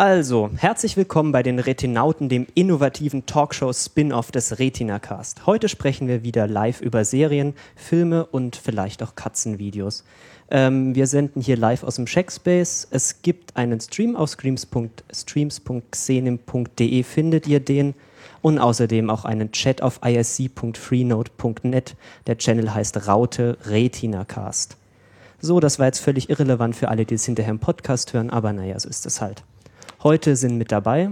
Also, 0.00 0.48
herzlich 0.56 0.96
willkommen 0.96 1.30
bei 1.30 1.42
den 1.42 1.58
Retinauten, 1.58 2.30
dem 2.30 2.46
innovativen 2.54 3.26
Talkshow-Spin-off 3.26 4.30
des 4.30 4.58
Retina-Cast. 4.58 5.44
Heute 5.44 5.68
sprechen 5.68 6.08
wir 6.08 6.22
wieder 6.22 6.46
live 6.46 6.80
über 6.80 7.04
Serien, 7.04 7.52
Filme 7.76 8.24
und 8.24 8.56
vielleicht 8.56 9.02
auch 9.02 9.14
Katzenvideos. 9.14 10.04
Ähm, 10.50 10.94
wir 10.94 11.06
senden 11.06 11.42
hier 11.42 11.58
live 11.58 11.82
aus 11.82 11.96
dem 11.96 12.06
Checkspace. 12.06 12.88
Es 12.90 13.20
gibt 13.20 13.58
einen 13.58 13.78
Stream 13.78 14.16
auf 14.16 14.30
streams.xenim.de, 14.30 17.02
findet 17.02 17.46
ihr 17.46 17.60
den. 17.60 17.92
Und 18.40 18.58
außerdem 18.58 19.10
auch 19.10 19.26
einen 19.26 19.52
Chat 19.52 19.82
auf 19.82 20.00
isc.freenode.net. 20.02 21.94
Der 22.26 22.38
Channel 22.38 22.72
heißt 22.72 23.06
Raute 23.06 23.58
Retina-Cast. 23.66 24.78
So, 25.42 25.60
das 25.60 25.78
war 25.78 25.84
jetzt 25.84 26.00
völlig 26.00 26.30
irrelevant 26.30 26.74
für 26.74 26.88
alle, 26.88 27.04
die 27.04 27.16
es 27.16 27.26
hinterher 27.26 27.50
im 27.50 27.58
Podcast 27.58 28.14
hören, 28.14 28.30
aber 28.30 28.54
naja, 28.54 28.80
so 28.80 28.88
ist 28.88 29.04
es 29.04 29.20
halt. 29.20 29.44
Heute 30.02 30.34
sind 30.34 30.56
mit 30.56 30.72
dabei. 30.72 31.10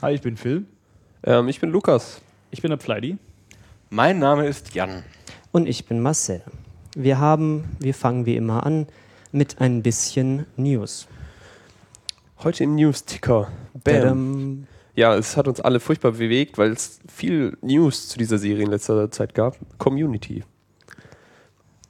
Hi, 0.00 0.14
ich 0.14 0.22
bin 0.22 0.38
Phil. 0.38 0.64
Ähm, 1.22 1.46
ich 1.48 1.60
bin 1.60 1.68
Lukas. 1.68 2.22
Ich 2.50 2.62
bin 2.62 2.70
der 2.70 2.78
Pfleidi. 2.78 3.18
Mein 3.90 4.18
Name 4.18 4.46
ist 4.46 4.74
Jan. 4.74 5.04
Und 5.52 5.68
ich 5.68 5.84
bin 5.84 6.00
Marcel. 6.00 6.40
Wir 6.96 7.18
haben, 7.18 7.76
wir 7.78 7.92
fangen 7.92 8.24
wie 8.24 8.36
immer 8.36 8.64
an 8.64 8.86
mit 9.30 9.60
ein 9.60 9.82
bisschen 9.82 10.46
News. 10.56 11.06
Heute 12.38 12.64
im 12.64 12.76
News-Ticker. 12.76 13.52
Bam. 13.84 14.66
Ja, 14.94 15.14
es 15.14 15.36
hat 15.36 15.46
uns 15.46 15.60
alle 15.60 15.80
furchtbar 15.80 16.12
bewegt, 16.12 16.56
weil 16.56 16.70
es 16.70 16.98
viel 17.08 17.58
News 17.60 18.08
zu 18.08 18.16
dieser 18.16 18.38
Serie 18.38 18.64
in 18.64 18.70
letzter 18.70 19.10
Zeit 19.10 19.34
gab. 19.34 19.58
Community. 19.76 20.44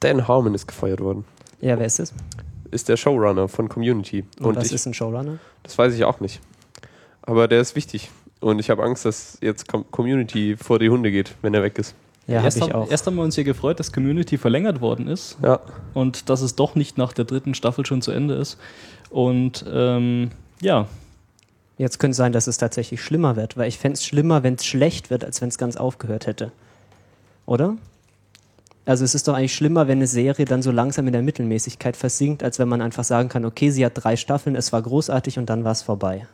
Dan 0.01 0.27
Harmon 0.27 0.53
ist 0.53 0.67
gefeuert 0.67 0.99
worden. 0.99 1.23
Ja, 1.61 1.79
wer 1.79 1.85
ist 1.85 2.01
es? 2.01 2.13
Ist 2.71 2.89
der 2.89 2.97
Showrunner 2.97 3.47
von 3.47 3.69
Community. 3.69 4.23
Und, 4.39 4.55
was 4.55 4.67
ich, 4.67 4.73
ist 4.73 4.85
ein 4.85 4.93
Showrunner? 4.93 5.37
das 5.63 5.77
weiß 5.77 5.93
ich 5.93 6.03
auch 6.03 6.19
nicht. 6.19 6.39
Aber 7.21 7.47
der 7.47 7.61
ist 7.61 7.75
wichtig. 7.75 8.09
Und 8.39 8.59
ich 8.59 8.69
habe 8.69 8.83
Angst, 8.83 9.05
dass 9.05 9.37
jetzt 9.41 9.67
Com 9.67 9.85
Community 9.91 10.57
vor 10.57 10.79
die 10.79 10.89
Hunde 10.89 11.11
geht, 11.11 11.35
wenn 11.41 11.53
er 11.53 11.61
weg 11.61 11.77
ist. 11.77 11.93
Ja, 12.27 12.43
erst, 12.43 12.57
ich 12.57 12.63
haben, 12.63 12.71
auch. 12.73 12.89
erst 12.89 13.05
haben 13.05 13.15
wir 13.15 13.23
uns 13.23 13.35
hier 13.35 13.43
gefreut, 13.43 13.79
dass 13.79 13.91
Community 13.91 14.37
verlängert 14.37 14.79
worden 14.81 15.07
ist 15.07 15.37
Ja. 15.43 15.59
und 15.93 16.29
dass 16.29 16.41
es 16.41 16.55
doch 16.55 16.75
nicht 16.75 16.97
nach 16.97 17.13
der 17.13 17.25
dritten 17.25 17.53
Staffel 17.53 17.85
schon 17.85 18.01
zu 18.01 18.11
Ende 18.11 18.35
ist. 18.35 18.57
Und 19.09 19.65
ähm, 19.71 20.31
ja, 20.61 20.87
Jetzt 21.77 21.97
könnte 21.97 22.11
es 22.11 22.17
sein, 22.17 22.31
dass 22.31 22.45
es 22.45 22.59
tatsächlich 22.59 23.01
schlimmer 23.01 23.35
wird, 23.35 23.57
weil 23.57 23.67
ich 23.67 23.79
fände 23.79 23.95
es 23.95 24.05
schlimmer, 24.05 24.43
wenn 24.43 24.53
es 24.53 24.65
schlecht 24.65 25.09
wird, 25.09 25.23
als 25.25 25.41
wenn 25.41 25.49
es 25.49 25.57
ganz 25.57 25.77
aufgehört 25.77 26.27
hätte. 26.27 26.51
Oder? 27.47 27.75
Also 28.91 29.05
es 29.05 29.15
ist 29.15 29.27
doch 29.27 29.33
eigentlich 29.33 29.55
schlimmer, 29.55 29.87
wenn 29.87 29.99
eine 29.99 30.07
Serie 30.07 30.45
dann 30.45 30.61
so 30.61 30.69
langsam 30.71 31.07
in 31.07 31.13
der 31.13 31.21
Mittelmäßigkeit 31.21 31.95
versinkt, 31.95 32.43
als 32.43 32.59
wenn 32.59 32.67
man 32.67 32.81
einfach 32.81 33.03
sagen 33.05 33.29
kann, 33.29 33.45
okay, 33.45 33.69
sie 33.71 33.85
hat 33.85 33.93
drei 33.95 34.17
Staffeln, 34.17 34.55
es 34.55 34.73
war 34.73 34.81
großartig 34.81 35.39
und 35.39 35.49
dann 35.49 35.63
war 35.63 35.71
es 35.71 35.81
vorbei. 35.81 36.27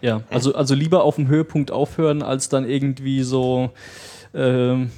ja. 0.00 0.22
Also, 0.30 0.54
also 0.54 0.74
lieber 0.74 1.04
auf 1.04 1.14
dem 1.14 1.28
Höhepunkt 1.28 1.70
aufhören, 1.70 2.22
als 2.22 2.48
dann 2.48 2.68
irgendwie 2.68 3.22
so 3.22 3.70
ähm, 4.34 4.90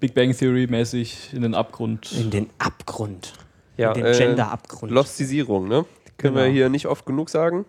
Big 0.00 0.12
Bang 0.14 0.36
Theory 0.36 0.66
mäßig 0.66 1.30
in 1.32 1.42
den 1.42 1.54
Abgrund. 1.54 2.12
In 2.12 2.30
den 2.30 2.50
Abgrund. 2.58 3.32
Ja, 3.78 3.92
in 3.92 4.02
den 4.04 4.12
äh, 4.12 4.18
Gender-Abgrund. 4.18 4.92
Lostisierung, 4.92 5.66
ne? 5.66 5.86
Können 6.18 6.34
Genau. 6.34 6.44
wir 6.46 6.52
hier 6.52 6.68
nicht 6.68 6.86
oft 6.86 7.06
genug 7.06 7.30
sagen. 7.30 7.64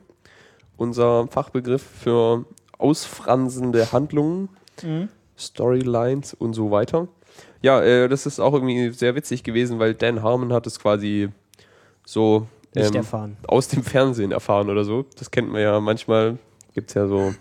Unser 0.76 1.28
Fachbegriff 1.30 1.82
für 1.84 2.44
ausfransende 2.78 3.92
Handlungen, 3.94 4.50
Mhm. 4.84 5.08
Storylines 5.38 6.34
und 6.34 6.54
so 6.54 6.72
weiter. 6.72 7.08
Ja, 7.62 7.82
äh, 7.82 8.08
das 8.10 8.26
ist 8.26 8.40
auch 8.40 8.54
irgendwie 8.54 8.90
sehr 8.90 9.16
witzig 9.16 9.44
gewesen, 9.44 9.80
weil 9.80 9.94
Dan 9.94 10.24
Harmon 10.24 10.52
hat 10.54 10.66
es 10.68 10.80
quasi 10.80 11.30
so 12.06 12.48
ähm, 12.76 13.06
aus 13.48 13.68
dem 13.68 13.84
Fernsehen 13.84 14.32
erfahren 14.32 14.70
oder 14.70 14.84
so. 14.84 15.06
Das 15.20 15.30
kennt 15.32 15.52
man 15.52 15.62
ja 15.62 15.80
manchmal, 15.80 16.38
gibt 16.74 16.90
es 16.90 16.96
ja 16.96 17.08
so 17.08 17.34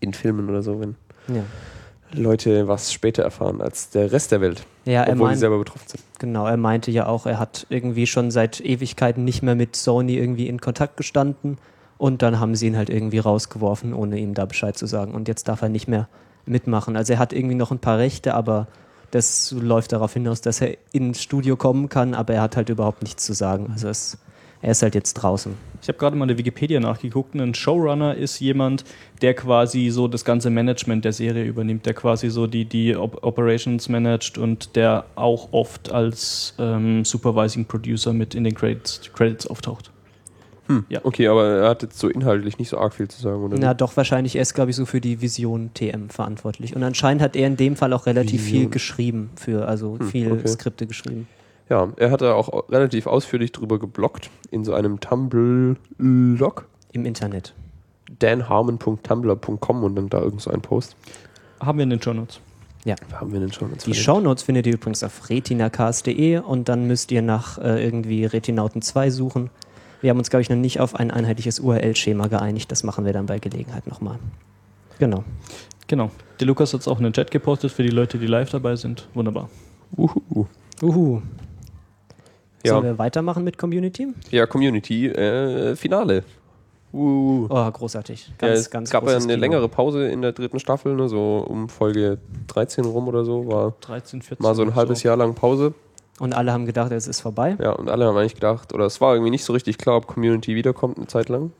in 0.00 0.12
Filmen 0.14 0.48
oder 0.48 0.62
so, 0.62 0.80
wenn 0.80 0.96
Ja, 1.28 1.44
Leute 2.12 2.68
was 2.68 2.92
später 2.92 3.22
erfahren 3.22 3.60
als 3.60 3.90
der 3.90 4.12
Rest 4.12 4.32
der 4.32 4.40
Welt, 4.40 4.64
ja 4.84 5.02
er 5.02 5.12
obwohl 5.12 5.16
sie 5.16 5.22
meint, 5.24 5.38
selber 5.38 5.58
betroffen 5.58 5.88
sind. 5.88 6.02
genau, 6.18 6.46
er 6.46 6.56
meinte 6.56 6.90
ja 6.90 7.06
auch, 7.06 7.24
er 7.26 7.38
hat 7.38 7.66
irgendwie 7.70 8.06
schon 8.06 8.30
seit 8.30 8.60
Ewigkeiten 8.60 9.24
nicht 9.24 9.42
mehr 9.42 9.54
mit 9.54 9.76
Sony 9.76 10.16
irgendwie 10.16 10.46
in 10.48 10.60
Kontakt 10.60 10.96
gestanden 10.98 11.58
und 11.98 12.20
dann 12.20 12.38
haben 12.38 12.54
sie 12.54 12.66
ihn 12.66 12.76
halt 12.76 12.90
irgendwie 12.90 13.18
rausgeworfen, 13.18 13.94
ohne 13.94 14.18
ihm 14.18 14.34
da 14.34 14.44
Bescheid 14.44 14.76
zu 14.76 14.86
sagen. 14.86 15.14
Und 15.14 15.28
jetzt 15.28 15.48
darf 15.48 15.62
er 15.62 15.68
nicht 15.68 15.86
mehr 15.88 16.08
mitmachen. 16.46 16.96
Also 16.96 17.12
er 17.12 17.20
hat 17.20 17.32
irgendwie 17.32 17.54
noch 17.54 17.70
ein 17.70 17.78
paar 17.78 17.98
Rechte, 17.98 18.34
aber 18.34 18.66
das 19.12 19.52
läuft 19.52 19.92
darauf 19.92 20.14
hinaus, 20.14 20.40
dass 20.40 20.60
er 20.60 20.76
ins 20.92 21.22
Studio 21.22 21.56
kommen 21.56 21.88
kann, 21.88 22.14
aber 22.14 22.34
er 22.34 22.42
hat 22.42 22.56
halt 22.56 22.70
überhaupt 22.70 23.02
nichts 23.02 23.24
zu 23.24 23.34
sagen. 23.34 23.70
Also 23.70 23.88
es, 23.88 24.18
er 24.62 24.72
ist 24.72 24.82
halt 24.82 24.94
jetzt 24.94 25.14
draußen. 25.14 25.54
Ich 25.82 25.88
habe 25.88 25.98
gerade 25.98 26.16
mal 26.16 26.24
in 26.24 26.28
der 26.28 26.38
Wikipedia 26.38 26.80
nachgeguckt. 26.80 27.34
Ein 27.34 27.54
Showrunner 27.54 28.14
ist 28.14 28.40
jemand, 28.40 28.84
der 29.20 29.34
quasi 29.34 29.90
so 29.90 30.08
das 30.08 30.24
ganze 30.24 30.48
Management 30.48 31.04
der 31.04 31.12
Serie 31.12 31.44
übernimmt, 31.44 31.84
der 31.84 31.92
quasi 31.92 32.30
so 32.30 32.46
die, 32.46 32.64
die 32.64 32.96
Op 32.96 33.22
Operations 33.22 33.88
managt 33.90 34.38
und 34.38 34.76
der 34.76 35.04
auch 35.14 35.52
oft 35.52 35.92
als 35.92 36.54
ähm, 36.58 37.04
Supervising 37.04 37.66
Producer 37.66 38.14
mit 38.14 38.34
in 38.34 38.44
den 38.44 38.54
Credits, 38.54 39.12
Credits 39.12 39.46
auftaucht. 39.46 39.91
Hm. 40.76 40.84
Ja. 40.88 41.00
Okay, 41.04 41.28
aber 41.28 41.46
er 41.48 41.68
hat 41.70 41.82
jetzt 41.82 41.98
so 41.98 42.08
inhaltlich 42.08 42.58
nicht 42.58 42.68
so 42.68 42.78
arg 42.78 42.94
viel 42.94 43.08
zu 43.08 43.20
sagen, 43.20 43.42
oder? 43.44 43.56
Na 43.58 43.74
doch, 43.74 43.96
wahrscheinlich. 43.96 44.36
Er 44.36 44.42
ist, 44.42 44.54
glaube 44.54 44.70
ich, 44.70 44.76
so 44.76 44.86
für 44.86 45.00
die 45.00 45.20
Vision 45.20 45.70
TM 45.74 46.08
verantwortlich. 46.08 46.74
Und 46.76 46.82
anscheinend 46.82 47.22
hat 47.22 47.36
er 47.36 47.46
in 47.46 47.56
dem 47.56 47.76
Fall 47.76 47.92
auch 47.92 48.06
relativ 48.06 48.42
viel 48.42 48.54
Vision. 48.54 48.70
geschrieben, 48.70 49.30
für, 49.36 49.66
also 49.68 49.98
Hm, 49.98 50.08
viel 50.08 50.32
okay. 50.32 50.48
Skripte 50.48 50.86
geschrieben. 50.86 51.28
Ja, 51.68 51.88
er 51.96 52.10
hat 52.10 52.20
da 52.20 52.34
auch 52.34 52.48
au- 52.48 52.64
relativ 52.70 53.06
ausführlich 53.06 53.52
drüber 53.52 53.78
geblockt 53.78 54.30
in 54.50 54.64
so 54.64 54.74
einem 54.74 55.00
Tumblr-Log. 55.00 56.66
Im 56.92 57.06
Internet. 57.06 57.54
danharmon.tumblr.com 58.18 59.84
und 59.84 59.94
dann 59.96 60.08
da 60.08 60.20
irgend 60.20 60.40
so 60.42 60.50
ein 60.50 60.60
Post. 60.60 60.96
Haben 61.60 61.78
wir 61.78 61.84
in 61.84 61.90
den 61.90 62.02
Shownotes. 62.02 62.40
Haben 63.12 63.32
wir 63.32 63.38
denn 63.40 63.52
schon? 63.52 63.70
Die 63.86 63.94
Shownotes 63.94 64.42
findet 64.42 64.66
ihr 64.66 64.74
übrigens 64.74 65.04
auf 65.04 65.30
retinacast.de 65.30 66.38
und 66.38 66.68
dann 66.68 66.86
müsst 66.88 67.12
ihr 67.12 67.22
nach 67.22 67.56
äh, 67.58 67.82
irgendwie 67.82 68.24
Retinauten 68.24 68.82
2 68.82 69.10
suchen. 69.10 69.50
Wir 70.02 70.10
haben 70.10 70.18
uns, 70.18 70.30
glaube 70.30 70.42
ich, 70.42 70.50
noch 70.50 70.56
nicht 70.56 70.80
auf 70.80 70.96
ein 70.96 71.10
einheitliches 71.10 71.60
URL-Schema 71.60 72.26
geeinigt. 72.26 72.70
Das 72.72 72.82
machen 72.82 73.04
wir 73.04 73.12
dann 73.12 73.26
bei 73.26 73.38
Gelegenheit 73.38 73.86
nochmal. 73.86 74.18
Genau. 74.98 75.24
Genau. 75.86 76.10
Der 76.40 76.46
Lukas 76.46 76.74
hat 76.74 76.80
es 76.80 76.88
auch 76.88 76.98
in 76.98 77.04
den 77.04 77.12
Chat 77.12 77.30
gepostet 77.30 77.70
für 77.70 77.82
die 77.84 77.90
Leute, 77.90 78.18
die 78.18 78.26
live 78.26 78.50
dabei 78.50 78.76
sind. 78.76 79.08
Wunderbar. 79.14 79.48
Uhu. 79.96 80.46
Uhu. 80.82 81.22
Ja. 82.64 82.72
Sollen 82.74 82.84
wir 82.84 82.98
weitermachen 82.98 83.44
mit 83.44 83.58
Community? 83.58 84.08
Ja, 84.30 84.46
Community, 84.46 85.06
äh, 85.06 85.76
Finale. 85.76 86.24
Uh. 86.92 87.46
Oh, 87.48 87.70
großartig. 87.70 88.28
ja, 88.28 88.48
Ganz, 88.48 88.60
es 88.60 88.70
ganz 88.70 88.90
gab 88.90 89.04
ja 89.04 89.10
eine 89.10 89.20
Kino. 89.20 89.34
längere 89.36 89.68
Pause 89.68 90.08
in 90.08 90.20
der 90.20 90.32
dritten 90.32 90.58
Staffel, 90.60 90.94
ne, 90.94 91.08
so 91.08 91.44
um 91.48 91.68
Folge 91.68 92.18
13 92.48 92.84
rum 92.84 93.08
oder 93.08 93.24
so, 93.24 93.46
war 93.46 93.74
13, 93.80 94.20
14. 94.20 94.42
mal 94.42 94.54
so 94.54 94.62
ein 94.62 94.74
halbes 94.74 95.02
Jahr 95.02 95.16
lang 95.16 95.34
Pause. 95.34 95.74
Und 96.18 96.34
alle 96.34 96.52
haben 96.52 96.66
gedacht, 96.66 96.92
es 96.92 97.06
ist 97.08 97.20
vorbei. 97.20 97.56
Ja, 97.60 97.72
und 97.72 97.88
alle 97.88 98.06
haben 98.06 98.16
eigentlich 98.16 98.34
gedacht, 98.34 98.72
oder 98.72 98.84
es 98.86 99.00
war 99.00 99.14
irgendwie 99.14 99.30
nicht 99.30 99.44
so 99.44 99.52
richtig 99.52 99.78
klar, 99.78 99.96
ob 99.96 100.06
Community 100.06 100.54
wiederkommt 100.54 100.98
eine 100.98 101.06
Zeit 101.06 101.28
lang. 101.28 101.52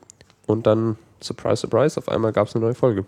Und 0.47 0.67
dann, 0.67 0.97
surprise, 1.21 1.57
surprise, 1.61 1.97
auf 1.99 2.07
einmal 2.07 2.31
gab 2.31 2.47
es 2.47 2.55
eine 2.55 2.63
neue 2.63 2.75
Folge. 2.75 3.05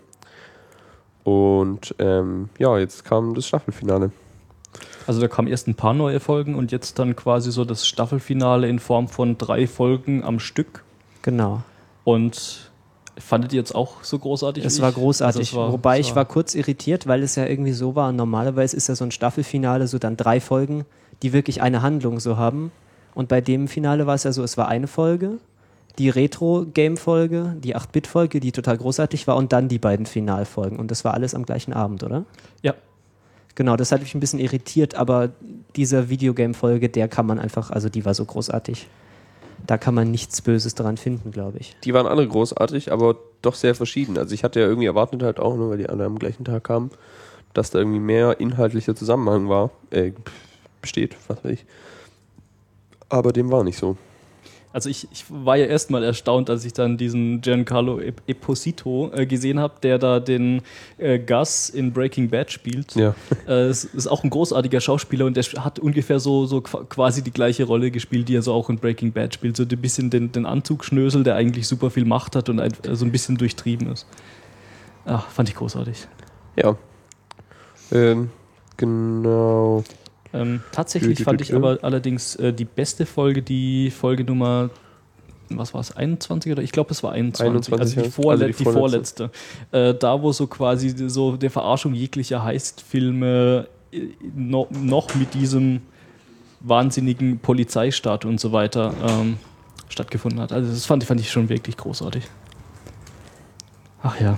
Und 1.24 1.94
ähm, 1.98 2.48
ja, 2.58 2.78
jetzt 2.78 3.04
kam 3.04 3.34
das 3.34 3.46
Staffelfinale. 3.46 4.10
Also 5.06 5.20
da 5.20 5.28
kamen 5.28 5.48
erst 5.48 5.68
ein 5.68 5.74
paar 5.74 5.94
neue 5.94 6.20
Folgen 6.20 6.54
und 6.54 6.72
jetzt 6.72 6.98
dann 6.98 7.16
quasi 7.16 7.50
so 7.52 7.64
das 7.64 7.86
Staffelfinale 7.86 8.68
in 8.68 8.78
Form 8.78 9.08
von 9.08 9.38
drei 9.38 9.66
Folgen 9.66 10.22
am 10.24 10.38
Stück. 10.40 10.82
Genau. 11.22 11.62
Und 12.04 12.70
fandet 13.18 13.52
ihr 13.52 13.58
jetzt 13.60 13.74
auch 13.74 14.02
so 14.04 14.18
großartig? 14.18 14.64
Es 14.64 14.80
war 14.80 14.92
großartig. 14.92 15.38
Also 15.40 15.50
es 15.50 15.54
war- 15.56 15.72
Wobei 15.72 16.00
es 16.00 16.08
ich 16.08 16.16
war 16.16 16.24
kurz 16.24 16.54
irritiert, 16.54 17.06
weil 17.06 17.22
es 17.22 17.34
ja 17.36 17.46
irgendwie 17.46 17.72
so 17.72 17.94
war. 17.94 18.12
Normalerweise 18.12 18.76
ist 18.76 18.88
ja 18.88 18.94
so 18.94 19.04
ein 19.04 19.10
Staffelfinale 19.10 19.86
so 19.86 19.98
dann 19.98 20.16
drei 20.16 20.40
Folgen, 20.40 20.84
die 21.22 21.32
wirklich 21.32 21.62
eine 21.62 21.82
Handlung 21.82 22.20
so 22.20 22.36
haben. 22.36 22.72
Und 23.14 23.28
bei 23.28 23.40
dem 23.40 23.68
Finale 23.68 24.06
war 24.06 24.14
es 24.14 24.24
ja 24.24 24.32
so, 24.32 24.42
es 24.42 24.56
war 24.56 24.68
eine 24.68 24.86
Folge, 24.86 25.38
die 25.98 26.10
Retro-Game-Folge, 26.10 27.56
die 27.58 27.74
8-Bit-Folge, 27.74 28.40
die 28.40 28.52
total 28.52 28.76
großartig 28.76 29.26
war, 29.26 29.36
und 29.36 29.52
dann 29.52 29.68
die 29.68 29.78
beiden 29.78 30.06
Finalfolgen. 30.06 30.78
Und 30.78 30.90
das 30.90 31.04
war 31.04 31.14
alles 31.14 31.34
am 31.34 31.46
gleichen 31.46 31.72
Abend, 31.72 32.02
oder? 32.02 32.24
Ja. 32.62 32.74
Genau, 33.54 33.76
das 33.76 33.90
hat 33.90 34.02
mich 34.02 34.14
ein 34.14 34.20
bisschen 34.20 34.38
irritiert, 34.38 34.96
aber 34.96 35.30
diese 35.76 36.10
Videogame-Folge, 36.10 36.90
der 36.90 37.08
kann 37.08 37.24
man 37.24 37.38
einfach, 37.38 37.70
also 37.70 37.88
die 37.88 38.04
war 38.04 38.12
so 38.12 38.26
großartig. 38.26 38.86
Da 39.66 39.78
kann 39.78 39.94
man 39.94 40.10
nichts 40.10 40.42
Böses 40.42 40.74
daran 40.74 40.98
finden, 40.98 41.30
glaube 41.30 41.58
ich. 41.58 41.74
Die 41.82 41.94
waren 41.94 42.06
alle 42.06 42.28
großartig, 42.28 42.92
aber 42.92 43.16
doch 43.40 43.54
sehr 43.54 43.74
verschieden. 43.74 44.18
Also 44.18 44.34
ich 44.34 44.44
hatte 44.44 44.60
ja 44.60 44.66
irgendwie 44.66 44.86
erwartet 44.86 45.22
halt 45.22 45.40
auch, 45.40 45.56
nur 45.56 45.70
weil 45.70 45.78
die 45.78 45.88
alle 45.88 46.04
am 46.04 46.18
gleichen 46.18 46.44
Tag 46.44 46.64
kamen, 46.64 46.90
dass 47.54 47.70
da 47.70 47.78
irgendwie 47.78 47.98
mehr 47.98 48.38
inhaltlicher 48.38 48.94
Zusammenhang 48.94 49.48
war, 49.48 49.70
äh, 49.90 50.12
besteht, 50.86 51.16
was 51.28 51.44
weiß 51.44 51.52
ich. 51.52 51.64
Aber 53.08 53.32
dem 53.32 53.50
war 53.50 53.64
nicht 53.64 53.78
so. 53.78 53.96
Also 54.72 54.90
ich, 54.90 55.08
ich 55.10 55.24
war 55.30 55.56
ja 55.56 55.64
erstmal 55.66 56.04
erstaunt, 56.04 56.50
als 56.50 56.64
ich 56.66 56.74
dann 56.74 56.98
diesen 56.98 57.40
Giancarlo 57.40 57.98
Ep- 57.98 58.20
Esposito 58.26 59.10
äh, 59.14 59.24
gesehen 59.24 59.58
habe, 59.58 59.74
der 59.82 59.98
da 59.98 60.20
den 60.20 60.60
äh, 60.98 61.18
Gus 61.18 61.70
in 61.70 61.92
Breaking 61.94 62.28
Bad 62.28 62.52
spielt. 62.52 62.94
Ja. 62.94 63.14
Äh, 63.48 63.68
es 63.68 63.84
ist 63.84 64.06
auch 64.06 64.22
ein 64.22 64.28
großartiger 64.28 64.82
Schauspieler 64.82 65.24
und 65.24 65.34
der 65.34 65.44
hat 65.64 65.78
ungefähr 65.78 66.20
so, 66.20 66.44
so 66.44 66.60
qua- 66.60 66.84
quasi 66.84 67.22
die 67.22 67.30
gleiche 67.30 67.64
Rolle 67.64 67.90
gespielt, 67.90 68.28
die 68.28 68.36
er 68.36 68.42
so 68.42 68.52
auch 68.52 68.68
in 68.68 68.76
Breaking 68.76 69.12
Bad 69.12 69.32
spielt. 69.32 69.56
So 69.56 69.62
ein 69.62 69.68
bisschen 69.68 70.10
den, 70.10 70.30
den 70.30 70.44
Anzugschnösel, 70.44 71.24
der 71.24 71.36
eigentlich 71.36 71.66
super 71.66 71.88
viel 71.90 72.04
Macht 72.04 72.36
hat 72.36 72.50
und 72.50 72.60
ein, 72.60 72.72
so 72.92 73.06
ein 73.06 73.12
bisschen 73.12 73.38
durchtrieben 73.38 73.90
ist. 73.90 74.06
Ach, 75.06 75.26
fand 75.30 75.48
ich 75.48 75.54
großartig. 75.54 76.06
Ja. 76.56 76.76
Ähm, 77.92 78.30
genau. 78.76 79.84
Ähm, 80.32 80.62
tatsächlich 80.72 81.22
fand 81.22 81.40
ich 81.40 81.54
aber 81.54 81.78
allerdings 81.82 82.36
äh, 82.36 82.52
die 82.52 82.64
beste 82.64 83.06
Folge, 83.06 83.42
die 83.42 83.90
Folge 83.90 84.24
Nummer, 84.24 84.70
was 85.48 85.74
war 85.74 85.80
es, 85.80 85.96
21 85.96 86.52
oder? 86.52 86.62
Ich 86.62 86.72
glaube, 86.72 86.90
es 86.90 87.02
war 87.02 87.12
21. 87.12 87.72
21, 87.72 87.80
also, 87.80 88.02
die 88.02 88.10
vorle 88.10 88.44
Also 88.46 88.58
die 88.58 88.64
die 88.64 88.70
vorletzte. 88.70 89.30
Äh, 89.72 89.94
da, 89.94 90.20
wo 90.22 90.32
so 90.32 90.46
quasi 90.46 91.08
so 91.08 91.36
der 91.36 91.50
Verarschung 91.50 91.94
jeglicher 91.94 92.42
Heistfilme 92.42 93.68
äh, 93.92 94.00
no, 94.34 94.68
noch 94.70 95.14
mit 95.14 95.34
diesem 95.34 95.82
wahnsinnigen 96.60 97.38
Polizeistaat 97.38 98.24
und 98.24 98.40
so 98.40 98.52
weiter 98.52 98.92
ähm, 99.06 99.36
stattgefunden 99.88 100.40
hat. 100.40 100.52
Also 100.52 100.70
das 100.70 100.86
fand, 100.86 101.04
fand 101.04 101.20
ich 101.20 101.30
schon 101.30 101.48
wirklich 101.48 101.76
großartig. 101.76 102.24
Ach 104.02 104.20
ja. 104.20 104.36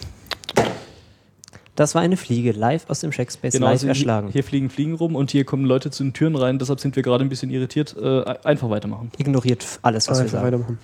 Das 1.79 1.95
war 1.95 2.03
eine 2.03 2.17
Fliege, 2.17 2.51
live 2.51 2.91
aus 2.91 2.99
dem 3.01 3.13
Checkspace, 3.13 3.55
live 3.61 3.69
also 3.69 3.83
hier, 3.83 3.91
erschlagen. 3.91 4.31
hier 4.33 4.43
fliegen 4.43 4.69
Fliegen 4.69 4.95
rum 4.95 5.15
und 5.15 5.31
hier 5.31 5.45
kommen 5.45 5.65
Leute 5.65 5.93
zu 5.93 6.03
den 6.03 6.13
Türen 6.13 6.35
rein, 6.35 6.59
deshalb 6.59 6.81
sind 6.81 6.97
wir 6.97 7.05
gerade 7.05 7.23
ein 7.25 7.29
bisschen 7.29 7.51
irritiert. 7.51 7.95
Äh, 7.97 8.25
einfach 8.43 8.69
weitermachen. 8.69 9.13
Ignoriert 9.17 9.65
alles, 9.83 10.09
was 10.09 10.19
wir 10.19 10.23
Einfach 10.23 10.33
sagen. 10.33 10.47
weitermachen. 10.47 10.79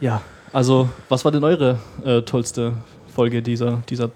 Ja, 0.00 0.22
also 0.54 0.88
was 1.10 1.26
war 1.26 1.32
denn 1.32 1.44
eure 1.44 1.78
äh, 2.06 2.22
tollste 2.22 2.72
Folge 3.14 3.42
dieser, 3.42 3.82
dieser 3.90 4.10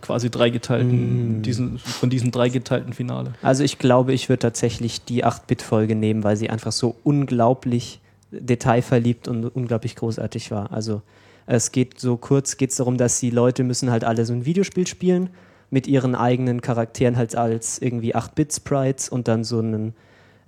quasi 0.00 0.30
dreigeteilten, 0.30 1.40
Mm. 1.40 1.42
diesen, 1.42 1.78
von 1.78 2.08
diesem 2.08 2.30
dreigeteilten 2.30 2.94
Finale? 2.94 3.34
Also 3.42 3.64
ich 3.64 3.78
glaube, 3.78 4.14
ich 4.14 4.30
würde 4.30 4.40
tatsächlich 4.40 5.04
die 5.04 5.26
8-Bit-Folge 5.26 5.94
nehmen, 5.94 6.24
weil 6.24 6.38
sie 6.38 6.48
einfach 6.48 6.72
so 6.72 6.96
unglaublich 7.04 8.00
detailverliebt 8.30 9.28
und 9.28 9.44
unglaublich 9.44 9.94
großartig 9.94 10.50
war. 10.50 10.72
Also 10.72 11.02
es 11.50 11.72
geht 11.72 11.98
so 11.98 12.16
kurz, 12.16 12.56
geht 12.58 12.70
es 12.70 12.76
darum, 12.76 12.96
dass 12.98 13.18
die 13.20 13.30
Leute 13.30 13.64
müssen 13.64 13.90
halt 13.90 14.04
alle 14.04 14.24
so 14.26 14.32
ein 14.34 14.44
Videospiel 14.44 14.86
spielen 14.86 15.30
mit 15.70 15.86
ihren 15.86 16.14
eigenen 16.14 16.60
Charakteren 16.60 17.16
halt 17.16 17.34
als 17.36 17.78
irgendwie 17.78 18.14
8-Bit-Sprites 18.14 19.08
und 19.08 19.28
dann 19.28 19.44
so 19.44 19.58
einen 19.58 19.94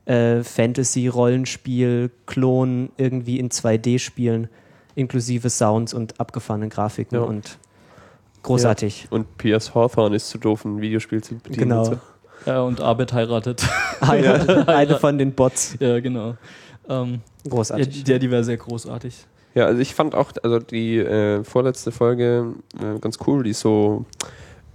äh, 0.06 0.42
Fantasy-Rollenspiel-Klon 1.70 2.90
irgendwie 2.96 3.38
in 3.38 3.48
2D 3.50 3.98
spielen, 3.98 4.48
inklusive 4.94 5.50
Sounds 5.50 5.94
und 5.94 6.18
abgefahrenen 6.20 6.70
Grafiken 6.70 7.16
Ja. 7.18 7.22
und 7.24 7.58
großartig. 8.42 9.08
Und 9.10 9.36
P.S. 9.38 9.74
Hawthorne 9.74 10.16
ist 10.16 10.28
zu 10.28 10.38
doof, 10.38 10.64
ein 10.64 10.80
Videospiel 10.80 11.22
zu 11.22 11.34
bedienen. 11.36 11.68
Genau. 11.68 11.80
und 11.80 11.84
so. 11.86 11.98
Ja, 12.46 12.62
und 12.62 12.80
Arbeit 12.80 13.12
heiratet. 13.12 13.62
Eine, 14.00 14.66
eine 14.66 14.98
von 14.98 15.18
den 15.18 15.32
Bots. 15.34 15.76
ja, 15.78 16.00
genau. 16.00 16.36
Ähm, 16.88 17.20
ja, 17.44 17.50
Großartig. 17.50 18.04
der, 18.04 18.18
die 18.18 18.30
wäre 18.30 18.42
sehr 18.44 18.56
großartig. 18.56 19.26
Ja, 19.54 19.66
also 19.66 19.80
ich 19.80 19.94
fand 19.94 20.14
auch, 20.14 20.32
also 20.42 20.58
die 20.60 20.98
äh, 20.98 21.42
vorletzte 21.44 21.90
Folge 21.92 22.54
äh, 22.78 22.98
ganz 23.00 23.18
cool, 23.26 23.42
die 23.42 23.50
ist 23.50 23.60
so 23.60 24.04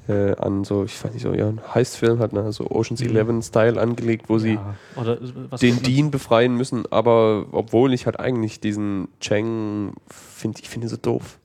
äh, 0.07 0.35
an 0.35 0.63
so, 0.65 0.83
ich 0.83 1.03
weiß 1.03 1.13
nicht, 1.13 1.23
so 1.23 1.33
ja, 1.33 1.47
einen 1.47 1.61
Heist-Film 1.73 2.19
hat, 2.19 2.33
ne, 2.33 2.51
so 2.51 2.69
Ocean's 2.69 3.01
Mhm. 3.01 3.09
Eleven-Style 3.09 3.79
angelegt, 3.81 4.25
wo 4.27 4.37
sie 4.37 4.59
Ja. 4.97 5.17
Den? 5.61 5.81
Dean 5.81 6.11
befreien 6.11 6.55
müssen, 6.55 6.83
aber 6.91 7.45
obwohl 7.51 7.93
ich 7.93 8.05
halt 8.05 8.19
eigentlich 8.19 8.59
diesen 8.59 9.07
Cheng 9.19 9.93
finde, 10.09 10.59
ich 10.61 10.69
finde 10.69 10.87
ihn 10.87 10.89
so 10.89 10.97
doof. 10.97 11.39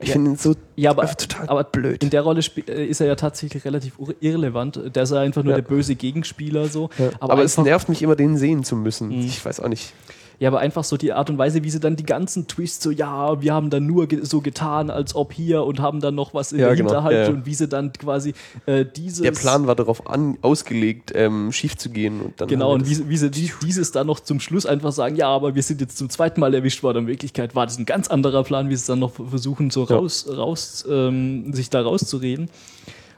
Ich 0.00 0.08
Ja. 0.08 0.12
finde 0.12 0.32
ihn 0.32 0.36
so 0.36 0.54
Ja, 0.76 0.90
aber, 0.90 1.06
total 1.06 1.48
aber 1.48 1.64
blöd. 1.64 2.02
in 2.04 2.10
der 2.10 2.22
Rolle 2.22 2.40
äh, 2.68 2.84
ist 2.86 3.00
er 3.00 3.06
ja 3.06 3.14
tatsächlich 3.14 3.64
relativ 3.64 3.94
irrelevant. 4.20 4.80
Der 4.94 5.02
ist 5.04 5.10
ja 5.10 5.20
einfach 5.20 5.42
nur 5.42 5.54
Ja. 5.54 5.60
der 5.60 5.66
böse 5.68 5.94
Gegenspieler 5.96 6.66
so. 6.68 6.90
Aber 7.20 7.32
Aber, 7.34 7.42
es 7.44 7.56
nervt 7.56 7.88
mich 7.88 8.02
immer, 8.02 8.14
den 8.16 8.36
sehen 8.36 8.64
zu 8.64 8.76
müssen. 8.76 9.08
Mhm. 9.08 9.20
Ich 9.22 9.44
weiß 9.44 9.60
auch 9.60 9.68
nicht. 9.68 9.94
Ja, 10.40 10.50
aber 10.50 10.60
einfach 10.60 10.84
so 10.84 10.96
die 10.96 11.12
Art 11.12 11.30
und 11.30 11.38
Weise, 11.38 11.64
wie 11.64 11.70
sie 11.70 11.80
dann 11.80 11.96
die 11.96 12.04
ganzen 12.06 12.46
Twists 12.46 12.84
so, 12.84 12.92
ja, 12.92 13.42
wir 13.42 13.52
haben 13.52 13.70
dann 13.70 13.86
nur 13.86 14.06
ge 14.06 14.20
so 14.22 14.40
getan, 14.40 14.88
als 14.88 15.16
ob 15.16 15.32
hier 15.32 15.64
und 15.64 15.80
haben 15.80 15.98
dann 16.00 16.14
noch 16.14 16.32
was 16.32 16.52
in 16.52 16.60
Ja, 16.60 16.66
der 16.68 16.76
genau, 16.76 16.90
Hinterhalt 16.90 17.16
ja, 17.16 17.22
ja. 17.24 17.28
und 17.30 17.44
wie 17.44 17.54
sie 17.54 17.66
dann 17.66 17.92
quasi 17.92 18.34
äh, 18.66 18.84
dieses. 18.84 19.22
Der 19.22 19.32
Plan 19.32 19.66
war 19.66 19.74
darauf 19.74 20.06
an, 20.08 20.38
ausgelegt, 20.42 21.10
ähm, 21.14 21.50
schief 21.50 21.76
zu 21.76 21.90
gehen. 21.90 22.20
Und 22.20 22.40
dann 22.40 22.46
Genau, 22.46 22.72
und 22.72 22.88
wie, 22.88 22.94
sie- 22.94 23.08
wie 23.08 23.16
sie 23.16 23.30
die, 23.32 23.50
dieses 23.64 23.90
dann 23.90 24.06
noch 24.06 24.20
zum 24.20 24.38
Schluss 24.38 24.64
einfach 24.64 24.92
sagen, 24.92 25.16
ja, 25.16 25.26
aber 25.28 25.56
wir 25.56 25.62
sind 25.64 25.80
jetzt 25.80 25.98
zum 25.98 26.08
zweiten 26.08 26.38
Mal 26.40 26.54
erwischt 26.54 26.84
worden. 26.84 26.98
In 26.98 27.06
Wirklichkeit 27.08 27.56
war 27.56 27.66
das 27.66 27.76
ein 27.76 27.84
ganz 27.86 28.06
anderer 28.06 28.44
Plan, 28.44 28.68
wie 28.68 28.76
sie 28.76 28.80
es 28.82 28.86
dann 28.86 29.00
noch 29.00 29.14
versuchen, 29.14 29.70
so 29.70 29.86
Ja. 29.88 29.96
raus, 29.96 30.26
raus 30.30 30.84
ähm, 30.88 31.52
sich 31.52 31.68
da 31.68 31.82
rauszureden. 31.82 32.48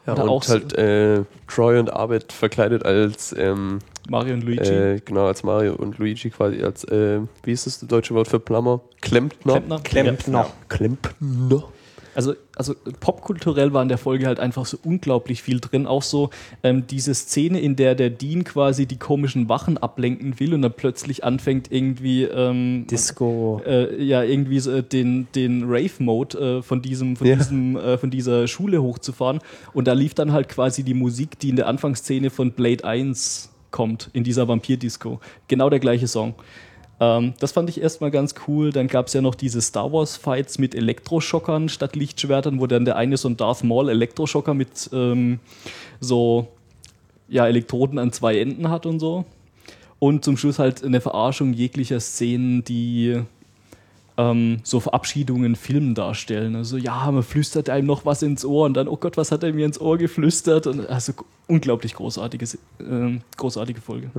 Ja, 0.06 0.12
oder 0.14 0.30
und 0.30 0.48
halt 0.48 0.72
äh, 0.74 1.22
Troy 1.48 1.78
und 1.78 1.92
Arbeit 1.92 2.32
verkleidet 2.32 2.84
als 2.84 3.34
ähm, 3.38 3.78
Mario 4.08 4.34
und 4.34 4.44
Luigi. 4.44 4.68
äh, 4.68 5.00
genau 5.04 5.26
als 5.26 5.42
Mario 5.42 5.74
und 5.74 5.98
Luigi 5.98 6.30
quasi 6.30 6.62
als 6.62 6.84
äh, 6.84 7.20
wie 7.44 7.52
ist 7.52 7.66
das, 7.66 7.80
das 7.80 7.88
deutsche 7.88 8.14
Wort 8.14 8.28
für 8.28 8.40
Plummer? 8.40 8.80
Klempner. 9.00 9.54
Klempner. 9.54 9.80
Klempner. 9.80 10.50
Klempner. 10.68 11.64
Also, 12.14 12.34
also 12.56 12.74
popkulturell 13.00 13.72
war 13.72 13.82
in 13.82 13.88
der 13.88 13.98
Folge 13.98 14.26
halt 14.26 14.40
einfach 14.40 14.66
so 14.66 14.78
unglaublich 14.82 15.42
viel 15.42 15.60
drin. 15.60 15.86
Auch 15.86 16.02
so 16.02 16.30
ähm, 16.62 16.86
diese 16.88 17.14
Szene, 17.14 17.60
in 17.60 17.76
der 17.76 17.94
der 17.94 18.10
Dean 18.10 18.44
quasi 18.44 18.86
die 18.86 18.98
komischen 18.98 19.48
Wachen 19.48 19.78
ablenken 19.78 20.38
will 20.40 20.54
und 20.54 20.62
dann 20.62 20.72
plötzlich 20.72 21.24
anfängt 21.24 21.70
irgendwie 21.70 22.24
ähm, 22.24 22.86
Disco. 22.90 23.62
äh, 23.66 24.02
ja 24.02 24.22
irgendwie 24.22 24.60
so, 24.60 24.72
äh, 24.72 24.82
den, 24.82 25.28
den 25.34 25.64
Rave-Mode 25.64 26.58
äh, 26.58 26.62
von 26.62 26.82
diesem, 26.82 27.16
von 27.16 27.26
Ja. 27.26 27.36
diesem, 27.36 27.76
äh, 27.76 27.96
von 27.98 28.10
dieser 28.10 28.48
Schule 28.48 28.82
hochzufahren. 28.82 29.40
Und 29.72 29.86
da 29.86 29.92
lief 29.92 30.14
dann 30.14 30.32
halt 30.32 30.48
quasi 30.48 30.82
die 30.82 30.94
Musik, 30.94 31.38
die 31.38 31.50
in 31.50 31.56
der 31.56 31.68
Anfangsszene 31.68 32.30
von 32.30 32.52
Blade 32.52 32.84
1 32.84 33.50
kommt, 33.70 34.10
in 34.12 34.24
dieser 34.24 34.48
Vampir-Disco. 34.48 35.20
Genau 35.46 35.70
der 35.70 35.78
gleiche 35.78 36.08
Song. 36.08 36.34
Ähm, 37.00 37.32
das 37.40 37.52
fand 37.52 37.68
ich 37.70 37.80
erstmal 37.80 38.10
ganz 38.10 38.34
cool. 38.46 38.70
Dann 38.70 38.86
gab 38.86 39.06
es 39.06 39.14
ja 39.14 39.22
noch 39.22 39.34
diese 39.34 39.60
Star 39.60 39.92
Wars-Fights 39.92 40.58
mit 40.58 40.74
Elektroschockern 40.74 41.68
statt 41.68 41.96
Lichtschwertern, 41.96 42.60
wo 42.60 42.66
dann 42.66 42.84
der 42.84 42.96
eine 42.96 43.16
so 43.16 43.28
ein 43.28 43.36
Darth 43.36 43.64
Maul 43.64 43.88
Elektroschocker 43.88 44.54
mit 44.54 44.90
ähm, 44.92 45.40
so 45.98 46.48
ja, 47.28 47.46
Elektroden 47.46 47.98
an 47.98 48.12
zwei 48.12 48.38
Enden 48.38 48.68
hat 48.70 48.86
und 48.86 49.00
so. 49.00 49.24
Und 49.98 50.24
zum 50.24 50.36
Schluss 50.36 50.58
halt 50.58 50.84
eine 50.84 51.00
Verarschung 51.00 51.52
jeglicher 51.52 52.00
Szenen, 52.00 52.64
die 52.64 53.22
ähm, 54.16 54.60
so 54.62 54.80
Verabschiedungen 54.80 55.44
in 55.44 55.56
Filmen 55.56 55.94
darstellen. 55.94 56.56
Also 56.56 56.76
ja, 56.76 57.10
man 57.10 57.22
flüstert 57.22 57.70
einem 57.70 57.86
noch 57.86 58.04
was 58.04 58.22
ins 58.22 58.44
Ohr 58.44 58.66
und 58.66 58.74
dann, 58.74 58.88
oh 58.88 58.96
Gott, 58.96 59.16
was 59.16 59.32
hat 59.32 59.42
er 59.42 59.52
mir 59.52 59.66
ins 59.66 59.80
Ohr 59.80 59.98
geflüstert? 59.98 60.66
Und 60.66 60.88
also 60.88 61.12
unglaublich 61.46 61.94
großartige, 61.94 62.46
ähm, 62.80 63.22
großartige 63.36 63.80
Folge. 63.80 64.10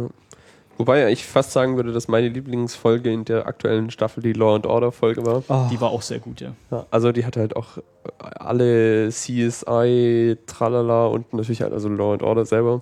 Wobei 0.78 1.12
ich 1.12 1.26
fast 1.26 1.52
sagen 1.52 1.76
würde, 1.76 1.92
dass 1.92 2.08
meine 2.08 2.30
Lieblingsfolge 2.30 3.12
in 3.12 3.24
der 3.26 3.46
aktuellen 3.46 3.92
Staffel 3.92 4.24
die 4.24 4.34
Law 4.34 4.56
and 4.56 4.66
Order 4.66 4.92
Folge 4.92 5.26
war. 5.26 5.44
Oh, 5.48 5.68
Die 5.70 5.80
war 5.80 5.92
auch 5.92 6.02
sehr 6.02 6.20
gut, 6.20 6.42
ja. 6.42 6.54
Ja, 6.72 6.88
also 6.90 7.12
die 7.12 7.26
hatte 7.26 7.40
halt 7.40 7.56
auch 7.56 7.78
alle 8.20 9.10
CSI, 9.10 10.38
Tralala 10.48 11.06
und 11.06 11.34
natürlich 11.34 11.62
halt 11.62 11.74
also 11.74 11.88
Law 11.90 12.14
and 12.14 12.24
Order 12.24 12.46
selber 12.46 12.82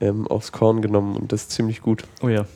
ähm, 0.00 0.26
aufs 0.28 0.52
Korn 0.52 0.80
genommen 0.82 1.16
und 1.16 1.32
das 1.32 1.42
ist 1.42 1.50
ziemlich 1.52 1.82
gut. 1.82 2.04
Oh 2.22 2.28
ja. 2.28 2.46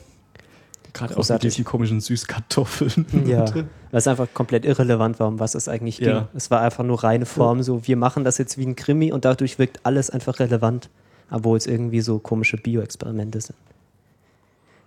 Gerade 0.93 1.15
auch 1.17 1.29
mit 1.29 1.43
diesen 1.43 1.63
komischen 1.65 2.01
Süßkartoffeln. 2.01 3.05
Ja, 3.27 3.45
weil 3.53 3.65
es 3.91 4.07
einfach 4.07 4.27
komplett 4.33 4.65
irrelevant 4.65 5.19
war, 5.19 5.27
um 5.27 5.39
was 5.39 5.53
es 5.53 5.67
eigentlich 5.67 5.99
ging. 5.99 6.09
Ja. 6.09 6.27
Es 6.33 6.49
war 6.49 6.61
einfach 6.61 6.83
nur 6.83 7.03
reine 7.03 7.25
Form, 7.27 7.61
so 7.61 7.85
wir 7.87 7.95
machen 7.97 8.23
das 8.23 8.37
jetzt 8.39 8.57
wie 8.57 8.65
ein 8.65 8.75
Krimi 8.75 9.11
und 9.11 9.25
dadurch 9.25 9.59
wirkt 9.59 9.79
alles 9.83 10.09
einfach 10.09 10.39
relevant, 10.39 10.89
obwohl 11.29 11.57
es 11.57 11.67
irgendwie 11.67 12.01
so 12.01 12.17
komische 12.17 12.57
Bioexperimente 12.57 13.41
sind. 13.41 13.55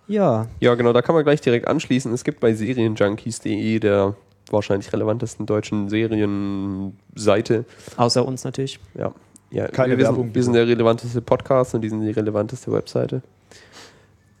Ja, 0.07 0.47
Ja, 0.59 0.75
genau, 0.75 0.93
da 0.93 1.01
kann 1.01 1.15
man 1.15 1.23
gleich 1.23 1.41
direkt 1.41 1.67
anschließen. 1.67 2.11
Es 2.13 2.23
gibt 2.23 2.39
bei 2.39 2.53
serienjunkies.de 2.53 3.79
der 3.79 4.15
wahrscheinlich 4.51 4.91
relevantesten 4.91 5.45
deutschen 5.45 5.89
Serienseite. 5.89 7.65
außer 7.97 8.25
uns 8.25 8.43
natürlich. 8.43 8.79
Ja, 8.95 9.13
ja 9.51 9.67
Keine 9.67 9.97
wir, 9.97 10.05
Werbung, 10.05 10.25
sind, 10.25 10.35
wir 10.35 10.43
sind 10.43 10.53
der 10.53 10.67
relevanteste 10.67 11.21
Podcast 11.21 11.75
und 11.75 11.81
die 11.81 11.89
sind 11.89 12.01
die 12.01 12.11
relevanteste 12.11 12.71
Webseite. 12.71 13.21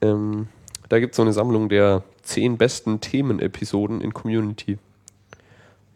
Ähm, 0.01 0.47
da 0.89 0.99
gibt 0.99 1.13
es 1.13 1.17
so 1.17 1.23
eine 1.23 1.33
Sammlung 1.33 1.69
der 1.69 2.03
zehn 2.21 2.57
besten 2.57 2.99
Themenepisoden 2.99 4.01
in 4.01 4.13
Community. 4.13 4.77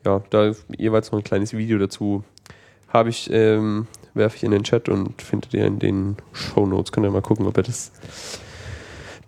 Ja, 0.06 0.24
da 0.30 0.54
jeweils 0.78 1.12
noch 1.12 1.20
ein 1.20 1.24
kleines 1.24 1.54
Video 1.54 1.78
dazu. 1.78 2.24
Habe 2.88 3.10
ich, 3.10 3.30
ähm, 3.32 3.88
werfe 4.14 4.38
ich 4.38 4.44
in 4.44 4.52
den 4.52 4.64
Chat 4.64 4.88
und 4.88 5.22
findet 5.22 5.54
ihr 5.54 5.66
in 5.66 5.80
den 5.80 6.16
Shownotes. 6.32 6.92
Könnt 6.92 7.06
ihr 7.06 7.12
mal 7.12 7.22
gucken, 7.22 7.46
ob 7.46 7.58
ihr 7.58 7.64
das 7.64 7.92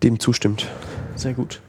dem 0.03 0.19
zustimmt. 0.19 0.67
Sehr 1.15 1.33
gut. 1.33 1.61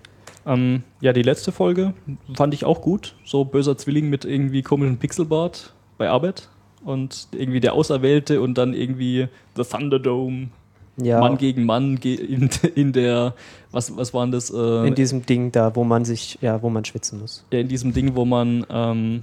Ähm, 0.47 0.83
ja, 1.01 1.13
die 1.13 1.23
letzte 1.23 1.53
Folge 1.53 1.93
fand 2.35 2.55
ich 2.55 2.65
auch 2.65 2.81
gut. 2.81 3.15
So 3.25 3.45
böser 3.45 3.77
Zwilling 3.77 4.09
mit 4.09 4.25
irgendwie 4.25 4.63
komischem 4.63 4.97
Pixelbart 4.99 5.75
bei 5.99 6.09
Arbeit 6.09 6.49
und 6.85 7.29
irgendwie 7.33 7.61
der 7.61 7.75
Auserwählte 7.75 8.41
und 8.41 8.55
dann 8.57 8.73
irgendwie 8.75 9.29
The 9.57 9.63
Thunderdome. 9.65 10.49
Ja. 10.97 11.21
Mann 11.21 11.39
gegen 11.39 11.65
Mann 11.65 11.97
in, 11.99 12.51
in 12.75 12.93
der, 12.93 13.35
was, 13.71 13.97
was 13.97 14.13
waren 14.13 14.33
das? 14.33 14.51
Äh, 14.51 14.87
In 14.89 14.95
diesem 14.95 15.25
Ding 15.25 15.51
da, 15.51 15.75
wo 15.75 15.83
man 15.85 16.05
sich, 16.05 16.37
ja, 16.43 16.61
wo 16.63 16.69
man 16.69 16.85
schwitzen 16.85 17.21
muss. 17.21 17.45
ja, 17.53 17.61
in 17.61 17.69
diesem 17.69 17.93
Ding, 17.95 18.17
wo 18.17 18.25
man 18.27 18.67
ähm, 18.69 19.23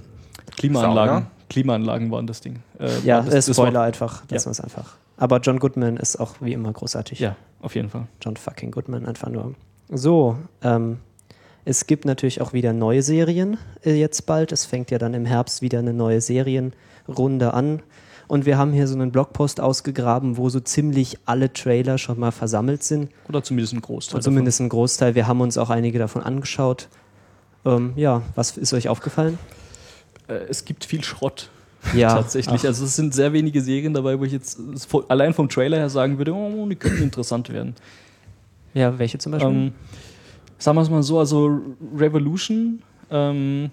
Klimaanlagen, 0.56 1.14
Sauna? 1.14 1.30
Klimaanlagen 1.48 2.10
waren 2.10 2.26
das 2.26 2.40
Ding. 2.40 2.60
Äh, 2.80 2.88
Ja, 3.04 3.20
das, 3.20 3.28
äh, 3.28 3.36
das 3.36 3.50
Spoiler 3.56 3.74
war- 3.80 3.82
einfach, 3.86 4.24
das 4.26 4.42
Ja. 4.44 4.46
war's 4.46 4.60
einfach. 4.60 4.96
Aber 5.18 5.38
John 5.40 5.58
Goodman 5.58 5.96
ist 5.96 6.16
auch 6.16 6.36
wie 6.40 6.52
immer 6.52 6.72
großartig. 6.72 7.18
Ja, 7.18 7.36
auf 7.60 7.74
jeden 7.74 7.90
Fall. 7.90 8.06
John 8.22 8.36
fucking 8.36 8.70
Goodman 8.70 9.04
einfach 9.04 9.28
nur. 9.28 9.54
So, 9.90 10.36
ähm, 10.62 10.98
es 11.64 11.86
gibt 11.86 12.04
natürlich 12.04 12.40
auch 12.40 12.52
wieder 12.52 12.72
neue 12.72 13.02
Serien 13.02 13.58
äh, 13.84 13.94
jetzt 13.94 14.26
bald. 14.26 14.52
Es 14.52 14.64
fängt 14.64 14.90
ja 14.90 14.98
dann 14.98 15.14
im 15.14 15.26
Herbst 15.26 15.60
wieder 15.60 15.80
eine 15.80 15.92
neue 15.92 16.20
Serienrunde 16.20 17.52
an. 17.52 17.82
Und 18.28 18.46
wir 18.46 18.58
haben 18.58 18.72
hier 18.72 18.86
so 18.86 18.94
einen 18.94 19.10
Blogpost 19.10 19.60
ausgegraben, 19.60 20.36
wo 20.36 20.50
so 20.50 20.60
ziemlich 20.60 21.18
alle 21.24 21.52
Trailer 21.52 21.98
schon 21.98 22.18
mal 22.20 22.30
versammelt 22.30 22.82
sind. 22.82 23.10
Oder 23.28 23.42
zumindest 23.42 23.72
ein 23.72 23.80
Großteil. 23.80 24.16
Und 24.16 24.22
zumindest 24.22 24.60
ein 24.60 24.68
Großteil. 24.68 25.14
Wir 25.14 25.26
haben 25.26 25.40
uns 25.40 25.58
auch 25.58 25.70
einige 25.70 25.98
davon 25.98 26.22
angeschaut. 26.22 26.88
Ähm, 27.64 27.92
ja, 27.96 28.22
was 28.34 28.56
ist 28.56 28.72
euch 28.72 28.88
aufgefallen? 28.88 29.38
davon. 30.28 30.36
Äh, 30.36 30.48
es 30.48 30.64
gibt 30.64 30.84
viel 30.84 31.02
Schrott. 31.04 31.50
Ja, 31.94 32.08
tatsächlich. 32.14 32.60
ach. 32.60 32.66
Also 32.66 32.84
es 32.84 32.96
sind 32.96 33.14
sehr 33.14 33.32
wenige 33.32 33.60
Serien 33.60 33.94
dabei, 33.94 34.18
wo 34.18 34.24
ich 34.24 34.32
jetzt 34.32 34.58
allein 35.08 35.34
vom 35.34 35.48
Trailer 35.48 35.78
her 35.78 35.88
sagen 35.88 36.18
würde, 36.18 36.34
oh, 36.34 36.66
die 36.68 36.76
könnten 36.76 37.02
interessant 37.02 37.50
werden. 37.50 37.74
Ja, 38.74 38.98
welche 38.98 39.18
zum 39.18 39.32
Beispiel? 39.32 39.50
Ähm, 39.50 39.72
sagen 40.58 40.76
wir 40.76 40.82
es 40.82 40.90
mal 40.90 41.02
so, 41.02 41.18
also 41.18 41.60
Revolution 41.96 42.82
ähm, 43.10 43.70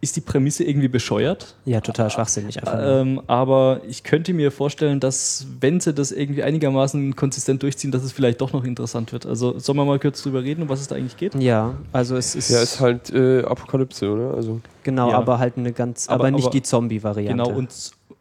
ist 0.00 0.14
die 0.14 0.20
Prämisse 0.20 0.62
irgendwie 0.62 0.86
bescheuert. 0.86 1.56
ja, 1.64 1.80
total 1.80 2.08
schwachsinnig 2.08 2.58
einfach. 2.58 2.78
Ähm, 2.80 3.20
aber 3.26 3.80
ich 3.88 4.04
könnte 4.04 4.32
mir 4.32 4.52
vorstellen, 4.52 5.00
dass, 5.00 5.46
wenn 5.60 5.80
sie 5.80 5.92
das 5.92 6.12
irgendwie 6.12 6.44
einigermaßen 6.44 7.16
konsistent 7.16 7.64
durchziehen, 7.64 7.90
dass 7.90 8.04
es 8.04 8.12
vielleicht 8.12 8.40
doch 8.40 8.52
noch 8.52 8.62
interessant 8.62 9.12
wird. 9.12 9.26
Also 9.26 9.58
sollen 9.58 9.76
wir 9.76 9.84
mal 9.84 9.98
kurz 9.98 10.22
drüber 10.22 10.44
reden, 10.44 10.62
um 10.62 10.68
was 10.68 10.80
es 10.80 10.86
da 10.86 10.94
eigentlich 10.94 11.16
geht? 11.16 11.34
ja, 11.34 11.74
also 11.92 12.16
es 12.16 12.36
ist, 12.36 12.48
Ja, 12.50 12.62
ist 12.62 12.78
halt 12.78 13.10
äh, 13.10 13.42
Apokalypse, 13.42 14.08
oder? 14.08 14.34
Also, 14.34 14.60
genau, 14.84 15.10
ja. 15.10 15.16
aber 15.18 15.40
halt 15.40 15.56
eine 15.56 15.72
ganz, 15.72 16.08
aber, 16.08 16.20
Aber- 16.26 16.30
nicht 16.30 16.44
aber- 16.44 16.52
die 16.52 16.62
Zombie-Variante. 16.62 17.42
Genau, 17.44 17.58
und, 17.58 17.68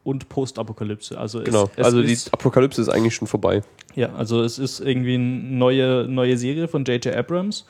und 0.04 0.30
Postapokalypse. 0.30 1.16
Also 1.16 1.44
genau. 1.44 1.66
es, 1.66 1.70
es 1.78 1.86
also 1.86 2.02
die 2.02 2.12
ist, 2.14 2.34
Apokalypse 2.34 2.82
ist 2.82 2.90
eigentlich 2.90 3.14
schon 3.14 3.28
vorbei. 3.28 3.62
Ja, 3.94 4.14
also 4.16 4.42
es 4.42 4.58
ist 4.58 4.80
irgendwie 4.80 5.14
eine 5.16 5.26
neue, 5.26 6.08
neue 6.10 6.38
Serie 6.38 6.68
von 6.68 6.86
J.J. 6.86 7.16
Abrams. 7.16 7.66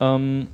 Ähm, 0.00 0.48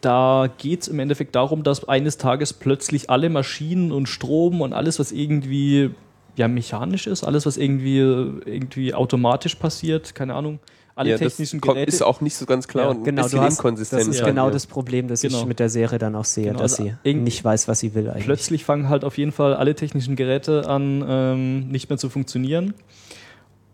da 0.00 0.48
geht 0.58 0.82
es 0.82 0.88
im 0.88 0.98
Endeffekt 1.00 1.34
darum, 1.34 1.62
dass 1.64 1.88
eines 1.88 2.16
Tages 2.18 2.52
plötzlich 2.52 3.10
alle 3.10 3.28
Maschinen 3.30 3.90
und 3.92 4.08
Strom 4.08 4.60
und 4.60 4.72
alles, 4.72 4.98
was 4.98 5.12
irgendwie 5.12 5.90
ja, 6.36 6.48
mechanisch 6.48 7.06
ist, 7.06 7.24
alles, 7.24 7.46
was 7.46 7.56
irgendwie, 7.56 7.98
irgendwie 7.98 8.94
automatisch 8.94 9.54
passiert, 9.56 10.14
keine 10.14 10.34
Ahnung, 10.34 10.60
alle 10.94 11.10
ja, 11.10 11.18
technischen 11.18 11.60
das 11.60 11.68
Geräte. 11.68 11.88
ist 11.88 12.02
auch 12.02 12.20
nicht 12.20 12.36
so 12.36 12.46
ganz 12.46 12.68
klar 12.68 12.84
Ja, 12.84 12.90
und 12.90 12.98
ein 12.98 13.04
Genau, 13.04 13.22
bisschen 13.22 13.38
du 13.38 13.44
hast, 13.44 13.52
das 13.52 13.58
inkonsistent. 13.58 14.08
ist 14.08 14.24
genau 14.24 14.46
ja. 14.46 14.50
das 14.52 14.66
Problem, 14.66 15.08
das 15.08 15.24
ich 15.24 15.32
Genau. 15.32 15.46
mit 15.46 15.58
der 15.58 15.68
Serie 15.68 15.98
dann 15.98 16.14
auch 16.14 16.24
sehe, 16.24 16.46
Genau, 16.48 16.58
dass 16.60 16.78
also 16.78 16.90
sie 17.04 17.14
nicht 17.14 17.42
weiß, 17.44 17.66
was 17.68 17.80
sie 17.80 17.94
will 17.94 18.08
eigentlich. 18.08 18.24
Plötzlich 18.24 18.64
fangen 18.64 18.88
halt 18.88 19.04
auf 19.04 19.18
jeden 19.18 19.32
Fall 19.32 19.54
alle 19.54 19.74
technischen 19.74 20.16
Geräte 20.16 20.68
an, 20.68 21.04
ähm, 21.06 21.68
nicht 21.68 21.88
mehr 21.90 21.98
zu 21.98 22.08
funktionieren. 22.08 22.74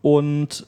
Und 0.02 0.66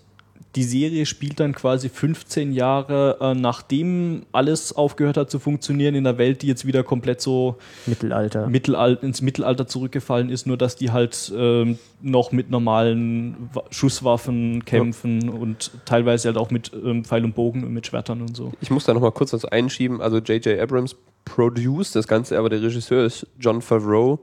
die 0.56 0.64
Serie 0.64 1.06
spielt 1.06 1.38
dann 1.38 1.54
quasi 1.54 1.88
15 1.88 2.52
Jahre, 2.52 3.18
äh, 3.20 3.34
nachdem 3.34 4.22
alles 4.32 4.72
aufgehört 4.72 5.16
hat 5.16 5.30
zu 5.30 5.38
funktionieren 5.38 5.94
in 5.94 6.02
der 6.04 6.18
Welt, 6.18 6.42
die 6.42 6.48
jetzt 6.48 6.66
wieder 6.66 6.82
komplett 6.82 7.20
so 7.20 7.56
Mittelalter. 7.86 8.48
Mittelal 8.48 8.98
ins 9.02 9.22
Mittelalter 9.22 9.68
zurückgefallen 9.68 10.28
ist, 10.28 10.46
nur 10.48 10.56
dass 10.56 10.74
die 10.74 10.90
halt 10.90 11.32
ähm, 11.36 11.78
noch 12.02 12.32
mit 12.32 12.50
normalen 12.50 13.36
Wa- 13.52 13.62
Schusswaffen 13.70 14.64
kämpfen 14.64 15.28
und 15.28 15.70
teilweise 15.84 16.28
halt 16.28 16.36
auch 16.36 16.50
mit 16.50 16.72
ähm, 16.74 17.04
Pfeil 17.04 17.24
und 17.24 17.34
Bogen 17.36 17.62
und 17.62 17.72
mit 17.72 17.86
Schwertern 17.86 18.20
und 18.20 18.36
so. 18.36 18.52
Ich 18.60 18.70
muss 18.70 18.84
da 18.84 18.92
nochmal 18.92 19.12
kurz 19.12 19.32
was 19.32 19.44
einschieben. 19.44 20.00
Also 20.00 20.18
J.J. 20.18 20.58
Abrams 20.58 20.96
produced 21.24 21.94
das 21.94 22.08
Ganze, 22.08 22.36
aber 22.38 22.48
der 22.48 22.60
Regisseur 22.60 23.04
ist 23.04 23.26
John 23.38 23.62
Favreau, 23.62 24.18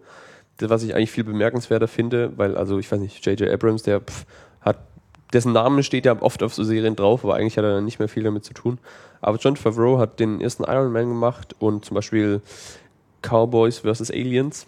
das, 0.57 0.69
was 0.69 0.83
ich 0.83 0.93
eigentlich 0.93 1.11
viel 1.11 1.23
bemerkenswerter 1.23 1.87
finde, 1.87 2.33
weil, 2.35 2.57
also 2.57 2.79
ich 2.79 2.91
weiß 2.91 2.99
nicht, 2.99 3.25
J.J. 3.25 3.49
Abrams, 3.49 3.83
der 3.83 4.01
pff, 4.01 4.25
hat, 4.59 4.79
dessen 5.33 5.51
Name 5.53 5.83
steht 5.83 6.05
ja 6.05 6.21
oft 6.21 6.41
auf 6.43 6.53
so 6.53 6.63
Serien 6.63 6.95
drauf, 6.95 7.23
aber 7.23 7.35
eigentlich 7.35 7.57
hat 7.57 7.63
er 7.65 7.75
dann 7.75 7.85
nicht 7.85 7.99
mehr 7.99 8.07
viel 8.07 8.23
damit 8.23 8.45
zu 8.45 8.53
tun. 8.53 8.77
Aber 9.21 9.37
John 9.37 9.55
Favreau 9.57 9.97
hat 9.97 10.19
den 10.19 10.41
ersten 10.41 10.63
Iron 10.63 10.91
Man 10.91 11.09
gemacht 11.09 11.55
und 11.59 11.85
zum 11.85 11.95
Beispiel 11.95 12.41
Cowboys 13.21 13.79
vs. 13.79 14.11
Aliens. 14.11 14.67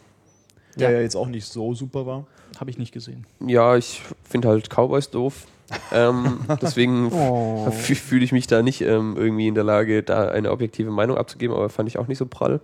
Der 0.75 0.89
Ja. 0.91 0.97
ja. 0.97 1.01
jetzt 1.03 1.15
auch 1.15 1.27
nicht 1.27 1.45
so 1.45 1.73
super 1.73 2.05
war. 2.05 2.25
Habe 2.59 2.69
ich 2.71 2.77
nicht 2.77 2.91
gesehen. 2.93 3.25
Ja, 3.45 3.75
ich 3.77 4.01
finde 4.23 4.47
halt 4.49 4.69
Cowboys 4.69 5.09
doof. 5.11 5.45
ähm, 5.91 6.39
deswegen 6.61 7.11
Oh. 7.11 7.67
Fü- 7.69 7.95
fühle 7.95 8.25
ich 8.25 8.31
mich 8.31 8.47
da 8.47 8.61
nicht 8.63 8.81
ähm, 8.81 9.15
irgendwie 9.17 9.47
in 9.47 9.55
der 9.55 9.63
Lage, 9.63 10.01
da 10.03 10.29
eine 10.29 10.51
objektive 10.51 10.89
Meinung 10.89 11.17
abzugeben, 11.17 11.55
aber 11.55 11.69
fand 11.69 11.87
ich 11.89 11.99
auch 11.99 12.07
nicht 12.07 12.17
so 12.17 12.25
prall. 12.25 12.59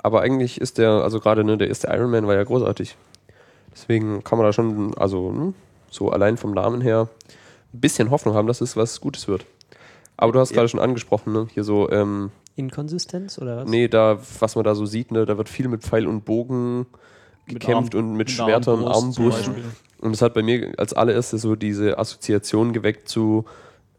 Aber 0.00 0.20
eigentlich 0.20 0.60
ist 0.60 0.78
der, 0.78 0.90
also 0.90 1.18
gerade 1.18 1.42
ne, 1.42 1.58
der 1.58 1.66
erste 1.68 1.88
Iron 1.88 2.10
Man 2.12 2.26
war 2.28 2.34
ja 2.36 2.44
großartig. 2.44 2.96
Deswegen 3.72 4.22
kann 4.22 4.38
man 4.38 4.46
da 4.46 4.52
schon, 4.52 4.94
also 4.96 5.28
hm, 5.30 5.54
so 5.90 6.10
allein 6.10 6.36
vom 6.36 6.52
Namen 6.52 6.80
her, 6.80 7.08
ein 7.72 7.80
bisschen 7.80 8.10
Hoffnung 8.10 8.34
haben, 8.34 8.46
dass 8.48 8.60
es 8.60 8.76
was 8.76 9.00
Gutes 9.00 9.28
wird. 9.28 9.44
Aber 10.16 10.32
du 10.32 10.40
hast 10.40 10.50
Ja. 10.50 10.56
gerade 10.56 10.68
schon 10.68 10.80
angesprochen, 10.80 11.32
ne? 11.32 11.46
hier 11.52 11.64
so, 11.64 11.90
ähm, 11.90 12.30
Inkonsistenz 12.56 13.38
oder 13.38 13.58
was? 13.58 13.68
nee, 13.68 13.86
da, 13.88 14.18
was 14.40 14.56
man 14.56 14.64
da 14.64 14.74
so 14.74 14.84
sieht, 14.84 15.12
ne, 15.12 15.24
da 15.26 15.38
wird 15.38 15.48
viel 15.48 15.68
mit 15.68 15.82
Pfeil 15.82 16.06
und 16.08 16.24
Bogen 16.24 16.86
Mit 17.46 17.60
gekämpft 17.60 17.94
Arm- 17.94 18.00
und 18.04 18.10
mit 18.16 18.18
mit 18.26 18.30
Schwertern, 18.32 18.84
Armbrust. 18.84 19.50
Und 20.00 20.12
das 20.12 20.22
hat 20.22 20.34
bei 20.34 20.42
mir 20.42 20.72
als 20.76 20.92
allererstes 20.92 21.42
so 21.42 21.54
diese 21.56 21.98
Assoziation 21.98 22.72
geweckt 22.72 23.08
zu, 23.08 23.44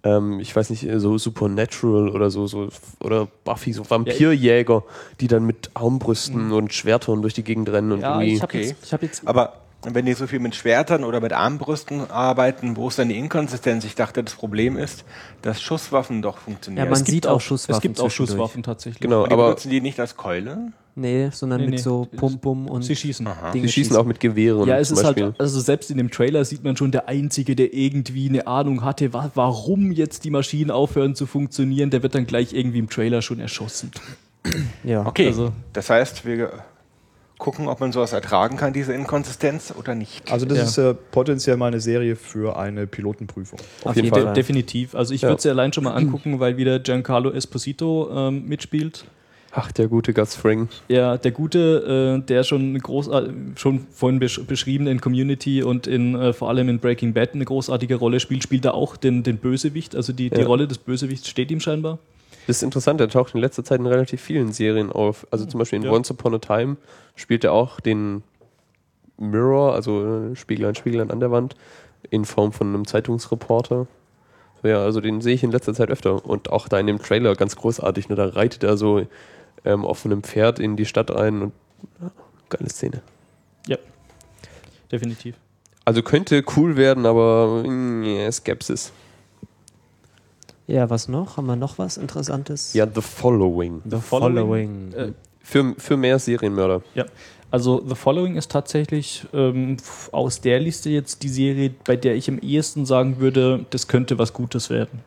ähm, 0.04 0.40
ich 0.42 0.54
weiß 0.56 0.70
nicht, 0.72 0.88
so 0.98 1.18
Supernatural 1.18 2.10
oder 2.10 2.30
so, 2.30 2.48
so 2.48 2.68
oder 3.02 3.28
Buffy, 3.46 3.72
so 3.74 3.90
Vampirjäger, 3.90 4.84
die 5.22 5.28
dann 5.28 5.46
mit 5.46 5.72
Armbrüsten 5.74 6.52
und 6.52 6.74
Schwertern 6.74 7.22
durch 7.22 7.34
die 7.34 7.44
Gegend 7.44 7.70
rennen 7.70 7.92
und 7.94 8.02
Ja, 8.02 8.12
irgendwie. 8.20 8.36
ich 8.36 8.42
habe 8.42 8.54
Okay. 8.54 8.68
jetzt, 8.68 8.76
ich 8.84 8.94
hab 8.94 9.02
jetzt 9.04 9.26
Aber 9.28 9.54
wenn 9.84 10.06
die 10.06 10.14
so 10.14 10.28
viel 10.28 10.40
mit 10.40 10.56
Schwertern 10.56 11.04
oder 11.06 11.22
mit 11.22 11.32
Armbrüsten 11.32 12.12
arbeiten, 12.12 12.76
wo 12.76 12.90
ist 12.90 13.00
dann 13.00 13.10
die 13.10 13.18
Inkonsistenz? 13.18 13.86
Ich 13.86 13.96
dachte, 13.96 14.24
das 14.24 14.34
Problem 14.36 14.78
ist, 14.78 15.06
dass 15.42 15.62
Schusswaffen 15.62 16.22
doch 16.22 16.38
funktionieren. 16.38 16.86
Ja, 16.86 16.90
man 16.90 16.94
es 17.00 17.06
gibt 17.06 17.12
sieht 17.14 17.28
auch 17.28 17.40
Schusswaffen 17.40 17.76
Es 17.78 17.82
gibt 17.82 18.00
auch. 18.02 18.12
Schusswaffen 18.12 18.62
tatsächlich. 18.64 19.00
Genau, 19.00 19.24
Und 19.24 19.30
die 19.30 19.34
aber 19.34 19.44
benutzen 19.46 19.70
die 19.70 19.80
nicht 19.82 20.00
als 20.00 20.18
Keule? 20.18 20.72
Nee, 20.96 21.30
sondern 21.32 21.62
Nee, 21.62 21.66
mit 21.68 21.76
nee. 21.76 21.82
so 21.82 22.10
Pum-Pum 22.14 22.68
und 22.68 22.82
Sie 22.82 22.94
schießen. 22.96 23.26
Dinge 23.54 23.68
die 23.68 23.72
schießen 23.72 23.96
auch 23.96 24.04
mit 24.04 24.20
Gewehren 24.20 24.68
Ja, 24.68 24.78
es 24.80 24.90
zum 24.90 24.98
ist 24.98 25.04
Beispiel. 25.04 25.24
halt, 25.26 25.40
also 25.40 25.62
selbst 25.62 25.90
in 25.92 25.98
dem 25.98 26.12
Trailer 26.12 26.44
sieht 26.44 26.62
man 26.66 26.76
schon, 26.76 26.92
der 26.92 27.08
Einzige, 27.08 27.56
der 27.56 27.74
irgendwie 27.74 28.28
eine 28.28 28.48
Ahnung 28.48 28.84
hatte, 28.84 29.14
wa 29.14 29.32
warum 29.34 29.94
jetzt 29.94 30.26
die 30.26 30.30
Maschinen 30.30 30.72
aufhören 30.72 31.16
zu 31.16 31.26
funktionieren, 31.26 31.90
der 31.90 32.04
wird 32.04 32.16
dann 32.16 32.26
gleich 32.28 32.52
irgendwie 32.54 32.80
im 32.80 32.90
Trailer 32.90 33.22
schon 33.22 33.40
erschossen. 33.40 33.92
Ja. 34.84 35.06
Okay, 35.06 35.28
Also- 35.28 35.54
das 35.72 35.90
heißt, 35.90 36.26
wir 36.26 36.52
gucken, 37.40 37.68
ob 37.68 37.80
man 37.80 37.92
sowas 37.92 38.14
ertragen 38.14 38.58
kann, 38.58 38.74
diese 38.74 38.94
Inkonsistenz 38.94 39.74
oder 39.76 39.96
nicht. 39.96 40.32
Also 40.32 40.46
das 40.46 40.58
Ja. 40.58 40.64
ist 40.66 40.78
äh, 40.78 40.94
potenziell 40.94 41.58
mal 41.58 41.68
eine 41.68 41.80
Serie 41.80 42.16
für 42.16 42.58
eine 42.60 42.86
Pilotenprüfung. 42.86 43.58
Auf 43.86 43.96
jeden 43.96 44.14
De 44.14 44.24
Fall. 44.24 44.34
definitiv. 44.34 44.94
Also 44.94 45.14
ich 45.16 45.22
Ja. 45.24 45.30
würde 45.30 45.42
sie 45.42 45.50
allein 45.50 45.74
schon 45.74 45.86
mal 45.86 45.94
angucken, 45.96 46.40
weil 46.40 46.58
wieder 46.58 46.78
Giancarlo 46.80 47.32
Esposito 47.32 48.10
ähm, 48.14 48.46
mitspielt. 48.48 49.06
Ach, 49.52 49.72
der 49.72 49.88
gute 49.88 50.14
Gus 50.14 50.36
Fring. 50.36 50.68
Ja, 50.90 51.18
der 51.18 51.32
Gute, 51.32 52.20
äh, 52.22 52.24
der 52.28 52.44
schon 52.44 52.78
groß, 52.78 53.10
schon 53.56 53.88
vorhin 53.92 54.20
besch 54.20 54.40
beschrieben 54.46 54.86
in 54.86 55.02
Community 55.02 55.64
und 55.64 55.88
in 55.88 56.14
äh, 56.14 56.34
vor 56.34 56.50
allem 56.50 56.70
in 56.70 56.78
Breaking 56.78 57.14
Bad 57.14 57.34
eine 57.34 57.46
großartige 57.46 57.96
Rolle 57.96 58.20
spielt, 58.20 58.44
spielt 58.44 58.66
er 58.66 58.76
auch 58.76 58.96
den, 58.96 59.24
den 59.24 59.38
Bösewicht. 59.38 59.96
Also 59.96 60.14
die, 60.14 60.30
die 60.30 60.42
Ja. 60.42 60.46
Rolle 60.46 60.68
des 60.68 60.78
Bösewichts 60.78 61.28
steht 61.30 61.50
ihm 61.50 61.62
scheinbar. 61.62 61.98
Das 62.48 62.58
ist 62.58 62.64
interessant, 62.64 63.00
er 63.02 63.10
taucht 63.10 63.36
in 63.36 63.42
letzter 63.42 63.64
Zeit 63.64 63.80
in 63.80 63.86
relativ 63.86 64.22
vielen 64.22 64.52
Serien 64.52 64.92
auf. 64.92 65.28
Also 65.32 65.46
zum 65.46 65.60
Beispiel 65.60 65.78
in 65.78 65.84
Ja. 65.84 65.92
Once 65.92 66.10
Upon 66.12 66.34
a 66.36 66.40
Time 66.40 66.78
spielt 67.16 67.44
er 67.44 67.54
auch 67.54 67.80
den 67.80 68.24
Mirror, 69.18 69.74
also 69.74 70.32
äh, 70.32 70.36
Spieglein, 70.36 70.76
Spieglein 70.76 71.12
an 71.12 71.20
der 71.20 71.32
Wand, 71.32 71.56
in 72.10 72.26
Form 72.26 72.52
von 72.52 72.68
einem 72.68 72.88
Zeitungsreporter. 72.88 73.88
Ja, 74.64 74.84
also 74.84 75.00
den 75.02 75.22
sehe 75.22 75.36
ich 75.36 75.44
in 75.44 75.52
letzter 75.52 75.74
Zeit 75.74 75.90
öfter. 75.90 76.26
Und 76.26 76.50
auch 76.52 76.68
da 76.68 76.80
in 76.80 76.88
dem 76.88 77.00
Trailer 77.00 77.36
ganz 77.36 77.56
großartig. 77.56 78.10
Ne? 78.10 78.16
Da 78.16 78.26
reitet 78.26 78.64
er 78.64 78.78
so 78.78 79.06
ähm, 79.66 79.86
auf 79.86 80.06
einem 80.06 80.24
Pferd 80.24 80.60
in 80.60 80.76
die 80.76 80.86
Stadt 80.86 81.12
rein 81.12 81.42
und 81.42 81.54
ja, 82.02 82.12
geile 82.50 82.70
Szene. 82.70 83.02
Definitiv. 84.92 85.36
Also 85.86 86.02
könnte 86.02 86.44
cool 86.56 86.76
werden, 86.78 87.06
aber 87.06 87.64
mh, 87.66 88.32
Skepsis. 88.32 88.92
Ja, 90.70 90.88
was 90.88 91.08
noch? 91.08 91.38
Haben 91.38 91.48
wir 91.48 91.56
noch 91.56 91.80
was 91.80 91.98
Interessantes? 91.98 92.74
Ja, 92.76 92.86
The 92.86 93.02
Following. 93.02 93.82
The 93.90 93.98
Following. 93.98 94.94
Äh, 94.94 95.12
Für, 95.40 95.74
für 95.76 95.98
mehr 95.98 96.20
Serienmörder. 96.20 96.84
Ja, 96.94 97.06
also 97.50 97.84
The 97.88 97.96
Following 97.96 98.36
ist 98.36 98.52
tatsächlich 98.52 99.26
ähm, 99.34 99.78
aus 100.12 100.42
der 100.42 100.60
Liste 100.60 100.92
jetzt 100.92 101.24
die 101.24 101.30
Serie, 101.30 101.72
bei 101.86 101.96
der 101.96 102.14
ich 102.16 102.30
am 102.30 102.38
ehesten 102.38 102.86
sagen 102.86 103.20
würde, 103.20 103.66
das 103.72 103.88
könnte 103.88 104.20
was 104.20 104.32
Gutes 104.32 104.70
werden. 104.70 105.00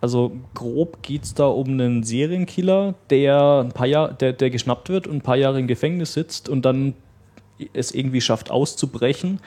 Also 0.00 0.32
grob 0.54 1.02
geht 1.02 1.24
es 1.24 1.34
da 1.34 1.46
um 1.48 1.68
einen 1.68 2.02
Serienkiller, 2.02 2.94
der 3.10 3.60
ein 3.60 3.72
paar 3.72 3.86
Jahre, 3.86 4.14
der, 4.14 4.32
der 4.32 4.48
geschnappt 4.48 4.88
wird 4.88 5.06
und 5.06 5.16
ein 5.16 5.20
paar 5.20 5.36
Jahre 5.36 5.60
im 5.60 5.66
Gefängnis 5.66 6.14
sitzt 6.14 6.48
und 6.48 6.64
dann 6.64 6.94
es 7.74 7.92
irgendwie 7.92 8.22
schafft 8.22 8.50
auszubrechen 8.50 9.38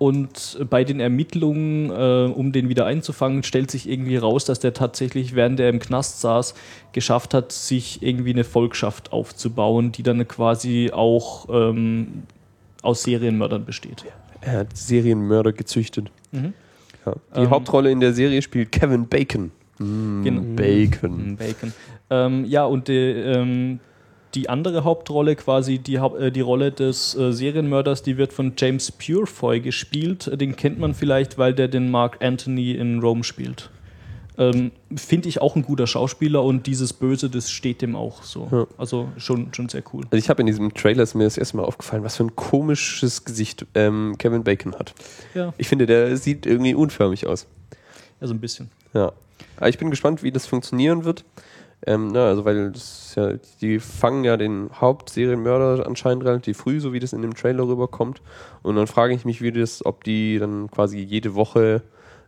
Und 0.00 0.58
bei 0.70 0.82
den 0.82 0.98
Ermittlungen, 0.98 1.90
äh, 1.90 2.32
um 2.32 2.52
den 2.52 2.70
wieder 2.70 2.86
einzufangen, 2.86 3.42
stellt 3.42 3.70
sich 3.70 3.86
irgendwie 3.86 4.16
raus, 4.16 4.46
dass 4.46 4.58
der 4.58 4.72
tatsächlich, 4.72 5.34
während 5.34 5.60
er 5.60 5.68
im 5.68 5.78
Knast 5.78 6.22
saß, 6.22 6.54
geschafft 6.94 7.34
hat, 7.34 7.52
sich 7.52 8.02
irgendwie 8.02 8.30
eine 8.32 8.44
Volkschaft 8.44 9.12
aufzubauen, 9.12 9.92
die 9.92 10.02
dann 10.02 10.26
quasi 10.26 10.90
auch 10.90 11.48
ähm, 11.52 12.22
aus 12.80 13.02
Serienmördern 13.02 13.66
besteht. 13.66 14.06
Er 14.40 14.60
hat 14.60 14.74
Serienmörder 14.74 15.52
gezüchtet. 15.52 16.10
Mhm. 16.32 16.54
Ja. 17.04 17.14
Die 17.36 17.40
Ähm, 17.40 17.50
Hauptrolle 17.50 17.90
in 17.90 18.00
der 18.00 18.14
Serie 18.14 18.40
spielt 18.40 18.72
Kevin 18.72 19.06
Bacon. 19.06 19.50
Mm, 19.78 20.22
Genau. 20.24 20.40
Bacon. 20.56 21.32
Mm, 21.32 21.36
Bacon. 21.36 21.72
Ähm, 22.08 22.44
ja, 22.46 22.64
und 22.64 22.88
die, 22.88 22.94
ähm, 22.96 23.80
die 24.34 24.48
andere 24.48 24.84
Hauptrolle, 24.84 25.36
quasi 25.36 25.78
die, 25.78 25.96
äh, 25.96 26.30
die 26.30 26.40
Rolle 26.40 26.72
des 26.72 27.16
äh, 27.16 27.32
Serienmörders, 27.32 28.02
die 28.02 28.16
wird 28.16 28.32
von 28.32 28.52
James 28.56 28.92
Purefoy 28.92 29.60
gespielt. 29.60 30.30
Den 30.40 30.56
kennt 30.56 30.78
man 30.78 30.94
vielleicht, 30.94 31.38
weil 31.38 31.54
der 31.54 31.68
den 31.68 31.90
Mark 31.90 32.22
Anthony 32.22 32.72
in 32.72 33.00
Rome 33.00 33.24
spielt. 33.24 33.70
Ähm, 34.38 34.70
Finde 34.96 35.28
ich 35.28 35.42
auch 35.42 35.54
ein 35.56 35.62
guter 35.62 35.86
Schauspieler 35.86 36.42
und 36.42 36.66
dieses 36.66 36.92
Böse, 36.94 37.28
das 37.28 37.50
steht 37.50 37.82
dem 37.82 37.94
auch 37.94 38.22
so. 38.22 38.48
Ja. 38.50 38.66
Also 38.78 39.08
schon, 39.18 39.52
schon 39.52 39.68
sehr 39.68 39.82
cool. 39.92 40.04
Also 40.04 40.16
ich 40.16 40.30
habe 40.30 40.40
in 40.40 40.46
diesem 40.46 40.72
Trailer 40.72 41.02
ist 41.02 41.14
mir 41.14 41.24
das 41.24 41.36
erste 41.36 41.56
Mal 41.58 41.64
aufgefallen, 41.64 42.04
was 42.04 42.16
für 42.16 42.24
ein 42.24 42.36
komisches 42.36 43.24
Gesicht 43.24 43.66
ähm, 43.74 44.14
Kevin 44.16 44.42
Bacon 44.42 44.74
hat. 44.76 44.94
Ja, 45.34 45.52
Ich 45.58 45.68
finde, 45.68 45.86
der 45.86 46.16
sieht 46.16 46.46
irgendwie 46.46 46.74
unförmig 46.74 47.26
aus. 47.26 47.46
also 48.20 48.32
ein 48.32 48.40
bisschen. 48.40 48.70
Ja. 48.94 49.12
Aber 49.56 49.68
ich 49.68 49.76
bin 49.78 49.90
gespannt, 49.90 50.22
wie 50.22 50.30
das 50.32 50.46
funktionieren 50.46 51.04
wird. 51.04 51.24
Ähm, 51.86 52.08
na, 52.08 52.26
also 52.26 52.44
weil 52.44 52.72
ja, 53.14 53.32
die 53.60 53.80
fangen 53.80 54.24
ja 54.24 54.36
den 54.36 54.70
Hauptserienmörder 54.74 55.86
anscheinend 55.86 56.24
relativ 56.24 56.58
früh, 56.58 56.78
so 56.80 56.92
wie 56.92 57.00
das 57.00 57.12
in 57.12 57.22
dem 57.22 57.34
Trailer 57.34 57.66
rüberkommt. 57.66 58.20
Und 58.62 58.76
dann 58.76 58.86
frage 58.86 59.14
ich 59.14 59.24
mich, 59.24 59.40
wie 59.40 59.52
das, 59.52 59.84
ob 59.84 60.04
die 60.04 60.38
dann 60.38 60.70
quasi 60.70 60.98
jede 60.98 61.34
Woche 61.34 61.82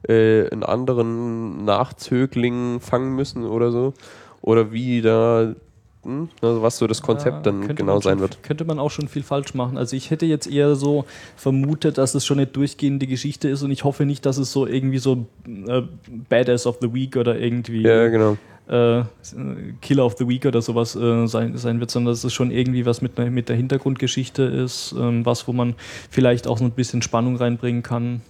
äh, 0.09 0.49
einen 0.51 0.63
anderen 0.63 1.65
Nachzögling 1.65 2.81
fangen 2.81 3.15
müssen 3.15 3.45
oder 3.45 3.71
so. 3.71 3.93
Oder 4.41 4.73
wie 4.73 5.03
da, 5.03 5.55
hm, 6.03 6.31
also 6.41 6.63
was 6.63 6.79
so 6.79 6.87
das 6.87 7.03
Konzept 7.03 7.47
Ja, 7.47 7.53
dann 7.53 7.75
genau 7.77 8.01
sein 8.01 8.15
schon, 8.15 8.21
wird. 8.21 8.43
Könnte 8.43 8.65
man 8.65 8.79
auch 8.79 8.91
schon 8.91 9.07
viel 9.07 9.23
falsch 9.23 9.53
machen. 9.55 9.77
Also 9.77 9.97
ich 9.97 10.11
hätte 10.11 10.25
jetzt 10.25 10.51
eher 10.51 10.75
so 10.77 11.05
vermutet, 11.37 11.99
dass 11.99 12.15
es 12.15 12.25
schon 12.25 12.39
eine 12.39 12.47
durchgehende 12.47 13.07
Geschichte 13.07 13.49
ist 13.49 13.63
und 13.63 13.71
ich 13.71 13.85
hoffe 13.85 14.07
nicht, 14.07 14.25
dass 14.25 14.39
es 14.39 14.51
so 14.51 14.67
irgendwie 14.67 14.99
so 14.99 15.27
äh, 15.47 15.83
Badass 16.31 16.67
of 16.67 16.79
the 16.81 16.93
Week 16.93 17.17
oder 17.17 17.39
irgendwie 17.39 17.83
Ja, 17.83 18.09
genau. 18.09 18.39
Äh, 18.69 19.03
Killer 19.81 20.05
of 20.05 20.17
the 20.19 20.29
Week 20.29 20.47
oder 20.47 20.63
sowas 20.63 20.95
äh, 20.97 21.27
sein, 21.27 21.57
sein 21.57 21.81
wird, 21.81 21.91
sondern 21.91 22.13
dass 22.13 22.25
es 22.25 22.33
schon 22.33 22.51
irgendwie 22.51 22.87
was 22.87 23.03
mit, 23.03 23.19
mit 23.19 23.49
der 23.49 23.57
Hintergrundgeschichte 23.57 24.43
ist, 24.43 24.95
ähm, 24.99 25.27
was, 25.27 25.49
wo 25.49 25.53
man 25.53 25.75
vielleicht 26.11 26.47
auch 26.47 26.59
so 26.59 26.65
ein 26.65 26.71
bisschen 26.71 27.03
Spannung 27.03 27.37
reinbringen 27.37 27.83
kann. 27.83 28.23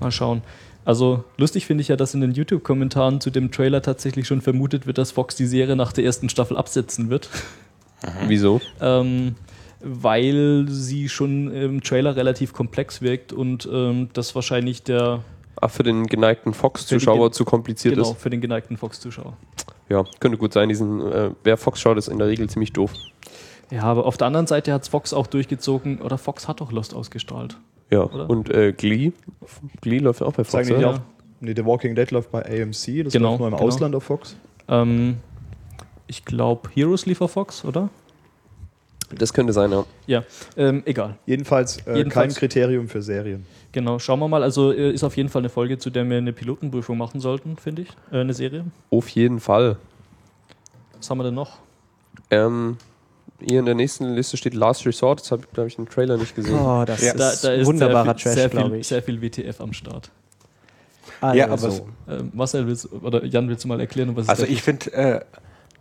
Mal 0.00 0.10
schauen. 0.10 0.42
Also 0.84 1.24
lustig 1.36 1.66
finde 1.66 1.82
ich 1.82 1.88
ja, 1.88 1.96
dass 1.96 2.14
in 2.14 2.22
den 2.22 2.32
YouTube-Kommentaren 2.32 3.20
zu 3.20 3.30
dem 3.30 3.50
Trailer 3.52 3.82
tatsächlich 3.82 4.26
schon 4.26 4.40
vermutet 4.40 4.86
wird, 4.86 4.96
dass 4.96 5.10
Fox 5.12 5.36
die 5.36 5.46
Serie 5.46 5.76
nach 5.76 5.92
der 5.92 6.04
ersten 6.04 6.30
Staffel 6.30 6.56
absetzen 6.56 7.10
wird. 7.10 7.28
Wieso? 8.26 8.60
Ähm, 8.80 9.34
weil 9.80 10.66
sie 10.68 11.08
schon 11.08 11.52
im 11.52 11.82
Trailer 11.82 12.16
relativ 12.16 12.52
komplex 12.52 13.02
wirkt 13.02 13.32
und 13.32 13.68
ähm, 13.70 14.08
das 14.12 14.34
wahrscheinlich 14.34 14.82
der 14.82 15.22
Ach, 15.60 15.70
für 15.70 15.82
den 15.82 16.06
geneigten 16.06 16.54
Fox-Zuschauer 16.54 17.32
zu 17.32 17.44
kompliziert 17.44 17.94
genau 17.96 18.10
ist. 18.12 18.20
für 18.20 18.30
den 18.30 18.40
geneigten 18.40 18.76
Fox-Zuschauer. 18.76 19.36
Ja, 19.88 20.04
könnte 20.20 20.38
gut 20.38 20.52
sein. 20.52 20.68
Diesen, 20.68 21.00
äh, 21.10 21.30
wer 21.44 21.56
Fox 21.56 21.80
schaut, 21.80 21.96
ist 21.98 22.08
in 22.08 22.18
der 22.18 22.28
Regel 22.28 22.48
ziemlich 22.48 22.72
doof. 22.72 22.92
Ja, 23.70 23.82
aber 23.82 24.06
auf 24.06 24.16
der 24.16 24.26
anderen 24.26 24.46
Seite 24.46 24.72
hat 24.72 24.86
Fox 24.88 25.12
auch 25.12 25.26
durchgezogen, 25.26 26.00
oder 26.00 26.16
Fox 26.18 26.48
hat 26.48 26.60
doch 26.60 26.72
Lost 26.72 26.94
ausgestrahlt. 26.94 27.58
Ja, 27.90 28.02
Oder? 28.04 28.28
und 28.28 28.50
äh, 28.50 28.72
Glee. 28.72 29.12
Glee 29.80 29.98
läuft 29.98 30.20
ja 30.20 30.26
auch 30.26 30.32
bei 30.32 30.44
Fox. 30.44 30.52
Sagen 30.52 30.68
die 30.68 30.74
nicht 30.74 30.84
auch, 30.84 31.00
nee, 31.40 31.54
The 31.56 31.64
Walking 31.64 31.94
Dead 31.94 32.10
läuft 32.10 32.30
bei 32.30 32.44
AMC, 32.44 33.04
das 33.04 33.12
Genau, 33.12 33.30
läuft 33.30 33.38
nur 33.40 33.48
im 33.48 33.54
genau. 33.54 33.58
Ausland 33.66 33.94
auf 33.94 34.04
Fox. 34.04 34.36
Ähm, 34.68 35.18
ich 36.06 36.24
glaube, 36.24 36.68
Heroes 36.74 37.06
lief 37.06 37.20
auf 37.20 37.32
Fox, 37.32 37.64
oder? 37.64 37.88
Das 39.16 39.32
könnte 39.32 39.52
sein, 39.52 39.70
ja. 39.72 39.84
Ja, 40.06 40.24
ähm, 40.56 40.82
egal. 40.84 41.16
Jedenfalls, 41.26 41.78
äh, 41.86 41.96
Jedenfalls- 41.96 42.34
kein 42.34 42.38
Kriterium 42.40 42.88
für 42.88 43.00
Serien. 43.02 43.46
Genau, 43.72 43.98
schauen 43.98 44.18
wir 44.20 44.28
mal. 44.28 44.42
Also 44.42 44.72
äh, 44.72 44.90
ist 44.92 45.04
auf 45.04 45.16
jeden 45.16 45.28
Fall 45.28 45.40
eine 45.42 45.48
Folge, 45.48 45.78
zu 45.78 45.90
der 45.90 46.08
wir 46.08 46.18
eine 46.18 46.32
Pilotenprüfung 46.32 46.96
machen 46.98 47.20
sollten, 47.20 47.56
finde 47.56 47.82
ich. 47.82 47.88
Äh, 48.12 48.20
eine 48.20 48.34
Serie. 48.34 48.64
Auf 48.90 49.08
jeden 49.10 49.40
Fall. 49.40 49.76
Was 50.96 51.08
haben 51.10 51.18
wir 51.18 51.24
denn 51.24 51.34
noch? 51.34 51.58
Ähm, 52.30 52.76
hier 53.40 53.60
in 53.60 53.66
der 53.66 53.74
nächsten 53.74 54.14
Liste 54.14 54.36
steht 54.36 54.54
Last 54.54 54.84
Resort. 54.86 55.20
Das 55.20 55.30
habe 55.30 55.42
ich, 55.44 55.52
glaube 55.52 55.68
ich, 55.68 55.78
im 55.78 55.88
Trailer 55.88 56.16
nicht 56.16 56.34
gesehen. 56.34 56.58
Oh, 56.58 56.84
das 56.84 57.00
Ja. 57.02 57.12
ist 57.12 57.66
wunderbarer 57.66 58.04
sehr 58.06 58.14
viel, 58.16 58.22
Trash, 58.24 58.34
sehr 58.34 58.48
glaube 58.48 58.70
viel, 58.70 58.80
ich. 58.80 58.88
sehr 58.88 59.02
viel 59.02 59.22
WTF 59.22 59.60
am 59.60 59.72
Start. 59.72 60.10
Also, 61.20 61.38
Ja, 61.38 61.44
aber 61.48 61.68
es- 61.68 61.82
Ähm, 62.08 62.30
Marcel, 62.34 62.66
willst, 62.66 62.92
oder 62.92 63.24
Jan, 63.24 63.48
willst 63.48 63.64
du 63.64 63.68
mal 63.68 63.80
erklären, 63.80 64.08
um 64.10 64.16
was 64.16 64.24
es 64.24 64.28
Also 64.28 64.44
da 64.44 64.48
ich 64.50 64.62
finde, 64.62 64.92
äh, 64.92 65.20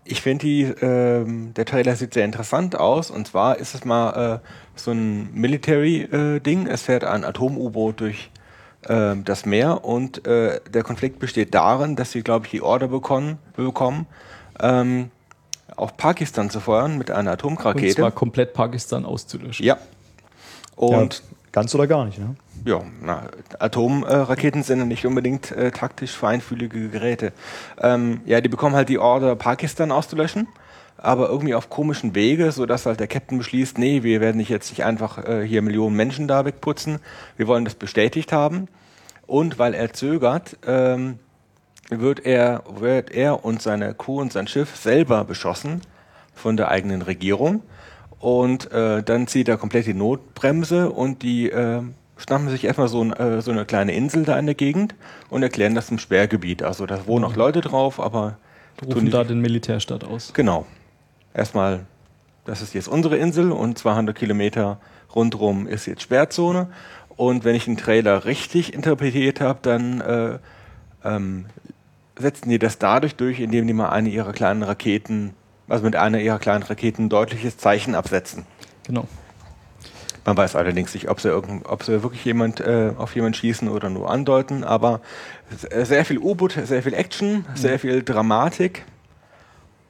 ich 0.09 0.21
finde 0.21 0.45
die, 0.45 0.63
ähm, 0.63 1.53
der 1.53 1.65
Trailer 1.65 1.95
sieht 1.95 2.13
sehr 2.13 2.25
interessant 2.25 2.75
aus. 2.75 3.11
Und 3.11 3.27
zwar 3.27 3.57
ist 3.57 3.75
es 3.75 3.85
mal 3.85 4.41
äh, 4.43 4.79
so 4.79 4.91
ein 4.91 5.33
Military-Ding. 5.33 6.67
es 6.67 6.81
fährt 6.83 7.03
ein 7.03 7.23
Atom-U-Boot 7.23 7.99
durch 7.99 8.29
ähm, 8.87 9.23
das 9.25 9.45
Meer 9.45 9.83
und 9.83 10.25
äh, 10.27 10.59
der 10.69 10.83
Konflikt 10.83 11.19
besteht 11.19 11.53
darin, 11.53 11.95
dass 11.95 12.11
sie, 12.11 12.21
glaube 12.21 12.45
ich, 12.45 12.51
die 12.51 12.61
Order 12.61 12.87
bekommen, 12.87 13.37
bekommen 13.55 14.05
ähm, 14.59 15.11
auf 15.75 15.97
Pakistan 15.97 16.49
zu 16.49 16.59
feuern 16.59 16.97
mit 16.97 17.11
einer 17.11 17.31
Und 17.31 17.33
Atomrakete. 17.39 17.95
zwar 17.95 18.11
komplett 18.11 18.53
Pakistan 18.53 19.05
auszulöschen. 19.05 19.65
ja. 19.65 19.77
Und 20.75 21.15
ja, 21.15 21.36
ganz 21.57 21.73
oder 21.73 21.87
gar 21.87 22.05
nicht, 22.05 22.19
ne? 22.19 22.35
Ja, 22.65 22.83
Atomraketen 23.57 24.61
sind 24.61 24.77
ja 24.77 24.85
nicht 24.85 25.07
unbedingt 25.07 25.51
äh, 25.51 25.71
taktisch 25.71 26.11
feinfühlige 26.11 26.89
Geräte. 26.89 27.33
Ähm, 27.81 28.21
ja, 28.25 28.41
die 28.41 28.49
bekommen 28.49 28.75
halt 28.75 28.89
die 28.89 28.99
Order, 28.99 29.35
Pakistan 29.35 29.91
auszulöschen, 29.91 30.47
aber 30.97 31.29
irgendwie 31.29 31.55
auf 31.55 31.71
komischen 31.71 32.13
Wege, 32.13 32.51
sodass 32.51 32.85
halt 32.85 32.99
der 32.99 33.07
Captain 33.07 33.39
beschließt, 33.39 33.79
nee, 33.79 34.03
wir 34.03 34.21
werden 34.21 34.37
nicht 34.37 34.49
jetzt 34.49 34.69
nicht 34.69 34.85
einfach 34.85 35.17
äh, 35.27 35.47
hier 35.47 35.63
Millionen 35.63 35.95
Menschen 35.95 36.27
da 36.27 36.45
wegputzen, 36.45 36.99
wir 37.37 37.47
wollen 37.47 37.65
das 37.65 37.73
bestätigt 37.73 38.31
haben. 38.31 38.67
Und 39.25 39.57
weil 39.57 39.73
er 39.73 39.93
zögert, 39.93 40.57
ähm, 40.67 41.17
wird 41.89 42.19
er, 42.23 42.61
wird 42.69 43.09
er 43.09 43.43
und 43.43 43.63
seine 43.63 43.95
Crew 43.95 44.21
und 44.21 44.31
sein 44.31 44.45
Schiff 44.45 44.75
selber 44.75 45.23
beschossen 45.23 45.81
von 46.35 46.55
der 46.55 46.69
eigenen 46.69 47.01
Regierung. 47.01 47.63
Und 48.19 48.71
äh, 48.71 49.03
dann 49.03 49.27
zieht 49.27 49.47
er 49.47 49.57
komplett 49.57 49.85
die 49.85 49.93
Notbremse 49.93 50.89
und 50.89 51.21
die 51.21 51.51
äh, 51.51 51.81
schnappen 52.17 52.49
sich 52.49 52.63
erstmal 52.63 52.87
so, 52.87 53.01
ein, 53.01 53.13
äh, 53.13 53.41
so 53.41 53.51
eine 53.51 53.65
kleine 53.65 53.93
Insel 53.93 54.23
da 54.23 54.37
in 54.39 54.47
der 54.47 54.55
Gegend 54.55 54.95
und 55.29 55.43
erklären 55.43 55.75
das 55.75 55.87
zum 55.87 55.99
Sperrgebiet. 55.99 56.63
Also 56.63 56.85
da 56.85 57.05
wohnen 57.05 57.25
auch 57.25 57.35
Leute 57.35 57.61
drauf, 57.61 57.99
aber 57.99 58.37
Rufen 58.83 59.09
da 59.09 59.23
den 59.23 59.41
Militärstaat 59.41 60.03
aus. 60.03 60.33
Genau. 60.33 60.65
Erstmal, 61.33 61.85
das 62.45 62.61
ist 62.61 62.73
jetzt 62.73 62.87
unsere 62.87 63.17
Insel 63.17 63.51
und 63.51 63.77
200 63.77 64.15
Kilometer 64.15 64.79
rundherum 65.13 65.67
ist 65.67 65.85
jetzt 65.85 66.01
Sperrzone. 66.01 66.67
Und 67.15 67.43
wenn 67.43 67.55
ich 67.55 67.65
den 67.65 67.77
Trailer 67.77 68.25
richtig 68.25 68.73
interpretiert 68.73 69.41
habe, 69.41 69.59
dann 69.61 70.01
äh, 70.01 70.39
ähm, 71.03 71.45
setzen 72.17 72.49
die 72.49 72.59
das 72.59 72.77
dadurch 72.77 73.15
durch, 73.15 73.39
indem 73.39 73.65
die 73.67 73.73
mal 73.73 73.89
eine 73.89 74.09
ihrer 74.09 74.33
kleinen 74.33 74.63
Raketen, 74.63 75.33
also 75.69 75.83
mit 75.83 75.95
einer 75.95 76.19
ihrer 76.19 76.39
kleinen 76.39 76.63
Raketen 76.63 77.05
ein 77.05 77.09
deutliches 77.09 77.57
Zeichen 77.57 77.95
absetzen. 77.95 78.45
Genau. 78.85 79.07
Man 80.25 80.35
weiß 80.35 80.55
allerdings 80.57 80.93
nicht, 80.93 81.09
ob 81.09 81.21
sie, 81.21 81.29
irgend, 81.29 81.65
ob 81.67 81.83
sie 81.83 82.03
wirklich 82.03 82.25
jemand, 82.25 82.59
äh, 82.59 82.91
auf 82.97 83.15
jemanden 83.15 83.35
schießen 83.35 83.69
oder 83.69 83.89
nur 83.89 84.09
andeuten, 84.09 84.63
aber 84.65 84.99
s- 85.51 85.87
sehr 85.87 86.03
viel 86.03 86.17
U-Boot, 86.17 86.57
sehr 86.63 86.83
viel 86.83 86.93
Action, 86.93 87.45
sehr 87.55 87.79
viel 87.79 88.03
Dramatik 88.03 88.83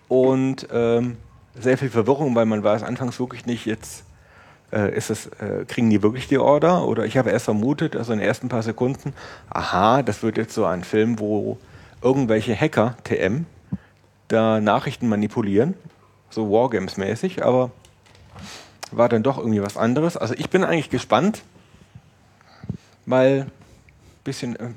und 0.07 0.67
ähm, 0.71 1.17
sehr 1.59 1.77
viel 1.77 1.89
Verwirrung, 1.89 2.35
weil 2.35 2.45
man 2.45 2.63
weiß 2.63 2.83
anfangs 2.83 3.19
wirklich 3.19 3.45
nicht, 3.47 3.65
jetzt 3.65 4.03
äh, 4.71 4.95
ist 4.95 5.09
es, 5.09 5.25
äh, 5.39 5.65
kriegen 5.67 5.89
die 5.89 6.03
wirklich 6.03 6.27
die 6.27 6.37
Order 6.37 6.85
oder 6.87 7.05
ich 7.05 7.17
habe 7.17 7.31
erst 7.31 7.45
vermutet, 7.45 7.95
also 7.95 8.13
in 8.13 8.19
den 8.19 8.27
ersten 8.27 8.47
paar 8.47 8.61
Sekunden, 8.63 9.13
aha, 9.49 10.03
das 10.03 10.21
wird 10.23 10.37
jetzt 10.37 10.53
so 10.53 10.65
ein 10.65 10.83
Film, 10.83 11.19
wo 11.19 11.57
irgendwelche 12.01 12.55
Hacker, 12.55 12.95
TM, 13.05 13.45
da 14.27 14.59
Nachrichten 14.59 15.07
manipulieren, 15.07 15.73
so 16.29 16.49
Wargames-mäßig, 16.49 17.43
aber 17.43 17.71
war 18.91 19.09
dann 19.09 19.23
doch 19.23 19.37
irgendwie 19.37 19.61
was 19.61 19.77
anderes. 19.77 20.17
Also 20.17 20.33
ich 20.37 20.49
bin 20.49 20.63
eigentlich 20.63 20.89
gespannt, 20.89 21.43
weil 23.05 23.47
bisschen, 24.23 24.55
äh, 24.57 24.69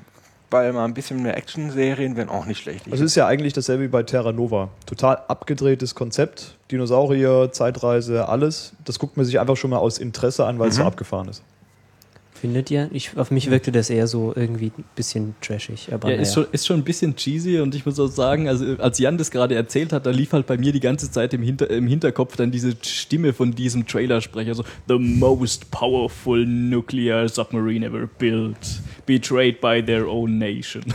weil 0.49 0.73
mal 0.73 0.85
ein 0.85 0.93
bisschen 0.93 1.21
mehr 1.21 1.37
Action-Serien 1.37 2.15
wären 2.15 2.29
auch 2.29 2.45
nicht 2.45 2.61
schlecht. 2.61 2.85
Also 2.91 3.03
es 3.03 3.11
ist 3.11 3.15
ja 3.15 3.27
eigentlich 3.27 3.53
dasselbe 3.53 3.83
wie 3.83 3.87
bei 3.87 4.03
Terra 4.03 4.31
Nova. 4.31 4.69
Total 4.85 5.21
abgedrehtes 5.27 5.95
Konzept. 5.95 6.57
Dinosaurier, 6.71 7.51
Zeitreise, 7.51 8.27
alles. 8.27 8.73
Das 8.83 8.99
guckt 8.99 9.17
man 9.17 9.25
sich 9.25 9.39
einfach 9.39 9.55
schon 9.55 9.69
mal 9.69 9.77
aus 9.77 9.97
Interesse 9.97 10.45
an, 10.45 10.59
weil 10.59 10.69
es 10.69 10.75
so 10.75 10.83
abgefahren 10.83 11.29
ist. 11.29 11.43
Findet 12.41 12.71
ihr? 12.71 12.89
Ich, 12.91 13.15
auf 13.17 13.29
mich 13.29 13.51
wirkte 13.51 13.71
das 13.71 13.91
eher 13.91 14.07
so 14.07 14.33
irgendwie 14.35 14.71
ein 14.75 14.83
bisschen 14.95 15.35
trashig. 15.41 15.89
Aber 15.93 16.09
Ja, 16.09 16.15
ist 16.15 16.35
naja. 16.35 16.45
schon, 16.45 16.53
ist 16.53 16.65
schon 16.65 16.79
ein 16.79 16.83
bisschen 16.83 17.15
cheesy 17.15 17.59
und 17.59 17.75
ich 17.75 17.85
muss 17.85 17.99
auch 17.99 18.07
sagen, 18.07 18.47
also 18.47 18.65
als 18.79 18.97
Jan 18.97 19.19
das 19.19 19.29
gerade 19.29 19.53
erzählt 19.53 19.93
hat, 19.93 20.07
da 20.07 20.09
lief 20.09 20.33
halt 20.33 20.47
bei 20.47 20.57
mir 20.57 20.71
die 20.71 20.79
ganze 20.79 21.11
Zeit 21.11 21.35
im, 21.35 21.43
Hinter, 21.43 21.69
im 21.69 21.85
Hinterkopf 21.85 22.35
dann 22.37 22.49
diese 22.49 22.73
Stimme 22.81 23.33
von 23.33 23.51
diesem 23.51 23.85
Trailersprecher, 23.85 24.55
so 24.55 24.63
The 24.87 24.97
most 24.97 25.69
powerful 25.69 26.43
nuclear 26.43 27.29
submarine 27.29 27.85
ever 27.85 28.07
built, 28.17 28.57
betrayed 29.05 29.59
by 29.61 29.81
their 29.83 30.07
own 30.07 30.37
nation. 30.37 30.83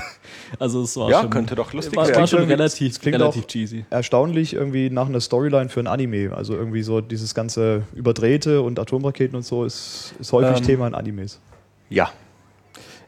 Also 0.60 0.82
es 0.84 0.96
war 0.96 1.10
Ja, 1.10 1.22
schon, 1.22 1.30
könnte 1.30 1.56
doch 1.56 1.72
lustig 1.72 1.96
war, 1.96 2.06
sein. 2.06 2.14
war 2.14 2.26
schon 2.28 2.44
relativ, 2.44 2.92
es 2.92 3.00
klingt 3.00 3.18
relativ 3.18 3.42
auch- 3.42 3.48
cheesy. 3.48 3.84
Erstaunlich 3.90 4.54
irgendwie 4.54 4.90
nach 4.90 5.06
einer 5.08 5.20
Storyline 5.20 5.68
für 5.68 5.80
ein 5.80 5.88
Anime. 5.88 6.32
Also 6.36 6.54
irgendwie 6.54 6.82
so 6.84 7.00
dieses 7.00 7.34
ganze 7.34 7.82
Überdrehte 7.96 8.62
und 8.62 8.78
Atomraketen 8.78 9.34
und 9.36 9.42
so 9.44 9.64
ist, 9.64 10.14
ist 10.20 10.32
häufig 10.32 10.58
Ähm, 10.58 10.64
Thema 10.64 10.86
in 10.86 10.94
Animes. 10.94 11.40
Ja. 11.90 12.10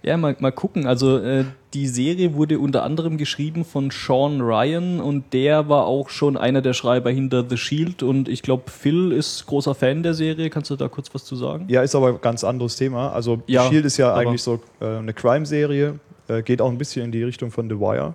Ja, 0.02 0.16
mal, 0.16 0.34
mal 0.40 0.50
gucken. 0.50 0.88
Also 0.88 1.18
äh, 1.18 1.44
die 1.74 1.86
Serie 1.86 2.34
wurde 2.34 2.58
unter 2.58 2.82
anderem 2.82 3.18
geschrieben 3.18 3.64
von 3.64 3.90
Sean 3.90 4.40
Ryan 4.40 5.00
und 5.00 5.32
der 5.32 5.68
war 5.68 5.86
auch 5.86 6.08
schon 6.08 6.36
einer 6.36 6.62
der 6.62 6.72
Schreiber 6.72 7.10
hinter 7.10 7.44
The 7.48 7.56
Shield 7.56 8.02
und 8.02 8.28
ich 8.28 8.42
glaube, 8.42 8.70
Phil 8.70 9.12
ist 9.12 9.44
großer 9.46 9.74
Fan 9.74 10.02
der 10.02 10.14
Serie. 10.14 10.48
Kannst 10.48 10.70
du 10.70 10.76
da 10.76 10.88
kurz 10.88 11.12
was 11.14 11.24
zu 11.24 11.36
sagen? 11.36 11.66
Ja, 11.68 11.82
ist 11.82 11.94
aber 11.94 12.08
ein 12.08 12.20
ganz 12.22 12.42
anderes 12.42 12.76
Thema. 12.76 13.12
Also 13.12 13.42
Ja, 13.46 13.68
Shield 13.68 13.84
ist 13.84 13.98
ja 13.98 14.14
eigentlich 14.14 14.42
so 14.42 14.60
äh, 14.80 14.96
eine 14.96 15.12
Crime-Serie, 15.12 15.98
äh, 16.28 16.42
geht 16.42 16.62
auch 16.62 16.70
ein 16.70 16.78
bisschen 16.78 17.04
in 17.04 17.12
die 17.12 17.22
Richtung 17.22 17.50
von 17.50 17.68
The 17.68 17.78
Wire 17.78 18.14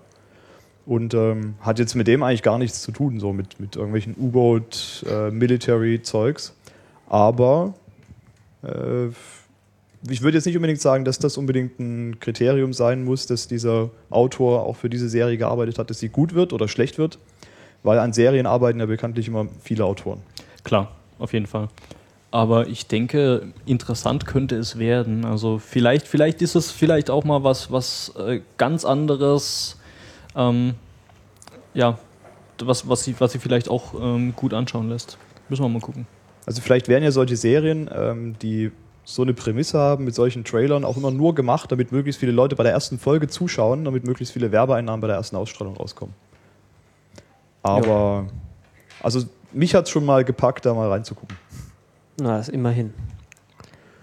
und 0.86 1.14
ähm, 1.14 1.56
hat 1.62 1.80
jetzt 1.80 1.96
mit 1.96 2.08
dem 2.08 2.24
eigentlich 2.24 2.44
gar 2.44 2.58
nichts 2.58 2.82
zu 2.82 2.92
tun, 2.92 3.20
so 3.20 3.34
mit, 3.34 3.60
mit 3.60 3.76
irgendwelchen 3.76 4.16
U-Boot, 4.20 5.06
äh, 5.10 5.30
Military-Zeugs. 5.30 6.54
Aber 7.08 7.76
äh, 8.64 9.10
ich 10.10 10.22
würde 10.22 10.38
jetzt 10.38 10.46
nicht 10.46 10.56
unbedingt 10.56 10.82
sagen, 10.82 11.06
dass 11.06 11.20
das 11.20 11.38
unbedingt 11.38 11.80
ein 11.80 12.20
Kriterium 12.20 12.74
sein 12.74 13.04
muss, 13.04 13.26
dass 13.26 13.48
dieser 13.48 13.90
Autor 14.10 14.64
auch 14.64 14.76
für 14.76 14.90
diese 14.90 15.10
Serie 15.10 15.38
gearbeitet 15.38 15.80
hat, 15.80 15.90
dass 15.90 16.00
sie 16.00 16.10
gut 16.10 16.34
wird 16.34 16.54
oder 16.54 16.68
schlecht 16.68 16.98
wird, 16.98 17.20
weil 17.84 18.00
an 18.00 18.14
Serien 18.14 18.46
arbeiten 18.46 18.80
ja 18.80 18.86
bekanntlich 18.86 19.28
immer 19.28 19.48
viele 19.62 19.86
Autoren. 19.86 20.22
Klar, 20.64 20.92
auf 21.20 21.34
jeden 21.34 21.48
Fall. 21.48 21.70
Aber 22.32 22.68
ich 22.68 22.88
denke, 22.88 23.54
interessant 23.66 24.26
könnte 24.26 24.56
es 24.56 24.80
werden. 24.80 25.24
Also 25.24 25.60
vielleicht, 25.60 26.08
vielleicht 26.08 26.42
ist 26.42 26.56
es 26.56 26.72
vielleicht 26.72 27.10
auch 27.12 27.24
mal 27.24 27.44
was, 27.44 27.72
was 27.72 28.12
äh, 28.18 28.42
ganz 28.58 28.86
anderes. 28.86 29.78
Ähm, 30.36 30.74
ja, 31.76 32.00
was, 32.60 32.88
was 32.90 33.04
sie, 33.04 33.16
was 33.20 33.34
sie 33.34 33.40
vielleicht 33.40 33.70
auch 33.70 33.94
ähm, 34.00 34.36
gut 34.36 34.54
anschauen 34.54 34.90
lässt. 34.90 35.18
Müssen 35.50 35.64
wir 35.64 35.70
mal 35.70 35.80
gucken. 35.80 36.08
Also 36.46 36.62
vielleicht 36.62 36.88
werden 36.88 37.04
ja 37.04 37.12
solche 37.12 37.38
Serien, 37.38 37.90
ähm, 37.94 38.36
die 38.42 38.72
so 39.06 39.22
eine 39.22 39.34
Prämisse 39.34 39.78
haben, 39.78 40.06
mit 40.06 40.16
solchen 40.16 40.44
Trailern 40.44 40.86
auch 40.86 40.98
immer 40.98 41.12
nur 41.12 41.36
gemacht, 41.36 41.72
damit 41.72 41.92
möglichst 41.92 42.20
viele 42.20 42.32
Leute 42.32 42.56
bei 42.56 42.64
der 42.64 42.72
ersten 42.72 43.00
Folge 43.00 43.28
zuschauen, 43.28 43.86
damit 43.86 44.06
möglichst 44.06 44.34
viele 44.34 44.52
Werbeeinnahmen 44.52 45.02
bei 45.02 45.08
der 45.08 45.18
ersten 45.18 45.36
Ausstrahlung 45.36 45.76
rauskommen. 45.76 46.16
Aber, 47.64 48.28
also 49.02 49.24
mich 49.52 49.76
hat 49.76 49.86
es 49.86 49.92
schon 49.92 50.06
mal 50.06 50.24
gepackt, 50.24 50.66
da 50.66 50.74
mal 50.74 50.90
reinzugucken. 50.90 51.38
Na, 52.20 52.40
ist 52.40 52.50
immerhin. 52.50 52.94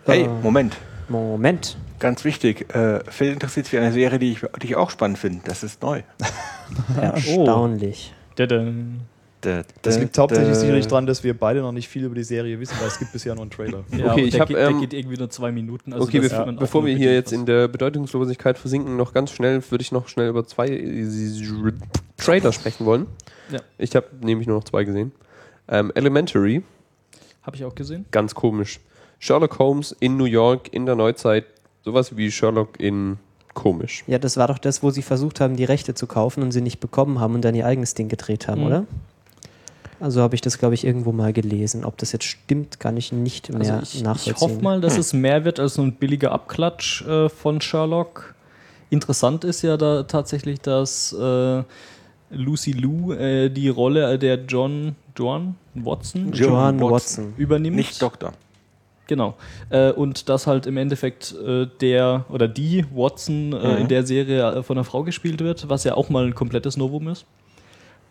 Hey, 0.04 0.24
Äh, 0.24 0.28
Moment. 0.42 0.76
Moment. 1.08 1.76
Ganz 1.98 2.24
wichtig. 2.24 2.74
Äh, 2.74 3.00
Phil 3.10 3.32
interessiert 3.32 3.66
sich 3.66 3.70
für 3.70 3.80
eine 3.80 3.92
Serie, 3.92 4.18
die 4.18 4.32
ich, 4.32 4.40
die 4.62 4.68
ich 4.68 4.76
auch 4.76 4.90
spannend 4.90 5.18
finde. 5.18 5.42
Das 5.44 5.62
ist 5.62 5.82
neu. 5.82 6.02
Erstaunlich. 7.00 8.14
Dadam. 8.36 9.00
Da, 9.42 9.62
Das 9.82 9.94
da, 9.94 10.00
liegt 10.02 10.18
hauptsächlich 10.18 10.52
da. 10.52 10.60
sicherlich 10.60 10.86
daran, 10.86 11.06
dass 11.06 11.24
wir 11.24 11.32
beide 11.38 11.60
noch 11.60 11.72
nicht 11.72 11.88
viel 11.88 12.04
über 12.04 12.14
die 12.14 12.24
Serie 12.24 12.60
wissen, 12.60 12.74
weil 12.78 12.88
es 12.88 12.98
gibt 12.98 13.12
bisher 13.12 13.34
nur 13.34 13.42
einen 13.42 13.50
Trailer. 13.50 13.84
Ja, 13.96 14.12
Okay, 14.12 14.24
ich 14.24 14.32
der, 14.32 14.40
hab, 14.40 14.48
geht, 14.48 14.56
der 14.58 14.68
ähm, 14.68 14.80
geht 14.80 14.92
irgendwie 14.92 15.16
nur 15.16 15.30
zwei 15.30 15.50
Minuten. 15.50 15.92
also 15.94 16.04
okay, 16.06 16.30
auch 16.32 16.52
bevor 16.58 16.84
wir 16.84 16.94
hier 16.96 17.14
jetzt 17.14 17.32
in 17.32 17.46
der 17.46 17.68
Bedeutungslosigkeit 17.68 18.58
versinken, 18.58 18.96
noch 18.96 19.14
ganz 19.14 19.30
schnell 19.30 19.62
würde 19.70 19.80
ich 19.82 19.92
noch 19.92 20.08
schnell 20.08 20.28
über 20.28 20.46
zwei 20.46 20.68
äh, 20.68 21.72
Trailer 22.18 22.52
sprechen 22.52 22.84
wollen. 22.86 23.06
Ja. 23.50 23.60
Ich 23.78 23.96
habe 23.96 24.06
nämlich 24.20 24.46
nur 24.46 24.58
noch 24.58 24.64
zwei 24.64 24.84
gesehen. 24.84 25.12
Ähm, 25.68 25.90
Elementary, 25.94 26.62
Habe 27.42 27.56
ich 27.56 27.64
auch 27.64 27.74
gesehen. 27.74 28.04
ganz 28.10 28.34
komisch. 28.34 28.80
Sherlock 29.18 29.58
Holmes 29.58 29.94
in 30.00 30.16
New 30.16 30.24
York 30.24 30.72
in 30.72 30.86
der 30.86 30.96
Neuzeit, 30.96 31.44
sowas 31.82 32.16
wie 32.16 32.30
Sherlock 32.30 32.78
in 32.80 33.18
komisch. 33.54 34.04
Ja, 34.06 34.18
das 34.18 34.36
war 34.36 34.48
doch 34.48 34.58
das, 34.58 34.82
wo 34.82 34.90
sie 34.90 35.02
versucht 35.02 35.40
haben, 35.40 35.56
die 35.56 35.64
Rechte 35.64 35.94
zu 35.94 36.06
kaufen 36.06 36.42
und 36.42 36.52
sie 36.52 36.60
nicht 36.60 36.80
bekommen 36.80 37.20
haben 37.20 37.34
und 37.34 37.42
dann 37.44 37.54
ihr 37.54 37.66
eigenes 37.66 37.94
Ding 37.94 38.08
gedreht 38.08 38.48
haben, 38.48 38.60
Mhm. 38.60 38.66
oder? 38.66 38.86
Also 40.00 40.22
habe 40.22 40.34
ich 40.34 40.40
das, 40.40 40.58
glaube 40.58 40.74
ich, 40.74 40.84
irgendwo 40.84 41.12
mal 41.12 41.32
gelesen. 41.32 41.84
Ob 41.84 41.98
das 41.98 42.12
jetzt 42.12 42.24
stimmt, 42.24 42.80
kann 42.80 42.96
ich 42.96 43.12
nicht 43.12 43.50
mehr 43.50 43.60
Also 43.60 43.96
ich, 43.98 44.02
nachvollziehen. 44.02 44.34
ich 44.36 44.40
hoffe 44.40 44.62
mal, 44.62 44.80
dass 44.80 44.96
es 44.96 45.12
mehr 45.12 45.44
wird 45.44 45.60
als 45.60 45.74
so 45.74 45.82
ein 45.82 45.92
billiger 45.92 46.32
Abklatsch 46.32 47.02
äh, 47.06 47.28
von 47.28 47.60
Sherlock. 47.60 48.34
Interessant 48.88 49.44
ist 49.44 49.62
ja 49.62 49.76
da 49.76 50.02
tatsächlich, 50.04 50.60
dass 50.60 51.12
äh, 51.12 51.62
Lucy 52.30 52.72
Liu 52.72 53.12
äh, 53.12 53.50
die 53.50 53.68
Rolle 53.68 54.18
der 54.18 54.36
John 54.48 54.96
John 55.16 55.54
Watson 55.74 56.32
Joan 56.32 56.78
John 56.78 56.80
Watson. 56.80 56.90
Watson. 57.26 57.34
übernimmt. 57.36 57.76
Nicht 57.76 58.00
Doktor. 58.00 58.32
Genau. 59.06 59.34
Äh, 59.70 59.90
und 59.90 60.28
dass 60.28 60.46
halt 60.46 60.66
im 60.66 60.76
Endeffekt 60.76 61.34
äh, 61.44 61.66
der 61.80 62.24
oder 62.30 62.46
die 62.48 62.84
Watson 62.94 63.52
äh, 63.52 63.74
Mhm. 63.74 63.76
in 63.82 63.88
der 63.88 64.06
Serie 64.06 64.50
äh, 64.58 64.62
von 64.62 64.78
einer 64.78 64.84
Frau 64.84 65.02
gespielt 65.02 65.40
wird, 65.40 65.68
was 65.68 65.84
ja 65.84 65.94
auch 65.94 66.08
mal 66.10 66.24
ein 66.24 66.34
komplettes 66.34 66.76
Novum 66.76 67.08
ist. 67.08 67.26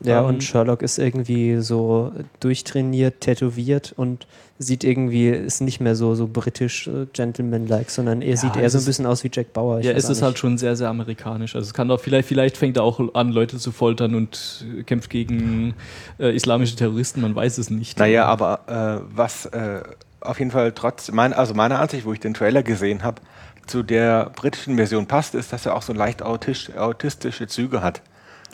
Ja, 0.01 0.21
Ähm, 0.21 0.27
und 0.27 0.43
Sherlock 0.43 0.81
ist 0.81 0.97
irgendwie 0.97 1.57
so 1.57 2.11
durchtrainiert, 2.39 3.21
tätowiert 3.21 3.93
und 3.95 4.27
sieht 4.57 4.83
irgendwie, 4.83 5.29
ist 5.29 5.61
nicht 5.61 5.79
mehr 5.79 5.95
so, 5.95 6.15
so 6.15 6.27
britisch 6.27 6.87
äh, 6.87 7.05
Gentleman-like, 7.13 7.89
sondern 7.89 8.21
er 8.21 8.35
sieht 8.35 8.57
eher 8.57 8.69
so 8.69 8.77
ein 8.77 8.85
bisschen 8.85 9.05
aus 9.05 9.23
wie 9.23 9.29
Jack 9.31 9.53
Bauer. 9.53 9.79
Ich 9.79 9.85
ja, 9.85 9.93
es 9.93 10.09
ist 10.09 10.21
halt 10.21 10.37
schon 10.37 10.57
sehr, 10.57 10.75
sehr 10.75 10.89
amerikanisch. 10.89 11.55
Also 11.55 11.65
es 11.65 11.73
kann 11.73 11.87
doch 11.87 11.99
vielleicht, 11.99 12.27
vielleicht 12.27 12.57
fängt 12.57 12.75
er 12.77 12.83
auch 12.83 12.99
an, 13.13 13.31
Leute 13.31 13.57
zu 13.57 13.71
foltern 13.71 14.15
und 14.15 14.65
kämpft 14.85 15.09
gegen 15.09 15.75
äh, 16.19 16.35
islamische 16.35 16.75
Terroristen, 16.75 17.21
man 17.21 17.35
weiß 17.35 17.57
es 17.57 17.69
nicht. 17.69 17.99
Naja, 17.99 18.25
aber 18.25 19.01
äh, 19.01 19.15
was 19.15 19.45
äh, 19.47 19.81
auf 20.21 20.39
jeden 20.39 20.51
Fall 20.51 20.73
trotz, 20.73 21.11
mein, 21.11 21.31
also 21.33 21.53
meiner 21.53 21.79
Ansicht, 21.79 22.05
wo 22.05 22.11
ich 22.11 22.19
den 22.19 22.33
Trailer 22.33 22.63
gesehen 22.63 23.03
habe, 23.03 23.21
zu 23.65 23.83
der 23.83 24.31
britischen 24.35 24.75
Version 24.75 25.05
passt, 25.05 25.35
ist, 25.35 25.53
dass 25.53 25.65
er 25.65 25.75
auch 25.75 25.83
so 25.83 25.93
leicht 25.93 26.21
autisch, 26.21 26.75
autistische 26.75 27.47
Züge 27.47 27.81
hat. 27.81 28.01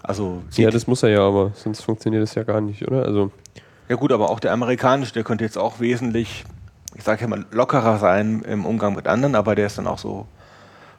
Also 0.07 0.43
Ja, 0.55 0.69
das 0.69 0.87
muss 0.87 1.03
er 1.03 1.09
ja, 1.09 1.21
aber 1.21 1.51
sonst 1.55 1.81
funktioniert 1.81 2.23
das 2.23 2.35
ja 2.35 2.43
gar 2.43 2.61
nicht, 2.61 2.87
oder? 2.87 3.05
Also, 3.05 3.31
Ja 3.89 3.95
gut, 3.95 4.11
aber 4.11 4.29
auch 4.29 4.39
der 4.39 4.53
amerikanische, 4.53 5.13
der 5.13 5.23
könnte 5.23 5.43
jetzt 5.43 5.57
auch 5.57 5.79
wesentlich, 5.79 6.45
ich 6.95 7.03
sage 7.03 7.21
ja 7.21 7.27
mal, 7.27 7.45
lockerer 7.51 7.97
sein 7.97 8.41
im 8.47 8.65
Umgang 8.65 8.95
mit 8.95 9.07
anderen, 9.07 9.35
aber 9.35 9.55
der 9.55 9.67
ist 9.67 9.77
dann 9.77 9.87
auch 9.87 9.99
so 9.99 10.27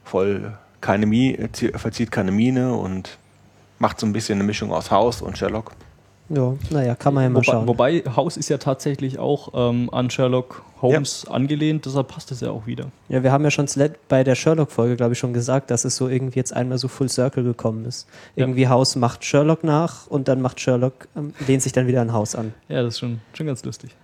voll 0.03 0.57
keine 0.81 1.05
Mie, 1.05 1.49
verzieht 1.75 2.11
keine 2.11 2.31
Miene 2.31 2.73
und 2.73 3.17
macht 3.79 3.99
so 3.99 4.05
ein 4.05 4.13
bisschen 4.13 4.37
eine 4.37 4.43
Mischung 4.43 4.71
aus 4.71 4.91
Haus 4.91 5.21
und 5.21 5.37
Sherlock. 5.37 5.71
Ja, 6.29 6.55
naja, 6.69 6.95
kann 6.95 7.13
man 7.13 7.23
ja 7.23 7.29
mal 7.29 7.35
Wobei, 7.35 7.43
schauen. 7.43 7.67
wobei 7.67 8.03
House 8.15 8.37
ist 8.37 8.49
ja 8.49 8.57
tatsächlich 8.57 9.17
auch 9.19 9.49
ähm, 9.53 9.89
an 9.93 10.09
Sherlock 10.09 10.63
Holmes 10.81 11.25
angelehnt, 11.27 11.85
deshalb 11.85 12.09
passt 12.09 12.31
es 12.31 12.41
ja 12.41 12.51
auch 12.51 12.67
wieder. 12.67 12.87
Ja, 13.09 13.23
wir 13.23 13.31
haben 13.31 13.43
ja 13.43 13.51
schon 13.51 13.67
bei 14.09 14.23
der 14.23 14.35
Sherlock-Folge, 14.35 14.95
glaube 14.95 15.13
ich, 15.13 15.19
schon 15.19 15.33
gesagt, 15.33 15.71
dass 15.71 15.85
es 15.85 15.95
so 15.95 16.07
irgendwie 16.07 16.39
jetzt 16.39 16.53
einmal 16.53 16.77
so 16.77 16.87
Full 16.87 17.09
Circle 17.09 17.43
gekommen 17.43 17.85
ist. 17.85 18.07
Ja. 18.35 18.43
Irgendwie 18.43 18.67
Haus 18.67 18.95
macht 18.95 19.23
Sherlock 19.25 19.63
nach 19.63 20.07
und 20.07 20.27
dann 20.27 20.41
macht 20.41 20.59
Sherlock, 20.59 21.07
ähm, 21.15 21.33
lehnt 21.47 21.63
sich 21.63 21.71
dann 21.71 21.87
wieder 21.87 22.01
an 22.01 22.13
Haus 22.13 22.35
an. 22.35 22.53
Ja, 22.67 22.83
das 22.83 22.95
ist 22.95 22.99
schon, 22.99 23.21
schon 23.33 23.47
ganz 23.47 23.63
lustig. 23.63 23.95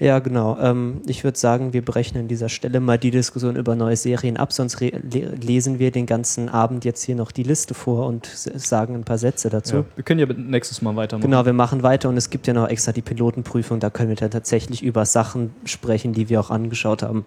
Ja, 0.00 0.18
genau. 0.18 0.58
Ähm, 0.58 1.02
ich 1.06 1.24
würde 1.24 1.38
sagen, 1.38 1.74
wir 1.74 1.84
brechen 1.84 2.18
an 2.18 2.26
dieser 2.26 2.48
Stelle 2.48 2.80
mal 2.80 2.98
die 2.98 3.10
Diskussion 3.10 3.54
über 3.54 3.76
neue 3.76 3.96
Serien 3.96 4.38
ab, 4.38 4.50
sonst 4.52 4.80
le 4.80 4.90
lesen 5.40 5.78
wir 5.78 5.90
den 5.90 6.06
ganzen 6.06 6.48
Abend 6.48 6.86
jetzt 6.86 7.04
hier 7.04 7.14
noch 7.14 7.30
die 7.30 7.42
Liste 7.42 7.74
vor 7.74 8.06
und 8.06 8.26
sagen 8.26 8.94
ein 8.94 9.04
paar 9.04 9.18
Sätze 9.18 9.50
dazu. 9.50 9.76
Ja, 9.76 9.84
wir 9.96 10.02
können 10.02 10.20
ja 10.20 10.26
nächstes 10.26 10.80
Mal 10.80 10.96
weitermachen. 10.96 11.30
Genau, 11.30 11.44
wir 11.44 11.52
machen 11.52 11.82
weiter 11.82 12.08
und 12.08 12.16
es 12.16 12.30
gibt 12.30 12.46
ja 12.46 12.54
noch 12.54 12.68
extra 12.68 12.92
die 12.92 13.02
Pilotenprüfung, 13.02 13.78
da 13.78 13.90
können 13.90 14.08
wir 14.08 14.16
dann 14.16 14.30
tatsächlich 14.30 14.82
über 14.82 15.04
Sachen 15.04 15.54
sprechen, 15.64 16.14
die 16.14 16.30
wir 16.30 16.40
auch 16.40 16.50
angeschaut 16.50 17.02
haben. 17.02 17.26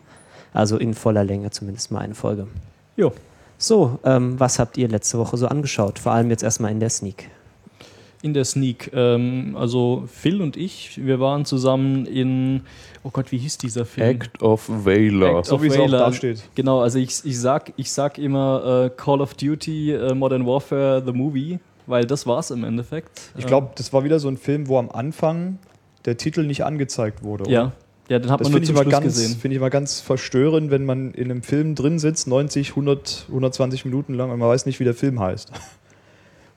Also 0.51 0.77
in 0.77 0.95
voller 0.95 1.23
Länge 1.23 1.51
zumindest 1.51 1.91
mal 1.91 1.99
eine 1.99 2.15
Folge. 2.15 2.47
Jo. 2.95 3.11
So, 3.59 3.99
ähm, 4.03 4.39
was 4.39 4.57
habt 4.57 4.77
ihr 4.77 4.87
letzte 4.87 5.19
Woche 5.19 5.37
so 5.37 5.47
angeschaut? 5.47 5.99
Vor 5.99 6.11
allem 6.11 6.31
jetzt 6.31 6.43
erstmal 6.43 6.71
in 6.71 6.79
der 6.79 6.89
Sneak. 6.89 7.29
In 8.23 8.33
der 8.33 8.45
Sneak. 8.45 8.89
Ähm, 8.93 9.55
also 9.59 10.05
Phil 10.07 10.41
und 10.41 10.57
ich, 10.57 11.05
wir 11.05 11.19
waren 11.19 11.43
zusammen 11.45 12.05
in, 12.05 12.61
oh 13.03 13.09
Gott, 13.11 13.31
wie 13.33 13.37
hieß 13.37 13.57
dieser 13.59 13.85
Film? 13.85 14.07
Act 14.07 14.41
of 14.41 14.67
Valor. 14.67 15.39
Act 15.39 15.45
So 15.47 15.61
wie 15.61 15.67
es 15.67 15.73
auch 15.77 15.81
Valor. 15.91 15.99
da 15.99 16.13
steht. 16.13 16.41
Genau, 16.55 16.79
also 16.81 16.97
ich, 16.99 17.19
ich, 17.25 17.37
sag, 17.39 17.73
ich 17.75 17.91
sag 17.91 18.17
immer 18.17 18.85
äh, 18.85 18.89
Call 18.95 19.19
of 19.21 19.33
Duty 19.35 19.91
äh, 19.91 20.15
Modern 20.15 20.47
Warfare 20.47 21.03
The 21.05 21.11
Movie, 21.11 21.59
weil 21.85 22.05
das 22.05 22.25
war's 22.25 22.49
im 22.49 22.63
Endeffekt. 22.63 23.33
Ich 23.37 23.45
glaube, 23.45 23.71
das 23.75 23.91
war 23.93 24.05
wieder 24.05 24.19
so 24.19 24.29
ein 24.29 24.37
Film, 24.37 24.67
wo 24.69 24.79
am 24.79 24.89
Anfang 24.89 25.59
der 26.05 26.15
Titel 26.17 26.43
nicht 26.45 26.63
angezeigt 26.63 27.23
wurde. 27.23 27.43
Oder? 27.43 27.51
ja. 27.51 27.71
ja, 28.07 28.19
den 28.19 28.31
hat 28.31 28.39
Das 28.39 28.45
man 28.49 28.53
nur 28.53 28.61
finde 28.61 28.63
ich, 28.63 28.67
zum 28.69 28.77
Schluss 28.83 28.91
ganz- 28.91 29.05
gesehen. 29.05 29.37
finde 29.37 29.55
ich 29.55 29.59
immer 29.59 29.69
ganz 29.69 29.99
verstörend, 29.99 30.71
wenn 30.71 30.85
man 30.85 31.11
in 31.11 31.29
einem 31.29 31.43
Film 31.43 31.75
drin 31.75 31.99
sitzt, 31.99 32.27
90, 32.27 32.69
100, 32.69 33.25
120 33.27 33.83
Minuten 33.83 34.13
lang 34.13 34.31
und 34.31 34.39
man 34.39 34.47
weiß 34.47 34.65
nicht, 34.65 34.79
wie 34.79 34.85
der 34.85 34.93
Film 34.93 35.19
heißt. 35.19 35.51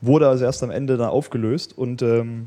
Wurde 0.00 0.28
also 0.28 0.44
erst 0.44 0.62
am 0.62 0.70
Ende 0.70 0.96
dann 0.96 1.08
aufgelöst 1.08 1.76
und 1.76 2.02
ähm, 2.02 2.46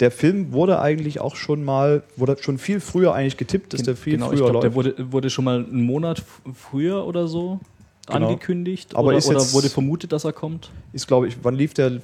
der 0.00 0.10
Film 0.12 0.52
wurde 0.52 0.80
eigentlich 0.80 1.20
auch 1.20 1.34
schon 1.34 1.64
mal, 1.64 2.02
wurde 2.16 2.36
schon 2.40 2.56
viel 2.58 2.78
früher 2.80 3.14
eigentlich 3.14 3.36
getippt, 3.36 3.72
dass 3.72 3.82
der 3.82 3.96
viel 3.96 4.12
genau, 4.14 4.32
ich 4.32 4.38
früher 4.38 4.50
glaube, 4.50 4.68
der 4.70 4.70
läuft. 4.84 4.98
wurde, 4.98 5.12
wurde 5.12 5.30
schon 5.30 5.44
mal 5.44 5.56
einen 5.64 5.82
Monat 5.82 6.22
früher 6.54 7.04
oder 7.06 7.26
so 7.26 7.58
Genau. 8.06 8.28
angekündigt. 8.28 8.94
Aber 8.96 9.08
oder, 9.08 9.18
ist 9.18 9.26
oder 9.28 9.40
jetzt- 9.40 9.52
wurde 9.52 9.68
vermutet, 9.68 10.12
dass 10.12 10.24
er 10.24 10.32
kommt. 10.32 10.70
Ist, 10.94 11.08
glaube 11.08 11.28
ich, 11.28 11.36
wann 11.42 11.54
lief 11.56 11.74
der 11.74 12.00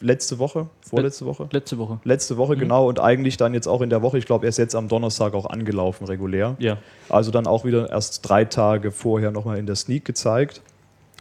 letzte 0.00 0.38
Woche? 0.38 0.68
Vorletzte 0.82 1.26
Woche? 1.26 1.48
Letzte 1.50 1.76
Woche. 1.78 1.98
Letzte 2.04 2.36
Woche, 2.36 2.54
Mhm. 2.54 2.60
genau. 2.60 2.88
Und 2.88 3.00
eigentlich 3.00 3.36
dann 3.36 3.52
jetzt 3.52 3.66
auch 3.66 3.80
in 3.80 3.90
der 3.90 4.00
Woche, 4.00 4.16
ich 4.18 4.26
glaube, 4.26 4.46
er 4.46 4.50
ist 4.50 4.58
jetzt 4.58 4.76
am 4.76 4.86
Donnerstag 4.86 5.34
auch 5.34 5.46
angelaufen, 5.46 6.04
regulär. 6.06 6.54
Ja. 6.60 6.76
Also 7.08 7.30
dann 7.32 7.46
auch 7.48 7.64
wieder 7.64 7.90
erst 7.90 8.28
drei 8.28 8.44
Tage 8.44 8.92
vorher 8.92 9.32
nochmal 9.32 9.58
in 9.58 9.66
der 9.66 9.74
Sneak 9.76 10.04
gezeigt. 10.04 10.60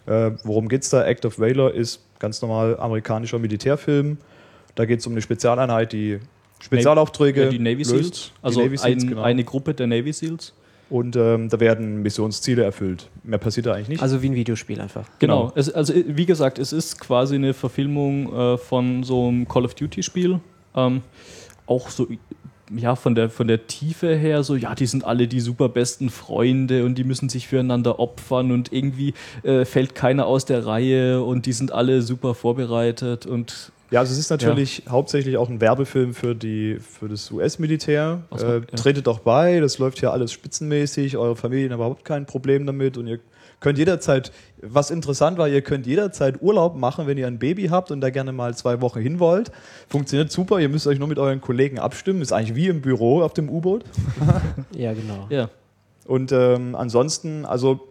Äh, 0.06 0.32
worum 0.44 0.68
geht's 0.70 0.90
da? 0.92 1.04
Act 1.06 1.26
of 1.26 1.40
Valor 1.40 1.74
ist 1.74 2.02
ganz 2.20 2.42
normal 2.42 2.78
amerikanischer 2.80 3.40
Militärfilm. 3.40 4.18
Da 4.76 4.86
geht 4.86 5.00
es 5.00 5.08
um 5.08 5.14
eine 5.14 5.22
Spezialeinheit, 5.22 5.94
die 5.94 6.20
Spezialaufträge 6.62 7.46
Ja, 7.46 7.50
die 7.50 7.60
Navy 7.60 7.84
löst. 7.84 7.90
Seals. 7.90 8.32
Also 8.42 8.62
Navy 8.62 8.78
Seals, 8.78 9.04
ein, 9.04 9.10
genau. 9.10 9.22
eine 9.22 9.44
Gruppe 9.44 9.74
der 9.74 9.88
Navy 9.88 10.14
Seals. 10.14 10.54
Und 10.90 11.16
ähm, 11.16 11.50
da 11.50 11.60
werden 11.60 12.02
Missionsziele 12.02 12.64
erfüllt. 12.64 13.10
Mehr 13.24 13.38
passiert 13.38 13.68
da 13.68 13.74
eigentlich 13.74 13.90
nicht. 13.90 14.02
Also 14.02 14.22
wie 14.24 14.30
ein 14.30 14.36
Videospiel 14.36 14.82
einfach. 14.82 15.08
Genau. 15.20 15.48
Genau. 15.48 15.54
Es, 15.56 15.70
also 15.70 15.94
wie 15.96 16.26
gesagt, 16.26 16.58
es 16.58 16.74
ist 16.74 17.00
quasi 17.00 17.36
eine 17.36 17.54
Verfilmung 17.54 18.34
äh, 18.34 18.58
von 18.58 19.04
so 19.04 19.28
einem 19.28 19.48
Call 19.48 19.66
of 19.66 19.76
Duty 19.76 20.02
Spiel. 20.02 20.40
Ähm, 20.76 21.02
auch 21.68 21.90
so 21.90 22.08
ja 22.76 22.96
von 22.96 23.16
der 23.16 23.30
von 23.30 23.48
der 23.48 23.68
Tiefe 23.68 24.16
her 24.16 24.44
so 24.44 24.56
ja 24.56 24.76
die 24.76 24.86
sind 24.86 25.06
alle 25.06 25.28
die 25.28 25.40
super 25.40 25.70
besten 25.70 26.10
Freunde 26.10 26.86
und 26.86 26.96
die 26.96 27.04
müssen 27.04 27.30
sich 27.30 27.48
füreinander 27.48 28.00
opfern 28.00 28.52
und 28.52 28.72
irgendwie 28.72 29.14
äh, 29.44 29.66
fällt 29.66 29.96
keiner 29.96 30.26
aus 30.26 30.46
der 30.46 30.66
Reihe 30.66 31.24
und 31.24 31.46
die 31.46 31.54
sind 31.54 31.72
alle 31.72 32.02
super 32.02 32.36
vorbereitet 32.36 33.26
und 33.26 33.72
Ja, 33.92 34.02
also 34.02 34.14
es 34.14 34.20
ist 34.20 34.30
natürlich 34.30 34.84
hauptsächlich 34.88 35.38
auch 35.38 35.50
ein 35.50 35.62
Werbefilm 35.62 36.14
für, 36.14 36.36
die, 36.36 36.78
für 36.80 37.10
das 37.10 37.32
US-Militär. 37.32 38.22
Äh, 38.32 38.38
ja. 38.38 38.60
Tretet 38.76 39.08
doch 39.08 39.20
bei, 39.20 39.60
das 39.60 39.80
läuft 39.80 40.00
hier 40.00 40.12
alles 40.12 40.32
spitzenmäßig, 40.32 41.18
eure 41.18 41.36
Familien 41.36 41.72
haben 41.72 41.80
überhaupt 41.80 42.06
kein 42.06 42.28
Problem 42.28 42.68
damit 42.68 42.98
und 42.98 43.08
ihr 43.08 43.20
könnt 43.60 43.78
jederzeit, 43.78 44.32
was 44.62 44.92
interessant 44.92 45.38
war, 45.38 45.48
ihr 45.48 45.62
könnt 45.62 45.86
jederzeit 45.86 46.42
Urlaub 46.42 46.76
machen, 46.78 47.08
wenn 47.08 47.18
ihr 47.18 47.28
ein 47.28 47.40
Baby 47.40 47.68
habt 47.68 47.92
und 47.92 48.02
da 48.02 48.10
gerne 48.10 48.32
mal 48.32 48.56
zwei 48.56 48.82
Wochen 48.82 49.00
hin 49.00 49.20
wollt. 49.20 49.52
Funktioniert 49.88 50.32
super, 50.32 50.60
ihr 50.60 50.70
müsst 50.70 50.88
euch 50.88 51.00
nur 51.00 51.08
mit 51.08 51.20
euren 51.20 51.42
Kollegen 51.42 51.80
abstimmen, 51.80 52.22
ist 52.22 52.32
eigentlich 52.32 52.56
wie 52.56 52.68
im 52.68 52.82
Büro 52.82 53.22
auf 53.22 53.34
dem 53.34 53.50
U-Boot. 53.50 53.84
Ja, 54.76 54.94
genau. 54.94 55.28
ja 55.30 55.50
Und 56.06 56.32
ähm, 56.32 56.76
ansonsten, 56.76 57.46
also 57.46 57.82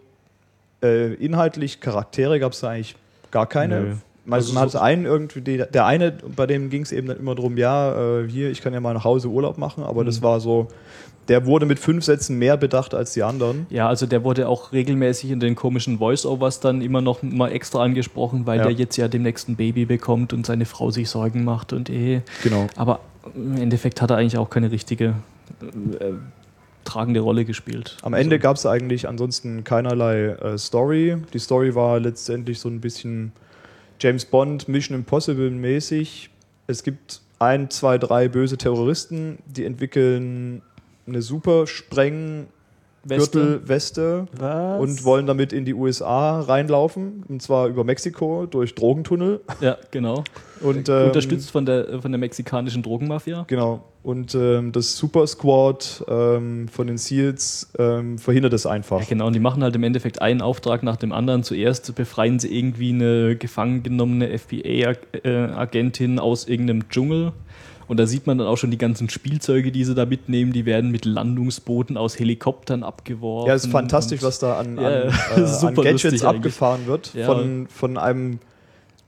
äh, 0.83 1.15
inhaltlich 1.15 1.81
Charaktere 1.81 2.39
gab 2.41 2.53
es 2.53 2.61
da 2.61 2.69
eigentlich 2.71 2.97
gar 3.31 3.47
keine. 3.47 3.81
Nö. 3.81 3.95
Man, 4.25 4.41
Also 4.41 4.53
man 4.53 4.65
hat 4.65 4.77
einen 4.77 5.07
irgendwie, 5.07 5.41
die, 5.41 5.57
der 5.57 5.87
eine, 5.87 6.13
bei 6.13 6.47
dem 6.47 6.69
ging 6.69 6.83
es 6.83 6.93
eben 6.93 7.07
dann 7.09 7.19
immer 7.19 7.35
darum, 7.35 7.57
ja, 7.57 8.21
äh, 8.21 8.29
hier, 8.29 8.51
ich 8.51 8.61
kann 8.61 8.75
ja 8.75 8.81
mal 8.81 8.93
nach 8.93 9.05
Hause 9.05 9.29
Urlaub 9.29 9.57
machen, 9.57 9.83
aber 9.83 10.05
das 10.05 10.21
Mhm. 10.21 10.25
war 10.25 10.41
so, 10.41 10.69
der 11.29 11.45
wurde 11.47 11.67
mit 11.67 11.79
fünf 11.79 12.05
Sätzen 12.05 12.39
mehr 12.39 12.57
bedacht 12.57 12.95
als 12.95 13.13
die 13.13 13.23
anderen. 13.23 13.67
ja 13.71 13.89
also 13.89 14.07
der 14.07 14.25
wurde 14.25 14.49
auch 14.49 14.73
regelmäßig 14.73 15.31
in 15.31 15.41
den 15.41 15.55
komischen 15.55 15.99
Voice-Overs 15.99 16.61
dann 16.61 16.81
immer 16.81 17.01
noch 17.01 17.23
mal 17.23 17.53
extra 17.53 17.83
angesprochen 17.83 18.47
weil 18.47 18.59
Ja. 18.59 18.65
der 18.65 18.73
jetzt 18.73 18.97
ja 18.97 19.09
demnächst 19.09 19.49
ein 19.49 19.57
Baby 19.57 19.85
bekommt 19.85 20.33
und 20.33 20.47
seine 20.47 20.65
Frau 20.65 20.91
sich 20.91 21.09
Sorgen 21.11 21.45
macht 21.45 21.73
und 21.73 21.91
eh 21.91 22.23
Genau. 22.43 22.67
Aber 22.77 23.01
im 23.35 23.57
Endeffekt 23.57 24.01
hat 24.01 24.11
er 24.11 24.17
eigentlich 24.17 24.39
auch 24.39 24.49
keine 24.51 24.71
richtige 24.71 25.15
äh, 26.01 26.13
tragende 26.85 27.21
Rolle 27.21 27.45
gespielt. 27.45 27.97
Am 28.03 28.15
Ende 28.15 28.37
Also, 28.37 28.43
gab 28.43 28.57
es 28.57 28.65
eigentlich 28.65 29.07
ansonsten 29.09 29.65
keinerlei 29.65 30.29
äh, 30.29 30.57
Story. 30.57 31.17
Die 31.35 31.39
Story 31.39 31.75
war 31.75 32.01
letztendlich 32.01 32.59
so 32.61 32.69
ein 32.71 32.81
bisschen 32.81 33.33
James 34.01 34.25
Bond, 34.25 34.69
Mission 34.69 34.97
Impossible 34.97 35.51
mäßig. 35.51 36.31
Es 36.67 36.83
gibt 36.83 37.21
ein, 37.39 37.69
zwei, 37.71 37.99
drei 37.99 38.29
böse 38.29 38.57
Terroristen, 38.57 39.39
die 39.47 39.65
entwickeln 39.65 40.63
eine 41.09 41.23
super 41.23 41.67
Spreng 41.67 42.49
Weste. 43.05 43.41
Gürtelweste 43.41 44.27
und 44.79 45.05
wollen 45.05 45.27
damit 45.27 45.53
in 45.53 45.65
die 45.65 45.75
USA 45.75 46.41
reinlaufen. 46.41 47.25
Und 47.29 47.43
zwar 47.43 47.69
über 47.69 47.85
Mexiko 47.85 48.47
durch 48.47 48.75
Drogentunnel. 48.75 49.41
Ja, 49.61 49.77
genau. 49.91 50.23
Und, 50.61 50.89
ähm, 50.89 51.07
Unterstützt 51.07 51.51
von 51.51 51.67
der, 51.67 52.01
von 52.01 52.13
der 52.13 52.19
mexikanischen 52.19 52.83
Drogenmafia. 52.83 53.45
Genau. 53.49 53.85
Und 54.03 54.35
ähm, 54.35 54.71
das 54.73 54.97
Super 54.97 55.27
Squad 55.27 56.05
ähm, 56.09 56.69
von 56.69 56.87
den 56.87 56.97
SEALs 56.97 57.71
ähm, 57.79 58.19
verhindert 58.19 58.53
es 58.53 58.67
einfach. 58.67 59.01
Ja, 59.01 59.07
genau. 59.09 59.27
Und 59.27 59.33
die 59.33 59.41
machen 59.41 59.63
halt 59.63 59.75
im 59.75 59.83
Endeffekt 59.83 60.23
einen 60.23 60.41
Auftrag 60.41 60.83
nach 60.83 60.97
dem 60.97 61.13
anderen. 61.13 61.43
Zuerst 61.43 61.93
befreien 61.95 62.39
sie 62.39 62.57
irgendwie 62.57 62.91
eine 62.91 63.37
gefangen 63.37 63.83
genommene 63.83 64.39
FBI-Agentin 64.39 66.19
aus 66.19 66.47
irgendeinem 66.47 66.89
Dschungel. 66.89 67.33
Und 67.89 67.97
da 67.99 68.07
sieht 68.07 68.27
man 68.27 68.37
dann 68.37 68.47
auch 68.47 68.59
schon 68.59 68.71
die 68.71 68.79
ganzen 68.79 69.09
Spielzeuge, 69.09 69.73
die 69.73 69.83
sie 69.83 69.95
da 69.95 70.05
mitnehmen. 70.05 70.53
Die 70.53 70.67
werden 70.67 70.91
mit 70.91 71.07
Landungsbooten 71.07 71.97
aus 71.97 72.19
Helikoptern 72.19 72.83
abgeworfen. 72.83 73.49
Ja, 73.49 73.55
es 73.55 73.65
ist 73.65 73.73
fantastisch, 73.73 74.23
was 74.23 74.39
da 74.39 74.59
an, 74.59 74.77
Ja, 74.77 74.87
an, 74.87 74.93
ja. 75.37 75.37
äh, 75.63 75.67
an 75.67 75.75
Gadgets 75.75 76.23
abgefahren 76.23 76.87
wird. 76.87 77.15
Ja. 77.15 77.25
Von, 77.25 77.67
von 77.69 77.97
einem, 77.97 78.41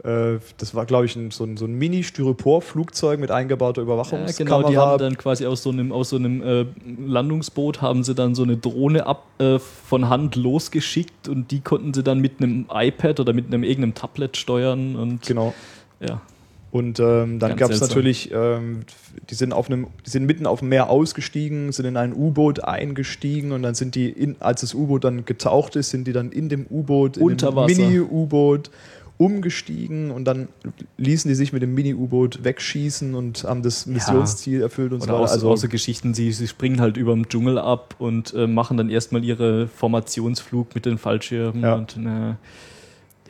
äh, 0.02 0.38
das 0.56 0.74
war 0.74 0.86
glaube 0.86 1.04
ich 1.04 1.14
ein, 1.14 1.30
so 1.30 1.44
ein, 1.44 1.58
so 1.58 1.66
ein 1.66 1.74
Mini-Styropor-Flugzeug 1.74 3.20
mit 3.20 3.30
eingebauter 3.30 3.82
Ja, 3.82 3.84
Überwachungskamera. 3.84 4.56
genau, 4.56 4.70
die 4.70 4.78
haben 4.78 4.98
dann 4.98 5.18
quasi 5.18 5.44
aus 5.44 5.62
so 5.62 5.70
einem, 5.70 5.92
aus 5.92 6.08
so 6.08 6.16
einem 6.16 6.42
äh, 6.42 6.64
Landungsboot 7.06 7.82
haben 7.82 8.02
sie 8.02 8.14
dann 8.14 8.34
so 8.34 8.44
eine 8.44 8.56
Drohne 8.56 9.04
ab, 9.06 9.26
äh, 9.38 9.58
von 9.58 10.08
Hand 10.08 10.36
losgeschickt 10.36 11.28
und 11.28 11.50
die 11.50 11.60
konnten 11.60 11.92
sie 11.92 12.02
dann 12.02 12.20
mit 12.20 12.40
einem 12.40 12.64
iPad 12.72 13.20
oder 13.20 13.34
mit 13.34 13.48
einem 13.48 13.62
irgendeinem 13.62 13.92
Tablet 13.94 14.38
steuern 14.38 14.96
und 14.96 15.26
genau. 15.26 15.52
ja. 16.00 16.22
Und 16.72 17.00
ähm, 17.00 17.40
dann 17.40 17.56
gab 17.56 17.70
es 17.70 17.80
natürlich, 17.80 18.30
ähm, 18.32 18.82
die 19.28 19.34
sind 19.34 19.52
auf 19.52 19.66
einem, 19.68 19.88
die 20.06 20.10
sind 20.10 20.24
mitten 20.24 20.46
auf 20.46 20.60
dem 20.60 20.68
Meer 20.68 20.88
ausgestiegen, 20.88 21.72
sind 21.72 21.84
in 21.84 21.96
ein 21.96 22.12
U-Boot 22.14 22.62
eingestiegen 22.62 23.50
und 23.50 23.62
dann 23.64 23.74
sind 23.74 23.96
die, 23.96 24.08
in, 24.08 24.36
als 24.40 24.60
das 24.60 24.74
U-Boot 24.74 25.02
dann 25.02 25.24
getaucht 25.24 25.74
ist, 25.74 25.90
sind 25.90 26.06
die 26.06 26.12
dann 26.12 26.30
in 26.30 26.48
dem 26.48 26.66
U-Boot, 26.70 27.16
in 27.16 27.36
dem. 27.36 27.54
Mini-U-Boot 27.66 28.70
umgestiegen 29.18 30.10
und 30.12 30.24
dann 30.24 30.48
ließen 30.96 31.28
die 31.28 31.34
sich 31.34 31.52
mit 31.52 31.60
dem 31.60 31.74
Mini-U-Boot 31.74 32.42
wegschießen 32.42 33.14
und 33.14 33.44
haben 33.44 33.62
das 33.62 33.84
Missionsziel 33.86 34.62
erfüllt 34.62 34.92
und 34.92 35.00
so 35.00 35.04
Oder 35.04 35.14
weiter. 35.14 35.24
auch, 35.24 35.32
Also 35.32 35.56
so 35.56 35.68
Geschichten, 35.68 36.14
sie, 36.14 36.32
sie 36.32 36.48
springen 36.48 36.80
halt 36.80 36.96
über 36.96 37.12
dem 37.12 37.28
Dschungel 37.28 37.58
ab 37.58 37.96
und 37.98 38.32
äh, 38.32 38.46
machen 38.46 38.78
dann 38.78 38.88
erstmal 38.88 39.22
ihre 39.22 39.68
Formationsflug 39.68 40.74
mit 40.74 40.86
den 40.86 40.96
Fallschirmen 40.96 41.62
Ja. 41.62 41.74
und 41.74 41.96
äh, 41.98 42.34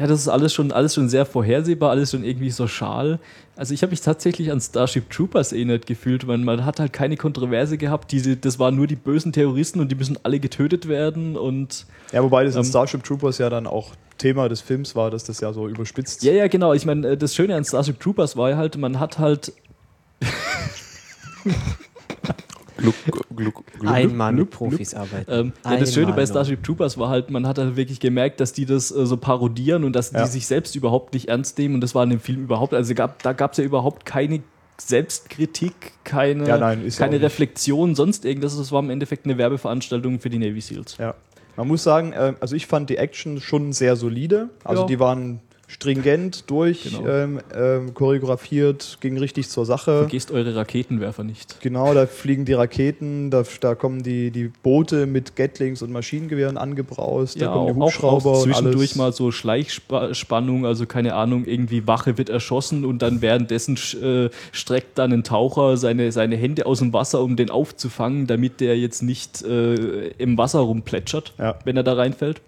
ja, 0.01 0.07
das 0.07 0.21
ist 0.21 0.29
alles 0.29 0.55
schon, 0.55 0.73
alles 0.73 0.95
schon 0.95 1.11
sehr 1.11 1.27
vorhersehbar, 1.27 1.91
alles 1.91 2.13
schon 2.13 2.25
irgendwie 2.25 2.49
so 2.49 2.67
schal. 2.67 3.19
Also 3.55 3.75
ich 3.75 3.83
habe 3.83 3.91
mich 3.91 4.01
tatsächlich 4.01 4.51
an 4.51 4.59
Starship 4.59 5.11
Troopers 5.11 5.53
erinnert 5.53 5.87
gefühlt, 5.87 6.27
weil 6.27 6.39
man 6.39 6.65
hat 6.65 6.81
halt 6.81 6.95
keine 6.95 7.19
Kontroverse 7.19 7.77
gehabt. 7.77 8.11
Diese, 8.11 8.35
das 8.39 8.59
waren 8.59 8.75
nur 8.77 8.87
die 8.87 8.97
bösen 8.97 9.31
Terroristen 9.35 9.79
und 9.79 9.93
die 9.93 9.95
müssen 9.95 10.19
alle 10.23 10.41
getötet 10.41 10.89
werden 10.89 11.37
und 11.37 11.85
Ja, 12.13 12.23
wobei 12.23 12.45
das 12.45 12.55
in 12.55 12.63
Ähm, 12.63 12.67
Starship 12.67 13.05
Troopers 13.05 13.37
ja 13.37 13.51
dann 13.51 13.67
auch 13.67 13.91
Thema 14.17 14.49
des 14.49 14.63
Films 14.63 14.97
war, 14.97 15.11
dass 15.11 15.25
das 15.25 15.39
ja 15.41 15.53
so 15.53 15.69
überspitzt. 15.69 16.23
ja, 16.23 16.33
ja, 16.33 16.49
genau. 16.49 16.73
Ich 16.73 16.87
meine, 16.87 17.07
äh, 17.07 17.17
das 17.19 17.35
Schöne 17.35 17.55
an 17.55 17.67
Starship 17.67 18.01
Troopers 18.01 18.39
war 18.39 18.49
ja 18.49 18.57
halt, 18.57 18.79
man 18.79 19.01
hat 19.01 19.19
halt 19.19 19.53
Gluck, 22.81 22.95
gluck, 23.37 23.65
gluck. 23.79 23.93
Einmal 23.93 24.33
mit 24.33 24.51
Profis 24.51 24.95
arbeiten. 24.95 25.31
Ähm, 25.31 25.53
ja, 25.65 25.77
das 25.77 25.93
Schöne 25.95 26.07
bei 26.07 26.13
Einmal 26.13 26.27
Starship 26.27 26.63
Troopers 26.63 26.99
war 26.99 27.09
halt, 27.09 27.31
man 27.31 27.47
hat 27.47 27.59
halt 27.59 27.77
wirklich 27.77 28.01
gemerkt, 28.01 28.41
dass 28.41 28.53
die 28.53 28.67
das 28.67 28.91
äh, 28.91 29.07
so 29.07 29.17
parodieren 29.17 29.85
und 29.85 29.95
dass 29.95 30.13
Ja. 30.13 30.25
die 30.25 30.31
sich 30.31 30.47
selbst 30.47 30.75
überhaupt 30.77 31.15
nicht 31.15 31.29
ernst 31.29 31.59
nehmen 31.59 31.75
und 31.77 31.81
das 31.83 31.95
war 31.95 32.05
in 32.05 32.11
dem 32.11 32.21
Film 32.21 32.43
überhaupt, 32.45 32.75
also 32.75 32.95
gab, 32.95 33.23
da 33.23 33.33
gab 33.33 33.53
es 33.53 33.59
ja 33.59 33.65
überhaupt 33.65 34.05
keine 34.07 34.43
Selbstkritik, 34.79 35.93
keine, 36.05 36.47
Ja, 36.47 36.59
nein, 36.59 36.87
keine. 36.97 37.21
Reflexion, 37.21 37.95
sonst 37.95 38.25
irgendwas. 38.25 38.57
Das 38.57 38.73
war 38.73 38.81
im 38.83 38.91
Endeffekt 38.91 39.25
eine 39.25 39.39
Werbeveranstaltung 39.39 40.21
für 40.21 40.31
die 40.31 40.39
Navy 40.39 40.61
Seals. 40.61 40.97
Ja. 40.99 41.15
Man 41.57 41.69
muss 41.69 41.83
sagen, 41.83 42.13
äh, 42.13 42.35
also 42.41 42.55
ich 42.57 42.67
fand 42.67 42.91
die 42.91 42.97
Action 42.97 43.41
schon 43.41 43.73
sehr 43.73 43.97
solide. 43.97 44.51
Also 44.65 44.83
Ja. 44.83 44.89
die 44.89 44.99
waren 45.01 45.41
stringent 45.71 46.51
durch, 46.51 46.83
Genau. 46.85 47.07
ähm, 47.09 47.41
ähm, 47.55 47.95
choreografiert, 47.95 48.99
ging 49.01 49.17
richtig 49.19 49.49
zur 49.49 49.65
Sache. 49.65 49.99
Vergesst 49.99 50.33
eure 50.33 50.55
Raketenwerfer 50.57 51.23
nicht. 51.23 51.61
Genau, 51.61 51.95
da 51.95 52.07
fliegen 52.07 52.45
die 52.45 52.55
Raketen, 52.55 53.31
da, 53.31 53.45
da 53.61 53.75
kommen 53.77 54.03
die, 54.03 54.31
die 54.33 54.51
Boote 54.63 55.07
mit 55.07 55.37
Gatlings 55.37 55.81
und 55.83 55.93
Maschinengewehren 55.93 56.59
angebraust, 56.59 57.41
da 57.41 57.47
Ja, 57.47 57.53
kommen 57.53 57.67
die 57.75 57.81
auch, 57.81 57.87
Hubschrauber 57.87 58.31
auch 58.31 58.37
und 58.39 58.43
zwischendurch 58.53 58.97
mal 58.97 59.13
so 59.13 59.31
Schleichspannung, 59.31 60.67
also 60.67 60.87
keine 60.87 61.15
Ahnung, 61.15 61.45
irgendwie 61.47 61.87
Wache 61.87 62.19
wird 62.19 62.29
erschossen 62.31 62.85
und 62.85 63.01
dann 63.03 63.23
währenddessen 63.23 63.77
äh, 64.03 64.29
streckt 64.53 64.99
dann 64.99 65.13
ein 65.13 65.25
Taucher 65.25 65.77
seine, 65.77 66.11
seine 66.13 66.37
Hände 66.37 66.67
aus 66.67 66.81
dem 66.81 66.93
Wasser, 66.93 67.23
um 67.23 67.37
den 67.37 67.51
aufzufangen, 67.51 68.27
damit 68.27 68.61
der 68.61 68.77
jetzt 68.79 69.03
nicht 69.03 69.43
äh, 69.43 70.09
im 70.19 70.37
Wasser 70.37 70.59
rumplätschert, 70.61 71.35
Ja. 71.39 71.59
wenn 71.65 71.77
er 71.77 71.83
da 71.85 71.95
reinfällt. 71.95 72.41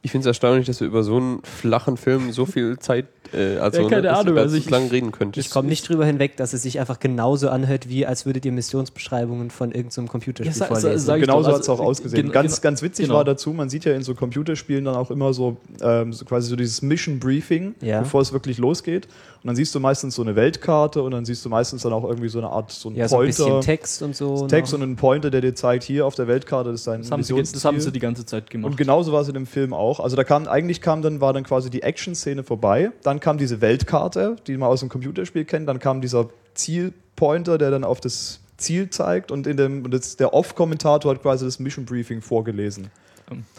Ich 0.00 0.12
finde 0.12 0.22
es 0.22 0.26
erstaunlich, 0.26 0.66
dass 0.66 0.80
wir 0.80 0.86
über 0.86 1.02
so 1.02 1.16
einen 1.16 1.42
flachen 1.42 1.96
Film 1.96 2.30
so 2.30 2.46
viel 2.46 2.78
Zeit, 2.78 3.06
äh, 3.34 3.56
also 3.56 3.82
Ja, 3.82 3.88
keine 3.88 4.02
ne, 4.02 4.16
Ahnung, 4.16 4.38
also 4.38 4.56
ich- 4.56 4.70
lang 4.70 4.86
reden 4.88 5.10
könntest. 5.10 5.48
Ich 5.48 5.52
komme 5.52 5.68
nicht 5.68 5.88
drüber 5.88 6.06
hinweg, 6.06 6.36
dass 6.36 6.52
es 6.52 6.62
sich 6.62 6.78
einfach 6.78 7.00
genauso 7.00 7.48
anhört, 7.48 7.88
wie 7.88 8.06
als 8.06 8.24
würdet 8.24 8.46
ihr 8.46 8.52
Missionsbeschreibungen 8.52 9.50
von 9.50 9.72
irgendeinem 9.72 10.06
Computerspiel 10.08 10.56
Ja, 10.60 10.66
vorlesen. 10.66 10.98
sag 11.04 11.20
Genau 11.20 11.42
so 11.42 11.46
also, 11.48 11.52
hat 11.56 11.62
es 11.62 11.68
auch 11.68 11.80
ausgesehen. 11.80 12.22
gen- 12.22 12.32
ganz, 12.32 12.60
ganz 12.60 12.80
witzig 12.80 13.06
genau. 13.06 13.16
war 13.18 13.24
dazu, 13.24 13.52
man 13.52 13.68
sieht 13.68 13.84
ja 13.84 13.92
in 13.94 14.02
so 14.02 14.14
Computerspielen 14.14 14.84
dann 14.84 14.94
auch 14.94 15.10
immer 15.10 15.32
so, 15.34 15.56
ähm, 15.82 16.12
so 16.12 16.24
quasi 16.24 16.48
so 16.48 16.54
dieses 16.54 16.80
Mission 16.80 17.18
Briefing, 17.18 17.74
Ja. 17.80 18.00
bevor 18.00 18.20
es 18.20 18.32
wirklich 18.32 18.58
losgeht. 18.58 19.08
Und 19.42 19.46
dann 19.46 19.56
siehst 19.56 19.74
du 19.74 19.80
meistens 19.80 20.16
so 20.16 20.22
eine 20.22 20.34
Weltkarte 20.34 21.02
und 21.02 21.12
dann 21.12 21.24
siehst 21.24 21.44
du 21.44 21.48
meistens 21.48 21.82
dann 21.82 21.92
auch 21.92 22.04
irgendwie 22.04 22.28
so 22.28 22.38
eine 22.38 22.48
Art 22.48 22.72
so 22.72 22.90
ein 22.90 22.96
ja, 22.96 23.06
so 23.06 23.18
ein 23.18 23.26
bisschen 23.26 23.46
Pointer. 23.46 23.60
Text 23.60 24.02
und 24.02 24.16
so. 24.16 24.46
Text 24.48 24.72
noch. 24.72 24.78
und 24.78 24.82
einen 24.82 24.96
Pointer, 24.96 25.30
der 25.30 25.40
dir 25.40 25.54
zeigt, 25.54 25.84
hier 25.84 26.06
auf 26.06 26.16
der 26.16 26.26
Weltkarte, 26.26 26.70
ist 26.70 26.86
dein 26.86 27.02
Das 27.02 27.10
haben, 27.10 27.22
sie, 27.22 27.34
das 27.34 27.64
haben 27.64 27.78
sie 27.78 27.92
die 27.92 28.00
ganze 28.00 28.26
Zeit 28.26 28.50
gemacht. 28.50 28.70
Und 28.70 28.76
genauso 28.76 29.12
war 29.12 29.20
es 29.20 29.28
in 29.28 29.34
dem 29.34 29.46
Film 29.46 29.72
auch. 29.72 30.00
Also 30.00 30.16
da 30.16 30.24
kam, 30.24 30.48
eigentlich 30.48 30.80
kam 30.80 31.02
dann, 31.02 31.20
war 31.20 31.32
dann 31.32 31.44
quasi 31.44 31.70
die 31.70 31.82
Action-Szene 31.82 32.42
vorbei. 32.42 32.90
Dann 33.02 33.20
kam 33.20 33.38
diese 33.38 33.60
Weltkarte, 33.60 34.36
die 34.46 34.56
man 34.56 34.68
aus 34.68 34.80
dem 34.80 34.88
Computerspiel 34.88 35.44
kennt. 35.44 35.68
Dann 35.68 35.78
kam 35.78 36.00
dieser 36.00 36.28
Zielpointer, 36.54 37.58
der 37.58 37.70
dann 37.70 37.84
auf 37.84 38.00
das 38.00 38.40
Ziel 38.56 38.90
zeigt. 38.90 39.30
Und, 39.30 39.46
in 39.46 39.56
dem, 39.56 39.84
und 39.84 40.20
der 40.20 40.34
Off-Kommentator 40.34 41.14
hat 41.14 41.22
quasi 41.22 41.44
das 41.44 41.58
Mission 41.58 41.84
Briefing 41.84 42.20
vorgelesen. 42.20 42.90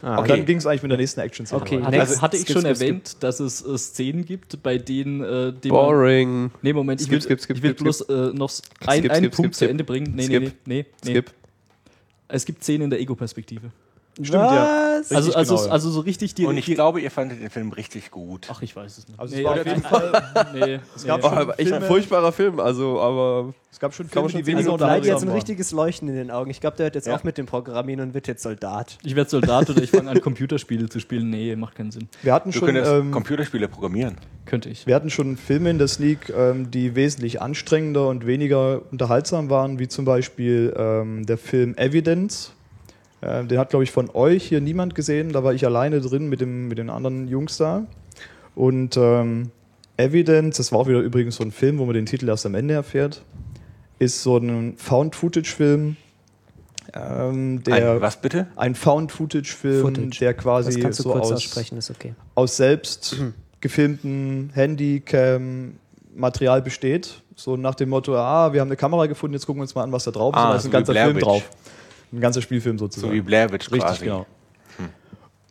Ah, 0.02 0.18
Und 0.22 0.30
dann 0.30 0.46
ging 0.46 0.58
es 0.58 0.66
eigentlich 0.66 0.82
mit 0.84 0.92
der 0.92 0.98
nächsten 0.98 1.20
Action-Szene 1.20 1.62
Okay. 1.62 1.76
weiter. 1.78 1.86
hatte, 1.88 1.98
Next. 1.98 2.10
also, 2.12 2.22
hatte 2.22 2.38
ich 2.38 2.44
Skip, 2.44 2.54
schon 2.54 2.62
skip, 2.64 2.76
skip. 2.76 2.88
erwähnt, 2.88 3.18
dass 3.24 3.40
es 3.40 3.66
äh, 3.66 3.78
Szenen 3.78 4.26
gibt, 4.26 4.64
bei 4.64 4.78
denen 4.78 5.22
äh, 5.22 5.54
die 5.54 5.70
man, 5.70 5.78
Boring. 5.86 6.52
Nee, 6.62 6.74
Moment, 6.74 7.02
ich 7.02 7.08
Skip, 7.08 7.14
will, 7.14 7.22
skip, 7.22 7.40
skip, 7.42 7.58
ich 7.58 7.64
will 7.64 7.72
skip, 7.74 7.84
bloß 7.84 8.02
äh, 8.02 8.14
noch 8.34 8.52
ein, 8.88 9.00
Skip, 9.02 9.12
einen 9.12 9.24
skip, 9.26 9.36
Punkt 9.36 9.36
skip, 9.36 9.54
zu 9.54 9.58
skip. 9.60 9.70
Ende 9.70 9.84
bringen. 9.84 10.14
Nee, 10.16 10.24
Skip. 10.26 10.42
nee, 10.42 10.52
nee, 10.66 10.86
nee. 11.06 11.12
Skip. 11.12 11.32
Es 12.28 12.46
gibt 12.46 12.64
Szenen 12.64 12.84
in 12.84 12.90
der 12.92 13.00
Ego-Perspektive. 13.00 13.72
Stimmt, 14.26 14.44
ja. 14.44 14.98
Was? 15.00 15.12
Also, 15.12 15.34
also, 15.34 15.56
genau, 15.56 15.68
ja. 15.68 15.72
also 15.72 15.90
so 15.90 16.00
richtig 16.02 16.36
die. 16.36 16.46
Und 16.46 16.58
ich 16.58 16.66
die 16.66 16.74
glaube, 16.76 17.00
ihr 17.00 17.12
fandet 17.12 17.42
den 17.42 17.50
Film 17.50 17.72
richtig 17.72 18.12
gut. 18.12 18.48
Ach, 18.52 18.62
ich 18.62 18.76
weiß 18.76 18.98
es 18.98 19.08
nicht. 19.08 19.20
Also 19.20 19.34
es 19.34 19.40
nee, 19.40 19.46
war 19.46 19.54
auf 19.54 19.66
jeden 19.66 19.82
Fall, 19.82 20.24
nee, 20.54 20.80
es 20.96 21.06
gab 21.06 21.22
nee. 21.22 21.30
Schon 21.30 21.50
echt 21.52 21.60
ein 21.60 21.68
Filme- 21.68 21.86
furchtbarer 21.86 22.32
Film, 22.32 22.60
also, 22.60 23.00
aber 23.00 23.54
es 23.72 23.80
gab 23.80 23.94
schon 23.94 24.10
Filme, 24.10 24.28
die 24.28 24.34
schon 24.34 24.46
weniger 24.46 24.72
Also 24.74 24.78
Kleid 24.86 25.06
jetzt 25.06 25.24
ein 25.24 25.30
richtiges 25.30 25.72
Leuchten 25.72 26.10
in 26.10 26.16
den 26.16 26.32
Augen. 26.32 26.50
Ich 26.52 26.60
glaube, 26.60 26.76
der 26.78 26.86
hört 26.86 26.96
jetzt 26.96 27.08
Ja. 27.08 27.16
auf 27.16 27.24
mit 27.24 27.38
dem 27.38 27.46
Programmieren 27.46 28.02
und 28.02 28.14
wird 28.14 28.28
jetzt 28.28 28.44
Soldat. 28.44 28.98
Ich 29.04 29.16
werde 29.16 29.30
Soldat 29.30 29.70
oder 29.70 29.82
ich 29.82 29.92
fange 29.92 30.10
an, 30.10 30.20
Computerspiele 30.22 30.90
zu 30.90 31.00
spielen. 31.00 31.30
Nee, 31.30 31.56
macht 31.56 31.76
keinen 31.76 31.92
Sinn. 31.92 32.10
Wir 32.22 32.34
hatten 32.34 32.52
Du 32.52 32.60
schon, 32.60 32.76
ähm, 32.76 33.12
Computerspiele 33.12 33.68
programmieren. 33.68 34.18
Könnte 34.46 34.70
ich. 34.70 34.88
wir 34.88 34.96
hatten 34.96 35.12
schon 35.12 35.38
Filme 35.38 35.70
in 35.70 35.78
der 35.78 35.88
Sneak, 35.88 36.30
ähm, 36.36 36.72
die 36.72 36.96
wesentlich 36.96 37.40
anstrengender 37.42 38.08
und 38.08 38.26
weniger 38.26 38.82
unterhaltsam 38.92 39.50
waren, 39.52 39.78
wie 39.80 39.88
zum 39.88 40.06
Beispiel 40.06 40.74
ähm, 40.76 41.26
der 41.26 41.38
Film 41.38 41.76
Evidence. 41.78 42.54
Äh, 43.22 43.46
den 43.46 43.58
hat, 43.58 43.70
glaube 43.70 43.84
ich, 43.84 43.92
von 43.92 44.10
euch 44.14 44.46
hier 44.46 44.62
niemand 44.62 44.96
gesehen. 44.96 45.32
Da 45.32 45.44
war 45.44 45.54
ich 45.54 45.66
alleine 45.66 46.02
drin 46.02 46.30
mit, 46.30 46.42
dem, 46.42 46.68
mit 46.68 46.78
den 46.78 46.90
anderen 46.90 47.28
Jungs 47.28 47.58
da. 47.58 47.86
Und 48.56 48.98
ähm, 48.98 49.52
Evidence, 49.98 50.58
das 50.58 50.72
war 50.72 50.80
auch 50.80 50.88
wieder 50.88 51.00
übrigens 51.00 51.36
so 51.36 51.44
ein 51.44 51.52
Film, 51.52 51.78
wo 51.78 51.86
man 51.86 51.94
den 51.94 52.06
Titel 52.06 52.28
erst 52.30 52.46
am 52.46 52.56
Ende 52.56 52.74
erfährt, 52.74 53.22
ist 54.00 54.24
so 54.24 54.38
ein 54.38 54.76
Found-Footage-Film, 54.78 55.98
ähm, 56.94 57.64
der 57.64 57.96
Ein, 57.96 58.02
was 58.02 58.22
bitte? 58.22 58.48
ein 58.56 58.76
Found-Footage-Film, 58.76 59.82
Footage. 59.82 60.20
der 60.20 60.34
Das 60.34 60.44
quasi 60.44 60.80
kannst 60.80 61.00
du 61.00 61.04
so 61.04 61.12
kurz 61.12 61.26
aus, 61.26 61.34
aussprechen, 61.34 61.78
ist 61.78 61.92
okay. 61.92 62.14
aus 62.36 62.58
selbst 62.58 63.18
gefilmten 63.62 64.52
Handycam-Material 64.54 66.62
besteht. 66.62 67.22
So 67.36 67.58
nach 67.58 67.76
dem 67.76 67.90
Motto, 67.90 68.18
ah, 68.18 68.54
wir 68.54 68.62
haben 68.62 68.70
eine 68.70 68.78
Kamera 68.78 69.06
gefunden, 69.06 69.34
jetzt 69.34 69.46
gucken 69.46 69.60
wir 69.60 69.64
uns 69.64 69.76
mal 69.76 69.84
an, 69.84 69.92
was 69.92 70.06
da 70.06 70.12
drauf 70.12 70.34
ist. 70.34 70.40
Ah, 70.40 70.52
da 70.52 70.58
ist 70.58 70.66
ein 70.66 70.72
ganzer 70.72 70.94
Film 70.94 71.20
drauf. 71.20 71.44
Ein 72.12 72.22
ganzer 72.22 72.42
Spielfilm 72.42 72.78
sozusagen. 72.80 73.12
So 73.12 73.16
wie 73.16 73.22
Blair 73.22 73.52
Witch 73.52 73.72
Richtig, 73.72 73.82
quasi. 73.82 74.06
genau. 74.06 74.26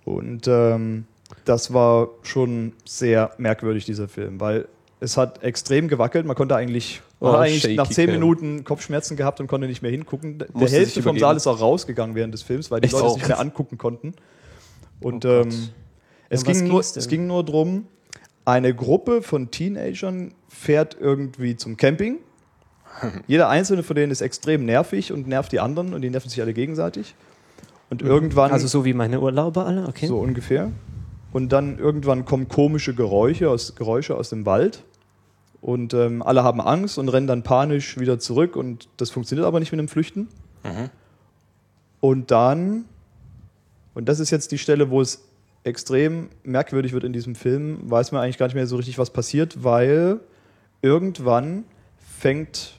Und 0.04 0.46
ähm, 0.48 1.04
das 1.44 1.72
war 1.74 2.08
schon 2.22 2.72
sehr 2.86 3.32
merkwürdig, 3.38 3.84
dieser 3.84 4.08
Film, 4.08 4.40
weil 4.40 4.66
es 5.00 5.16
hat 5.16 5.42
extrem 5.44 5.88
gewackelt. 5.88 6.26
Man 6.26 6.34
konnte 6.36 6.56
eigentlich, 6.56 7.02
Oh, 7.20 7.28
eigentlich 7.32 7.76
nach 7.76 7.88
zehn. 7.90 8.10
Minuten 8.10 8.64
Kopfschmerzen 8.64 9.16
gehabt 9.16 9.40
und 9.40 9.48
konnte 9.48 9.66
nicht 9.66 9.82
mehr 9.82 9.90
hingucken. 9.90 10.38
Der 10.38 10.48
Musste 10.52 10.76
Hälfte 10.76 11.02
vom. 11.02 11.18
Saal 11.18 11.36
ist 11.36 11.46
auch 11.46 11.60
rausgegangen 11.60 12.14
während 12.14 12.32
des 12.32 12.42
Films, 12.42 12.70
weil 12.70 12.80
die 12.80 12.86
Echt? 12.86 12.92
Leute 12.94 13.06
es 13.06 13.12
Oh. 13.12 13.16
nicht 13.16 13.28
mehr 13.28 13.40
angucken 13.40 13.76
konnten. 13.76 14.14
Und 15.00 15.24
Oh 15.24 15.28
ähm, 15.42 15.48
es, 16.30 16.46
was 16.46 16.58
ging 16.58 16.68
nur, 16.68 16.80
es 16.80 17.08
ging 17.08 17.26
nur 17.26 17.44
darum, 17.44 17.86
eine 18.44 18.74
Gruppe 18.74 19.22
von 19.22 19.50
Teenagern 19.50 20.32
fährt 20.48 20.96
irgendwie 20.98 21.56
zum 21.56 21.76
Camping. 21.76 22.18
Jeder 23.26 23.48
einzelne 23.48 23.82
von 23.82 23.96
denen 23.96 24.12
ist 24.12 24.20
extrem 24.20 24.64
nervig 24.64 25.12
und 25.12 25.26
nervt 25.26 25.52
die 25.52 25.61
anderen 25.61 25.94
und 25.94 26.02
die 26.02 26.11
nerven 26.11 26.28
sich 26.28 26.40
alle 26.40 26.54
gegenseitig. 26.54 27.14
Und 27.90 28.02
irgendwann, 28.02 28.50
Also 28.50 28.66
so 28.66 28.84
wie 28.84 28.92
meine 28.92 29.20
Urlauber 29.20 29.66
alle, 29.66 29.87
okay. 29.87 30.06
so 30.06 30.18
ungefähr, 30.18 30.70
und 31.32 31.50
dann 31.50 31.78
irgendwann 31.78 32.24
kommen 32.24 32.48
komische 32.48 32.94
Geräusche 32.94 33.50
aus, 33.50 33.74
Geräusche 33.74 34.16
aus 34.16 34.30
dem 34.30 34.46
Wald 34.46 34.82
und 35.61 35.94
ähm, 35.94 36.22
alle 36.22 36.44
haben 36.44 36.61
Angst 36.61 36.98
und 36.98 37.08
rennen 37.08 37.26
dann 37.26 37.42
panisch 37.42 37.98
wieder 37.98 38.18
zurück 38.18 38.56
und 38.56 38.88
das 38.96 39.11
funktioniert 39.11 39.46
aber 39.46 39.61
nicht 39.61 39.72
mit 39.72 39.78
dem 39.78 39.88
Flüchten. 39.88 40.28
Mhm. 40.64 40.90
Und 42.00 42.30
dann, 42.30 42.84
und 43.94 44.08
das 44.08 44.20
ist 44.20 44.30
jetzt 44.30 44.52
die 44.52 44.58
Stelle, 44.58 44.90
wo 44.90 45.00
es 45.00 45.24
extrem 45.64 46.28
merkwürdig 46.44 46.92
wird 46.92 47.04
in 47.04 47.12
diesem 47.12 47.34
Film, 47.34 47.78
weiß 47.90 48.12
man 48.12 48.22
eigentlich 48.22 48.38
gar 48.38 48.46
nicht 48.46 48.54
mehr 48.54 48.66
so 48.66 48.76
richtig, 48.76 48.98
was 48.98 49.11
passiert, 49.11 49.64
weil 49.64 50.20
irgendwann 50.80 51.64
fängt, 52.18 52.77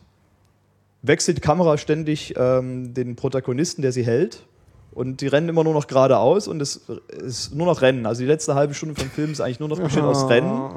wechselt 1.01 1.37
die 1.37 1.41
Kamera 1.41 1.77
ständig 1.77 2.33
ähm, 2.37 2.93
den 2.93 3.15
Protagonisten, 3.15 3.81
der 3.81 3.91
sie 3.91 4.03
hält. 4.03 4.43
Und 4.91 5.21
die 5.21 5.27
rennen 5.27 5.47
immer 5.49 5.63
nur 5.63 5.73
noch 5.73 5.87
geradeaus 5.87 6.47
und 6.47 6.61
es 6.61 6.81
ist 7.09 7.53
nur 7.53 7.67
noch 7.67 7.81
Rennen. 7.81 8.05
Also 8.05 8.21
die 8.21 8.27
letzte 8.27 8.55
halbe 8.55 8.73
Stunde 8.73 8.99
vom 8.99 9.09
Film 9.09 9.31
ist 9.31 9.39
eigentlich 9.39 9.59
nur 9.59 9.69
noch 9.69 9.79
besteht 9.79 10.03
aus 10.03 10.27
Rennen. 10.29 10.69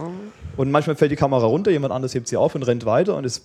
Und 0.56 0.70
manchmal 0.70 0.96
fällt 0.96 1.10
die 1.10 1.16
Kamera 1.16 1.46
runter, 1.46 1.70
jemand 1.70 1.92
anderes 1.92 2.14
hebt 2.14 2.28
sie 2.28 2.36
auf 2.36 2.54
und 2.54 2.62
rennt 2.62 2.84
weiter. 2.84 3.16
Und 3.16 3.24
es, 3.24 3.42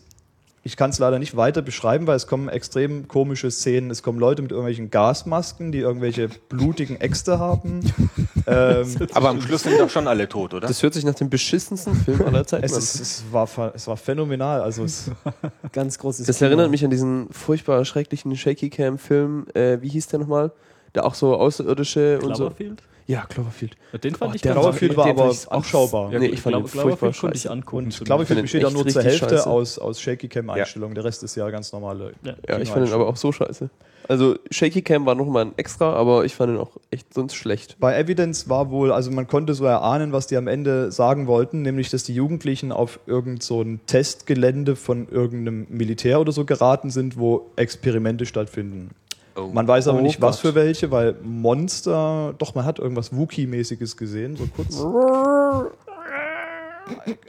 ich 0.68 0.76
kann 0.76 0.90
es 0.90 1.00
leider 1.00 1.18
nicht 1.18 1.38
weiter 1.38 1.62
beschreiben, 1.62 2.08
weil 2.08 2.18
es 2.18 2.28
kommen 2.28 2.50
extrem 2.50 3.08
komische 3.08 3.50
Szenen. 3.50 3.90
Es 3.90 4.04
kommen 4.04 4.20
Leute 4.20 4.42
mit 4.42 4.52
irgendwelchen 4.52 4.92
Gasmasken, 4.92 5.72
die 5.72 5.80
irgendwelche 5.80 6.28
blutigen 6.50 7.00
Äxte 7.00 7.40
haben. 7.40 7.80
ähm, 8.48 8.98
Aber 9.14 9.30
am 9.30 9.42
Schluss 9.42 9.64
sind 9.64 9.80
doch 9.80 9.90
schon 9.90 10.10
alle 10.10 10.28
tot, 10.28 10.54
oder? 10.54 10.68
das 10.68 10.84
hört 10.84 10.94
sich 10.94 11.06
nach 11.06 11.16
dem 11.16 11.30
beschissensten 11.30 11.96
Film 11.96 12.22
aller 12.26 12.46
Zeiten 12.46 12.66
es, 12.66 12.74
an. 12.74 12.80
ist, 12.80 13.00
es, 13.00 13.24
war, 13.32 13.48
es 13.74 13.88
war 13.88 13.96
phänomenal. 13.96 14.60
Also 14.60 14.84
es, 14.84 15.10
Ganz 15.72 15.98
großes 16.00 16.28
Das 16.28 16.40
Kino. 16.40 16.50
erinnert 16.50 16.70
mich 16.70 16.84
an 16.84 16.92
diesen 16.92 17.30
furchtbar 17.32 17.86
schrecklichen 17.86 18.36
Shaky 18.36 18.70
Cam 18.70 18.98
Film. 18.98 19.46
Äh, 19.54 19.82
wie 19.82 19.88
hieß 19.88 20.08
der 20.08 20.20
nochmal? 20.20 20.52
Der 20.96 21.06
auch 21.06 21.14
so 21.16 21.34
Außerirdische 21.38 22.20
und 22.20 22.36
so. 22.36 22.48
Cloverfield? 22.48 22.84
Ja, 23.08 23.26
Cloverfield. 23.26 23.78
Den 24.04 24.16
fand 24.16 24.32
Oh, 24.34 24.36
ich 24.36 24.42
der 24.42 24.52
Cloverfield 24.52 24.98
war 24.98 25.08
fand 25.08 25.20
aber 25.20 25.34
anschaubar. 25.56 26.12
Ja, 26.12 26.20
Nee, 26.20 26.26
ich 26.28 26.42
fand 26.42 26.58
ihn 26.58 26.66
Cloverfield 26.66 27.18
konnte 27.18 27.38
ich 27.38 27.50
angucken. 27.50 27.90
Cloverfield 27.90 28.42
besteht 28.42 28.66
auch 28.66 28.72
nur 28.74 28.86
zur 28.86 29.02
Hälfte 29.02 29.30
scheiße. 29.30 29.50
aus, 29.50 29.80
aus 29.80 30.02
Shaky 30.02 30.28
Cam 30.28 30.50
Einstellungen. 30.50 30.94
Der 30.94 31.06
Rest 31.06 31.24
ist 31.24 31.36
ja 31.36 31.50
ganz 31.50 31.72
normale. 31.72 32.12
Ja. 32.24 32.36
Ja, 32.48 32.60
ich 32.60 32.70
fand 32.70 32.86
ihn 32.88 32.94
aber 32.94 33.08
auch 33.08 33.16
so 33.16 33.32
scheiße. 33.32 33.70
Also 34.10 34.36
Shaky 34.52 34.82
Cam 34.82 35.06
war 35.06 35.16
nochmal 35.16 35.46
ein 35.46 35.54
extra, 35.58 35.94
aber 35.94 36.24
ich 36.26 36.36
fand 36.36 36.54
ihn 36.54 36.58
auch 36.58 36.72
echt 36.92 37.14
sonst 37.14 37.36
schlecht. 37.36 37.78
Bei 37.80 37.98
Evidence 37.98 38.48
war 38.50 38.72
wohl, 38.72 38.92
also 38.92 39.12
man 39.12 39.28
konnte 39.28 39.54
so 39.54 39.66
erahnen, 39.66 40.12
was 40.12 40.28
die 40.28 40.38
am 40.38 40.48
Ende 40.48 40.92
sagen 40.92 41.28
wollten, 41.28 41.62
nämlich, 41.62 41.90
dass 41.90 42.04
die 42.04 42.14
Jugendlichen 42.14 42.72
auf 42.72 43.00
irgend 43.06 43.44
so 43.44 43.62
ein 43.62 43.82
Testgelände 43.86 44.76
von 44.76 45.08
irgendeinem 45.10 45.68
Militär 45.70 46.22
oder 46.22 46.32
so 46.32 46.46
geraten 46.46 46.90
sind, 46.90 47.18
wo 47.18 47.52
Experimente 47.58 48.26
stattfinden. 48.26 48.92
Oh. 49.38 49.48
Man 49.54 49.68
weiß 49.68 49.88
aber 49.90 50.00
Oh 50.00 50.02
nicht, 50.02 50.20
was 50.22 50.38
Gott. 50.42 50.42
für 50.52 50.56
welche, 50.56 50.90
weil 50.92 51.16
Monster, 51.24 52.34
doch, 52.38 52.56
man 52.56 52.66
hat 52.66 52.80
irgendwas 52.80 53.12
Wookie-mäßiges 53.14 53.96
gesehen, 53.96 54.36
so 54.36 54.48
kurz. 54.56 54.80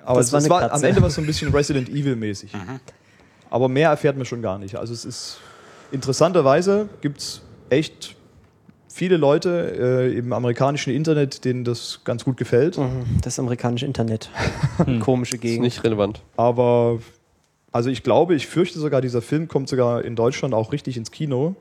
Aber 0.05 0.21
Das 0.21 0.33
es 0.33 0.49
war 0.49 0.62
war, 0.62 0.73
am. 0.73 0.85
Ende 0.85 1.03
was 1.03 1.14
so 1.14 1.21
ein 1.21 1.27
bisschen 1.27 1.53
Resident 1.53 1.88
Evil-mäßig. 1.88 2.53
Aber 3.51 3.68
mehr 3.68 3.90
erfährt 3.90 4.16
man 4.16 4.25
schon 4.25 4.40
gar 4.42 4.59
nicht. 4.59 4.77
Also 4.77 4.92
es 4.92 5.05
ist 5.05 5.38
interessanterweise 5.90 6.88
gibt 7.01 7.18
es 7.18 7.42
echt 7.71 8.14
viele 8.88 9.16
Leute 9.16 10.09
äh, 10.11 10.16
im 10.18 10.33
amerikanischen 10.33 10.92
Internet, 10.92 11.44
denen 11.44 11.64
das 11.64 12.01
ganz 12.05 12.25
gut 12.25 12.37
gefällt. 12.37 12.79
Mhm, 12.79 13.05
Das 13.23 13.38
amerikanische 13.38 13.87
Internet. 13.87 14.31
Komische 15.01 15.37
Ist 15.37 15.42
Gegend. 15.42 15.62
nicht 15.62 15.83
relevant. 15.85 16.23
Aber 16.37 16.99
also 17.73 17.90
ich 17.90 18.03
glaube, 18.03 18.35
ich 18.35 18.47
fürchte 18.47 18.79
sogar, 18.79 19.01
dieser 19.01 19.23
Film 19.23 19.49
kommt 19.49 19.68
sogar 19.68 20.05
in 20.05 20.14
Deutschland 20.16 20.55
auch 20.55 20.73
richtig 20.73 20.97
ins 20.97 21.11
Kino. 21.11 21.57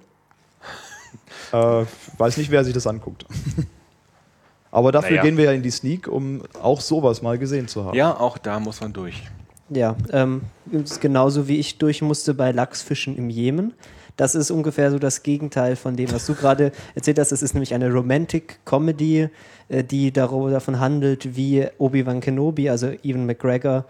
Äh, 1.51 1.85
weiß 2.17 2.37
nicht, 2.37 2.51
wer 2.51 2.63
sich 2.63 2.73
das 2.73 2.87
anguckt. 2.87 3.25
Aber 4.71 4.91
dafür 4.91 5.11
Naja. 5.11 5.23
gehen 5.23 5.37
wir 5.37 5.45
ja 5.45 5.51
in 5.53 5.63
die 5.63 5.71
Sneak, 5.71 6.07
um 6.07 6.41
auch 6.61 6.81
sowas 6.81 7.21
mal 7.21 7.37
gesehen 7.37 7.67
zu 7.67 7.85
haben. 7.85 7.95
Ja, 7.95 8.19
auch 8.19 8.37
da 8.37 8.59
muss 8.59 8.81
man 8.81 8.93
durch. 8.93 9.23
Ja, 9.69 9.95
ähm, 10.11 10.41
ist 10.71 11.01
genauso 11.01 11.47
wie 11.47 11.57
ich 11.57 11.77
durch 11.77 12.01
musste 12.01 12.33
bei 12.33 12.51
Lachsfischen 12.51 13.17
im 13.17 13.29
Jemen. 13.29 13.73
Das 14.15 14.33
ist 14.33 14.49
ungefähr 14.49 14.91
so 14.91 14.97
das 14.99 15.23
Gegenteil 15.23 15.75
von 15.75 15.95
dem, 15.95 16.11
was 16.11 16.25
du 16.25 16.35
gerade 16.35 16.71
erzählt 16.95 17.19
hast. 17.19 17.31
Das 17.31 17.41
ist 17.41 17.53
nämlich 17.53 17.73
eine 17.73 17.91
Romantic 17.91 18.59
Comedy, 18.65 19.29
äh, 19.69 19.83
die 19.83 20.11
darüber, 20.11 20.51
davon 20.51 20.79
handelt, 20.79 21.35
wie 21.35 21.65
Obi-Wan 21.77 22.19
Kenobi, 22.19 22.69
also 22.69 22.91
Ewan 23.03 23.25
McGregor, 23.25 23.85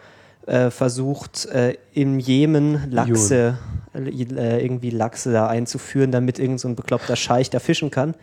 äh, 0.46 0.70
versucht, 0.70 1.46
äh, 1.48 1.76
im 1.94 2.20
Jemen 2.20 2.90
Lachse, 2.92 3.58
äh, 3.98 4.64
irgendwie 4.64 4.90
Lachse 4.90 5.32
da 5.32 5.48
einzuführen, 5.48 6.12
damit 6.12 6.40
irgend 6.40 6.60
so 6.60 6.68
bekloppter 6.76 7.16
Scheich 7.16 7.50
da 7.50 7.60
fischen 7.60 7.92
kann. 7.92 8.16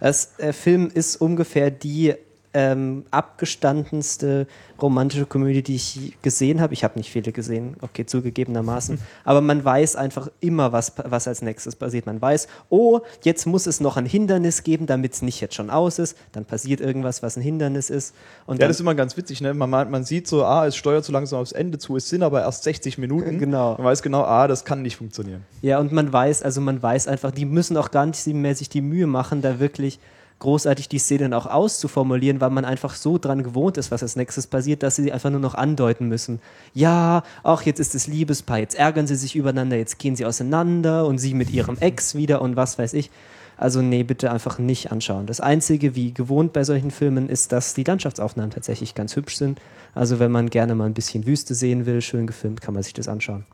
Das 0.00 0.38
äh, 0.38 0.52
Film 0.52 0.90
ist 0.92 1.16
ungefähr 1.16 1.70
die 1.70 2.14
ähm, 2.52 3.04
abgestandenste 3.10 4.46
romantische 4.82 5.26
Komödie, 5.26 5.62
die 5.62 5.76
ich 5.76 6.16
gesehen 6.22 6.60
habe. 6.60 6.72
Ich 6.72 6.82
habe 6.82 6.98
nicht 6.98 7.10
viele 7.10 7.32
gesehen, 7.32 7.76
okay, 7.80 8.06
zugegebenermaßen. 8.06 8.98
Aber 9.24 9.40
man 9.40 9.64
weiß 9.64 9.96
einfach 9.96 10.28
immer, 10.40 10.72
was, 10.72 10.92
was 10.96 11.28
als 11.28 11.42
nächstes 11.42 11.76
passiert. 11.76 12.06
Man 12.06 12.20
weiß, 12.20 12.48
oh, 12.68 13.00
jetzt 13.22 13.46
muss 13.46 13.66
es 13.66 13.80
noch 13.80 13.96
ein 13.96 14.06
Hindernis 14.06 14.62
geben, 14.62 14.86
damit 14.86 15.12
es 15.12 15.22
nicht 15.22 15.40
jetzt 15.40 15.54
schon 15.54 15.70
aus 15.70 15.98
ist. 15.98 16.16
Dann 16.32 16.44
passiert 16.44 16.80
irgendwas, 16.80 17.22
was 17.22 17.36
ein 17.36 17.42
Hindernis 17.42 17.90
ist. 17.90 18.14
Und 18.46 18.56
Ja, 18.56 18.60
dann, 18.60 18.68
das 18.68 18.76
ist 18.76 18.80
immer 18.80 18.94
ganz 18.94 19.16
witzig, 19.16 19.40
ne? 19.40 19.54
Man, 19.54 19.70
man 19.70 20.04
sieht 20.04 20.26
so, 20.26 20.44
ah, 20.44 20.66
es 20.66 20.76
steuert 20.76 21.04
so 21.04 21.12
langsam 21.12 21.40
aufs 21.40 21.52
Ende 21.52 21.78
zu, 21.78 21.96
es 21.96 22.08
sind 22.08 22.22
aber 22.22 22.40
erst 22.42 22.64
60 22.64 22.98
Minuten. 22.98 23.38
Genau. 23.38 23.76
Man 23.76 23.84
weiß 23.84 24.02
genau, 24.02 24.22
ah, 24.22 24.48
das 24.48 24.64
kann 24.64 24.82
nicht 24.82 24.96
funktionieren. 24.96 25.44
Ja, 25.62 25.78
und 25.78 25.92
man 25.92 26.12
weiß, 26.12 26.42
also 26.42 26.60
man 26.60 26.82
weiß 26.82 27.06
einfach, 27.06 27.30
die 27.30 27.44
müssen 27.44 27.76
auch 27.76 27.90
gar 27.90 28.06
nicht 28.06 28.26
mehr 28.26 28.54
sich 28.54 28.68
die 28.68 28.80
Mühe 28.80 29.06
machen, 29.06 29.42
da 29.42 29.60
wirklich 29.60 30.00
großartig 30.40 30.88
die 30.88 30.98
Szenen 30.98 31.32
auch 31.32 31.46
auszuformulieren, 31.46 32.40
weil 32.40 32.50
man 32.50 32.64
einfach 32.64 32.94
so 32.94 33.18
dran 33.18 33.42
gewohnt 33.42 33.76
ist, 33.78 33.90
was 33.90 34.02
als 34.02 34.16
nächstes 34.16 34.46
passiert, 34.46 34.82
dass 34.82 34.96
sie 34.96 35.12
einfach 35.12 35.30
nur 35.30 35.40
noch 35.40 35.54
andeuten 35.54 36.08
müssen. 36.08 36.40
Ja, 36.74 37.22
auch 37.42 37.62
jetzt 37.62 37.78
ist 37.78 37.94
es 37.94 38.06
Liebespaar, 38.06 38.58
jetzt 38.58 38.74
ärgern 38.74 39.06
sie 39.06 39.16
sich 39.16 39.36
übereinander, 39.36 39.76
jetzt 39.76 39.98
gehen 39.98 40.16
sie 40.16 40.26
auseinander 40.26 41.06
und 41.06 41.18
sie 41.18 41.34
mit 41.34 41.50
ihrem 41.50 41.78
Ex 41.80 42.14
wieder 42.14 42.42
und 42.42 42.56
was 42.56 42.78
weiß 42.78 42.94
ich. 42.94 43.10
Also 43.56 43.82
nee, 43.82 44.02
bitte 44.02 44.32
einfach 44.32 44.58
nicht 44.58 44.90
anschauen. 44.90 45.26
Das 45.26 45.40
Einzige, 45.40 45.94
wie 45.94 46.14
gewohnt 46.14 46.54
bei 46.54 46.64
solchen 46.64 46.90
Filmen, 46.90 47.28
ist, 47.28 47.52
dass 47.52 47.74
die 47.74 47.84
Landschaftsaufnahmen 47.84 48.50
tatsächlich 48.50 48.94
ganz 48.94 49.16
hübsch 49.16 49.36
sind. 49.36 49.60
Also 49.94 50.18
wenn 50.18 50.32
man 50.32 50.48
gerne 50.48 50.74
mal 50.74 50.86
ein 50.86 50.94
bisschen 50.94 51.26
Wüste 51.26 51.54
sehen 51.54 51.84
will, 51.84 52.00
schön 52.00 52.26
gefilmt, 52.26 52.62
kann 52.62 52.72
man 52.72 52.82
sich 52.82 52.94
das 52.94 53.06
anschauen. 53.06 53.44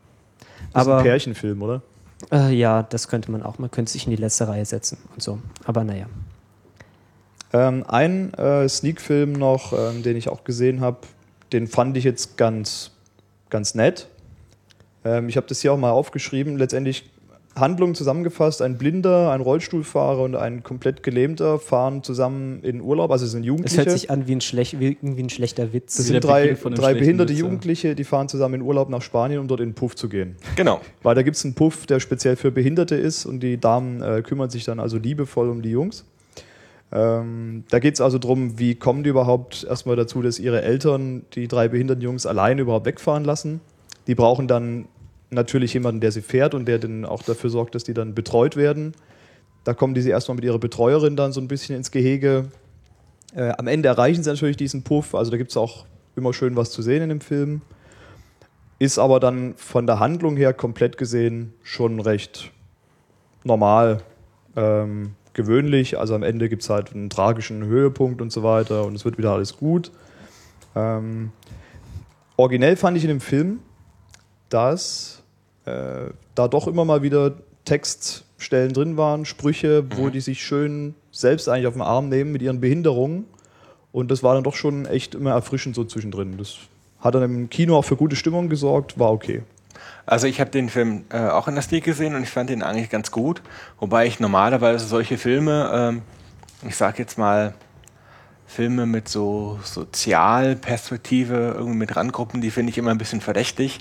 Das 0.71 0.83
ist 0.83 0.87
Aber 0.87 0.99
ein 0.99 1.03
Pärchenfilm, 1.03 1.61
oder? 1.61 1.81
äh, 2.31 2.53
ja, 2.53 2.83
das 2.83 3.09
könnte 3.09 3.31
man 3.31 3.43
auch. 3.43 3.59
Man 3.59 3.69
könnte 3.69 3.91
sich 3.91 4.05
in 4.05 4.11
die 4.11 4.15
letzte 4.15 4.47
Reihe 4.47 4.63
setzen 4.65 4.97
und 5.13 5.21
so. 5.21 5.39
Aber 5.65 5.83
naja. 5.83 6.05
Ähm, 7.53 7.83
ein 7.87 8.33
äh, 8.33 8.67
Sneak-Film 8.67 9.33
noch, 9.33 9.73
ähm, 9.73 10.03
den 10.03 10.17
ich 10.17 10.29
auch 10.29 10.43
gesehen 10.43 10.81
habe, 10.81 10.97
den 11.53 11.67
fand 11.67 11.95
ich 11.97 12.03
jetzt 12.03 12.37
ganz, 12.37 12.91
ganz 13.49 13.73
nett. 13.73 14.07
Ähm, 15.05 15.29
ich 15.29 15.37
habe 15.37 15.47
das 15.47 15.61
hier 15.61 15.71
auch 15.73 15.77
mal 15.77 15.91
aufgeschrieben. 15.91 16.57
Letztendlich 16.57 17.09
Handlung 17.55 17.95
zusammengefasst: 17.95 18.61
Ein 18.61 18.77
Blinder, 18.77 19.31
ein 19.31 19.41
Rollstuhlfahrer 19.41 20.21
und 20.21 20.35
ein 20.35 20.61
komplett 20.61 21.03
Gelähmter 21.03 21.57
fahren 21.57 22.03
zusammen 22.03 22.61
in 22.63 22.81
Urlaub. 22.81 23.11
Also 23.11 23.25
es 23.25 23.31
sind 23.31 23.41
Es 23.41 23.47
Jugendliche. 23.47 23.77
hört 23.77 23.91
sich 23.91 24.11
an 24.11 24.27
wie 24.27 24.33
ein, 24.33 24.41
schlech, 24.41 24.79
wie, 24.79 24.97
wie 25.01 25.23
ein 25.23 25.29
schlechter 25.29 25.73
Witz. 25.73 25.95
das 25.95 26.07
der 26.07 26.21
sind 26.21 26.23
drei, 26.23 26.53
drei 26.53 26.93
behinderte 26.93 27.33
Witz. 27.33 27.39
Jugendliche, 27.39 27.95
die 27.95 28.03
fahren 28.03 28.27
zusammen 28.27 28.55
in 28.55 28.61
Urlaub 28.61 28.89
nach 28.89 29.01
Spanien, 29.01 29.39
um 29.39 29.47
dort 29.47 29.61
in 29.61 29.69
den 29.69 29.75
Puff 29.75 29.95
zu 29.95 30.09
gehen. 30.09 30.35
Genau. 30.55 30.81
Weil 31.01 31.15
da 31.15 31.21
gibt 31.21 31.37
es 31.37 31.45
einen 31.45 31.53
Puff, 31.53 31.85
der 31.85 31.99
speziell 31.99 32.35
für 32.35 32.51
Behinderte 32.51 32.95
ist 32.95 33.25
und 33.25 33.39
die 33.39 33.57
Damen 33.57 34.01
äh, 34.01 34.21
kümmern 34.21 34.49
sich 34.49 34.65
dann 34.65 34.79
also 34.79 34.97
liebevoll 34.97 35.49
um 35.49 35.61
die 35.61 35.71
Jungs. 35.71 36.05
Ähm, 36.91 37.65
da 37.69 37.79
geht 37.79 37.95
es 37.95 38.01
also 38.01 38.17
darum, 38.17 38.59
wie 38.59 38.75
kommen 38.75 39.03
die 39.03 39.09
überhaupt 39.09 39.65
erstmal 39.69 39.95
dazu, 39.95 40.21
dass 40.21 40.39
ihre 40.39 40.61
Eltern 40.61 41.25
die 41.33 41.47
drei 41.47 41.67
behinderten 41.67 42.01
Jungs 42.01 42.25
alleine 42.25 42.61
überhaupt 42.61 42.85
wegfahren 42.85 43.25
lassen. 43.25 43.59
Die 44.07 44.15
brauchen 44.15 44.47
dann 44.47 44.87
natürlich 45.29 45.73
jemanden, 45.73 45.99
der 45.99 46.11
sie 46.11 46.21
fährt 46.21 46.53
und 46.53 46.65
der 46.65 46.79
dann 46.79 47.05
auch 47.05 47.23
dafür 47.23 47.49
sorgt, 47.49 47.75
dass 47.75 47.83
die 47.83 47.93
dann 47.93 48.15
betreut 48.15 48.55
werden. 48.55 48.93
Da 49.65 49.73
kommen 49.73 49.93
die 49.93 50.01
sie 50.01 50.09
erstmal 50.09 50.35
mit 50.35 50.45
ihrer 50.45 50.59
Betreuerin 50.59 51.17
dann 51.17 51.33
so 51.33 51.41
ein 51.41 51.49
bisschen 51.49 51.75
ins 51.75 51.91
Gehege. 51.91 52.45
Äh, 53.35 53.51
am 53.57 53.67
Ende 53.67 53.89
erreichen 53.89 54.23
sie 54.23 54.29
natürlich 54.29 54.55
diesen 54.55 54.83
Puff, 54.83 55.13
also 55.13 55.29
da 55.29 55.37
gibt 55.37 55.51
es 55.51 55.57
auch 55.57 55.85
immer 56.15 56.33
schön 56.33 56.55
was 56.55 56.71
zu 56.71 56.81
sehen 56.81 57.03
in 57.03 57.09
dem 57.09 57.21
Film. 57.21 57.61
Ist 58.79 58.97
aber 58.97 59.19
dann 59.19 59.55
von 59.57 59.87
der 59.87 59.99
Handlung 59.99 60.37
her 60.37 60.53
komplett 60.53 60.97
gesehen 60.97 61.53
schon 61.63 61.99
recht 61.99 62.51
normal, 63.43 64.03
ähm, 64.55 65.15
gewöhnlich. 65.37 65.97
Also 65.97 66.15
am 66.15 66.23
Ende 66.23 66.49
gibt 66.49 66.63
es 66.63 66.69
halt 66.69 66.93
einen 66.93 67.09
tragischen 67.09 67.63
Höhepunkt 67.63 68.21
und 68.21 68.33
so 68.33 68.43
weiter 68.43 68.85
und 68.85 68.95
es 68.95 69.05
wird 69.05 69.17
wieder 69.17 69.31
alles 69.31 69.55
gut. 69.55 69.91
Ähm, 70.75 71.31
originell 72.35 72.75
fand 72.75 72.97
ich 72.97 73.03
in 73.03 73.09
dem 73.09 73.21
Film, 73.21 73.59
dass 74.49 75.23
äh, 75.63 76.09
da 76.35 76.47
doch 76.49 76.67
immer 76.67 76.83
mal 76.83 77.01
wieder 77.01 77.35
Textstellen 77.63 78.73
drin 78.73 78.97
waren, 78.97 79.25
Sprüche, 79.25 79.85
wo 79.95 80.09
die 80.09 80.21
sich 80.21 80.43
schön 80.43 80.95
selbst 81.11 81.47
eigentlich 81.47 81.67
auf 81.67 81.73
den 81.73 81.81
Arm 81.81 82.09
nehmen 82.09 82.31
mit 82.31 82.41
ihren 82.41 82.59
Behinderungen. 82.59 83.25
Und 83.91 84.11
das 84.11 84.23
war 84.23 84.35
dann 84.35 84.43
doch 84.43 84.55
schon 84.55 84.85
echt 84.85 85.15
immer 85.15 85.31
erfrischend 85.31 85.75
so 85.75 85.83
zwischendrin. 85.83 86.37
Das 86.37 86.57
hat 86.99 87.15
dann 87.15 87.23
im 87.23 87.49
Kino 87.49 87.77
auch 87.77 87.85
für 87.85 87.95
gute 87.95 88.15
Stimmung 88.15 88.49
gesorgt, 88.49 88.99
war 88.99 89.11
okay. 89.11 89.43
Also 90.07 90.25
ich 90.25 90.39
habe 90.39 90.49
den 90.49 90.69
Film 90.69 91.03
äh, 91.11 91.19
auch 91.27 91.47
in 91.47 91.53
der 91.53 91.61
Sneak 91.61 91.83
gesehen 91.83 92.15
und 92.15 92.23
ich 92.23 92.29
fand 92.29 92.49
den 92.49 92.63
eigentlich 92.63 92.89
ganz 92.89 93.11
gut. 93.11 93.41
Wobei 93.79 94.07
ich 94.07 94.19
normalerweise 94.19 94.87
solche 94.87 95.17
Filme, 95.17 95.69
ähm, 95.73 96.01
ich 96.67 96.75
sag 96.75 96.97
jetzt 96.97 97.17
mal, 97.17 97.53
Filme 98.45 98.85
mit 98.85 99.09
so 99.09 99.59
Sozialperspektive, 99.63 101.53
irgendwie 101.57 101.77
mit 101.77 101.95
Randgruppen, 101.95 102.39
die 102.41 102.49
finde 102.51 102.69
ich 102.71 102.77
immer 102.77 102.91
ein 102.91 102.97
bisschen 102.97 103.19
verdächtig, 103.21 103.79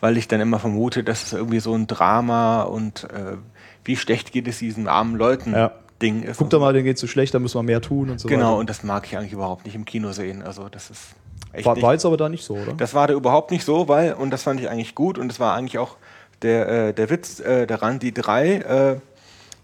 weil 0.00 0.16
ich 0.16 0.26
dann 0.28 0.40
immer 0.40 0.58
vermute, 0.58 1.04
dass 1.04 1.22
es 1.24 1.32
irgendwie 1.34 1.60
so 1.60 1.74
ein 1.74 1.86
Drama 1.86 2.62
und 2.62 3.04
äh, 3.04 3.36
wie 3.84 3.96
schlecht 3.96 4.32
geht 4.32 4.48
es 4.48 4.58
diesen 4.58 4.88
armen 4.88 5.16
Leuten 5.16 5.52
Ja. 5.52 5.72
Ding 6.00 6.22
ist. 6.22 6.36
Guck 6.38 6.50
doch 6.50 6.60
mal, 6.60 6.72
denen 6.72 6.84
geht's 6.84 7.00
so 7.00 7.06
schlecht, 7.06 7.32
da 7.34 7.38
müssen 7.38 7.58
wir 7.58 7.62
mehr 7.62 7.80
tun 7.80 8.10
und 8.10 8.18
so 8.20 8.28
Genau, 8.28 8.48
weiter. 8.52 8.56
und 8.58 8.70
das 8.70 8.82
mag 8.82 9.06
ich 9.06 9.16
eigentlich 9.16 9.32
überhaupt 9.32 9.64
nicht 9.64 9.74
im 9.74 9.84
Kino 9.84 10.12
sehen. 10.12 10.42
Also 10.42 10.68
das 10.68 10.90
ist 10.90 11.00
echt 11.52 11.66
War, 11.66 11.80
war 11.80 11.92
jetzt 11.92 12.04
aber 12.04 12.16
da 12.16 12.28
nicht 12.28 12.44
so, 12.44 12.54
oder? 12.54 12.74
Das 12.74 12.94
war 12.94 13.06
da 13.06 13.14
überhaupt 13.14 13.50
nicht 13.50 13.64
so, 13.64 13.88
weil, 13.88 14.14
und 14.14 14.30
das 14.30 14.42
fand 14.42 14.60
ich 14.60 14.68
eigentlich 14.68 14.94
gut, 14.94 15.18
und 15.18 15.28
das 15.28 15.40
war 15.40 15.54
eigentlich 15.54 15.78
auch 15.78 15.96
der, 16.42 16.68
äh, 16.68 16.94
der 16.94 17.10
Witz 17.10 17.40
äh, 17.40 17.66
daran, 17.66 17.98
die 17.98 18.12
drei, 18.12 18.56
äh, 18.56 18.96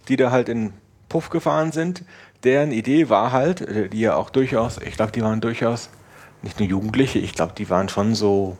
die 0.08 0.16
da 0.16 0.30
halt 0.30 0.48
in 0.48 0.72
Puff 1.08 1.30
gefahren 1.30 1.72
sind, 1.72 2.04
deren 2.44 2.72
Idee 2.72 3.08
war 3.08 3.32
halt, 3.32 3.60
äh, 3.60 3.88
die 3.88 4.00
ja 4.00 4.16
auch 4.16 4.30
durchaus, 4.30 4.78
ich 4.78 4.94
glaube, 4.94 5.12
die 5.12 5.22
waren 5.22 5.40
durchaus 5.40 5.90
nicht 6.42 6.58
nur 6.58 6.68
Jugendliche, 6.68 7.18
ich 7.18 7.34
glaube, 7.34 7.52
die 7.56 7.70
waren 7.70 7.88
schon 7.88 8.14
so, 8.14 8.56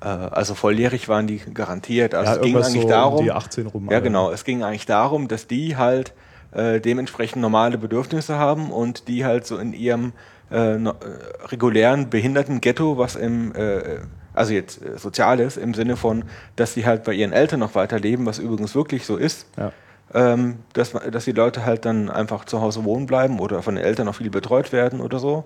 äh, 0.00 0.06
also 0.06 0.54
volljährig 0.54 1.08
waren 1.08 1.26
die 1.26 1.38
garantiert. 1.38 2.14
Also 2.14 2.32
ja, 2.32 2.36
es 2.36 2.42
ging 2.42 2.56
eigentlich 2.56 2.82
so 2.82 2.88
darum, 2.88 3.18
um 3.18 3.24
die 3.24 3.32
18 3.32 3.66
rum. 3.66 3.88
ja, 3.90 4.00
genau. 4.00 4.30
Es 4.30 4.44
ging 4.44 4.62
eigentlich 4.62 4.86
darum, 4.86 5.28
dass 5.28 5.46
die 5.46 5.76
halt 5.76 6.14
äh, 6.52 6.80
dementsprechend 6.80 7.42
normale 7.42 7.78
Bedürfnisse 7.78 8.36
haben 8.36 8.72
und 8.72 9.08
die 9.08 9.24
halt 9.24 9.46
so 9.46 9.58
in 9.58 9.72
ihrem 9.72 10.12
äh, 10.50 10.74
äh, 10.74 10.92
regulären 11.46 12.10
Behinderten-Ghetto, 12.10 12.98
was 12.98 13.16
im, 13.16 13.54
äh, 13.54 14.00
also 14.34 14.52
jetzt 14.52 14.82
äh, 14.84 14.98
Soziales, 14.98 15.56
im 15.56 15.74
Sinne 15.74 15.96
von, 15.96 16.24
dass 16.56 16.74
sie 16.74 16.86
halt 16.86 17.04
bei 17.04 17.12
ihren 17.12 17.32
Eltern 17.32 17.60
noch 17.60 17.74
weiterleben, 17.74 18.26
was 18.26 18.38
übrigens 18.38 18.74
wirklich 18.74 19.06
so 19.06 19.16
ist, 19.16 19.46
Ja. 19.56 19.72
ähm, 20.14 20.56
dass, 20.72 20.92
dass 20.92 21.24
die 21.24 21.32
Leute 21.32 21.64
halt 21.64 21.84
dann 21.84 22.10
einfach 22.10 22.44
zu 22.44 22.60
Hause 22.60 22.84
wohnen 22.84 23.06
bleiben 23.06 23.38
oder 23.40 23.62
von 23.62 23.76
den 23.76 23.84
Eltern 23.84 24.06
noch 24.06 24.16
viel 24.16 24.30
betreut 24.30 24.72
werden 24.72 25.00
oder 25.00 25.18
so. 25.18 25.44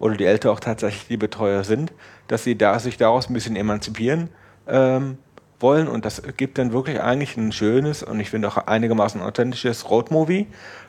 Oder 0.00 0.16
die 0.16 0.24
Eltern 0.24 0.50
auch 0.52 0.60
tatsächlich 0.60 1.06
die 1.06 1.16
Betreuer 1.16 1.62
sind, 1.62 1.92
dass 2.26 2.42
sie 2.42 2.58
da, 2.58 2.78
sich 2.80 2.96
daraus 2.96 3.30
ein 3.30 3.34
bisschen 3.34 3.54
emanzipieren 3.54 4.28
ähm, 4.66 5.18
wollen. 5.60 5.86
Und 5.86 6.04
das 6.04 6.22
gibt 6.36 6.58
dann 6.58 6.72
wirklich 6.72 7.00
eigentlich 7.00 7.36
ein 7.36 7.52
schönes 7.52 8.02
und 8.02 8.18
ich 8.18 8.30
finde 8.30 8.48
auch 8.48 8.56
einigermaßen 8.56 9.22
authentisches 9.22 9.88
Roadmovie, 9.88 10.48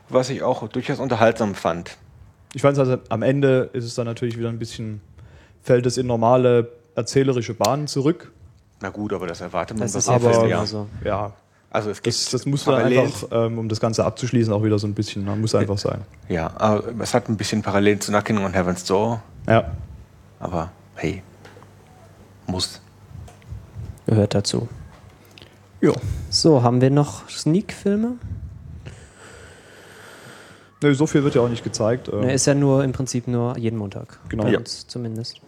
was 0.10 0.30
ich 0.32 0.42
auch 0.42 0.68
durchaus 0.68 1.00
unterhaltsam 1.00 1.54
fand. 1.54 1.98
Ich 2.56 2.62
fand 2.62 2.80
also, 2.80 2.98
am 3.10 3.22
Ende 3.22 3.70
ist 3.74 3.84
es 3.84 3.96
dann 3.96 4.06
natürlich 4.06 4.38
wieder 4.40 4.48
ein 4.48 4.58
bisschen, 4.60 5.02
fällt 5.62 5.86
es 5.86 5.98
in 5.98 6.08
normale 6.08 6.70
erzählerische 6.96 7.54
Bahnen 7.54 7.86
zurück. 7.88 8.32
Na 8.82 8.88
gut, 8.90 9.12
aber 9.12 9.28
das 9.28 9.42
erwartet 9.42 9.78
man 9.78 9.86
Das 9.86 9.94
ist 9.94 10.08
aber- 10.08 10.34
immer 10.34 10.48
ja. 10.48 10.66
so. 10.66 10.88
Ja, 11.04 11.34
Also 11.70 11.90
es 11.90 12.02
gibt 12.02 12.16
das, 12.16 12.30
das 12.32 12.46
muss 12.46 12.64
dann 12.64 12.76
Parallelen- 12.76 13.08
einfach, 13.08 13.28
ähm, 13.32 13.58
um 13.60 13.68
das 13.68 13.82
Ganze 13.82 14.06
abzuschließen, 14.06 14.54
auch 14.54 14.64
wieder 14.64 14.80
so 14.80 14.88
ein 14.88 14.94
bisschen, 14.94 15.26
ne? 15.26 15.36
muss 15.36 15.54
einfach 15.54 15.78
sein. 15.78 16.00
Ja, 16.30 16.50
aber 16.56 16.86
es 17.00 17.14
hat 17.14 17.28
ein 17.28 17.36
bisschen 17.36 17.62
Parallelen 17.62 18.00
zu 18.00 18.12
Knocking 18.12 18.38
on 18.38 18.54
Heaven's 18.54 18.86
Door, 18.86 19.22
Ja. 19.50 19.72
aber 20.40 20.72
hey, 20.96 21.22
muss. 22.48 22.80
Gehört 24.06 24.34
dazu. 24.34 24.70
Ja. 25.82 25.92
So, 26.30 26.64
haben 26.64 26.80
wir 26.80 26.90
noch 26.90 27.28
Sneak-Filme? 27.30 28.14
Nö, 30.86 30.94
so 30.94 31.08
viel 31.08 31.24
wird 31.24 31.34
ja 31.34 31.42
auch 31.42 31.50
nicht 31.50 31.64
gezeigt. 31.64 32.12
ähm, 32.14 32.30
ist 32.30 32.46
ja 32.46 32.54
nur 32.54 32.84
im 32.84 32.92
Prinzip 32.92 33.28
nur 33.28 33.58
jeden 33.58 33.78
Montag. 33.80 34.20
Genau. 34.30 34.44
Bei 34.44 34.52
Ja. 34.52 34.60
uns 34.60 34.86
zumindest. 34.86 35.42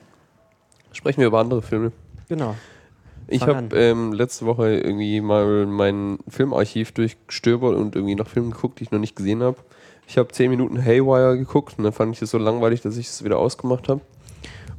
Sprechen 0.91 1.19
wir 1.19 1.27
über 1.27 1.39
andere 1.39 1.61
Filme. 1.61 1.91
Genau. 2.27 2.55
Ich 3.27 3.43
habe 3.43 3.75
ähm, 3.77 4.13
letzte 4.13 4.47
Woche 4.47 4.69
irgendwie 4.77 5.21
mal 5.21 5.67
mein 5.67 6.17
Filmarchiv 6.27 6.91
durchgestöbert 6.93 7.75
und 7.75 7.95
irgendwie 7.95 8.15
nach 8.15 8.27
Filmen 8.27 8.49
geguckt, 8.51 8.79
die 8.79 8.85
ich 8.85 8.91
noch 8.91 8.97
nicht 8.99 9.15
gesehen 9.15 9.43
habe. 9.43 9.57
Ich 10.07 10.17
habe 10.17 10.29
10 10.31 10.49
Minuten 10.49 10.83
Haywire 10.83 11.37
geguckt 11.37 11.75
und 11.77 11.83
dann 11.83 11.93
fand 11.93 12.15
ich 12.15 12.21
es 12.23 12.31
so 12.31 12.39
langweilig, 12.39 12.81
dass 12.81 12.97
ich 12.97 13.07
es 13.07 13.23
wieder 13.23 13.37
ausgemacht 13.37 13.89
habe. 13.89 14.01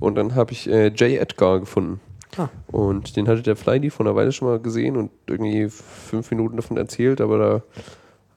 Und 0.01 0.17
dann 0.17 0.35
habe 0.35 0.51
ich 0.53 0.69
äh, 0.69 0.89
J. 0.89 1.21
Edgar 1.21 1.61
gefunden. 1.61 2.01
Ah. 2.37 2.49
Und 2.67 3.15
den 3.17 3.29
hatte 3.29 3.43
der 3.43 3.55
Flydy 3.55 3.91
vor 3.91 4.07
einer 4.07 4.17
Weile 4.17 4.33
schon 4.33 4.49
mal 4.49 4.59
gesehen 4.59 4.97
und 4.97 5.11
irgendwie 5.29 5.69
fünf 5.69 6.31
Minuten 6.33 6.57
davon 6.57 6.77
erzählt, 6.79 7.21
aber 7.21 7.39
da 7.39 7.63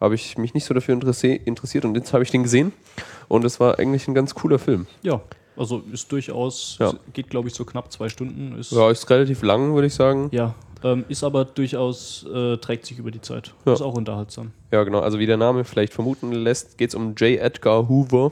habe 0.01 0.15
ich 0.15 0.37
mich 0.37 0.53
nicht 0.53 0.65
so 0.65 0.73
dafür 0.73 0.93
interessiert 0.95 1.85
und 1.85 1.95
jetzt 1.95 2.11
habe 2.13 2.23
ich 2.23 2.31
den 2.31 2.43
gesehen 2.43 2.73
und 3.29 3.45
es 3.45 3.59
war 3.59 3.79
eigentlich 3.79 4.07
ein 4.07 4.13
ganz 4.15 4.33
cooler 4.35 4.59
Film. 4.59 4.87
Ja, 5.03 5.21
also 5.55 5.83
ist 5.93 6.11
durchaus, 6.11 6.77
Ja. 6.79 6.93
geht 7.13 7.29
glaube 7.29 7.47
ich 7.47 7.53
so 7.53 7.63
knapp 7.63 7.91
zwei 7.91 8.09
Stunden. 8.09 8.57
Ist, 8.57 8.71
Ja, 8.71 8.89
ist 8.89 9.09
relativ 9.09 9.43
lang, 9.43 9.73
würde 9.75 9.87
ich 9.87 9.93
sagen. 9.93 10.29
ja 10.31 10.53
Ähm, 10.83 11.05
ist 11.09 11.23
aber 11.23 11.45
durchaus, 11.45 12.25
äh, 12.33 12.57
trägt 12.57 12.87
sich 12.87 12.97
über 12.97 13.11
die 13.11 13.21
Zeit. 13.21 13.53
Ja. 13.65 13.73
Ist 13.73 13.81
auch 13.81 13.93
unterhaltsam. 13.95 14.51
Ja, 14.71 14.83
genau. 14.83 15.01
Also 15.01 15.19
wie 15.19 15.27
der 15.27 15.37
Name 15.37 15.63
vielleicht 15.63 15.93
vermuten 15.93 16.31
lässt, 16.31 16.79
geht 16.79 16.89
es 16.89 16.95
um 16.95 17.13
J. 17.13 17.39
Edgar 17.39 17.87
Hoover, 17.87 18.31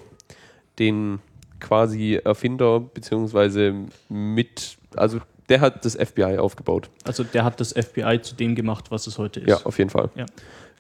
den 0.80 1.20
quasi 1.60 2.16
Erfinder, 2.16 2.80
beziehungsweise 2.80 3.76
mit, 4.10 4.78
also 4.96 5.20
der 5.50 5.62
hat 5.62 5.86
das 5.86 5.96
FBI 5.96 6.38
aufgebaut. 6.40 6.90
Also 7.04 7.24
der 7.24 7.44
hat 7.44 7.60
das 7.60 7.72
FBI 7.74 8.20
zu 8.24 8.34
dem 8.34 8.56
gemacht, 8.56 8.86
was 8.90 9.06
es 9.06 9.20
heute 9.20 9.42
ist. 9.42 9.50
Ja, 9.50 9.58
auf 9.66 9.78
jeden 9.78 9.90
Fall. 9.92 10.10
Ja. 10.16 10.26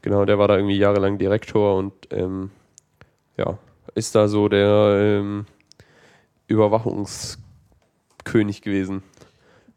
Genau, 0.01 0.25
der 0.25 0.39
war 0.39 0.47
da 0.47 0.55
irgendwie 0.55 0.77
jahrelang 0.77 1.17
Direktor 1.17 1.77
und 1.77 1.93
ähm, 2.11 2.51
ja, 3.37 3.57
ist 3.95 4.15
da 4.15 4.27
so 4.27 4.47
der 4.47 5.19
ähm, 5.19 5.45
Überwachungskönig 6.47 8.61
gewesen. 8.61 9.03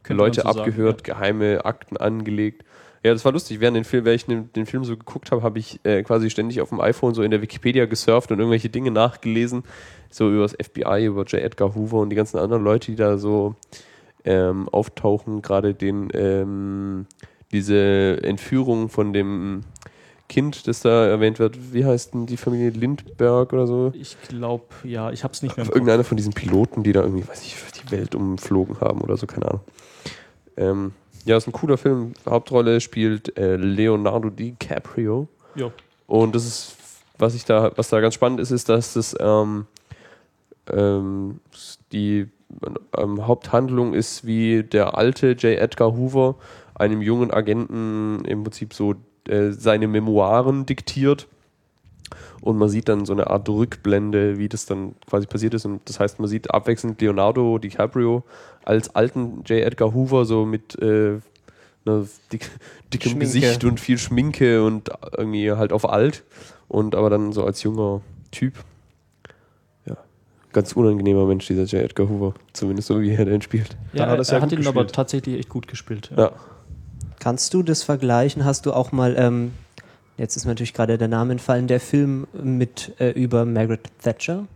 Leute 0.08 0.42
so 0.42 0.48
sagen, 0.48 0.60
abgehört, 0.60 1.04
geheime 1.04 1.64
Akten 1.64 1.96
angelegt. 1.96 2.64
Ja, 3.04 3.12
das 3.12 3.24
war 3.24 3.32
lustig. 3.32 3.60
Während 3.60 3.76
den 3.76 3.84
Film, 3.84 4.04
während 4.04 4.20
ich 4.20 4.26
den, 4.26 4.52
den 4.52 4.66
Film 4.66 4.84
so 4.84 4.96
geguckt 4.96 5.32
habe, 5.32 5.42
habe 5.42 5.58
ich 5.58 5.80
äh, 5.84 6.02
quasi 6.02 6.30
ständig 6.30 6.60
auf 6.60 6.68
dem 6.68 6.80
iPhone 6.80 7.14
so 7.14 7.22
in 7.22 7.32
der 7.32 7.42
Wikipedia 7.42 7.86
gesurft 7.86 8.30
und 8.30 8.38
irgendwelche 8.38 8.68
Dinge 8.68 8.92
nachgelesen, 8.92 9.64
so 10.10 10.30
über 10.30 10.42
das 10.42 10.52
FBI, 10.52 11.06
über 11.06 11.24
J. 11.24 11.40
Edgar 11.40 11.74
Hoover 11.74 11.98
und 11.98 12.10
die 12.10 12.16
ganzen 12.16 12.38
anderen 12.38 12.62
Leute, 12.62 12.92
die 12.92 12.96
da 12.96 13.18
so 13.18 13.56
ähm, 14.24 14.68
auftauchen. 14.68 15.42
Gerade 15.42 15.74
den 15.74 16.10
ähm, 16.14 17.06
diese 17.50 18.22
Entführung 18.22 18.88
von 18.88 19.12
dem 19.12 19.62
Kind, 20.32 20.66
das 20.66 20.80
da 20.80 21.04
erwähnt 21.06 21.38
wird. 21.38 21.74
Wie 21.74 21.84
heißt 21.84 22.14
denn 22.14 22.24
die 22.24 22.38
Familie 22.38 22.70
Lindbergh 22.70 23.54
oder 23.54 23.66
so? 23.66 23.92
Ich 23.94 24.16
glaube, 24.28 24.64
ja, 24.82 25.10
ich 25.10 25.24
habe 25.24 25.34
es 25.34 25.42
nicht 25.42 25.58
mehr. 25.58 25.66
Irgendeiner 25.66 26.04
von 26.04 26.16
diesen 26.16 26.32
Piloten, 26.32 26.82
die 26.82 26.92
da 26.92 27.02
irgendwie, 27.02 27.28
weiß 27.28 27.42
ich, 27.42 27.54
die 27.84 27.90
Welt 27.90 28.14
umflogen 28.14 28.80
haben 28.80 29.02
oder 29.02 29.18
so, 29.18 29.26
keine 29.26 29.48
Ahnung. 29.48 29.60
Ähm, 30.56 30.92
ja, 31.26 31.36
ist 31.36 31.46
ein 31.46 31.52
cooler 31.52 31.76
Film. 31.76 32.14
Hauptrolle 32.26 32.80
spielt 32.80 33.36
äh, 33.36 33.56
Leonardo 33.56 34.30
DiCaprio. 34.30 35.28
Ja. 35.54 35.70
Und 36.06 36.34
das 36.34 36.46
ist, 36.46 36.76
was 37.18 37.34
ich 37.34 37.44
da, 37.44 37.70
was 37.76 37.90
da 37.90 38.00
ganz 38.00 38.14
spannend 38.14 38.40
ist, 38.40 38.52
ist, 38.52 38.70
dass 38.70 38.94
das 38.94 39.14
ähm, 39.20 39.66
ähm, 40.72 41.40
die 41.92 42.28
ähm, 42.96 43.26
Haupthandlung 43.26 43.92
ist, 43.92 44.26
wie 44.26 44.62
der 44.62 44.96
alte 44.96 45.32
J. 45.32 45.58
Edgar 45.58 45.94
Hoover 45.94 46.36
einem 46.74 47.02
jungen 47.02 47.30
Agenten 47.30 48.24
im 48.24 48.44
Prinzip 48.44 48.72
so 48.72 48.94
äh, 49.28 49.50
seine 49.52 49.88
Memoiren 49.88 50.66
diktiert. 50.66 51.28
Und 52.40 52.58
man 52.58 52.68
sieht 52.68 52.88
dann 52.88 53.06
so 53.06 53.12
eine 53.12 53.28
Art 53.28 53.48
Rückblende, 53.48 54.36
wie 54.36 54.48
das 54.48 54.66
dann 54.66 54.96
quasi 55.08 55.26
passiert 55.26 55.54
ist. 55.54 55.64
Und 55.64 55.80
das 55.88 56.00
heißt, 56.00 56.18
man 56.18 56.28
sieht 56.28 56.50
abwechselnd 56.52 57.00
Leonardo 57.00 57.58
DiCaprio 57.58 58.24
als 58.64 58.94
alten 58.96 59.44
J. 59.46 59.60
Edgar 59.62 59.94
Hoover, 59.94 60.24
so 60.24 60.44
mit 60.44 60.76
äh, 60.82 61.20
einer 61.84 62.04
dick, 62.32 62.50
dickem 62.92 63.12
Schminke. 63.12 63.26
Gesicht 63.26 63.64
und 63.64 63.78
viel 63.78 63.96
Schminke 63.98 64.64
und 64.64 64.90
irgendwie 65.16 65.52
halt 65.52 65.72
auf 65.72 65.88
alt. 65.88 66.24
Und 66.68 66.94
aber 66.96 67.10
dann 67.10 67.32
so 67.32 67.44
als 67.44 67.62
junger 67.62 68.00
Typ. 68.32 68.54
Ja, 69.86 69.96
ganz 70.52 70.72
unangenehmer 70.72 71.26
Mensch, 71.26 71.46
dieser 71.46 71.64
J. 71.64 71.82
Edgar 71.84 72.08
Hoover. 72.08 72.34
Zumindest 72.52 72.88
so, 72.88 73.00
wie 73.00 73.12
er 73.12 73.24
den 73.24 73.42
spielt. 73.42 73.76
Ja, 73.92 74.00
Dann 74.06 74.10
hat 74.10 74.18
er, 74.18 74.24
ja 74.24 74.32
er 74.34 74.42
hat 74.42 74.52
ihn 74.52 74.58
aber 74.66 74.82
gespielt. 74.82 74.94
tatsächlich 74.94 75.38
echt 75.38 75.48
gut 75.48 75.68
gespielt. 75.68 76.10
Ja. 76.16 76.32
Kannst 77.22 77.54
du 77.54 77.62
das 77.62 77.84
vergleichen? 77.84 78.44
Hast 78.44 78.66
du 78.66 78.72
auch 78.72 78.90
mal, 78.90 79.14
ähm, 79.16 79.52
jetzt 80.18 80.34
ist 80.34 80.44
mir 80.44 80.50
natürlich 80.50 80.74
gerade 80.74 80.98
der 80.98 81.06
Name 81.06 81.30
entfallen, 81.30 81.68
der 81.68 81.78
Film 81.78 82.26
mit 82.32 82.94
äh, 82.98 83.10
über 83.10 83.44
Margaret 83.44 83.82
Thatcher? 84.02 84.48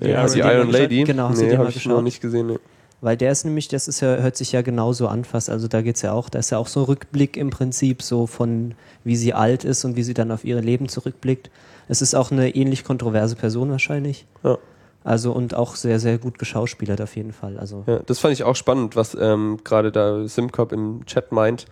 Ja, 0.00 0.22
hast 0.22 0.34
die 0.34 0.40
den 0.40 0.50
Iron? 0.50 0.70
Lady. 0.70 1.04
Genau, 1.04 1.28
hast 1.28 1.38
nee, 1.38 1.50
den 1.50 1.58
habe 1.58 1.68
ich 1.68 1.76
noch 1.84 1.96
geschaut? 1.96 2.04
nicht 2.04 2.22
gesehen. 2.22 2.46
Nee. 2.46 2.58
Weil 3.02 3.18
der 3.18 3.30
ist 3.30 3.44
nämlich, 3.44 3.68
das 3.68 3.88
ist 3.88 4.00
ja, 4.00 4.16
hört 4.16 4.38
sich 4.38 4.52
ja 4.52 4.62
genauso 4.62 5.06
an 5.06 5.26
fast. 5.26 5.50
Also 5.50 5.68
da 5.68 5.82
geht's 5.82 6.00
ja 6.00 6.12
auch, 6.12 6.30
da 6.30 6.38
ist 6.38 6.48
ja 6.48 6.56
auch 6.56 6.68
so 6.68 6.80
ein 6.80 6.86
Rückblick 6.86 7.36
im 7.36 7.50
Prinzip, 7.50 8.00
so 8.00 8.26
von 8.26 8.74
wie 9.04 9.14
sie 9.14 9.34
alt 9.34 9.64
ist 9.64 9.84
und 9.84 9.94
wie 9.96 10.02
sie 10.02 10.14
dann 10.14 10.30
auf 10.30 10.46
ihr 10.46 10.62
Leben 10.62 10.88
zurückblickt. 10.88 11.50
Es 11.88 12.00
ist 12.00 12.14
auch 12.14 12.30
eine 12.30 12.54
ähnlich 12.56 12.84
kontroverse 12.84 13.36
Person 13.36 13.70
wahrscheinlich. 13.70 14.26
Ja. 14.42 14.56
Also 15.04 15.32
und 15.32 15.54
auch 15.54 15.76
sehr, 15.76 16.00
sehr 16.00 16.16
gut 16.16 16.38
geschauspielert 16.38 17.02
auf 17.02 17.16
jeden 17.16 17.34
Fall. 17.34 17.58
Also 17.58 17.84
Ja, 17.86 17.98
das 17.98 18.18
fand 18.18 18.32
ich 18.32 18.44
auch 18.44 18.56
spannend, 18.56 18.96
was 18.96 19.14
ähm, 19.14 19.58
gerade 19.62 19.92
da 19.92 20.26
Simcop 20.26 20.72
im 20.72 21.04
Chat 21.04 21.32
meint. 21.32 21.66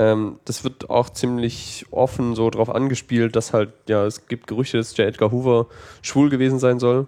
Ähm, 0.00 0.40
das 0.46 0.64
wird 0.64 0.88
auch 0.88 1.10
ziemlich 1.10 1.84
offen 1.90 2.34
so 2.34 2.48
drauf 2.48 2.70
angespielt, 2.70 3.36
dass 3.36 3.52
halt, 3.52 3.68
ja, 3.86 4.06
es 4.06 4.26
gibt 4.28 4.46
Gerüchte, 4.46 4.78
dass 4.78 4.96
J. 4.96 5.06
Edgar 5.06 5.30
Hoover 5.30 5.66
schwul 6.00 6.30
gewesen 6.30 6.58
sein 6.58 6.78
soll. 6.78 7.06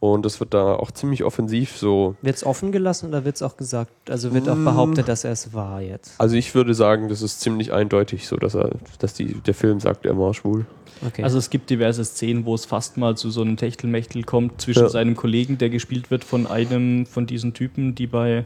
Und 0.00 0.26
das 0.26 0.40
wird 0.40 0.52
da 0.52 0.74
auch 0.74 0.90
ziemlich 0.90 1.22
offensiv 1.24 1.76
so. 1.76 2.16
wird's 2.22 2.44
offen 2.44 2.70
gelassen 2.72 3.08
oder 3.08 3.24
wird's 3.24 3.40
auch 3.40 3.56
gesagt? 3.56 4.10
Also 4.10 4.34
wird 4.34 4.48
auch 4.48 4.56
behauptet, 4.56 5.08
dass 5.08 5.24
er 5.24 5.32
es 5.32 5.54
war 5.54 5.80
jetzt. 5.80 6.14
Also 6.18 6.36
ich 6.36 6.54
würde 6.54 6.74
sagen, 6.74 7.08
das 7.08 7.22
ist 7.22 7.40
ziemlich 7.40 7.72
eindeutig 7.72 8.26
so, 8.28 8.36
dass 8.36 8.54
er, 8.54 8.70
dass 8.98 9.14
die, 9.14 9.34
der 9.34 9.54
Film 9.54 9.80
sagt, 9.80 10.04
er 10.04 10.18
war 10.18 10.34
schwul. 10.34 10.66
Okay. 11.06 11.22
Also 11.22 11.38
es 11.38 11.50
gibt 11.50 11.70
diverse 11.70 12.04
Szenen, 12.04 12.44
wo 12.44 12.54
es 12.54 12.66
fast 12.66 12.96
mal 12.96 13.16
zu 13.16 13.30
so 13.30 13.42
einem 13.42 13.56
Techtelmechtel 13.56 14.22
kommt 14.22 14.60
zwischen 14.60 14.82
Ja. 14.82 14.88
seinem 14.88 15.14
Kollegen, 15.16 15.56
der 15.58 15.70
gespielt 15.70 16.10
wird 16.10 16.24
von 16.24 16.46
einem 16.46 17.06
von 17.06 17.26
diesen 17.26 17.54
Typen, 17.54 17.94
die 17.94 18.06
bei 18.06 18.44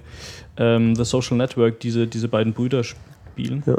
ähm, 0.56 0.94
The 0.94 1.04
Social 1.04 1.36
Network 1.36 1.80
diese, 1.80 2.06
diese 2.06 2.28
beiden 2.28 2.52
Brüder 2.52 2.82
spielen. 3.44 3.62
Ja. 3.66 3.76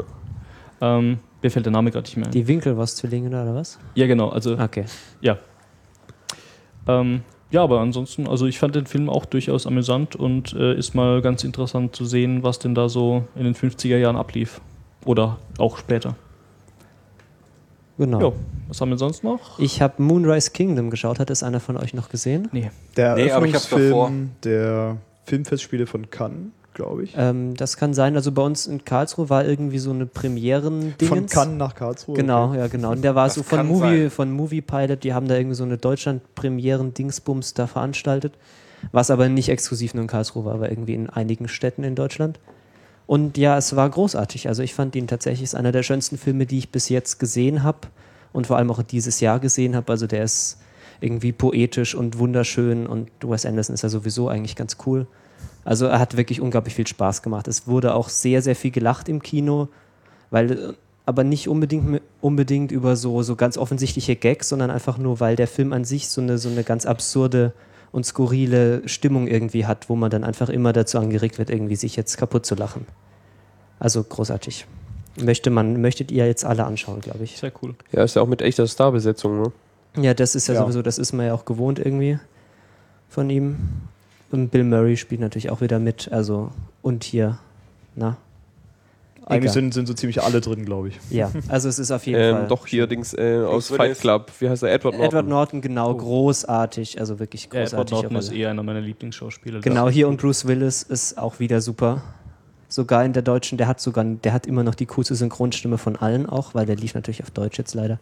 Ähm, 0.98 1.18
mir 1.42 1.50
fällt 1.50 1.66
der 1.66 1.72
Name 1.72 1.90
gerade 1.90 2.04
nicht 2.06 2.16
mehr 2.16 2.26
ein. 2.26 2.32
die 2.32 2.46
Winkelwurst-Zwillinge 2.46 3.28
oder 3.28 3.54
was? 3.54 3.78
Ja, 3.94 4.06
genau. 4.06 4.28
Also 4.30 4.58
Okay. 4.58 4.84
ja. 5.20 5.38
Ähm, 6.88 7.22
ja, 7.50 7.62
aber 7.62 7.80
ansonsten, 7.80 8.26
also 8.26 8.46
ich 8.46 8.58
fand 8.58 8.74
den 8.74 8.86
Film 8.86 9.08
auch 9.10 9.24
durchaus 9.26 9.66
amüsant 9.66 10.16
und 10.16 10.54
äh, 10.54 10.74
ist 10.74 10.94
mal 10.94 11.20
ganz 11.20 11.44
interessant 11.44 11.94
zu 11.94 12.04
sehen, 12.04 12.42
was 12.42 12.58
denn 12.58 12.74
da 12.74 12.88
so 12.88 13.24
in 13.36 13.44
den 13.44 13.54
50er 13.54 13.98
Jahren 13.98 14.16
ablief. 14.16 14.60
Oder 15.04 15.38
auch 15.58 15.76
später. 15.78 16.16
Genau. 17.98 18.20
Ja, 18.20 18.32
was 18.68 18.80
haben 18.80 18.88
wir 18.90 18.98
sonst 18.98 19.22
noch? 19.22 19.58
Ich 19.58 19.82
habe 19.82 20.02
Moonrise 20.02 20.50
Kingdom 20.52 20.90
geschaut. 20.90 21.18
Hat 21.18 21.28
es 21.30 21.42
einer 21.42 21.60
von 21.60 21.76
euch 21.76 21.92
noch 21.92 22.08
gesehen? 22.08 22.48
Nee. 22.52 22.70
Der 22.96 23.16
Nee, 23.16 23.30
aber 23.30 23.46
ich 23.46 23.54
hab's 23.54 23.68
davor. 23.68 23.80
Eröffnungsfilm 24.08 24.30
der 24.44 24.96
Filmfestspiele 25.26 25.86
von 25.86 26.08
Cannes, 26.10 26.50
glaube 26.74 27.04
ich. 27.04 27.14
Ähm, 27.16 27.54
das 27.54 27.76
kann 27.76 27.94
sein. 27.94 28.16
Also 28.16 28.32
bei 28.32 28.42
uns 28.42 28.66
in 28.66 28.84
Karlsruhe 28.84 29.30
war 29.30 29.44
irgendwie 29.44 29.78
so 29.78 29.90
eine 29.90 30.06
premieren 30.06 30.94
Von 31.02 31.26
Cannes 31.26 31.58
nach 31.58 31.74
Karlsruhe. 31.74 32.16
Genau, 32.16 32.50
okay. 32.50 32.58
ja, 32.58 32.66
genau. 32.68 32.92
Und 32.92 33.02
der 33.02 33.14
war 33.14 33.26
Das 33.26 33.34
so 33.34 33.42
von 33.42 33.66
Movie, 33.66 34.02
sein. 34.02 34.10
von 34.10 34.32
Movie 34.32 34.60
Pilot, 34.60 35.04
die 35.04 35.14
haben 35.14 35.28
da 35.28 35.36
irgendwie 35.36 35.56
so 35.56 35.64
eine 35.64 35.78
Deutschland-Premieren-Dingsbums 35.78 37.54
da 37.54 37.66
veranstaltet. 37.66 38.34
Was 38.90 39.10
aber 39.10 39.28
nicht 39.28 39.48
exklusiv 39.48 39.94
nur 39.94 40.02
in 40.02 40.08
Karlsruhe 40.08 40.44
war, 40.44 40.54
aber 40.54 40.70
irgendwie 40.70 40.94
in 40.94 41.08
einigen 41.08 41.46
Städten 41.46 41.84
in 41.84 41.94
Deutschland. 41.94 42.40
Und 43.06 43.38
ja, 43.38 43.56
es 43.56 43.76
war 43.76 43.88
großartig. 43.88 44.48
Also 44.48 44.62
ich 44.62 44.74
fand 44.74 44.96
ihn 44.96 45.06
tatsächlich 45.06 45.44
ist 45.44 45.54
einer 45.54 45.72
der 45.72 45.82
schönsten 45.82 46.18
Filme, 46.18 46.46
die 46.46 46.58
ich 46.58 46.70
bis 46.70 46.88
jetzt 46.88 47.18
gesehen 47.18 47.62
habe 47.62 47.88
und 48.32 48.46
vor 48.46 48.56
allem 48.56 48.70
auch 48.70 48.82
dieses 48.82 49.20
Jahr 49.20 49.38
gesehen 49.38 49.76
habe. 49.76 49.92
Also 49.92 50.06
der 50.06 50.24
ist 50.24 50.58
irgendwie 51.00 51.32
poetisch 51.32 51.94
und 51.94 52.18
wunderschön 52.18 52.86
und 52.86 53.10
Wes 53.22 53.44
Anderson 53.44 53.74
ist 53.74 53.82
ja 53.82 53.88
sowieso 53.88 54.28
eigentlich 54.28 54.56
ganz 54.56 54.76
cool. 54.86 55.06
Also 55.64 55.86
er 55.86 55.98
hat 55.98 56.16
wirklich 56.16 56.40
unglaublich 56.40 56.74
viel 56.74 56.86
Spaß 56.86 57.22
gemacht. 57.22 57.46
Es 57.48 57.66
wurde 57.66 57.94
auch 57.94 58.08
sehr, 58.08 58.42
sehr 58.42 58.56
viel 58.56 58.70
gelacht 58.70 59.08
im 59.08 59.22
Kino, 59.22 59.68
weil 60.30 60.74
aber 61.04 61.24
nicht 61.24 61.48
unbedingt, 61.48 62.00
unbedingt 62.20 62.70
über 62.72 62.96
so, 62.96 63.22
so 63.22 63.34
ganz 63.36 63.58
offensichtliche 63.58 64.14
Gags, 64.16 64.48
sondern 64.48 64.70
einfach 64.70 64.98
nur, 64.98 65.20
weil 65.20 65.34
der 65.36 65.48
Film 65.48 65.72
an 65.72 65.84
sich 65.84 66.08
so 66.08 66.20
eine, 66.20 66.38
so 66.38 66.48
eine 66.48 66.62
ganz 66.62 66.86
absurde 66.86 67.52
und 67.90 68.06
skurrile 68.06 68.82
Stimmung 68.88 69.26
irgendwie 69.26 69.66
hat, 69.66 69.88
wo 69.88 69.96
man 69.96 70.10
dann 70.10 70.24
einfach 70.24 70.48
immer 70.48 70.72
dazu 70.72 70.98
angeregt 70.98 71.38
wird, 71.38 71.50
irgendwie 71.50 71.76
sich 71.76 71.96
jetzt 71.96 72.16
kaputt 72.18 72.46
zu 72.46 72.54
lachen. 72.54 72.86
Also 73.78 74.02
großartig. 74.02 74.66
Möchte 75.20 75.50
man, 75.50 75.80
möchtet 75.80 76.10
ihr 76.10 76.26
jetzt 76.26 76.44
alle 76.44 76.64
anschauen, 76.64 77.00
glaube 77.00 77.24
ich. 77.24 77.36
Sehr 77.38 77.52
cool. 77.62 77.74
Ja, 77.90 78.02
ist 78.04 78.16
ja 78.16 78.22
auch 78.22 78.28
mit 78.28 78.40
echter 78.40 78.66
Starbesetzung, 78.66 79.42
ne? 79.42 79.52
Ja, 79.96 80.14
das 80.14 80.34
ist 80.34 80.46
ja, 80.46 80.54
Ja. 80.54 80.62
sowieso, 80.62 80.80
das 80.80 80.98
ist 80.98 81.12
man 81.12 81.26
ja 81.26 81.34
auch 81.34 81.44
gewohnt 81.44 81.78
irgendwie 81.78 82.18
von 83.08 83.28
ihm. 83.28 83.56
Und 84.32 84.48
Bill 84.50 84.64
Murray 84.64 84.96
spielt 84.96 85.20
natürlich 85.20 85.50
auch 85.50 85.60
wieder 85.60 85.78
mit, 85.78 86.10
also 86.10 86.50
und 86.80 87.04
hier, 87.04 87.38
na, 87.94 88.16
Eigentlich 89.26 89.52
sind, 89.52 89.72
sind 89.72 89.86
so 89.86 89.94
ziemlich 89.94 90.22
alle 90.22 90.40
drin, 90.40 90.64
glaube 90.64 90.88
ich. 90.88 90.98
ja, 91.10 91.30
also 91.48 91.68
es 91.68 91.78
ist 91.78 91.92
auf 91.92 92.04
jeden 92.06 92.18
Fall. 92.18 92.42
Ähm, 92.42 92.48
doch 92.48 92.66
hier 92.66 92.86
Dings 92.88 93.14
äh, 93.14 93.38
aus 93.46 93.68
Fight. 93.68 94.00
Club. 94.00 94.32
Wie 94.40 94.48
heißt 94.48 94.64
er? 94.64 94.72
Edward 94.72 94.94
Norton. 94.94 95.08
Edward 95.08 95.28
Norton, 95.28 95.60
genau, 95.60 95.94
großartig, 95.94 96.98
also 96.98 97.18
wirklich 97.20 97.44
Ja, 97.52 97.60
Edward 97.60 97.90
großartig. 97.90 98.10
Norton 98.10 98.16
ist 98.16 98.32
eher 98.32 98.50
einer 98.50 98.62
meiner 98.62 98.80
Lieblingsschauspieler. 98.80 99.60
Genau, 99.60 99.88
hier 99.88 100.08
und 100.08 100.20
Bruce 100.20 100.46
Willis 100.46 100.82
ist 100.82 101.18
auch 101.18 101.38
wieder 101.38 101.60
super. 101.60 102.02
Sogar 102.68 103.04
in 103.04 103.12
der 103.12 103.22
deutschen, 103.22 103.58
der 103.58 103.68
hat 103.68 103.80
sogar, 103.80 104.02
der 104.02 104.32
hat 104.32 104.46
immer 104.46 104.64
noch 104.64 104.74
die 104.74 104.86
coolste 104.86 105.14
Synchronstimme 105.14 105.76
von 105.78 105.94
allen 105.96 106.26
auch, 106.26 106.54
weil 106.54 106.66
der 106.66 106.76
lief 106.76 106.94
natürlich 106.94 107.22
auf 107.22 107.30
Deutsch 107.30 107.58
jetzt 107.58 107.74
leider. 107.74 108.00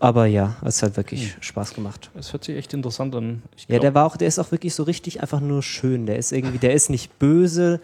Aber 0.00 0.24
ja, 0.26 0.56
es 0.64 0.82
hat 0.82 0.96
wirklich 0.96 1.36
Spaß 1.40 1.74
gemacht. 1.74 2.10
Es 2.18 2.32
hört 2.32 2.42
sich 2.44 2.56
echt 2.56 2.72
interessant 2.72 3.14
an. 3.14 3.42
Ich 3.56 3.66
Ja, 3.68 3.78
der 3.78 3.94
war 3.94 4.06
auch, 4.06 4.16
der 4.16 4.28
ist 4.28 4.38
auch 4.38 4.50
wirklich 4.50 4.74
so 4.74 4.82
richtig 4.82 5.20
einfach 5.20 5.40
nur 5.40 5.62
schön. 5.62 6.06
Der 6.06 6.16
ist 6.16 6.32
irgendwie, 6.32 6.58
der 6.58 6.72
ist 6.72 6.88
nicht 6.88 7.18
böse 7.18 7.80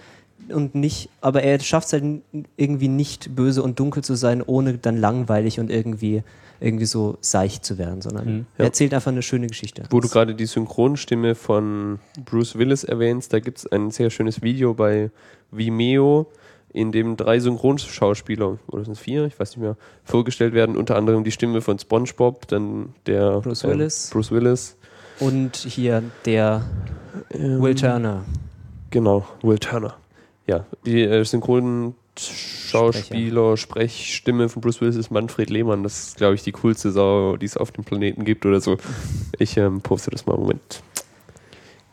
und 0.49 0.75
nicht, 0.75 1.11
aber 1.21 1.43
er 1.43 1.61
schafft 1.61 1.89
es 1.89 1.93
halt 1.93 2.23
irgendwie 2.57 2.89
nicht 2.89 3.35
böse 3.37 3.63
und 3.63 3.79
dunkel 3.79 4.03
zu 4.03 4.15
sein, 4.15 4.43
ohne 4.43 4.79
dann 4.79 4.97
langweilig 4.97 5.61
und 5.61 5.71
irgendwie, 5.71 6.23
irgendwie 6.59 6.87
so 6.87 7.19
seicht 7.21 7.67
zu 7.67 7.77
werden, 7.77 8.01
sondern 8.01 8.25
Mhm. 8.27 8.47
er 8.57 8.65
Ja. 8.65 8.65
erzählt 8.67 8.95
einfach 8.95 9.13
eine 9.13 9.21
schöne 9.23 9.47
Geschichte. 9.47 9.83
Wo 9.91 10.01
du 10.01 10.09
gerade 10.09 10.35
die 10.35 10.47
Synchronstimme 10.47 11.35
von 11.35 11.99
Bruce 12.25 12.57
Willis 12.57 12.83
erwähnst, 12.85 13.35
da 13.35 13.41
gibt 13.41 13.59
es 13.59 13.67
ein 13.67 13.91
sehr 13.91 14.09
schönes 14.09 14.41
Video 14.41 14.73
bei 14.73 15.11
Vimeo. 15.51 16.27
In 16.73 16.93
dem 16.93 17.17
drei 17.17 17.39
Synchronschauspieler, 17.39 18.59
oder 18.69 18.85
sind 18.85 18.93
es 18.93 19.01
vier, 19.01 19.25
ich 19.25 19.39
weiß 19.39 19.57
nicht 19.57 19.63
mehr, 19.63 19.77
vorgestellt 20.05 20.53
werden. 20.53 20.77
Unter 20.77 20.97
anderem 20.97 21.25
die 21.25 21.33
Stimme 21.33 21.61
von 21.61 21.79
SpongeBob, 21.79 22.47
dann 22.49 22.95
der 23.07 23.41
Bruce 23.41 23.65
äh, 23.65 23.69
Willis. 23.69 24.11
Bruce 24.13 24.31
Willis. 24.31 24.77
Und 25.21 25.57
hier 25.57 26.03
der 26.25 26.65
Ähm, 27.31 27.63
Will 27.63 27.75
Turner. 27.75 28.25
Genau, 28.91 29.27
Will 29.43 29.59
Turner. 29.59 29.97
Ja, 30.47 30.65
die 30.85 31.03
äh, 31.03 31.25
Synchronschauspieler, 31.25 33.57
Sprechstimme 33.57 34.49
von 34.49 34.63
Bruce 34.63 34.81
Willis 34.81 34.97
ist 34.97 35.11
Manfred 35.11 35.51
Lehmann. 35.51 35.83
Das 35.83 36.09
ist, 36.09 36.17
glaube 36.19 36.35
ich, 36.35 36.43
die 36.43 36.53
coolste 36.53 36.93
Sau, 36.93 37.37
die 37.37 37.47
es 37.47 37.57
auf 37.57 37.73
dem 37.73 37.85
Planeten 37.85 38.25
gibt 38.25 38.47
oder 38.47 38.61
so. 38.61 38.77
Ich 39.39 39.57
ähm, 39.57 39.81
poste 39.81 40.11
das 40.11 40.27
mal 40.27 40.35
im 40.35 40.43
Moment. 40.43 40.83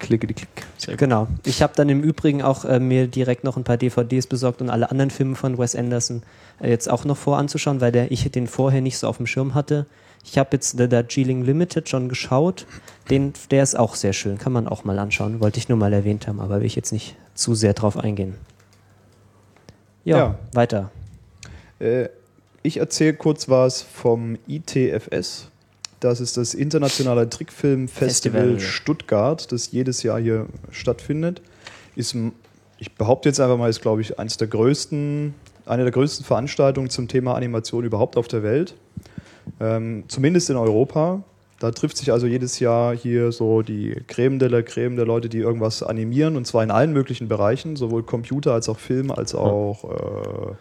Klicke 0.03 0.27
die 0.27 0.33
Klick. 0.33 0.49
Genau. 0.97 1.27
Ich 1.45 1.61
habe 1.61 1.73
dann 1.75 1.89
im 1.89 2.01
Übrigen 2.03 2.41
auch 2.41 2.65
äh, 2.65 2.79
mir 2.79 3.07
direkt 3.07 3.43
noch 3.43 3.57
ein 3.57 3.63
paar 3.63 3.77
DVDs 3.77 4.27
besorgt 4.27 4.61
und 4.61 4.69
alle 4.69 4.91
anderen 4.91 5.09
Filme 5.09 5.35
von 5.35 5.57
Wes 5.57 5.75
Anderson 5.75 6.23
äh, 6.61 6.69
jetzt 6.69 6.89
auch 6.89 7.05
noch 7.05 7.17
voranzuschauen, 7.17 7.81
weil 7.81 7.91
der, 7.91 8.11
ich 8.11 8.29
den 8.31 8.47
vorher 8.47 8.81
nicht 8.81 8.97
so 8.97 9.07
auf 9.07 9.17
dem 9.17 9.27
Schirm 9.27 9.53
hatte. 9.55 9.85
Ich 10.25 10.37
habe 10.37 10.49
jetzt 10.53 10.77
The 10.77 10.87
Darjeeling 10.87 11.43
Limited 11.43 11.89
schon 11.89 12.07
geschaut. 12.09 12.65
Den, 13.09 13.33
der 13.51 13.63
ist 13.63 13.77
auch 13.77 13.95
sehr 13.95 14.13
schön, 14.13 14.37
kann 14.37 14.53
man 14.53 14.67
auch 14.67 14.83
mal 14.83 14.99
anschauen. 14.99 15.39
Wollte 15.41 15.57
ich 15.59 15.67
nur 15.67 15.77
mal 15.77 15.91
erwähnt 15.91 16.27
haben, 16.27 16.39
aber 16.39 16.59
will 16.59 16.65
ich 16.65 16.75
jetzt 16.75 16.93
nicht 16.93 17.15
zu 17.33 17.55
sehr 17.55 17.73
drauf 17.73 17.97
eingehen. 17.97 18.35
Ja, 20.05 20.17
Ja. 20.17 20.39
weiter. 20.53 20.91
Äh, 21.79 22.09
ich 22.61 22.77
erzähle 22.77 23.13
kurz 23.13 23.49
was 23.49 23.81
vom 23.81 24.37
ITFS. 24.47 25.49
Das 26.03 26.19
ist 26.19 26.35
das 26.35 26.53
Internationale 26.53 27.29
Trickfilmfestival 27.29 28.41
Festival. 28.41 28.59
Stuttgart, 28.59 29.49
das 29.53 29.71
jedes 29.71 30.03
Jahr 30.03 30.19
hier 30.19 30.47
stattfindet. 30.69 31.41
Ist, 31.95 32.13
ich 32.77 32.93
behaupte 32.95 33.29
jetzt 33.29 33.39
einfach 33.39 33.57
mal, 33.57 33.69
ist, 33.69 33.81
glaube 33.81 34.01
ich, 34.01 34.19
eines 34.19 34.35
der 34.35 34.49
größten, 34.49 35.33
eine 35.65 35.83
der 35.83 35.93
größten 35.93 36.25
Veranstaltungen 36.25 36.89
zum 36.89 37.07
Thema 37.07 37.35
Animation 37.35 37.85
überhaupt 37.85 38.17
auf 38.17 38.27
der 38.27 38.43
Welt. 38.43 38.75
Ähm, 39.61 40.03
zumindest 40.09 40.49
in 40.49 40.57
Europa. 40.57 41.23
Da 41.59 41.71
trifft 41.71 41.95
sich 41.95 42.11
also 42.11 42.27
jedes 42.27 42.59
Jahr 42.59 42.93
hier 42.93 43.31
so 43.31 43.61
die 43.61 43.95
Creme 44.07 44.39
de 44.39 44.49
la 44.49 44.61
Creme 44.61 44.97
der 44.97 45.05
Leute, 45.05 45.29
die 45.29 45.37
irgendwas 45.37 45.83
animieren, 45.83 46.35
und 46.35 46.45
zwar 46.45 46.63
in 46.63 46.71
allen 46.71 46.91
möglichen 46.91 47.29
Bereichen, 47.29 47.77
sowohl 47.77 48.03
Computer 48.03 48.51
als 48.51 48.67
auch 48.67 48.79
Film, 48.79 49.09
als 49.09 49.33
auch 49.35 49.85
äh, 49.85 50.53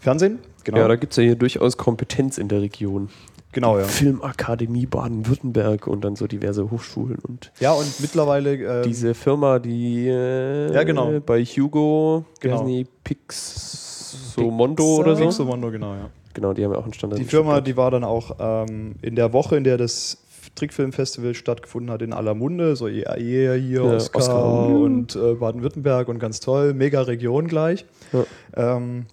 Fernsehen. 0.00 0.38
Genau, 0.64 0.78
Ja, 0.78 0.88
da 0.88 0.96
gibt 0.96 1.12
es 1.12 1.16
ja 1.16 1.22
hier 1.22 1.36
durchaus 1.36 1.76
Kompetenz 1.76 2.36
in 2.38 2.48
der 2.48 2.60
Region. 2.60 3.08
genau 3.52 3.78
ja. 3.78 3.84
Filmakademie 3.84 4.86
Baden-Württemberg 4.86 5.86
und 5.86 6.02
dann 6.04 6.16
so 6.16 6.26
diverse 6.26 6.70
Hochschulen 6.70 7.18
und 7.26 7.50
Ja, 7.60 7.72
und 7.72 7.86
mittlerweile 8.00 8.54
ähm, 8.54 8.82
diese 8.84 9.14
Firma, 9.14 9.58
die 9.58 10.06
äh, 10.08 10.72
Ja, 10.72 10.82
genau. 10.84 11.20
bei 11.20 11.44
Hugo, 11.44 12.24
Genau. 12.40 12.64
die 12.66 12.86
Pix 13.04 14.32
so 14.34 14.50
Mondo 14.50 14.96
oder 14.96 15.16
so. 15.16 15.24
Pixelmondo, 15.24 15.70
genau, 15.70 15.94
ja. 15.94 16.10
Genau, 16.34 16.52
die 16.52 16.64
haben 16.64 16.72
ja 16.72 16.78
auch 16.78 16.84
einen 16.84 16.92
Standard. 16.92 17.18
Die 17.20 17.24
Firma, 17.24 17.52
Stuttgart. 17.54 17.66
die 17.66 17.76
war 17.76 17.90
dann 17.90 18.04
auch 18.04 18.36
ähm, 18.38 18.94
in 19.02 19.16
der 19.16 19.32
Woche, 19.32 19.56
in 19.56 19.64
der 19.64 19.76
das 19.78 20.18
Trickfilmfestival 20.54 21.34
stattgefunden 21.34 21.90
hat, 21.90 22.02
in 22.02 22.12
aller 22.12 22.34
Munde, 22.34 22.76
so 22.76 22.86
IAE 22.86 23.18
hier, 23.58 23.84
Ja, 23.84 23.94
Oscar, 23.96 24.18
Oscar. 24.18 24.66
und 24.68 25.16
äh, 25.16 25.34
Baden-Württemberg 25.34 26.08
und 26.08 26.18
ganz 26.18 26.38
toll, 26.40 26.74
mega 26.74 27.02
Region 27.02 27.46
gleich. 27.48 27.84
Ja. 28.12 28.76
Ähm, 28.76 29.06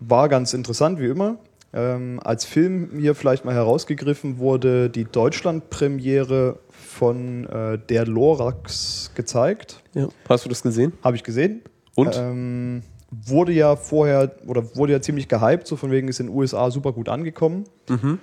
war 0.00 0.28
ganz 0.28 0.54
interessant, 0.54 1.00
wie 1.00 1.06
immer. 1.06 1.38
Ähm, 1.72 2.20
als 2.22 2.44
Film 2.44 2.90
hier 2.98 3.14
vielleicht 3.14 3.44
mal 3.44 3.54
herausgegriffen 3.54 4.38
wurde 4.38 4.90
die 4.90 5.04
Deutschland-Premiere 5.04 6.58
von 6.70 7.46
äh, 7.46 7.78
Der 7.88 8.06
Lorax 8.06 9.10
gezeigt. 9.14 9.82
Ja. 9.94 10.08
Hast 10.28 10.44
du 10.44 10.48
das 10.48 10.62
gesehen? 10.62 10.92
Habe 11.02 11.16
ich 11.16 11.24
gesehen. 11.24 11.62
Und? 11.96 12.16
Ähm, 12.16 12.82
wurde 13.26 13.52
ja 13.52 13.76
vorher 13.76 14.34
oder 14.46 14.76
wurde 14.76 14.92
ja 14.92 15.00
ziemlich 15.00 15.28
gehypt, 15.28 15.66
so 15.66 15.76
von 15.76 15.90
wegen 15.90 16.08
ist 16.08 16.20
in 16.20 16.26
den 16.26 16.36
USA 16.36 16.70
super 16.70 16.92
gut 16.92 17.08
angekommen. 17.08 17.64
Mhm. 17.88 18.18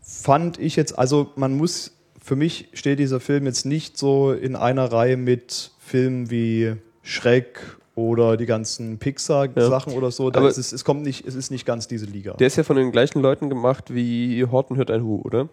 Fand 0.00 0.58
ich 0.58 0.76
jetzt, 0.76 0.98
also 0.98 1.30
man 1.36 1.56
muss, 1.56 1.92
für 2.22 2.36
mich 2.36 2.68
steht 2.74 2.98
dieser 2.98 3.20
Film 3.20 3.46
jetzt 3.46 3.64
nicht 3.64 3.96
so 3.96 4.32
in 4.32 4.56
einer 4.56 4.92
Reihe 4.92 5.16
mit 5.16 5.72
Filmen 5.78 6.30
wie 6.30 6.74
Schreck 7.02 7.58
oder 7.94 8.36
die 8.36 8.46
ganzen 8.46 8.98
Pixar-Sachen 8.98 9.92
oder 9.94 10.10
so. 10.10 10.30
Da 10.30 10.40
Aber- 10.40 10.48
ist 10.48 10.58
es, 10.58 10.72
es 10.72 10.84
kommt 10.84 11.02
nicht, 11.02 11.26
es 11.26 11.34
ist 11.34 11.50
nicht 11.50 11.64
ganz 11.66 11.86
diese 11.88 12.06
Liga. 12.06 12.34
Der 12.34 12.46
ist 12.46 12.56
ja 12.56 12.64
von 12.64 12.76
den 12.76 12.90
gleichen 12.92 13.20
Leuten 13.22 13.48
gemacht 13.48 13.94
wie 13.94 14.44
Horton 14.50 14.76
hört 14.76 14.90
ein 14.90 15.02
Hu, 15.04 15.20
oder? 15.24 15.48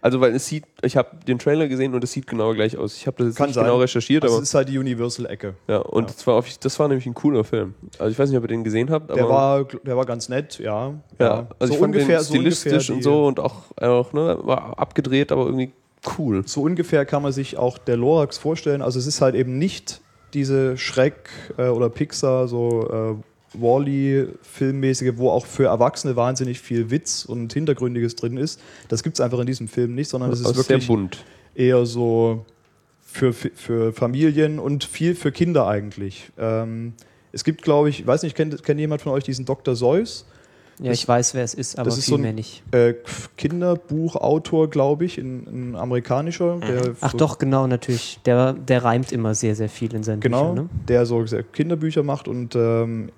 Also, 0.00 0.20
weil 0.20 0.34
es 0.34 0.46
sieht, 0.46 0.64
ich 0.82 0.98
habe 0.98 1.16
den 1.26 1.38
Trailer 1.38 1.66
gesehen 1.66 1.94
und 1.94 2.04
es 2.04 2.12
sieht 2.12 2.26
genau 2.26 2.52
gleich 2.52 2.76
aus. 2.76 2.94
Ich 2.94 3.06
habe 3.06 3.16
das 3.16 3.28
jetzt 3.28 3.36
Kann 3.36 3.46
nicht 3.46 3.54
sein. 3.54 3.64
genau 3.64 3.78
recherchiert, 3.78 4.22
also 4.22 4.34
aber 4.36 4.42
es 4.42 4.50
ist 4.50 4.54
halt 4.54 4.68
die 4.68 4.76
Universal-Ecke. 4.78 5.54
ja, 5.66 5.78
und 5.78 6.02
Ja. 6.10 6.14
Das, 6.14 6.26
war 6.26 6.44
das 6.60 6.78
war 6.78 6.88
nämlich 6.88 7.06
ein 7.06 7.14
cooler 7.14 7.42
Film. 7.42 7.72
Also, 7.98 8.10
ich 8.12 8.18
weiß 8.18 8.28
nicht, 8.28 8.36
ob 8.36 8.44
ihr 8.44 8.48
den 8.48 8.64
gesehen 8.64 8.90
habt, 8.90 9.10
aber 9.10 9.18
Der 9.18 9.28
war, 9.30 9.64
der 9.64 9.96
war 9.96 10.04
ganz 10.04 10.28
nett, 10.28 10.58
ja. 10.58 10.92
ja, 11.18 11.46
also 11.58 11.72
ich 11.72 11.80
fand 11.80 11.94
den 11.94 12.06
so 12.18 12.22
stilistisch 12.34 12.90
ungefähr 12.90 12.96
und 12.96 13.02
so 13.02 13.26
und 13.26 13.40
auch, 13.40 13.62
auch 13.80 14.12
ne, 14.12 14.38
war 14.42 14.78
abgedreht, 14.78 15.32
aber 15.32 15.46
irgendwie 15.46 15.72
cool. 16.18 16.42
So 16.46 16.60
ungefähr 16.60 17.06
kann 17.06 17.22
man 17.22 17.32
sich 17.32 17.56
auch 17.56 17.78
der 17.78 17.96
Lorax 17.96 18.36
vorstellen. 18.36 18.82
Also 18.82 18.98
es 18.98 19.06
ist 19.06 19.22
halt 19.22 19.34
eben 19.34 19.56
nicht 19.56 20.02
diese 20.34 20.76
Schreck 20.76 21.30
äh, 21.56 21.68
oder 21.68 21.88
Pixar, 21.88 22.48
so 22.48 23.18
äh, 23.20 23.60
Wally-Filmmäßige, 23.60 25.12
wo 25.16 25.30
auch 25.30 25.46
für 25.46 25.66
Erwachsene 25.66 26.16
wahnsinnig 26.16 26.60
viel 26.60 26.90
Witz 26.90 27.24
und 27.24 27.52
Hintergründiges 27.52 28.16
drin 28.16 28.36
ist. 28.36 28.60
Das 28.88 29.02
gibt 29.02 29.16
es 29.16 29.20
einfach 29.20 29.38
in 29.38 29.46
diesem 29.46 29.68
Film 29.68 29.94
nicht, 29.94 30.08
sondern 30.08 30.30
es 30.32 30.40
ist 30.40 30.56
wirklich 30.56 30.88
eher 31.54 31.86
so 31.86 32.44
für, 33.00 33.32
für 33.32 33.92
Familien 33.92 34.58
und 34.58 34.84
viel 34.84 35.14
für 35.14 35.30
Kinder 35.30 35.68
eigentlich. 35.68 36.30
Ähm, 36.36 36.94
es 37.32 37.44
gibt, 37.44 37.62
glaube 37.62 37.88
ich, 37.88 38.06
weiß 38.06 38.22
nicht, 38.22 38.36
kennt, 38.36 38.62
kennt 38.62 38.80
jemand 38.80 39.02
von 39.02 39.12
euch 39.12 39.24
diesen 39.24 39.44
Dr. 39.44 39.76
Seuss? 39.76 40.26
Ja, 40.80 40.90
Das- 40.90 40.98
ich 40.98 41.06
weiß, 41.08 41.34
wer 41.34 41.44
es 41.44 41.54
ist, 41.54 41.78
aber 41.78 41.84
das 41.86 41.98
ist 41.98 42.04
viel 42.06 42.12
so 42.12 42.16
ein- 42.16 42.22
mehr 42.22 42.32
nicht. 42.32 42.62
Äh, 42.72 42.94
Kinderbuchautor, 43.36 44.68
glaube 44.70 45.04
ich, 45.04 45.18
ein, 45.18 45.46
ein 45.72 45.76
amerikanischer. 45.76 46.58
Der 46.60 46.94
Ach 47.00 47.12
so- 47.12 47.18
doch, 47.18 47.38
genau, 47.38 47.66
natürlich. 47.66 48.18
Der, 48.26 48.52
der 48.52 48.84
reimt 48.84 49.12
immer 49.12 49.34
sehr, 49.34 49.54
sehr 49.54 49.68
viel 49.68 49.94
in 49.94 50.02
seinen 50.02 50.20
Genau, 50.20 50.50
Büchern. 50.50 50.64
Ne? 50.66 50.70
der 50.88 51.06
so 51.06 51.24
sehr 51.26 51.42
Kinderbücher 51.42 52.02
macht 52.02 52.28
und 52.28 52.54
ähm, 52.56 53.10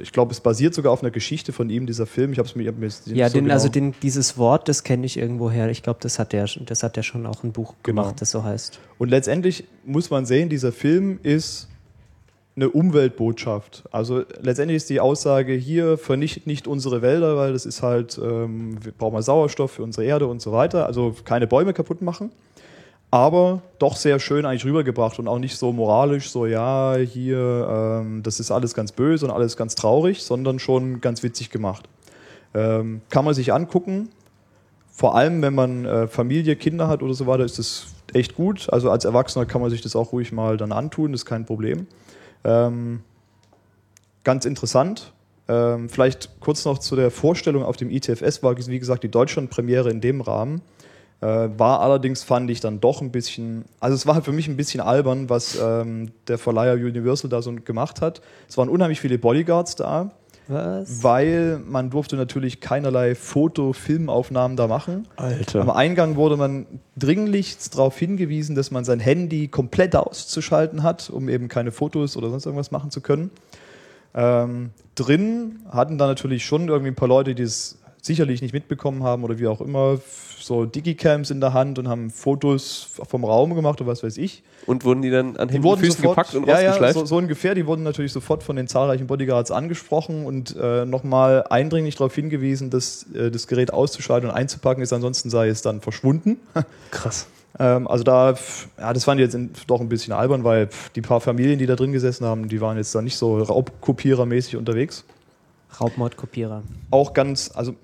ich 0.00 0.12
glaube, 0.12 0.30
es 0.32 0.40
basiert 0.40 0.74
sogar 0.74 0.92
auf 0.92 1.02
einer 1.02 1.10
Geschichte 1.10 1.52
von 1.52 1.68
ihm, 1.68 1.86
dieser 1.86 2.06
Film. 2.06 2.32
Ich 2.32 2.38
habe 2.38 2.48
es 2.48 2.54
mir, 2.54 2.68
hab 2.68 2.78
mir 2.78 2.88
Ja, 3.06 3.28
so 3.28 3.34
den, 3.34 3.44
genau- 3.44 3.54
also 3.54 3.68
den, 3.68 3.94
dieses 4.00 4.38
Wort, 4.38 4.68
das 4.68 4.84
kenne 4.84 5.04
ich 5.04 5.18
irgendwoher. 5.18 5.68
Ich 5.70 5.82
glaube, 5.82 5.98
das 6.00 6.18
hat 6.18 6.32
der, 6.32 6.46
das 6.66 6.82
hat 6.82 6.96
der 6.96 7.02
schon 7.02 7.26
auch 7.26 7.42
ein 7.42 7.52
Buch 7.52 7.74
Genau. 7.82 8.02
gemacht, 8.02 8.20
das 8.20 8.30
so 8.30 8.44
heißt. 8.44 8.78
Und 8.98 9.08
letztendlich 9.08 9.64
muss 9.84 10.08
man 10.10 10.24
sehen, 10.24 10.48
dieser 10.48 10.70
Film 10.72 11.18
ist 11.24 11.68
eine 12.54 12.68
Umweltbotschaft. 12.68 13.84
Also 13.90 14.24
letztendlich 14.40 14.76
ist 14.76 14.90
die 14.90 15.00
Aussage 15.00 15.54
hier, 15.54 15.96
vernichtet 15.96 16.46
nicht 16.46 16.66
unsere 16.66 17.00
Wälder, 17.00 17.36
weil 17.36 17.52
das 17.52 17.64
ist 17.64 17.82
halt, 17.82 18.20
ähm, 18.22 18.76
wir 18.84 18.92
brauchen 18.92 19.14
mal 19.14 19.22
Sauerstoff 19.22 19.72
für 19.72 19.82
unsere 19.82 20.04
Erde 20.06 20.26
und 20.26 20.42
so 20.42 20.52
weiter. 20.52 20.86
Also 20.86 21.14
keine 21.24 21.46
Bäume 21.46 21.72
kaputt 21.72 22.02
machen. 22.02 22.30
Aber 23.10 23.60
doch 23.78 23.96
sehr 23.96 24.18
schön 24.18 24.46
eigentlich 24.46 24.64
rübergebracht 24.64 25.18
und 25.18 25.28
auch 25.28 25.38
nicht 25.38 25.56
so 25.56 25.70
moralisch, 25.72 26.30
so 26.30 26.46
ja, 26.46 26.96
hier, 26.96 28.00
ähm, 28.00 28.22
das 28.22 28.40
ist 28.40 28.50
alles 28.50 28.72
ganz 28.72 28.92
böse 28.92 29.26
und 29.26 29.30
alles 29.30 29.56
ganz 29.58 29.74
traurig, 29.74 30.22
sondern 30.22 30.58
schon 30.58 31.02
ganz 31.02 31.22
witzig 31.22 31.50
gemacht. 31.50 31.88
Ähm, 32.54 33.02
kann 33.10 33.24
man 33.24 33.34
sich 33.34 33.52
angucken. 33.52 34.08
Vor 34.90 35.14
allem, 35.14 35.42
wenn 35.42 35.54
man 35.54 35.84
äh, 35.84 36.06
Familie, 36.06 36.56
Kinder 36.56 36.88
hat 36.88 37.02
oder 37.02 37.14
so 37.14 37.26
weiter, 37.26 37.44
ist 37.44 37.58
das 37.58 37.86
echt 38.14 38.34
gut. 38.34 38.68
Also 38.70 38.90
als 38.90 39.04
Erwachsener 39.04 39.46
kann 39.46 39.60
man 39.60 39.70
sich 39.70 39.82
das 39.82 39.96
auch 39.96 40.12
ruhig 40.12 40.32
mal 40.32 40.56
dann 40.56 40.72
antun, 40.72 41.12
das 41.12 41.22
ist 41.22 41.26
kein 41.26 41.44
Problem. 41.44 41.86
Ähm, 42.44 43.00
ganz 44.24 44.44
interessant. 44.44 45.12
Ähm, 45.48 45.88
vielleicht 45.88 46.40
kurz 46.40 46.64
noch 46.64 46.78
zu 46.78 46.96
der 46.96 47.10
Vorstellung 47.10 47.64
auf 47.64 47.76
dem 47.76 47.90
ITFS 47.90 48.42
war, 48.42 48.56
wie 48.56 48.78
gesagt, 48.78 49.02
die 49.02 49.10
Deutschland-Premiere 49.10 49.90
in 49.90 50.00
dem 50.00 50.20
Rahmen. 50.20 50.62
Äh, 51.20 51.50
war 51.56 51.80
allerdings, 51.80 52.22
fand 52.22 52.50
ich 52.50 52.60
dann 52.60 52.80
doch 52.80 53.00
ein 53.00 53.12
bisschen, 53.12 53.64
also 53.78 53.94
es 53.94 54.06
war 54.06 54.14
halt 54.14 54.24
für 54.24 54.32
mich 54.32 54.48
ein 54.48 54.56
bisschen 54.56 54.80
albern, 54.80 55.30
was 55.30 55.56
ähm, 55.60 56.10
der 56.26 56.38
Verleiher 56.38 56.74
Universal 56.74 57.30
da 57.30 57.42
so 57.42 57.52
gemacht 57.52 58.00
hat. 58.00 58.22
Es 58.48 58.58
waren 58.58 58.68
unheimlich 58.68 59.00
viele 59.00 59.18
Bodyguards 59.18 59.76
da, 59.76 60.10
Was? 60.48 61.02
weil 61.02 61.60
man 61.64 61.90
durfte 61.90 62.16
natürlich 62.16 62.60
keinerlei 62.60 63.14
Foto-Filmaufnahmen 63.14 64.56
da 64.56 64.66
machen. 64.66 65.06
Am 65.16 65.24
Alter. 65.24 65.76
Eingang 65.76 66.16
wurde 66.16 66.36
man 66.36 66.66
dringlichst 66.96 67.74
darauf 67.74 67.96
hingewiesen, 67.96 68.54
dass 68.54 68.70
man 68.70 68.84
sein 68.84 69.00
Handy 69.00 69.48
komplett 69.48 69.94
auszuschalten 69.94 70.82
hat, 70.82 71.10
um 71.10 71.28
eben 71.28 71.48
keine 71.48 71.70
Fotos 71.70 72.16
oder 72.16 72.30
sonst 72.30 72.46
irgendwas 72.46 72.70
machen 72.70 72.90
zu 72.90 73.00
können. 73.00 73.30
Ähm, 74.14 74.70
drin 74.94 75.60
hatten 75.70 75.96
da 75.96 76.06
natürlich 76.06 76.44
schon 76.44 76.68
irgendwie 76.68 76.90
ein 76.90 76.96
paar 76.96 77.08
Leute, 77.08 77.34
die 77.34 77.44
es 77.44 77.78
sicherlich 78.02 78.42
nicht 78.42 78.52
mitbekommen 78.52 79.02
haben 79.04 79.24
oder 79.24 79.38
wie 79.38 79.46
auch 79.46 79.60
immer, 79.60 79.98
so 80.42 80.66
Digicams 80.66 81.30
in 81.30 81.40
der 81.40 81.52
Hand 81.52 81.78
und 81.78 81.88
haben 81.88 82.10
Fotos 82.10 83.00
vom 83.08 83.24
Raum 83.24 83.54
gemacht 83.54 83.80
oder 83.80 83.90
was 83.90 84.02
weiß 84.02 84.16
ich. 84.18 84.42
Und 84.66 84.84
wurden 84.84 85.02
die 85.02 85.10
dann 85.10 85.36
an 85.36 85.48
Händen 85.48 85.66
und 85.66 85.78
Füßen 85.78 86.02
sofort, 86.02 86.16
gepackt 86.16 86.34
und 86.34 86.46
ja, 86.46 86.60
ja, 86.60 86.70
rausgeschleift? 86.70 86.94
so, 86.98 87.04
so 87.06 87.16
ungefähr. 87.16 87.54
Die 87.54 87.66
wurden 87.66 87.82
natürlich 87.82 88.12
sofort 88.12 88.42
von 88.42 88.56
den 88.56 88.68
zahlreichen 88.68 89.06
Bodyguards 89.06 89.50
angesprochen 89.50 90.26
und 90.26 90.56
äh, 90.56 90.84
nochmal 90.84 91.44
eindringlich 91.48 91.96
darauf 91.96 92.14
hingewiesen, 92.14 92.70
dass 92.70 93.06
äh, 93.14 93.30
das 93.30 93.46
Gerät 93.46 93.72
auszuschalten 93.72 94.28
und 94.28 94.34
einzupacken 94.34 94.82
ist, 94.82 94.92
ansonsten 94.92 95.30
sei 95.30 95.48
es 95.48 95.62
dann 95.62 95.80
verschwunden. 95.80 96.38
Krass. 96.90 97.26
Ähm, 97.58 97.86
also 97.88 98.04
da, 98.04 98.34
ja, 98.78 98.92
das 98.92 99.04
fand 99.04 99.20
ich 99.20 99.32
jetzt 99.32 99.38
doch 99.66 99.80
ein 99.80 99.88
bisschen 99.88 100.12
albern, 100.12 100.44
weil 100.44 100.68
die 100.94 101.00
paar 101.00 101.20
Familien, 101.20 101.58
die 101.58 101.66
da 101.66 101.76
drin 101.76 101.92
gesessen 101.92 102.26
haben, 102.26 102.48
die 102.48 102.60
waren 102.60 102.76
jetzt 102.76 102.94
da 102.94 103.02
nicht 103.02 103.16
so 103.16 103.38
Raubkopierermäßig 103.38 104.56
unterwegs. 104.56 105.04
Raubmordkopierer. 105.80 106.62
Auch 106.90 107.14
ganz, 107.14 107.50
also 107.54 107.74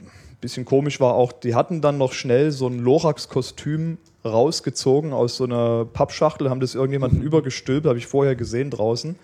bisschen 0.40 0.64
komisch 0.64 1.00
war 1.00 1.14
auch, 1.14 1.32
die 1.32 1.54
hatten 1.54 1.80
dann 1.80 1.98
noch 1.98 2.12
schnell 2.12 2.52
so 2.52 2.66
ein 2.68 2.78
Lorax-Kostüm 2.78 3.98
rausgezogen 4.24 5.12
aus 5.12 5.36
so 5.36 5.44
einer 5.44 5.84
Pappschachtel, 5.84 6.50
haben 6.50 6.60
das 6.60 6.74
irgendjemanden 6.74 7.22
übergestülpt, 7.22 7.86
habe 7.86 7.98
ich 7.98 8.06
vorher 8.06 8.36
gesehen 8.36 8.70
draußen. 8.70 9.16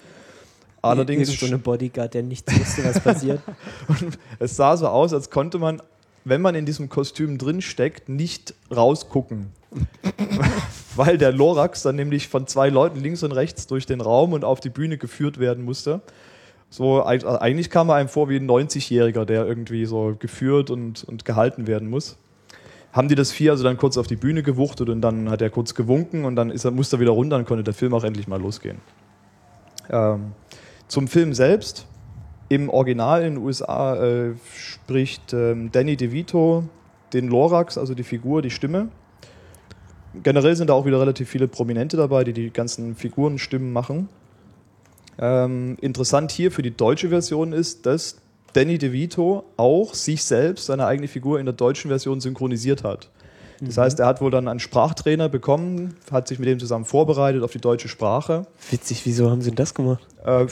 Allerdings 0.82 1.28
Irgend 1.28 1.40
so 1.40 1.46
eine 1.46 1.58
Bodyguard, 1.58 2.12
der 2.12 2.22
nichts 2.22 2.52
wusste, 2.58 2.84
was 2.84 3.00
passiert. 3.00 3.40
Und 3.88 4.18
es 4.38 4.56
sah 4.56 4.76
so 4.76 4.86
aus, 4.88 5.14
als 5.14 5.30
konnte 5.30 5.58
man, 5.58 5.80
wenn 6.24 6.42
man 6.42 6.54
in 6.54 6.66
diesem 6.66 6.90
Kostüm 6.90 7.38
drin 7.38 7.62
steckt, 7.62 8.10
nicht 8.10 8.54
rausgucken. 8.74 9.50
Weil 10.94 11.16
der 11.16 11.32
Lorax 11.32 11.82
dann 11.82 11.96
nämlich 11.96 12.28
von 12.28 12.46
zwei 12.46 12.68
Leuten 12.68 13.00
links 13.00 13.22
und 13.22 13.32
rechts 13.32 13.66
durch 13.66 13.86
den 13.86 14.02
Raum 14.02 14.34
und 14.34 14.44
auf 14.44 14.60
die 14.60 14.68
Bühne 14.68 14.98
geführt 14.98 15.38
werden 15.38 15.64
musste. 15.64 16.02
So, 16.70 17.02
also 17.02 17.28
eigentlich 17.28 17.70
kam 17.70 17.88
er 17.88 17.96
einem 17.96 18.08
vor 18.08 18.28
wie 18.28 18.36
ein 18.36 18.48
90-Jähriger, 18.48 19.24
der 19.24 19.46
irgendwie 19.46 19.84
so 19.84 20.16
geführt 20.18 20.70
und, 20.70 21.04
und 21.04 21.24
gehalten 21.24 21.66
werden 21.66 21.88
muss. 21.88 22.16
Haben 22.92 23.08
die 23.08 23.14
das 23.14 23.32
Vieh 23.32 23.50
also 23.50 23.64
dann 23.64 23.76
kurz 23.76 23.96
auf 23.96 24.06
die 24.06 24.16
Bühne 24.16 24.42
gewuchtet 24.42 24.88
und 24.88 25.00
dann 25.00 25.30
hat 25.30 25.42
er 25.42 25.50
kurz 25.50 25.74
gewunken 25.74 26.24
und 26.24 26.36
dann 26.36 26.50
ist 26.50 26.64
er, 26.64 26.70
musste 26.70 26.96
er 26.96 27.00
wieder 27.00 27.12
runter 27.12 27.36
und 27.36 27.46
konnte 27.46 27.64
der 27.64 27.74
Film 27.74 27.94
auch 27.94 28.04
endlich 28.04 28.28
mal 28.28 28.40
losgehen. 28.40 28.78
Ähm, 29.90 30.32
zum 30.88 31.08
Film 31.08 31.34
selbst. 31.34 31.86
Im 32.50 32.68
Original 32.68 33.22
in 33.24 33.34
den 33.34 33.42
USA 33.42 33.96
äh, 33.96 34.34
spricht 34.54 35.32
ähm, 35.32 35.72
Danny 35.72 35.96
DeVito 35.96 36.64
den 37.14 37.28
Lorax, 37.28 37.78
also 37.78 37.94
die 37.94 38.02
Figur, 38.02 38.42
die 38.42 38.50
Stimme. 38.50 38.88
Generell 40.22 40.54
sind 40.54 40.68
da 40.68 40.74
auch 40.74 40.84
wieder 40.84 41.00
relativ 41.00 41.28
viele 41.28 41.48
Prominente 41.48 41.96
dabei, 41.96 42.22
die 42.22 42.32
die 42.32 42.50
ganzen 42.50 42.94
Figurenstimmen 42.94 43.72
machen. 43.72 44.08
Ähm, 45.18 45.76
interessant 45.80 46.32
hier 46.32 46.50
für 46.50 46.62
die 46.62 46.76
deutsche 46.76 47.08
Version 47.08 47.52
ist, 47.52 47.86
dass 47.86 48.16
Danny 48.52 48.78
DeVito 48.78 49.44
auch 49.56 49.94
sich 49.94 50.24
selbst, 50.24 50.66
seine 50.66 50.86
eigene 50.86 51.08
Figur 51.08 51.40
in 51.40 51.46
der 51.46 51.54
deutschen 51.54 51.88
Version 51.88 52.20
synchronisiert 52.20 52.84
hat. 52.84 53.10
Das 53.60 53.78
heißt, 53.78 54.00
er 54.00 54.06
hat 54.06 54.20
wohl 54.20 54.30
dann 54.30 54.48
einen 54.48 54.60
Sprachtrainer 54.60 55.28
bekommen, 55.28 55.96
hat 56.10 56.28
sich 56.28 56.38
mit 56.38 56.48
dem 56.48 56.58
zusammen 56.58 56.84
vorbereitet 56.84 57.42
auf 57.42 57.52
die 57.52 57.60
deutsche 57.60 57.88
Sprache. 57.88 58.46
Witzig, 58.70 59.02
wieso 59.04 59.30
haben 59.30 59.40
sie 59.42 59.50
denn 59.50 59.56
das 59.56 59.74
gemacht? 59.74 60.06
Äh, 60.24 60.46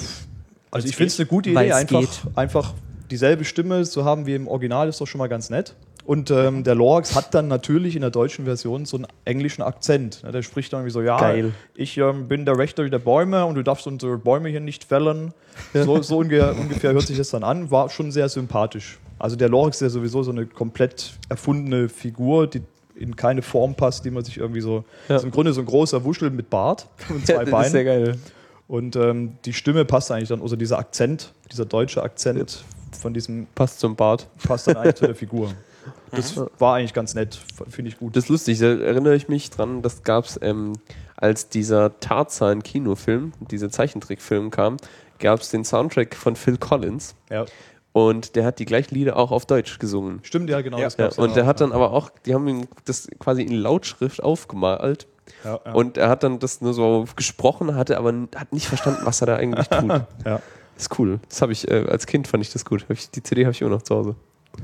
also 0.70 0.88
ich 0.88 0.96
finde 0.96 1.08
es 1.08 1.20
eine 1.20 1.26
gute 1.26 1.50
Idee, 1.50 1.72
einfach, 1.72 2.00
geht. 2.00 2.20
einfach 2.34 2.72
dieselbe 3.10 3.44
Stimme 3.44 3.84
zu 3.84 4.04
haben 4.04 4.26
wie 4.26 4.34
im 4.34 4.48
Original, 4.48 4.88
ist 4.88 5.00
doch 5.00 5.06
schon 5.06 5.18
mal 5.18 5.28
ganz 5.28 5.50
nett. 5.50 5.74
Und 6.05 6.30
ähm, 6.32 6.64
der 6.64 6.74
Lorax 6.74 7.14
hat 7.14 7.32
dann 7.32 7.46
natürlich 7.46 7.94
in 7.94 8.00
der 8.00 8.11
deutschen 8.11 8.44
Version 8.44 8.84
so 8.86 8.96
einen 8.96 9.07
englischen 9.24 9.62
Akzent. 9.62 10.22
Ne, 10.24 10.32
Der 10.32 10.42
spricht 10.42 10.72
dann 10.72 10.80
irgendwie 10.80 10.92
so, 10.92 11.03
ja, 11.03 11.18
Geil. 11.18 11.53
ich 11.76 11.96
ähm, 11.96 12.26
bin 12.26 12.44
der 12.44 12.59
Wächter 12.59 12.88
der 12.88 12.98
Bäume 12.98 13.44
und 13.46 13.55
du 13.55 13.62
darfst 13.62 13.86
unsere 13.86 14.18
Bäume 14.18 14.48
hier 14.48 14.61
nicht 14.61 14.84
fällen. 14.84 15.32
So, 15.72 16.03
so 16.03 16.18
ungefähr, 16.18 16.57
ungefähr 16.59 16.92
hört 16.92 17.07
sich 17.07 17.18
das 17.18 17.30
dann 17.30 17.44
an. 17.44 17.70
War 17.70 17.88
schon 17.88 18.11
sehr 18.11 18.28
sympathisch. 18.28 18.98
Also 19.18 19.36
der 19.36 19.48
Lorax 19.48 19.76
ist 19.76 19.82
ja 19.82 19.88
sowieso 19.90 20.24
so 20.24 20.32
eine 20.32 20.46
komplett 20.46 21.12
erfundene 21.28 21.88
Figur, 21.88 22.48
die 22.48 22.62
in 22.96 23.14
keine 23.14 23.42
Form 23.42 23.74
passt, 23.76 24.05
die 24.05 24.11
man 24.11 24.24
sich 24.24 24.38
irgendwie 24.38 24.61
so... 24.61 24.84
Ja. 25.09 25.16
Ist 25.16 25.24
im 25.24 25.30
Grunde 25.30 25.53
so 25.53 25.61
ein 25.61 25.66
großer 25.66 26.03
Wuschel 26.05 26.30
mit 26.30 26.50
Bart 26.50 26.88
und 27.09 27.24
zwei 27.26 27.44
das 27.44 27.50
Beinen. 27.50 27.66
ist 27.66 27.72
sehr 27.72 27.84
geil. 27.84 28.18
Und 28.66 28.96
ähm, 28.96 29.38
die 29.44 29.53
Stimme 29.53 29.84
passt 29.84 30.11
eigentlich 30.11 30.30
dann, 30.30 30.42
also 30.42 30.57
dieser 30.57 30.78
Akzent, 30.78 31.32
dieser 31.50 31.64
deutsche 31.64 32.03
Akzent 32.03 32.64
von 32.90 33.14
diesem 33.14 33.46
Passt 33.55 33.80
zum 33.80 33.94
Bart. 33.96 34.26
passt 34.42 34.66
dann 34.66 34.76
eigentlich 34.76 34.96
zu 34.96 35.07
der 35.07 35.14
Figur. 35.14 35.53
Das 36.10 36.40
war 36.58 36.76
eigentlich 36.76 36.94
ganz 36.94 37.14
nett, 37.14 37.38
finde 37.68 37.90
ich 37.90 37.98
gut. 37.98 38.16
Das 38.16 38.24
ist 38.24 38.30
lustig, 38.30 38.58
da 38.58 38.66
erinnere 38.66 39.14
ich 39.14 39.28
mich 39.28 39.50
dran, 39.50 39.82
das 39.82 40.02
gab 40.02 40.24
es, 40.24 40.38
ähm, 40.42 40.74
als 41.16 41.48
dieser 41.48 41.98
Tarzan-Kinofilm, 42.00 43.32
dieser 43.50 43.70
Zeichentrickfilm 43.70 44.50
kam, 44.50 44.76
gab 45.18 45.40
es 45.40 45.50
den 45.50 45.64
Soundtrack 45.64 46.14
von 46.14 46.36
Phil 46.36 46.58
Collins 46.58 47.14
ja. 47.30 47.46
und 47.92 48.36
der 48.36 48.44
hat 48.44 48.58
die 48.58 48.64
gleichen 48.64 48.94
Lieder 48.94 49.16
auch 49.16 49.30
auf 49.30 49.46
Deutsch 49.46 49.78
gesungen. 49.78 50.20
Stimmt, 50.22 50.50
ja, 50.50 50.60
genau. 50.60 50.78
Ja. 50.78 50.84
das 50.84 50.96
Ja, 50.96 51.22
und 51.22 51.36
der 51.36 51.44
auch. 51.44 51.48
hat 51.48 51.60
dann 51.60 51.72
aber 51.72 51.92
auch, 51.92 52.10
die 52.26 52.34
haben 52.34 52.46
ihm 52.48 52.68
das 52.84 53.08
quasi 53.18 53.42
in 53.42 53.54
Lautschrift 53.54 54.22
aufgemalt 54.22 55.06
ja, 55.44 55.60
ja. 55.64 55.72
und 55.72 55.96
er 55.96 56.08
hat 56.08 56.22
dann 56.22 56.38
das 56.38 56.60
nur 56.60 56.74
so 56.74 57.06
gesprochen, 57.16 57.74
hatte 57.74 57.98
aber 57.98 58.12
hat 58.34 58.52
nicht 58.52 58.66
verstanden, 58.66 59.00
was 59.04 59.20
er 59.20 59.28
da 59.28 59.36
eigentlich 59.36 59.68
tut. 59.68 59.90
Ist 60.76 60.98
cool. 60.98 61.20
Das 61.28 61.42
habe 61.42 61.52
ich, 61.52 61.70
äh, 61.70 61.86
als 61.88 62.06
Kind 62.06 62.26
fand 62.26 62.42
ich 62.42 62.52
das 62.52 62.64
gut. 62.64 62.82
Hab 62.84 62.90
ich, 62.90 63.10
die 63.10 63.22
CD 63.22 63.44
habe 63.44 63.52
ich 63.52 63.60
immer 63.60 63.70
noch 63.70 63.82
zu 63.82 63.94
Hause. 63.94 64.16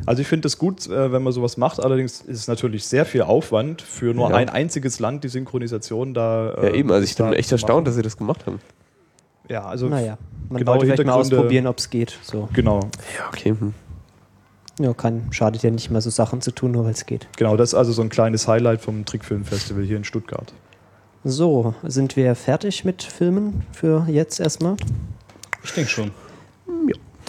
Also 0.07 0.23
ich 0.23 0.29
finde 0.29 0.47
es 0.49 0.59
gut, 0.59 0.87
äh, 0.87 1.13
wenn 1.13 1.23
man 1.23 1.33
sowas 1.33 1.57
macht. 1.57 1.81
Allerdings 1.81 2.21
ist 2.21 2.39
es 2.41 2.49
natürlich 2.49 2.87
sehr 2.87 3.05
viel 3.05 3.23
Aufwand 3.23 3.83
für 3.83 4.15
nur 4.15 4.31
Ja. 4.31 4.37
ein 4.37 4.49
einziges 4.49 5.01
Land, 5.01 5.25
die 5.25 5.29
Synchronisation 5.29 6.15
da. 6.15 6.55
Ja, 6.57 6.63
äh, 6.69 6.79
eben, 6.79 6.91
also 6.93 7.05
ich 7.05 7.17
bin 7.17 7.33
echt 7.33 7.51
erstaunt, 7.53 7.87
dass 7.87 7.95
sie 7.95 8.03
das 8.03 8.17
gemacht 8.17 8.47
haben. 8.47 8.61
Ja, 9.49 9.65
also 9.65 9.89
Naja, 9.89 10.19
man 10.51 10.59
Genaue 10.59 10.75
wollte 10.77 10.87
vielleicht 10.87 11.07
mal 11.07 11.15
ausprobieren, 11.15 11.67
ob 11.67 11.79
es 11.79 11.89
geht. 11.91 12.19
So. 12.23 12.49
genau, 12.53 12.81
Ja, 13.19 13.29
okay. 13.29 13.55
Hm. 13.59 13.75
Ja, 14.81 14.93
kann, 14.95 15.27
schadet 15.33 15.63
ja 15.63 15.71
nicht 15.71 15.91
mal 15.91 16.01
so 16.01 16.11
Sachen 16.11 16.41
zu 16.41 16.53
tun, 16.53 16.71
nur 16.71 16.85
weil 16.85 16.93
es 16.93 17.05
geht. 17.07 17.27
genau. 17.37 17.57
Das 17.57 17.71
ist 17.71 17.75
also 17.75 17.91
so 17.93 18.03
ein 18.03 18.11
kleines 18.11 18.47
Highlight 18.47 18.81
vom 18.81 19.05
Trickfilmfestival 19.05 19.83
hier 19.83 19.97
in 19.97 20.05
Stuttgart. 20.05 20.53
So, 21.25 21.75
sind 21.83 22.15
wir 22.15 22.35
fertig 22.37 22.85
mit 22.85 23.03
Filmen 23.03 23.63
für 23.73 24.07
jetzt 24.09 24.39
erstmal? 24.39 24.77
Ich 25.65 25.73
denke 25.73 25.91
schon. 25.91 26.11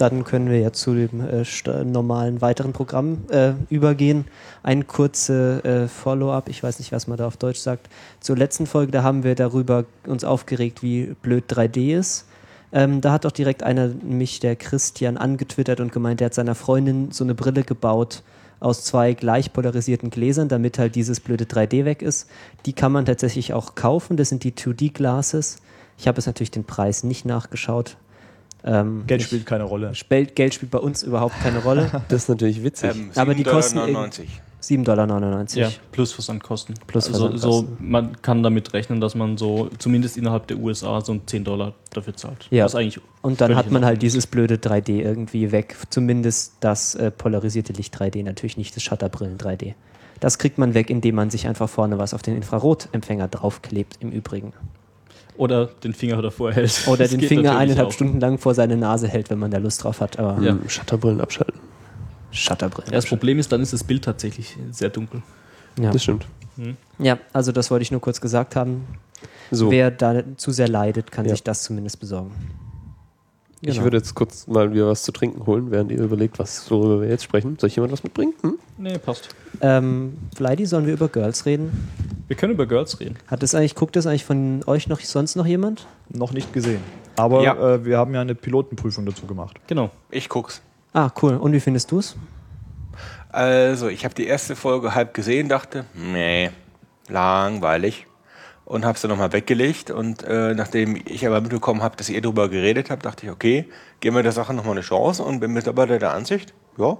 Dann 0.00 0.24
können 0.24 0.48
wir 0.48 0.58
ja 0.58 0.72
zu 0.72 0.94
dem 0.94 1.20
äh, 1.20 1.44
normalen 1.84 2.40
weiteren 2.40 2.72
Programm 2.72 3.18
äh, 3.28 3.52
übergehen. 3.68 4.24
Ein 4.62 4.86
kurze 4.86 5.62
äh, 5.62 5.88
Follow-up, 5.88 6.48
ich 6.48 6.62
weiß 6.62 6.78
nicht, 6.78 6.90
was 6.90 7.06
man 7.06 7.18
da 7.18 7.26
auf 7.26 7.36
Deutsch 7.36 7.58
sagt. 7.58 7.90
Zur 8.18 8.38
letzten 8.38 8.66
Folge, 8.66 8.92
da 8.92 9.02
haben 9.02 9.24
wir 9.24 9.34
darüber 9.34 9.84
uns 10.06 10.24
aufgeregt, 10.24 10.82
wie 10.82 11.14
blöd 11.20 11.52
3D 11.52 11.98
ist. 11.98 12.24
Ähm, 12.72 13.02
da 13.02 13.12
hat 13.12 13.26
auch 13.26 13.30
direkt 13.30 13.62
einer, 13.62 13.88
mich 13.88 14.40
der 14.40 14.56
Christian, 14.56 15.18
angetwittert 15.18 15.80
und 15.80 15.92
gemeint, 15.92 16.20
der 16.20 16.26
hat 16.26 16.34
seiner 16.34 16.54
Freundin 16.54 17.10
so 17.10 17.22
eine 17.22 17.34
Brille 17.34 17.62
gebaut 17.62 18.22
aus 18.58 18.84
zwei 18.84 19.12
gleich 19.12 19.52
polarisierten 19.52 20.08
Gläsern, 20.08 20.48
damit 20.48 20.78
halt 20.78 20.94
dieses 20.94 21.20
blöde 21.20 21.44
3D 21.44 21.84
weg 21.84 22.00
ist. 22.00 22.26
Die 22.64 22.72
kann 22.72 22.90
man 22.90 23.04
tatsächlich 23.04 23.52
auch 23.52 23.74
kaufen. 23.74 24.16
Das 24.16 24.30
sind 24.30 24.44
die 24.44 24.52
2D-Glasses. 24.52 25.58
Ich 25.98 26.08
habe 26.08 26.16
jetzt 26.16 26.26
natürlich 26.26 26.52
den 26.52 26.64
Preis 26.64 27.04
nicht 27.04 27.26
nachgeschaut. 27.26 27.98
Ähm, 28.64 29.04
Geld 29.06 29.22
spielt 29.22 29.46
keine 29.46 29.64
Rolle. 29.64 29.94
Spel- 29.94 30.26
Geld 30.26 30.54
spielt 30.54 30.70
bei 30.70 30.78
uns 30.78 31.02
überhaupt 31.02 31.40
keine 31.42 31.58
Rolle. 31.58 31.90
Das 32.08 32.22
ist 32.24 32.28
natürlich 32.28 32.62
witzig. 32.62 32.90
Ähm, 32.94 33.10
Aber 33.14 33.34
die 33.34 33.44
kosten 33.44 33.78
7,99 33.78 34.26
7,99 34.62 34.84
Dollar. 34.84 35.46
Ja, 35.54 35.70
plus 35.90 36.12
Versandkosten. 36.12 36.74
Plus 36.86 37.06
also, 37.08 37.36
so, 37.36 37.68
man 37.78 38.20
kann 38.20 38.42
damit 38.42 38.72
rechnen, 38.74 39.00
dass 39.00 39.14
man 39.14 39.38
so 39.38 39.70
zumindest 39.78 40.16
innerhalb 40.16 40.46
der 40.48 40.58
USA 40.58 41.00
so 41.00 41.18
10 41.24 41.44
Dollar 41.44 41.74
dafür 41.90 42.14
zahlt. 42.14 42.46
Ja. 42.50 42.64
Was 42.64 42.74
eigentlich 42.74 43.00
Und 43.22 43.40
dann 43.40 43.56
hat 43.56 43.70
man 43.70 43.84
halt 43.84 44.02
dieses 44.02 44.26
blöde 44.26 44.56
3D 44.56 45.00
irgendwie 45.00 45.50
weg. 45.52 45.76
Zumindest 45.88 46.54
das 46.60 46.94
äh, 46.94 47.10
polarisierte 47.10 47.72
Licht 47.72 47.96
3D, 47.96 48.22
natürlich 48.22 48.56
nicht 48.56 48.76
das 48.76 48.82
Shutterbrillen 48.82 49.38
3D. 49.38 49.74
Das 50.20 50.38
kriegt 50.38 50.58
man 50.58 50.74
weg, 50.74 50.90
indem 50.90 51.14
man 51.14 51.30
sich 51.30 51.48
einfach 51.48 51.68
vorne 51.68 51.98
was 51.98 52.12
auf 52.12 52.20
den 52.20 52.36
Infrarotempfänger 52.36 53.28
draufklebt, 53.28 53.96
im 54.00 54.10
Übrigen. 54.10 54.52
Oder 55.40 55.66
den 55.66 55.94
Finger 55.94 56.20
davor 56.20 56.52
hält. 56.52 56.82
Oder 56.86 56.98
Das 57.04 57.10
den 57.12 57.20
Finger 57.22 57.56
eineinhalb 57.56 57.88
auch. 57.88 57.92
Stunden 57.92 58.20
lang 58.20 58.36
vor 58.36 58.54
seine 58.54 58.76
Nase 58.76 59.08
hält, 59.08 59.30
wenn 59.30 59.38
man 59.38 59.50
da 59.50 59.56
Lust 59.56 59.82
drauf 59.82 60.00
hat. 60.02 60.18
Aber 60.18 60.40
Ja. 60.42 60.50
Hm, 60.52 60.68
Shutterbrillen 60.68 61.18
abschalten. 61.20 61.58
Shutterbrillen. 62.30 62.90
Ja, 62.90 62.96
das 62.96 63.06
Problem 63.06 63.38
ist, 63.38 63.50
dann 63.50 63.62
ist 63.62 63.72
das 63.72 63.82
Bild 63.82 64.04
tatsächlich 64.04 64.56
sehr 64.70 64.90
dunkel. 64.90 65.22
Ja. 65.80 65.90
Das 65.92 66.02
stimmt. 66.02 66.26
ja, 66.98 67.18
also 67.32 67.52
das 67.52 67.70
wollte 67.70 67.82
ich 67.84 67.90
nur 67.90 68.00
kurz 68.02 68.20
gesagt 68.20 68.54
haben. 68.54 68.84
So, 69.50 69.70
Wer 69.70 69.90
da 69.90 70.22
zu 70.36 70.50
sehr 70.52 70.68
leidet, 70.68 71.10
kann 71.10 71.24
Ja. 71.24 71.30
sich 71.32 71.42
das 71.42 71.62
zumindest 71.62 71.98
besorgen. 72.00 72.32
Ich 73.62 73.68
Genau. 73.74 73.82
würde 73.84 73.98
jetzt 73.98 74.14
kurz 74.14 74.46
mal 74.46 74.72
wieder 74.72 74.86
was 74.88 75.02
zu 75.02 75.12
trinken 75.12 75.44
holen, 75.46 75.70
während 75.70 75.92
ihr 75.92 76.00
überlegt, 76.02 76.38
was, 76.38 76.70
worüber 76.70 77.02
wir 77.02 77.08
jetzt 77.08 77.24
sprechen. 77.24 77.56
Soll 77.58 77.68
ich 77.68 77.76
jemand 77.76 77.92
was 77.92 78.02
mitbringen? 78.02 78.32
Hm? 78.42 78.58
Nee, 78.78 78.98
passt. 78.98 79.28
Ähm, 79.60 80.16
Fleidy, 80.34 80.64
sollen 80.66 80.86
wir 80.86 80.94
über 80.94 81.08
Girls 81.08 81.44
reden? 81.46 81.88
Wir 82.28 82.36
können 82.36 82.52
über 82.54 82.66
Girls 82.66 82.98
reden. 83.00 83.16
Hat 83.26 83.42
das 83.42 83.54
eigentlich, 83.54 83.74
guckt 83.74 83.96
das 83.96 84.06
eigentlich 84.06 84.24
von 84.24 84.62
euch 84.66 84.88
noch 84.88 85.00
sonst 85.00 85.36
noch 85.36 85.46
jemand? 85.46 85.86
Noch 86.08 86.32
nicht 86.32 86.52
gesehen. 86.52 86.80
Aber 87.16 87.42
Ja. 87.42 87.74
äh, 87.74 87.84
wir 87.84 87.98
haben 87.98 88.14
ja 88.14 88.20
eine 88.22 88.34
Pilotenprüfung 88.34 89.04
dazu 89.04 89.26
gemacht. 89.26 89.58
Genau. 89.66 89.90
Ich 90.10 90.28
guck's. 90.28 90.62
Ah, 90.92 91.10
cool. 91.22 91.34
Und 91.34 91.52
wie 91.52 91.60
findest 91.60 91.90
du 91.90 91.98
es? 91.98 92.16
Also, 93.30 93.88
ich 93.88 94.04
habe 94.04 94.14
die 94.14 94.26
erste 94.26 94.56
Folge 94.56 94.94
halb 94.94 95.12
gesehen, 95.14 95.48
dachte, 95.48 95.84
nee, 95.94 96.50
langweilig. 97.08 98.06
Und 98.70 98.84
habe 98.84 98.96
sie 98.96 99.08
nochmal 99.08 99.32
weggelegt. 99.32 99.90
Und 99.90 100.22
äh, 100.22 100.54
nachdem 100.54 100.96
ich 101.04 101.26
aber 101.26 101.40
mitbekommen 101.40 101.82
habe, 101.82 101.96
dass 101.96 102.08
ihr 102.08 102.20
darüber 102.20 102.48
geredet 102.48 102.88
habt, 102.88 103.04
dachte 103.04 103.26
ich, 103.26 103.32
okay, 103.32 103.64
geben 103.98 104.14
wir 104.14 104.22
der 104.22 104.30
Sache 104.30 104.54
nochmal 104.54 104.74
eine 104.74 104.82
Chance. 104.82 105.24
Und 105.24 105.40
bin 105.40 105.52
mittlerweile 105.52 105.98
der 105.98 106.12
Ansicht, 106.12 106.54
ja, 106.78 106.96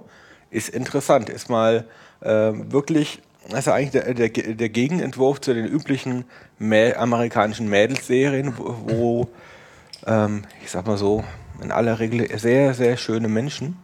ist 0.50 0.68
interessant. 0.70 1.28
Ist 1.28 1.48
mal 1.48 1.84
äh, 2.22 2.28
wirklich, 2.28 3.22
das 3.48 3.60
ist 3.60 3.66
ja 3.66 3.74
eigentlich 3.74 3.92
der, 3.92 4.14
der, 4.14 4.30
der 4.30 4.68
Gegenentwurf 4.68 5.40
zu 5.40 5.54
den 5.54 5.64
üblichen 5.64 6.24
Mä 6.58 6.96
amerikanischen 6.96 7.68
Mädelsserien, 7.68 8.58
wo, 8.58 8.74
wo 8.86 9.28
ähm, 10.08 10.42
ich 10.64 10.72
sag 10.72 10.88
mal 10.88 10.98
so, 10.98 11.22
in 11.62 11.70
aller 11.70 12.00
Regel 12.00 12.36
sehr, 12.36 12.74
sehr 12.74 12.96
schöne 12.96 13.28
Menschen 13.28 13.76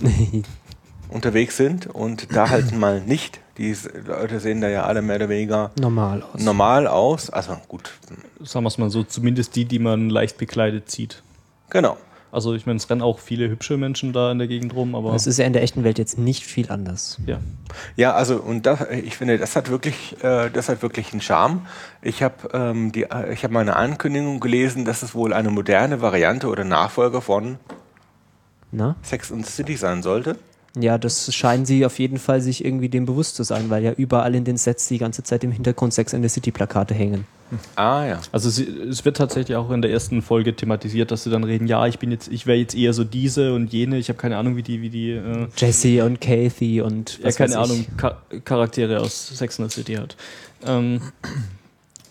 unterwegs 1.08 1.56
sind 1.56 1.86
und 1.86 2.34
da 2.34 2.50
halt 2.50 2.72
mal 2.76 3.00
nicht. 3.00 3.40
Die 3.58 3.74
Leute 4.06 4.40
sehen 4.40 4.60
da 4.60 4.68
ja 4.68 4.82
alle 4.84 5.00
mehr 5.00 5.16
oder 5.16 5.28
weniger 5.28 5.70
Normal 5.78 6.22
aus. 6.22 6.40
normal 6.42 6.86
aus. 6.88 7.30
Also 7.30 7.56
gut, 7.68 7.92
Sagen 8.42 8.64
wir 8.64 8.68
es 8.68 8.78
mal 8.78 8.90
so, 8.90 9.04
zumindest 9.04 9.54
die, 9.54 9.64
die 9.64 9.78
man 9.78 10.10
leicht 10.10 10.38
bekleidet 10.38 10.90
sieht. 10.90 11.22
genau. 11.70 11.96
Also 12.32 12.52
ich 12.54 12.66
meine, 12.66 12.78
es 12.78 12.90
rennen 12.90 13.00
auch 13.00 13.20
viele 13.20 13.48
hübsche 13.48 13.76
Menschen 13.76 14.12
da 14.12 14.32
in 14.32 14.38
der 14.38 14.48
Gegend 14.48 14.74
rum, 14.74 14.96
aber 14.96 15.12
Das 15.12 15.28
ist 15.28 15.38
ja 15.38 15.44
in 15.44 15.52
der 15.52 15.62
echten 15.62 15.84
Welt 15.84 16.00
jetzt 16.00 16.18
nicht 16.18 16.44
viel 16.44 16.68
anders. 16.68 17.20
ja. 17.26 17.38
Ja, 17.94 18.14
also 18.14 18.38
und 18.38 18.66
das, 18.66 18.80
ich 18.90 19.16
finde, 19.16 19.38
das 19.38 19.54
hat 19.54 19.70
wirklich, 19.70 20.16
äh, 20.24 20.50
das 20.50 20.68
hat 20.68 20.82
wirklich 20.82 21.12
einen 21.12 21.20
Charme. 21.20 21.64
Ich 22.02 22.24
habe 22.24 22.34
ähm, 22.52 22.90
die, 22.90 23.04
äh, 23.04 23.32
ich 23.32 23.44
habe 23.44 23.54
mal 23.54 23.60
eine 23.60 23.76
Ankündigung 23.76 24.40
gelesen, 24.40 24.84
dass 24.84 25.04
es 25.04 25.14
wohl 25.14 25.32
eine 25.32 25.50
moderne 25.50 26.00
Variante 26.00 26.48
oder 26.48 26.64
Nachfolger 26.64 27.20
von 27.20 27.58
Na? 28.72 28.96
Sex 29.02 29.30
and 29.30 29.46
the 29.46 29.52
City 29.52 29.76
sein 29.76 30.02
sollte. 30.02 30.36
Ja, 30.76 30.98
das 30.98 31.32
scheinen 31.32 31.66
sie 31.66 31.86
auf 31.86 32.00
jeden 32.00 32.18
Fall 32.18 32.40
sich 32.40 32.64
irgendwie 32.64 32.88
dem 32.88 33.06
bewusst 33.06 33.36
zu 33.36 33.44
sein, 33.44 33.70
weil 33.70 33.84
ja 33.84 33.92
überall 33.92 34.34
in 34.34 34.44
den 34.44 34.56
Sets 34.56 34.88
die 34.88 34.98
ganze 34.98 35.22
Zeit 35.22 35.44
im 35.44 35.52
Hintergrund 35.52 35.94
Sex 35.94 36.12
and 36.14 36.24
the 36.24 36.28
City 36.28 36.50
Plakate 36.50 36.94
hängen. 36.94 37.26
Ah 37.76 38.04
ja. 38.04 38.20
Also 38.32 38.50
sie, 38.50 38.64
es 38.64 39.04
wird 39.04 39.16
tatsächlich 39.16 39.56
auch 39.56 39.70
in 39.70 39.82
der 39.82 39.92
ersten 39.92 40.22
Folge 40.22 40.56
thematisiert, 40.56 41.12
dass 41.12 41.22
sie 41.22 41.30
dann 41.30 41.44
reden, 41.44 41.68
ja, 41.68 41.86
ich 41.86 42.00
bin 42.00 42.10
jetzt, 42.10 42.28
ich 42.28 42.46
wäre 42.46 42.58
jetzt 42.58 42.74
eher 42.74 42.92
so 42.92 43.04
diese 43.04 43.54
und 43.54 43.72
jene, 43.72 43.98
ich 43.98 44.08
habe 44.08 44.18
keine 44.18 44.36
Ahnung, 44.36 44.56
wie 44.56 44.62
die, 44.62 44.82
wie 44.82 44.90
die, 44.90 45.10
äh, 45.12 45.46
Jesse 45.56 46.04
und 46.04 46.20
Kathy 46.20 46.80
und 46.80 47.18
ja, 47.18 47.26
was 47.26 47.36
keine 47.36 47.54
weiß 47.54 47.70
ich. 47.70 47.72
Ahnung, 47.72 47.86
Ka 47.96 48.22
Charaktere 48.44 49.00
aus 49.00 49.28
Sex 49.28 49.60
and 49.60 49.70
the 49.70 49.80
City 49.80 49.94
hat. 49.94 50.16
Ähm, 50.66 51.00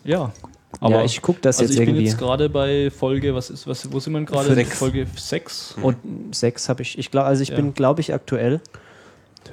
ja. 0.05 0.31
Aber 0.79 0.99
ja, 0.99 1.03
ich 1.05 1.21
gucke 1.21 1.39
das 1.41 1.59
also 1.59 1.63
jetzt 1.71 1.79
ich 1.79 1.85
bin 1.85 1.95
irgendwie. 1.95 2.05
jetzt 2.07 2.17
gerade 2.17 2.49
bei 2.49 2.89
Folge, 2.91 3.33
was 3.35 3.49
ist, 3.49 3.67
was, 3.67 3.91
wo 3.91 3.99
sind 3.99 4.13
wir 4.13 4.23
gerade? 4.23 4.53
Sechs. 4.53 4.77
Folge 4.77 5.07
6? 5.15 5.75
und 5.81 5.97
sechs 6.35 6.67
habe 6.69 6.81
ich. 6.81 6.97
Ich 6.97 7.11
glaube, 7.11 7.27
also 7.27 7.41
ich 7.43 7.49
Ja. 7.49 7.55
bin, 7.55 7.73
glaube 7.73 8.01
ich, 8.01 8.13
aktuell. 8.13 8.59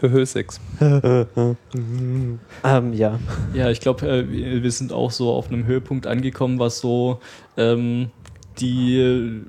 Höhö, 0.01 0.25
sechs. 0.25 0.61
Ähm, 2.65 2.93
ja. 2.93 3.19
Ja, 3.55 3.71
ich 3.71 3.81
glaube, 3.81 4.07
äh, 4.07 4.63
wir 4.63 4.71
sind 4.71 4.93
auch 4.93 5.11
so 5.11 5.33
auf 5.33 5.49
einem 5.49 5.67
Höhepunkt 5.67 6.07
angekommen, 6.07 6.59
was 6.59 6.79
so 6.79 7.21
ähm, 7.57 8.11
die, 8.61 9.43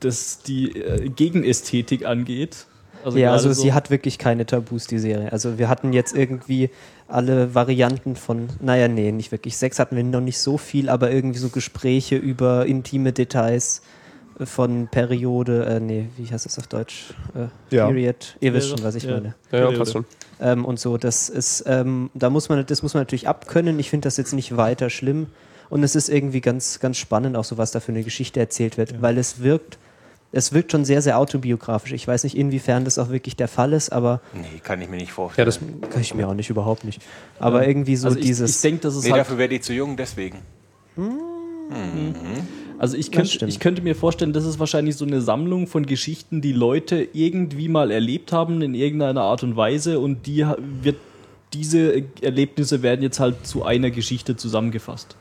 das, 0.00 0.40
die 0.42 0.76
äh, 0.80 1.08
Gegenästhetik 1.08 2.06
angeht. 2.06 2.66
Also 3.04 3.18
ja, 3.18 3.32
also 3.32 3.52
so, 3.52 3.62
sie 3.62 3.72
hat 3.72 3.90
wirklich 3.90 4.18
keine 4.18 4.46
Tabus, 4.46 4.86
die 4.86 4.98
Serie. 4.98 5.30
Also 5.32 5.58
wir 5.58 5.68
hatten 5.68 5.92
jetzt 5.92 6.16
irgendwie 6.16 6.70
alle 7.08 7.54
Varianten 7.54 8.16
von, 8.16 8.48
naja, 8.60 8.88
nee, 8.88 9.12
nicht 9.12 9.30
wirklich. 9.32 9.56
Sex 9.56 9.78
hatten 9.78 9.96
wir 9.96 10.04
noch 10.04 10.20
nicht 10.20 10.38
so 10.38 10.58
viel, 10.58 10.88
aber 10.88 11.10
irgendwie 11.10 11.38
so 11.38 11.48
Gespräche 11.50 12.16
über 12.16 12.66
intime 12.66 13.12
Details 13.12 13.82
äh, 14.38 14.46
von 14.46 14.88
Periode, 14.90 15.64
äh, 15.66 15.80
nee, 15.80 16.06
wie 16.16 16.26
heißt 16.26 16.46
das 16.46 16.58
auf 16.58 16.66
Deutsch? 16.66 17.14
Äh, 17.34 17.74
Ja. 17.74 17.86
Period. 17.86 18.36
Ihr 18.40 18.54
wisst 18.54 18.70
schon, 18.70 18.82
was 18.82 18.94
ich 18.94 19.04
Ja. 19.04 19.12
meine. 19.12 19.34
Ja, 19.52 19.70
ja, 19.70 19.78
passt 19.78 19.92
schon. 19.92 20.04
Ähm, 20.40 20.64
und 20.64 20.80
so, 20.80 20.96
das 20.98 21.28
ist, 21.28 21.64
ähm, 21.66 22.10
da 22.14 22.30
muss 22.30 22.48
man, 22.48 22.64
das 22.66 22.82
muss 22.82 22.94
man 22.94 23.02
natürlich 23.02 23.28
abkönnen. 23.28 23.78
Ich 23.78 23.90
finde 23.90 24.06
das 24.06 24.16
jetzt 24.16 24.32
nicht 24.32 24.56
weiter 24.56 24.90
schlimm. 24.90 25.26
Und 25.70 25.82
es 25.82 25.94
ist 25.96 26.08
irgendwie 26.08 26.40
ganz, 26.40 26.78
ganz 26.80 26.98
spannend, 26.98 27.36
auch 27.36 27.44
so 27.44 27.56
was 27.58 27.70
da 27.70 27.80
für 27.80 27.92
eine 27.92 28.02
Geschichte 28.02 28.38
erzählt 28.38 28.76
wird, 28.76 29.00
weil 29.00 29.16
es 29.18 29.42
wirkt, 29.42 29.78
es 30.34 30.52
wirkt 30.52 30.72
schon 30.72 30.84
sehr, 30.84 31.00
sehr 31.00 31.18
autobiografisch. 31.18 31.92
Ich 31.92 32.06
weiß 32.06 32.24
nicht, 32.24 32.36
inwiefern 32.36 32.84
das 32.84 32.98
auch 32.98 33.10
wirklich 33.10 33.36
der 33.36 33.48
Fall 33.48 33.72
ist, 33.72 33.90
aber 33.90 34.20
Nee, 34.32 34.60
kann 34.62 34.80
ich 34.82 34.88
mir 34.88 34.96
nicht 34.96 35.08
Ja, 35.08 35.14
vorstellen. 35.14 35.46
das, 35.46 35.60
kann 35.90 36.00
ich 36.00 36.14
mir 36.14 36.28
auch 36.28 36.34
nicht, 36.34 36.50
überhaupt 36.50 36.84
nicht. 36.84 37.00
Aber 37.38 37.62
Ja. 37.62 37.68
irgendwie 37.68 37.96
so 37.96 38.08
also 38.08 38.18
ich, 38.18 38.26
dieses. 38.26 38.56
ich 38.56 38.62
denke, 38.62 38.80
das 38.82 38.96
ist 38.96 39.04
nee, 39.04 39.10
halt 39.12 39.20
dafür 39.20 39.38
wäre 39.38 39.48
die 39.48 39.60
zu 39.60 39.72
jung, 39.72 39.96
deswegen. 39.96 40.38
Also 42.78 42.96
ich 42.96 43.10
könnte, 43.12 43.46
ich 43.46 43.60
könnte 43.60 43.82
mir 43.82 43.94
vorstellen, 43.94 44.32
das 44.32 44.44
ist 44.44 44.58
wahrscheinlich 44.58 44.96
so 44.96 45.04
eine 45.04 45.20
Sammlung 45.20 45.66
von 45.66 45.86
Geschichten, 45.86 46.40
die 46.40 46.52
Leute 46.52 47.06
irgendwie 47.12 47.68
mal 47.68 47.90
erlebt 47.90 48.32
haben 48.32 48.60
in 48.62 48.74
irgendeiner 48.74 49.22
Art 49.22 49.42
und 49.42 49.56
Weise 49.56 49.98
und 50.00 50.26
die 50.26 50.44
ha- 50.44 50.56
wird 50.82 50.96
diese 51.52 52.02
Erlebnisse 52.20 52.82
werden 52.82 53.00
jetzt 53.02 53.20
halt 53.20 53.46
zu 53.46 53.64
einer 53.64 53.90
Geschichte 53.90 54.36
zusammengefasst. 54.36 55.16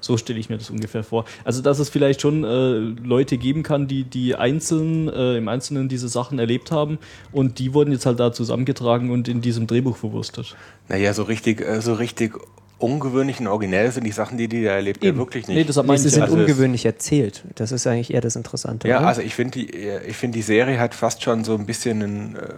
So 0.00 0.16
stelle 0.16 0.38
ich 0.38 0.48
mir 0.48 0.58
das 0.58 0.70
ungefähr 0.70 1.04
vor. 1.04 1.24
Also 1.44 1.62
dass 1.62 1.78
es 1.78 1.88
vielleicht 1.88 2.20
schon 2.20 2.44
äh, 2.44 2.78
Leute 3.06 3.38
geben 3.38 3.62
kann, 3.62 3.86
die 3.86 4.04
die 4.04 4.34
einzeln 4.34 5.08
äh, 5.08 5.36
im 5.36 5.48
Einzelnen 5.48 5.88
diese 5.88 6.08
Sachen 6.08 6.38
erlebt 6.38 6.70
haben 6.70 6.98
und 7.32 7.58
die 7.58 7.74
wurden 7.74 7.92
jetzt 7.92 8.06
halt 8.06 8.20
da 8.20 8.32
zusammengetragen 8.32 9.10
und 9.10 9.28
in 9.28 9.40
diesem 9.40 9.66
Drehbuch 9.66 9.96
verwurstet. 9.96 10.56
Naja, 10.88 11.12
so 11.12 11.22
richtig, 11.24 11.60
äh, 11.60 11.80
so 11.80 11.94
richtig 11.94 12.34
ungewöhnlich 12.80 13.40
und 13.40 13.46
originell 13.46 13.90
sind 13.92 14.04
die 14.04 14.12
Sachen, 14.12 14.38
die 14.38 14.48
die 14.48 14.64
da 14.64 14.70
erlebt, 14.70 15.04
ja 15.04 15.14
wirklich 15.16 15.46
nicht. 15.46 15.56
Nee, 15.56 15.64
deshalb 15.64 15.86
nee, 15.86 15.96
sie 15.96 16.08
ich 16.08 16.14
sind 16.14 16.22
also 16.22 16.34
ungewöhnlich 16.34 16.86
erzählt. 16.86 17.44
Das 17.54 17.72
ist 17.72 17.86
eigentlich 17.86 18.12
eher 18.12 18.22
das 18.22 18.36
Interessante. 18.36 18.88
Ja, 18.88 18.98
oder? 18.98 19.08
also 19.08 19.20
ich 19.20 19.34
finde 19.34 19.58
die, 19.58 19.70
äh, 19.72 20.06
ich 20.06 20.16
finde 20.16 20.36
die 20.38 20.42
Serie 20.42 20.78
hat 20.78 20.94
fast 20.94 21.22
schon 21.22 21.44
so 21.44 21.54
ein 21.54 21.66
bisschen 21.66 22.02
einen, 22.02 22.36
äh, 22.36 22.54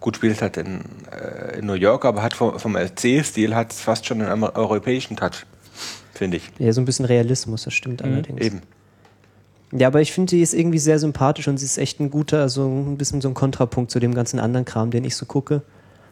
gut 0.00 0.16
spielt 0.16 0.40
halt 0.40 0.56
in, 0.56 0.80
äh, 1.12 1.58
in 1.58 1.66
New 1.66 1.74
York, 1.74 2.04
aber 2.04 2.22
hat 2.22 2.34
vom, 2.34 2.58
vom 2.58 2.76
Erzählstil 2.76 3.54
hat 3.54 3.72
es 3.72 3.80
fast 3.80 4.06
schon 4.06 4.22
einen 4.22 4.42
europäischen 4.42 5.16
Touch, 5.16 5.44
finde 6.18 6.36
ich. 6.36 6.50
ja, 6.58 6.72
so 6.72 6.80
ein 6.80 6.84
bisschen 6.84 7.06
Realismus, 7.06 7.64
das 7.64 7.74
stimmt 7.74 8.02
allerdings. 8.02 8.40
Mhm, 8.40 8.46
Eben. 8.46 8.60
Ja, 9.72 9.86
aber 9.88 10.00
ich 10.00 10.12
finde, 10.12 10.30
die 10.30 10.42
ist 10.42 10.54
irgendwie 10.54 10.78
sehr 10.78 10.98
sympathisch 10.98 11.46
und 11.48 11.58
sie 11.58 11.66
ist 11.66 11.78
echt 11.78 12.00
ein 12.00 12.10
guter, 12.10 12.48
so 12.48 12.66
ein 12.66 12.96
bisschen 12.96 13.20
so 13.20 13.28
ein 13.28 13.34
Kontrapunkt 13.34 13.90
zu 13.90 14.00
dem 14.00 14.14
ganzen 14.14 14.40
anderen 14.40 14.64
Kram, 14.64 14.90
den 14.90 15.04
ich 15.04 15.14
so 15.14 15.26
gucke. 15.26 15.62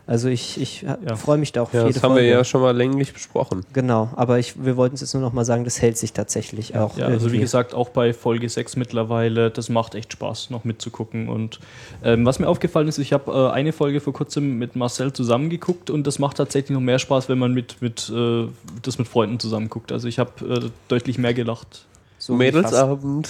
Also 0.08 0.28
ich, 0.28 0.60
ich 0.60 0.82
Ja. 0.82 1.16
freue 1.16 1.36
mich 1.36 1.50
da 1.50 1.62
auch 1.62 1.66
auf 1.66 1.72
ja, 1.74 1.80
jede 1.82 1.94
das 1.94 2.02
haben 2.04 2.12
Folge. 2.12 2.26
wir 2.28 2.32
ja 2.36 2.44
schon 2.44 2.60
mal 2.60 2.76
länglich 2.76 3.12
besprochen. 3.12 3.66
Genau, 3.72 4.08
aber 4.14 4.38
ich, 4.38 4.62
wir 4.64 4.76
wollten 4.76 4.94
es 4.94 5.00
jetzt 5.00 5.14
nur 5.14 5.20
noch 5.22 5.32
mal 5.32 5.44
sagen, 5.44 5.64
das 5.64 5.82
hält 5.82 5.98
sich 5.98 6.12
tatsächlich 6.12 6.76
auch. 6.76 6.96
Ja, 6.96 7.06
also 7.06 7.22
wie 7.22 7.24
irgendwie. 7.30 7.40
gesagt, 7.40 7.74
auch 7.74 7.88
bei 7.88 8.12
Folge 8.14 8.48
6 8.48 8.76
mittlerweile, 8.76 9.50
das 9.50 9.68
macht 9.68 9.96
echt 9.96 10.12
Spaß, 10.12 10.50
noch 10.50 10.62
mitzugucken. 10.62 11.28
Und 11.28 11.58
ähm, 12.04 12.24
was 12.24 12.38
mir 12.38 12.46
aufgefallen 12.46 12.86
ist, 12.86 12.98
ich 12.98 13.12
habe 13.12 13.32
äh, 13.32 13.50
eine 13.52 13.72
Folge 13.72 14.00
vor 14.00 14.12
kurzem 14.12 14.58
mit 14.58 14.76
Marcel 14.76 15.12
zusammengeguckt 15.12 15.90
und 15.90 16.06
das 16.06 16.20
macht 16.20 16.36
tatsächlich 16.36 16.70
noch 16.74 16.80
mehr 16.80 17.00
Spaß, 17.00 17.28
wenn 17.28 17.38
man 17.38 17.52
mit, 17.52 17.82
mit 17.82 18.08
äh, 18.14 18.46
das 18.82 18.98
mit 18.98 19.08
Freunden 19.08 19.40
zusammenguckt. 19.40 19.90
Also 19.90 20.06
ich 20.06 20.20
habe 20.20 20.30
äh, 20.66 20.70
deutlich 20.86 21.18
mehr 21.18 21.34
gelacht. 21.34 21.84
So 22.18 22.34
Mädelsabend. 22.34 23.28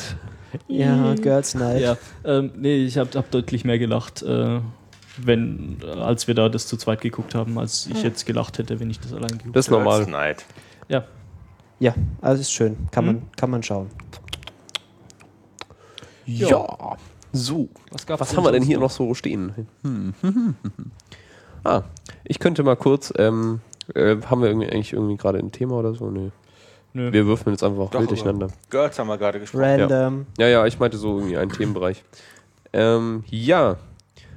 Ja, 0.68 1.14
Girls 1.14 1.54
Night. 1.54 1.80
Ja, 1.80 1.96
ähm, 2.24 2.50
nee, 2.56 2.76
ich 2.84 2.98
habe 2.98 3.10
hab 3.14 3.30
deutlich 3.30 3.64
mehr 3.64 3.78
gelacht, 3.78 4.22
äh, 4.22 4.60
wenn, 5.18 5.78
als 5.98 6.26
wir 6.26 6.34
da 6.34 6.48
das 6.48 6.66
zu 6.66 6.76
zweit 6.76 7.00
geguckt 7.00 7.34
haben, 7.34 7.58
als 7.58 7.86
ich 7.86 8.02
jetzt 8.02 8.26
gelacht 8.26 8.58
hätte, 8.58 8.80
wenn 8.80 8.90
ich 8.90 9.00
das 9.00 9.12
allein 9.12 9.38
geguckt 9.38 9.56
Das 9.56 9.66
ist 9.66 9.70
normal. 9.70 10.06
Night. 10.06 10.44
Ja, 10.88 11.04
Ja, 11.78 11.94
also 12.22 12.40
ist 12.40 12.52
schön. 12.52 12.76
Kann, 12.90 13.06
Hm? 13.06 13.14
man, 13.14 13.22
kann 13.36 13.50
man 13.50 13.62
schauen. 13.62 13.88
Ja. 16.24 16.96
So. 17.32 17.68
was, 17.90 18.06
gab's 18.06 18.20
Was 18.20 18.36
haben 18.36 18.44
wir 18.44 18.52
denn 18.52 18.62
hier 18.62 18.78
noch 18.78 18.90
so 18.90 19.14
stehen? 19.14 19.66
Hm. 19.82 20.14
ah, 21.64 21.82
ich 22.24 22.38
könnte 22.38 22.62
mal 22.62 22.76
kurz, 22.76 23.12
ähm, 23.18 23.60
äh, 23.94 24.16
haben 24.28 24.40
wir 24.40 24.48
irgendwie, 24.48 24.70
eigentlich 24.70 24.92
irgendwie 24.92 25.16
gerade 25.16 25.38
ein 25.38 25.52
Thema 25.52 25.76
oder 25.76 25.94
so? 25.94 26.10
Nee. 26.10 26.30
Nö. 26.94 27.12
Wir 27.12 27.26
würfeln 27.26 27.52
jetzt 27.54 27.62
einfach 27.62 27.90
Doch, 27.90 28.00
wild 28.00 28.10
durcheinander. 28.10 28.48
Girls 28.70 28.98
haben 28.98 29.08
wir 29.08 29.18
gerade 29.18 29.38
gesprochen. 29.38 29.64
Random. 29.64 30.26
Ja, 30.38 30.48
ja, 30.48 30.66
ich 30.66 30.78
meinte 30.78 30.96
so 30.96 31.18
irgendwie 31.18 31.36
einen 31.36 31.52
Themenbereich. 31.52 32.02
Ähm, 32.72 33.22
ja, 33.28 33.76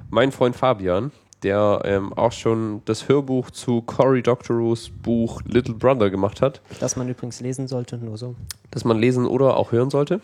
mein 0.10 0.32
Freund 0.32 0.56
Fabian, 0.56 1.12
der 1.44 1.82
ähm, 1.86 2.14
auch 2.14 2.32
schon 2.32 2.82
das 2.86 3.08
Hörbuch 3.08 3.50
zu 3.52 3.82
Cory 3.82 4.22
Doctorow's 4.22 4.90
Buch 4.90 5.42
Little 5.46 5.76
Brother 5.76 6.10
gemacht 6.10 6.42
hat, 6.42 6.62
Das 6.80 6.96
man 6.96 7.08
übrigens 7.08 7.40
lesen 7.40 7.68
sollte, 7.68 7.98
nur 7.98 8.18
so. 8.18 8.36
das 8.72 8.84
man 8.84 8.98
lesen 9.00 9.26
oder 9.26 9.56
auch 9.58 9.72
hören 9.72 9.90
sollte, 9.90 10.20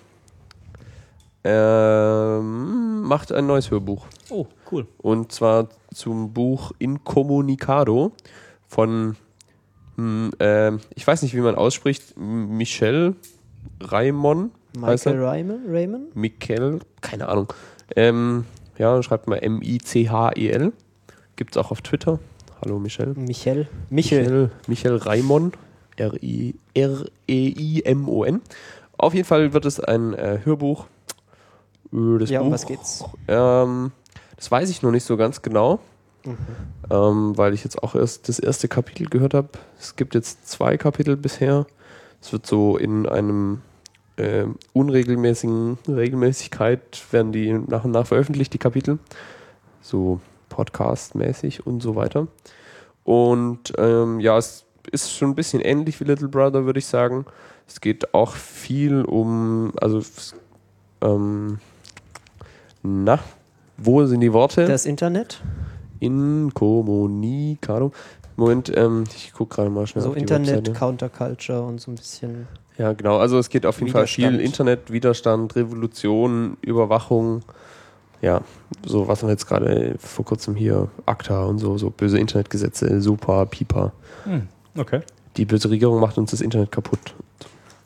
ähm, 1.43 3.03
macht 3.03 3.31
ein 3.31 3.45
neues 3.47 3.71
Hörbuch. 3.71 4.07
Oh, 4.29 4.47
cool. 4.71 4.87
Und 4.97 5.31
zwar 5.31 5.69
zum 5.93 6.33
Buch 6.33 6.71
Incommunicado 6.79 8.11
von, 8.67 9.15
hm, 9.95 10.31
ähm, 10.39 10.79
ich 10.95 11.05
weiß 11.05 11.21
nicht, 11.21 11.35
wie 11.35 11.41
man 11.41 11.55
ausspricht, 11.55 12.17
Michel 12.17 13.15
Raimon. 13.81 14.51
Michael? 14.77 15.23
Raymond? 15.23 15.61
Raymond? 15.69 16.15
Michael, 16.15 16.79
keine 17.01 17.29
Ahnung. 17.29 17.53
Ähm, 17.95 18.45
ja, 18.77 19.01
schreibt 19.03 19.27
mal 19.27 19.37
M-I-C-H-E-L. 19.37 20.73
Gibt's 21.35 21.57
auch 21.57 21.71
auf 21.71 21.81
Twitter. 21.81 22.19
Hallo 22.63 22.79
Michel. 22.79 23.13
Michel. 23.15 23.67
Michel. 23.89 24.21
Michel, 24.21 24.51
Michel 24.67 24.95
Raimon. 24.97 25.51
R-E-I-M-O-N. 27.27 28.41
Auf 28.97 29.13
jeden 29.13 29.25
Fall 29.27 29.53
wird 29.53 29.65
es 29.65 29.79
ein 29.79 30.13
äh, 30.13 30.39
Hörbuch. 30.43 30.85
Das 31.91 32.29
Ja, 32.29 32.39
um 32.41 32.47
Buch, 32.47 32.53
was 32.53 32.65
geht's? 32.65 33.03
Ähm, 33.27 33.91
das 34.35 34.49
weiß 34.51 34.69
ich 34.69 34.81
noch 34.81 34.91
nicht 34.91 35.03
so 35.05 35.15
ganz 35.17 35.41
genau, 35.41 35.79
Mhm. 36.25 36.37
ähm, 36.89 37.37
weil 37.37 37.53
ich 37.53 37.63
jetzt 37.63 37.81
auch 37.83 37.93
erst 37.95 38.27
das 38.29 38.39
erste 38.39 38.67
Kapitel 38.67 39.07
gehört 39.07 39.33
habe. 39.35 39.49
Es 39.79 39.95
gibt 39.95 40.15
jetzt 40.15 40.49
zwei 40.49 40.75
Kapitel 40.77 41.15
bisher. 41.15 41.67
Es 42.21 42.33
wird 42.33 42.45
so 42.47 42.77
in 42.77 43.05
einem 43.07 43.61
ähm, 44.17 44.55
unregelmäßigen 44.73 45.77
Regelmäßigkeit 45.87 47.03
werden 47.11 47.31
die 47.31 47.53
nach 47.53 47.83
und 47.83 47.91
nach 47.91 48.07
veröffentlicht, 48.07 48.53
die 48.53 48.57
Kapitel. 48.57 48.99
So 49.81 50.19
Podcast-mäßig 50.49 51.65
und 51.65 51.81
so 51.81 51.95
weiter. 51.95 52.27
Und 53.03 53.73
ähm, 53.77 54.19
ja, 54.19 54.37
es 54.37 54.65
ist 54.91 55.11
schon 55.11 55.31
ein 55.31 55.35
bisschen 55.35 55.61
ähnlich 55.61 55.99
wie 55.99 56.05
Little 56.05 56.27
Brother, 56.27 56.65
würde 56.65 56.79
ich 56.79 56.85
sagen. 56.85 57.25
Es 57.67 57.81
geht 57.81 58.13
auch 58.13 58.31
viel 58.33 59.03
um, 59.03 59.73
also 59.81 60.01
ähm, 61.01 61.59
na, 62.83 63.19
wo 63.77 64.05
sind 64.05 64.21
die 64.21 64.33
Worte? 64.33 64.65
Das 64.65 64.85
Internet? 64.85 65.41
Incommunicado. 65.99 67.91
Moment, 68.35 68.71
ähm, 68.75 69.05
ich 69.15 69.33
gucke 69.33 69.55
gerade 69.55 69.69
mal 69.69 69.87
schnell 69.87 70.03
So 70.03 70.13
Internet. 70.13 70.73
Counterculture 70.73 71.61
und 71.63 71.79
so 71.81 71.91
ein 71.91 71.95
bisschen. 71.95 72.47
Ja, 72.77 72.93
genau. 72.93 73.17
Also 73.17 73.37
es 73.37 73.49
geht 73.49 73.65
auf 73.65 73.79
jeden 73.79 73.91
Fall 73.91 74.07
viel 74.07 74.25
Widerstand. 74.25 74.45
Internet, 74.45 74.91
Widerstand, 74.91 75.55
Revolution, 75.55 76.57
Überwachung. 76.61 77.41
Ja, 78.21 78.41
so 78.85 79.07
was 79.07 79.23
wir 79.23 79.29
jetzt 79.29 79.45
gerade 79.45 79.95
vor 79.99 80.25
kurzem 80.25 80.55
hier, 80.55 80.87
ACTA 81.05 81.45
und 81.45 81.59
so, 81.59 81.77
so 81.77 81.89
böse 81.89 82.17
Internetgesetze, 82.17 83.01
super, 83.01 83.45
Pipa. 83.45 83.91
Hm, 84.23 84.47
okay. 84.77 85.01
Die 85.37 85.45
böse 85.45 85.69
Regierung 85.69 85.99
macht 85.99 86.17
uns 86.17 86.31
das 86.31 86.41
Internet 86.41 86.71
kaputt. 86.71 87.13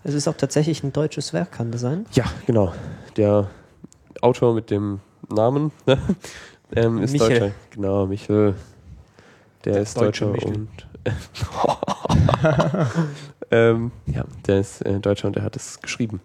Es 0.03 0.13
ist 0.13 0.27
auch 0.27 0.37
tatsächlich 0.37 0.83
ein 0.83 0.93
deutsches 0.93 1.33
Werk, 1.33 1.51
kann 1.51 1.71
das 1.71 1.81
sein? 1.81 2.05
Ja, 2.13 2.25
genau. 2.45 2.73
Der 3.17 3.49
Autor 4.21 4.53
mit 4.53 4.69
dem 4.69 4.99
Namen 5.29 5.71
ne? 5.85 5.97
ähm, 6.75 7.03
ist 7.03 7.11
Michel. 7.11 7.39
Deutscher. 7.39 7.51
Genau, 7.71 8.05
Michel. 8.05 8.55
Der, 9.65 9.73
Der 9.73 9.81
ist 9.81 9.97
deutsche 9.97 10.25
Deutscher 10.25 10.49
Michel. 10.49 10.55
und 10.55 10.87
ähm, 13.51 13.91
ja, 14.07 14.25
der 14.47 14.59
ist 14.59 14.81
äh, 14.81 14.99
Deutscher 14.99 15.27
und 15.27 15.35
der 15.35 15.43
hat 15.43 15.55
es 15.55 15.81
geschrieben. 15.81 16.21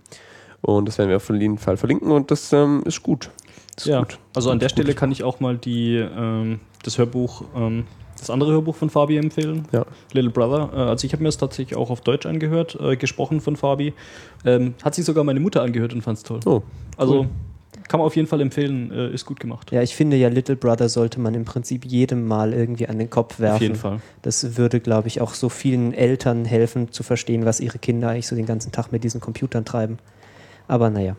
Und 0.61 0.87
das 0.89 0.99
werden 0.99 1.11
wir 1.11 1.16
auf 1.16 1.29
jeden 1.29 1.59
Fall 1.59 1.77
verlinken 1.77 2.11
und 2.11 2.31
das 2.31 2.53
ähm, 2.53 2.83
ist 2.87 3.03
gut. 3.03 3.31
Das 3.77 3.85
ist 3.87 3.91
Ja, 3.91 3.99
gut. 4.01 4.18
also 4.35 4.51
an 4.51 4.59
der 4.59 4.68
Stelle 4.70 4.89
gut. 4.89 4.97
kann 4.97 5.12
ich 5.12 5.22
auch 5.22 5.41
mal 5.41 5.57
die, 5.59 5.97
ähm, 5.97 6.61
das 6.83 6.97
Hörbuch, 6.99 7.45
ähm, 7.55 7.85
das 8.18 8.31
andere 8.31 8.53
Hörbuch 8.53 8.75
von 8.77 8.89
Fabi 8.89 9.18
empfehlen. 9.18 9.66
Ja. 9.72 9.85
Little 10.12 10.31
Brother. 10.31 10.70
Äh, 10.72 10.77
also 10.91 11.07
ich 11.07 11.12
habe 11.12 11.22
mir 11.22 11.29
das 11.29 11.37
tatsächlich 11.37 11.77
auch 11.77 11.91
auf 11.91 12.01
Deutsch 12.01 12.25
angehört, 12.25 12.79
äh, 12.81 12.97
gesprochen 12.97 13.41
von 13.43 13.57
Fabi. 13.57 13.93
Ähm, 14.47 14.75
hat 14.83 14.95
sich 14.95 15.05
sogar 15.05 15.25
meine 15.25 15.41
Mutter 15.41 15.61
angehört 15.62 15.93
und 15.93 16.01
fand 16.03 16.16
es 16.18 16.22
toll. 16.25 16.41
Oh, 16.47 16.62
Also 16.97 17.20
cool. 17.20 17.29
Kann 17.89 17.99
man 17.99 18.07
auf 18.07 18.16
jeden 18.16 18.28
Fall 18.28 18.41
empfehlen, 18.41 18.91
äh, 18.91 19.11
ist 19.11 19.26
gut 19.26 19.41
gemacht. 19.41 19.70
Ja, 19.72 19.82
ich 19.82 19.95
finde 19.95 20.16
ja, 20.16 20.28
Little 20.28 20.57
Brother 20.57 20.89
sollte 20.89 21.20
man 21.20 21.35
im 21.35 21.45
Prinzip 21.45 21.85
jedem 21.85 22.26
Mal 22.26 22.53
irgendwie 22.53 22.89
an 22.89 22.99
den 22.99 23.11
Kopf 23.11 23.41
werfen. 23.41 23.57
Auf 23.57 23.62
jeden 23.62 23.76
Fall. 23.76 24.01
Das 24.22 24.57
würde, 24.57 24.80
glaube 24.80 25.09
ich, 25.09 25.20
auch 25.20 25.35
so 25.35 25.49
vielen 25.49 25.93
Eltern 25.93 26.45
helfen 26.45 26.93
zu 26.93 27.03
verstehen, 27.03 27.45
was 27.45 27.61
ihre 27.61 27.78
Kinder 27.78 28.11
eigentlich 28.11 28.26
so 28.26 28.37
den 28.37 28.47
ganzen 28.47 28.72
Tag 28.72 28.93
mit 28.93 29.05
diesen 29.05 29.20
Computern 29.20 29.64
treiben. 29.64 29.99
Aber 30.66 30.91
naja. 30.91 31.16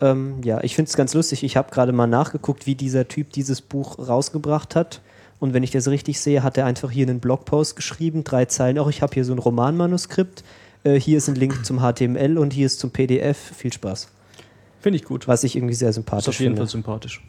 Ähm, 0.00 0.36
ja, 0.44 0.62
ich 0.62 0.74
finde 0.74 0.88
es 0.88 0.96
ganz 0.96 1.14
lustig. 1.14 1.42
Ich 1.42 1.56
habe 1.56 1.70
gerade 1.70 1.92
mal 1.92 2.06
nachgeguckt, 2.06 2.66
wie 2.66 2.74
dieser 2.74 3.08
Typ 3.08 3.32
dieses 3.32 3.60
Buch 3.60 3.98
rausgebracht 3.98 4.76
hat. 4.76 5.00
Und 5.38 5.54
wenn 5.54 5.62
ich 5.62 5.70
das 5.70 5.88
richtig 5.88 6.20
sehe, 6.20 6.42
hat 6.42 6.58
er 6.58 6.66
einfach 6.66 6.90
hier 6.90 7.06
einen 7.06 7.20
Blogpost 7.20 7.76
geschrieben, 7.76 8.24
drei 8.24 8.44
Zeilen. 8.44 8.78
Auch 8.78 8.88
ich 8.88 9.00
habe 9.00 9.14
hier 9.14 9.24
so 9.24 9.32
ein 9.32 9.38
Romanmanuskript. 9.38 10.44
Äh, 10.84 11.00
hier 11.00 11.18
ist 11.18 11.28
ein 11.28 11.34
Link 11.34 11.64
zum 11.64 11.80
HTML 11.80 12.38
und 12.38 12.52
hier 12.52 12.66
ist 12.66 12.78
zum 12.78 12.90
PDF. 12.90 13.38
Viel 13.38 13.72
Spaß. 13.72 14.08
Finde 14.80 14.96
ich 14.96 15.04
gut. 15.04 15.28
Was 15.28 15.44
ich 15.44 15.56
irgendwie 15.56 15.74
sehr 15.74 15.90
Ist 15.90 15.96
sympathisch 15.96 16.28
auf 16.28 16.40
jeden 16.40 16.52
finde. 16.54 16.62
Fall 16.62 16.70
sympathisch. 16.70 17.22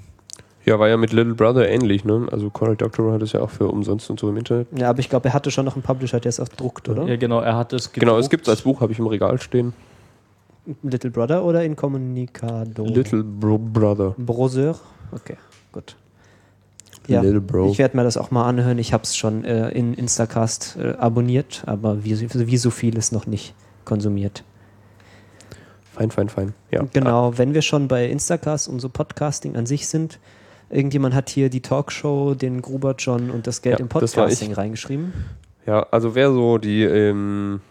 Ja, 0.64 0.78
war 0.80 0.88
ja 0.88 0.96
mit 0.98 1.12
Little 1.12 1.34
Brother 1.34 1.68
ähnlich, 1.68 2.06
ne? 2.06 2.28
Also 2.32 2.50
Coral 2.52 2.76
Doctorow 2.76 3.12
hat 3.14 3.22
es 3.24 3.32
ja 3.32 3.42
auch 3.42 3.50
für 3.50 3.68
umsonst 3.68 4.10
und 4.12 4.20
so 4.20 4.30
im 4.30 4.38
Internet. 4.38 4.68
Ja, 4.78 4.90
aber 4.90 5.00
ich 5.00 5.10
glaube, 5.10 5.30
er 5.30 5.34
hatte 5.34 5.50
schon 5.50 5.66
noch 5.66 5.74
einen 5.76 5.82
Publisher, 5.82 6.20
der 6.20 6.30
es 6.30 6.40
auch 6.40 6.48
druckt, 6.48 6.88
oder? 6.88 7.08
Ja, 7.08 7.16
genau, 7.16 7.40
er 7.42 7.56
hat 7.58 7.74
es 7.74 7.92
Genau, 7.92 8.12
es 8.18 8.26
gedruckt. 8.26 8.30
gibt 8.30 8.44
es 8.44 8.50
als 8.50 8.62
Buch, 8.62 8.80
habe 8.80 8.92
ich 8.94 9.00
im 9.00 9.08
Regal 9.08 9.42
stehen. 9.42 9.74
Little 10.84 11.10
Brother 11.10 11.44
oder 11.44 11.64
Incommunicado? 11.66 12.86
Little 12.86 13.24
Bro 13.24 13.58
Brother. 13.58 14.14
Browser? 14.18 14.76
Okay, 15.12 15.38
gut. 15.72 15.96
Ja, 17.08 17.22
Little 17.22 17.42
Bro. 17.42 17.72
ich 17.72 17.80
werde 17.80 17.98
mir 17.98 18.04
das 18.04 18.16
auch 18.16 18.30
mal 18.30 18.46
anhören. 18.48 18.78
Ich 18.78 18.94
habe 18.94 19.02
es 19.04 19.18
schon 19.18 19.44
äh, 19.44 19.70
in 19.72 19.96
Instacast 19.96 20.78
äh, 20.80 20.92
abonniert, 20.92 21.64
aber 21.66 22.04
wie, 22.06 22.20
wie 22.22 22.58
so 22.58 22.70
vieles 22.70 23.12
noch 23.12 23.26
nicht 23.26 23.56
konsumiert. 23.86 24.44
Fein, 25.94 26.10
fein, 26.10 26.30
fein. 26.30 26.54
Ja. 26.72 26.86
Genau, 26.94 27.38
wenn 27.38 27.54
wir 27.54 27.62
schon 27.62 27.88
bei 27.88 28.06
Instacast 28.08 28.70
und 28.70 28.80
so 28.80 28.90
Podcasting 28.90 29.56
an 29.56 29.66
sich 29.66 29.88
sind, 29.88 30.20
irgendjemand 30.70 31.14
hat 31.14 31.30
hier 31.30 31.50
die 31.50 31.62
Talkshow, 31.62 32.34
den 32.34 32.62
Gruber 32.62 32.96
John 32.98 33.30
und 33.30 33.46
das 33.46 33.62
Geld 33.62 33.80
Ja, 33.80 33.84
im. 33.84 33.90
Podcasting 33.90 34.54
reingeschrieben. 34.54 35.14
Ja, 35.66 35.86
also 35.92 36.16
wer 36.16 36.32
so 36.32 36.58
die, 36.58 36.84
ähm, 36.84 37.62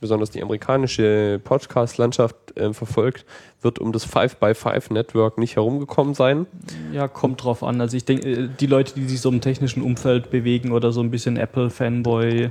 besonders 0.00 0.30
die 0.30 0.42
amerikanische 0.42 1.40
Podcast-Landschaft 1.42 2.36
ähm, 2.56 2.74
verfolgt, 2.74 3.26
wird 3.60 3.78
um 3.78 3.92
das 3.92 4.06
5x5-Network 4.08 5.38
nicht 5.38 5.56
herumgekommen 5.56 6.14
sein. 6.14 6.46
Ja, 6.92 7.08
kommt 7.08 7.42
drauf 7.42 7.62
an. 7.62 7.80
Also 7.80 7.96
ich 7.96 8.04
denke, 8.04 8.28
äh, 8.28 8.48
die 8.60 8.66
Leute, 8.66 8.94
die 8.94 9.08
sich 9.08 9.20
so 9.20 9.30
im 9.30 9.40
technischen 9.40 9.82
Umfeld 9.82 10.30
bewegen 10.30 10.72
oder 10.72 10.92
so 10.92 11.00
ein 11.00 11.10
bisschen 11.10 11.36
Apple-Fanboy, 11.36 12.50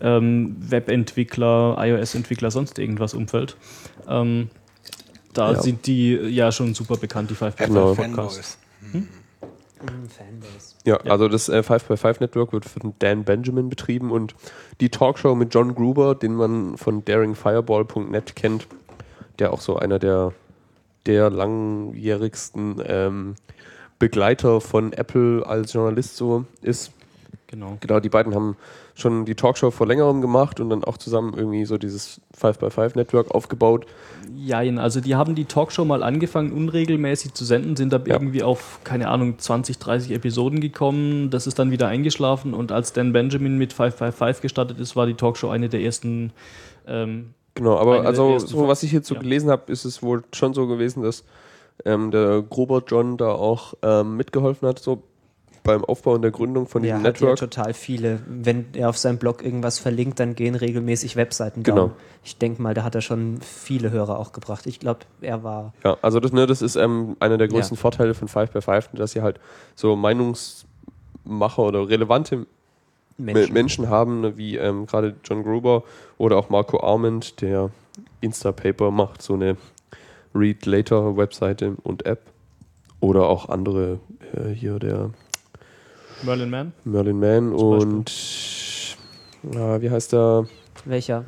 ähm, 0.00 0.56
Webentwickler, 0.58 1.76
iOS-Entwickler, 1.78 2.50
sonst 2.50 2.78
irgendwas 2.78 3.14
Umfeld, 3.14 3.56
ähm, 4.08 4.50
da 5.32 5.52
Ja. 5.52 5.60
sind 5.62 5.86
die 5.86 6.14
ja 6.14 6.50
schon 6.52 6.74
super 6.74 6.96
bekannt, 6.96 7.30
die 7.30 7.34
5 7.34 7.56
Genau. 7.56 7.94
Podcasts. 7.94 8.58
Fanbase. 9.78 10.74
Ja, 10.84 10.98
Ja. 11.04 11.10
also 11.12 11.28
das 11.28 11.48
äh, 11.48 11.62
5x5-Network 11.62 12.52
wird 12.52 12.64
von 12.64 12.94
Dan 12.98 13.24
Benjamin 13.24 13.68
betrieben 13.68 14.10
und 14.10 14.34
die 14.80 14.88
Talkshow 14.88 15.34
mit 15.34 15.54
John 15.54 15.74
Gruber, 15.74 16.14
den 16.14 16.34
man 16.34 16.76
von 16.78 17.04
daringfireball.net 17.04 18.34
kennt, 18.36 18.66
der 19.38 19.52
auch 19.52 19.60
so 19.60 19.76
einer 19.76 19.98
der, 19.98 20.32
der 21.04 21.28
langjährigsten 21.30 22.80
ähm, 22.86 23.34
Begleiter 23.98 24.60
von 24.60 24.92
Apple 24.92 25.44
als 25.46 25.72
Journalist 25.74 26.16
so 26.16 26.44
ist. 26.62 26.92
Genau. 27.48 27.76
Genau, 27.80 28.00
die 28.00 28.08
beiden 28.08 28.34
haben 28.34 28.56
schon 28.96 29.26
die 29.26 29.34
Talkshow 29.34 29.70
vor 29.70 29.86
längerem 29.86 30.22
gemacht 30.22 30.58
und 30.58 30.70
dann 30.70 30.82
auch 30.82 30.96
zusammen 30.96 31.34
irgendwie 31.36 31.66
so 31.66 31.76
dieses 31.76 32.20
5x5-Network 32.40 33.30
aufgebaut. 33.30 33.86
Jein, 34.34 34.78
also 34.78 35.00
die 35.00 35.14
haben 35.14 35.34
die 35.34 35.44
Talkshow 35.44 35.84
mal 35.84 36.02
angefangen, 36.02 36.50
unregelmäßig 36.52 37.34
zu 37.34 37.44
senden, 37.44 37.76
sind 37.76 37.92
da 37.92 37.98
Ja. 37.98 38.14
irgendwie 38.14 38.42
auf, 38.42 38.80
keine 38.84 39.08
Ahnung, 39.08 39.38
20, 39.38 39.78
30 39.78 40.12
Episoden 40.12 40.60
gekommen. 40.60 41.30
Das 41.30 41.46
ist 41.46 41.58
dann 41.58 41.70
wieder 41.70 41.88
eingeschlafen 41.88 42.54
und 42.54 42.72
als 42.72 42.94
Dan 42.94 43.12
Benjamin 43.12 43.58
mit 43.58 43.74
555 43.74 44.40
gestartet 44.40 44.80
ist, 44.80 44.96
war 44.96 45.06
die 45.06 45.14
Talkshow 45.14 45.50
eine 45.50 45.68
der 45.68 45.82
ersten. 45.82 46.32
Ähm, 46.86 47.34
Genau, 47.54 47.78
aber 47.78 48.04
also 48.04 48.38
so 48.38 48.68
was 48.68 48.82
ich 48.82 48.92
so 49.02 49.14
ja. 49.14 49.20
gelesen 49.20 49.48
habe, 49.50 49.72
ist 49.72 49.86
es 49.86 50.02
wohl 50.02 50.22
schon 50.34 50.52
so 50.52 50.66
gewesen, 50.66 51.02
dass 51.02 51.24
ähm, 51.86 52.10
der 52.10 52.42
Gruber 52.42 52.82
John 52.86 53.16
da 53.16 53.30
auch 53.32 53.72
ähm, 53.82 54.18
mitgeholfen 54.18 54.68
hat, 54.68 54.78
so 54.78 55.02
beim 55.66 55.84
Aufbau 55.84 56.12
und 56.14 56.22
der 56.22 56.30
Gründung 56.30 56.66
von 56.66 56.82
Ja, 56.84 56.94
diesem 56.94 57.04
ja 57.04 57.10
Network. 57.10 57.36
total 57.38 57.74
viele. 57.74 58.20
Wenn 58.26 58.66
er 58.74 58.88
auf 58.88 58.96
seinem 58.98 59.18
Blog 59.18 59.42
irgendwas 59.44 59.78
verlinkt, 59.78 60.18
dann 60.20 60.34
gehen 60.34 60.54
regelmäßig 60.54 61.16
Webseiten 61.16 61.62
down. 61.62 61.74
Genau. 61.74 61.90
Ich 62.24 62.38
denke 62.38 62.62
mal, 62.62 62.72
da 62.74 62.82
hat 62.84 62.94
er 62.94 63.00
schon 63.02 63.40
viele 63.40 63.90
Hörer 63.90 64.18
auch 64.18 64.32
gebracht. 64.32 64.66
Ich 64.66 64.80
glaube, 64.80 65.00
er 65.20 65.42
war 65.44 65.72
Ja, 65.84 65.96
also 66.02 66.20
das, 66.20 66.32
ne, 66.32 66.46
das 66.46 66.62
ist 66.62 66.76
ähm, 66.76 67.16
einer 67.20 67.36
der 67.38 67.48
größten 67.48 67.76
Ja. 67.76 67.80
Vorteile 67.80 68.14
von 68.14 68.28
5x5, 68.28 68.96
dass 68.96 69.12
sie 69.12 69.22
halt 69.22 69.38
so 69.74 69.96
Meinungsmacher 69.96 71.62
oder 71.62 71.88
relevante 71.88 72.46
Menschen. 73.18 73.52
Menschen, 73.54 73.88
haben, 73.88 74.20
ne, 74.20 74.36
wie 74.36 74.56
ähm, 74.56 74.86
gerade 74.86 75.14
John 75.24 75.42
Gruber 75.42 75.82
oder 76.18 76.36
auch 76.36 76.50
Marco 76.50 76.80
Arment, 76.82 77.40
der 77.40 77.70
Instapaper 78.20 78.90
macht, 78.90 79.22
so 79.22 79.34
eine 79.34 79.56
Read 80.34 80.66
Later 80.66 81.16
Webseite 81.16 81.76
und 81.82 82.04
App. 82.06 82.20
Oder 83.00 83.28
auch 83.28 83.48
andere, 83.50 84.00
äh, 84.34 84.50
hier 84.52 84.78
der 84.78 85.10
Merlin 86.22 86.50
Mann. 86.50 86.72
Merlin 86.84 87.18
Mann 87.20 87.52
und 87.52 88.96
ja, 89.54 89.80
wie 89.80 89.90
heißt 89.90 90.12
der? 90.12 90.46
Welcher? 90.84 91.24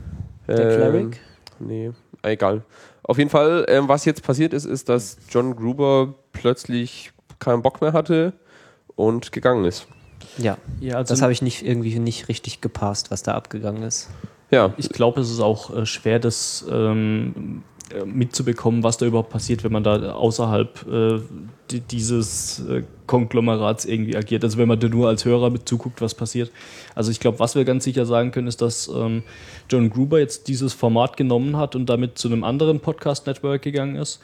Der 0.46 0.58
Ähm, 0.70 0.76
Cleric? 0.76 1.20
Nee, 1.60 1.90
egal. 2.22 2.62
Auf 3.02 3.18
jeden 3.18 3.30
Fall, 3.30 3.64
ähm, 3.68 3.88
was 3.88 4.04
jetzt 4.04 4.22
passiert 4.22 4.52
ist, 4.52 4.64
ist, 4.64 4.88
dass 4.88 5.18
John 5.30 5.56
Gruber 5.56 6.14
plötzlich 6.32 7.12
keinen 7.38 7.62
Bock 7.62 7.80
mehr 7.80 7.92
hatte 7.92 8.32
und 8.96 9.32
gegangen 9.32 9.64
ist. 9.64 9.86
Ja, 10.36 10.56
Ja, 10.80 10.96
also 10.96 11.12
das 11.14 11.22
habe 11.22 11.32
ich 11.32 11.42
nicht 11.42 11.64
irgendwie 11.64 11.98
nicht 11.98 12.28
richtig 12.28 12.60
gepasst, 12.60 13.10
was 13.10 13.22
da 13.22 13.34
abgegangen 13.34 13.82
ist. 13.82 14.08
Ja, 14.50 14.72
Ich 14.76 14.88
glaube, 14.88 15.20
es 15.20 15.30
ist 15.30 15.40
auch 15.40 15.74
äh, 15.76 15.84
schwer, 15.86 16.18
das 16.18 16.64
ähm, 16.70 17.62
äh, 17.77 17.77
mitzubekommen, 18.04 18.82
was 18.82 18.98
da 18.98 19.06
überhaupt 19.06 19.30
passiert, 19.30 19.64
wenn 19.64 19.72
man 19.72 19.82
da 19.82 20.12
außerhalb 20.12 20.86
äh, 20.86 21.20
di- 21.70 21.80
dieses 21.80 22.60
äh, 22.68 22.82
Konglomerats 23.06 23.86
irgendwie 23.86 24.16
agiert. 24.16 24.44
Also 24.44 24.58
wenn 24.58 24.68
man 24.68 24.78
da 24.78 24.88
nur 24.88 25.08
als 25.08 25.24
Hörer 25.24 25.48
mit 25.48 25.68
zuguckt, 25.68 26.02
was 26.02 26.14
passiert. 26.14 26.50
Also 26.94 27.10
ich 27.10 27.18
glaube, 27.18 27.38
was 27.38 27.54
wir 27.54 27.64
ganz 27.64 27.84
sicher 27.84 28.04
sagen 28.04 28.30
können, 28.30 28.46
ist, 28.46 28.60
dass 28.60 28.88
ähm, 28.88 29.22
John 29.70 29.88
Gruber 29.88 30.18
jetzt 30.18 30.48
dieses 30.48 30.74
Format 30.74 31.16
genommen 31.16 31.56
hat 31.56 31.74
und 31.74 31.86
damit 31.86 32.18
zu 32.18 32.28
einem 32.28 32.44
anderen 32.44 32.80
Podcast-Network 32.80 33.62
gegangen 33.62 33.96
ist. 33.96 34.20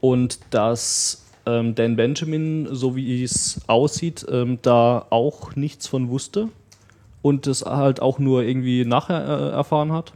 Und 0.00 0.40
dass 0.50 1.24
ähm, 1.46 1.74
Dan 1.76 1.94
Benjamin, 1.94 2.68
so 2.72 2.96
wie 2.96 3.22
es 3.22 3.60
aussieht, 3.68 4.26
ähm, 4.28 4.58
da 4.62 5.06
auch 5.10 5.54
nichts 5.54 5.86
von 5.86 6.08
wusste 6.08 6.48
und 7.22 7.46
das 7.46 7.62
halt 7.62 8.02
auch 8.02 8.18
nur 8.18 8.42
irgendwie 8.42 8.84
nachher 8.84 9.24
äh, 9.24 9.50
erfahren 9.50 9.92
hat. 9.92 10.12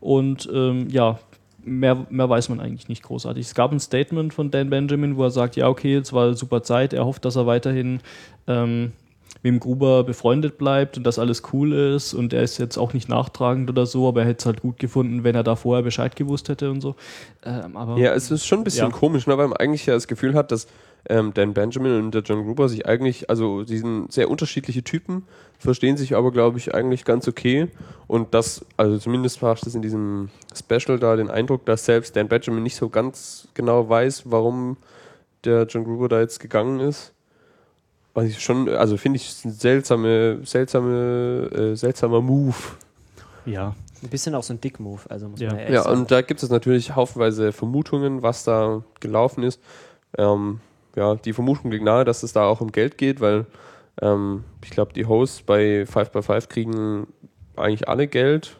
Und 0.00 0.48
ähm, 0.52 0.88
ja, 0.90 1.18
mehr, 1.64 2.06
mehr 2.10 2.28
weiß 2.28 2.48
man 2.48 2.60
eigentlich 2.60 2.88
nicht 2.88 3.02
großartig. 3.02 3.46
Es 3.46 3.54
gab 3.54 3.72
ein 3.72 3.80
Statement 3.80 4.32
von 4.34 4.50
Dan 4.50 4.70
Benjamin, 4.70 5.16
wo 5.16 5.24
er 5.24 5.30
sagt, 5.30 5.56
ja, 5.56 5.68
okay, 5.68 5.96
es 5.96 6.12
war 6.12 6.26
eine 6.26 6.34
super 6.34 6.62
Zeit, 6.62 6.92
er 6.92 7.04
hofft, 7.04 7.24
dass 7.24 7.36
er 7.36 7.46
weiterhin 7.46 8.00
ähm, 8.46 8.92
mit 9.42 9.52
dem 9.52 9.60
Gruber 9.60 10.02
befreundet 10.04 10.58
bleibt 10.58 10.96
und 10.96 11.04
dass 11.04 11.18
alles 11.18 11.42
cool 11.52 11.72
ist 11.72 12.12
und 12.14 12.32
er 12.32 12.42
ist 12.42 12.58
jetzt 12.58 12.76
auch 12.76 12.92
nicht 12.92 13.08
nachtragend 13.08 13.70
oder 13.70 13.86
so, 13.86 14.08
aber 14.08 14.22
er 14.22 14.28
hätte 14.28 14.40
es 14.40 14.46
halt 14.46 14.62
gut 14.62 14.78
gefunden, 14.78 15.22
wenn 15.22 15.34
er 15.36 15.44
da 15.44 15.54
vorher 15.54 15.82
Bescheid 15.84 16.16
gewusst 16.16 16.48
hätte 16.48 16.70
und 16.70 16.80
so. 16.80 16.96
Ähm, 17.44 17.76
aber 17.76 17.98
ja, 17.98 18.12
es 18.14 18.30
ist 18.30 18.46
schon 18.46 18.58
ein 18.60 18.64
bisschen 18.64 18.90
Ja. 18.90 18.96
komisch, 18.96 19.26
ne, 19.26 19.38
weil 19.38 19.48
man 19.48 19.56
eigentlich 19.58 19.86
ja 19.86 19.94
das 19.94 20.08
Gefühl 20.08 20.34
hat, 20.34 20.50
dass 20.50 20.66
ähm, 21.08 21.32
Dan 21.34 21.54
Benjamin 21.54 21.92
und 21.98 22.12
der 22.14 22.22
John 22.22 22.44
Gruber 22.44 22.68
sich 22.68 22.86
eigentlich, 22.86 23.30
also 23.30 23.64
sie 23.64 23.78
sind 23.78 24.12
sehr 24.12 24.30
unterschiedliche 24.30 24.82
Typen, 24.82 25.24
verstehen 25.58 25.96
sich 25.96 26.14
aber, 26.16 26.30
glaube 26.32 26.58
ich, 26.58 26.74
eigentlich 26.74 27.04
ganz 27.04 27.26
okay. 27.28 27.68
Und 28.06 28.34
das, 28.34 28.64
also 28.76 28.98
zumindest 28.98 29.42
macht 29.42 29.66
es 29.66 29.74
in 29.74 29.82
diesem 29.82 30.28
Special 30.54 30.98
da 30.98 31.16
den 31.16 31.30
Eindruck, 31.30 31.64
dass 31.66 31.84
selbst 31.84 32.14
Dan 32.16 32.28
Benjamin 32.28 32.62
nicht 32.62 32.76
so 32.76 32.88
ganz 32.88 33.48
genau 33.54 33.88
weiß, 33.88 34.24
warum 34.26 34.76
der 35.44 35.64
John 35.66 35.84
Gruber 35.84 36.08
da 36.08 36.20
jetzt 36.20 36.40
gegangen 36.40 36.80
ist. 36.80 37.12
Was 38.14 38.24
ich 38.26 38.40
schon, 38.42 38.68
also 38.68 38.96
finde 38.96 39.16
ich 39.18 39.28
ist 39.28 39.44
ein 39.44 39.52
seltsame, 39.52 40.40
seltsame, 40.44 41.48
äh, 41.54 41.76
seltsamer 41.76 42.20
Move. 42.20 42.56
Ja, 43.46 43.74
Ein 44.02 44.08
bisschen 44.10 44.34
auch 44.36 44.42
so 44.44 44.52
ein 44.54 44.60
Dick-Move, 44.60 45.00
also 45.08 45.28
muss 45.28 45.40
Ja. 45.40 45.50
man 45.50 45.58
ja 45.58 45.70
Ja, 45.70 45.82
sagen. 45.82 45.98
und 46.00 46.10
da 46.12 46.22
gibt 46.22 46.40
es 46.42 46.50
natürlich 46.50 46.94
haufenweise 46.94 47.50
Vermutungen, 47.52 48.22
was 48.22 48.44
da 48.44 48.82
gelaufen 49.00 49.42
ist. 49.42 49.60
Ähm, 50.16 50.60
ja, 50.98 51.14
die 51.14 51.32
Vermutung 51.32 51.70
liegt 51.70 51.84
nahe, 51.84 52.04
dass 52.04 52.24
es 52.24 52.32
da 52.32 52.44
auch 52.44 52.60
um 52.60 52.72
Geld 52.72 52.98
geht, 52.98 53.20
weil 53.20 53.46
ähm, 54.02 54.44
ich 54.64 54.70
glaube, 54.70 54.92
die 54.92 55.06
Hosts 55.06 55.42
bei 55.42 55.84
5x5 55.84 56.48
kriegen 56.48 57.06
eigentlich 57.56 57.88
alle 57.88 58.08
Geld. 58.08 58.58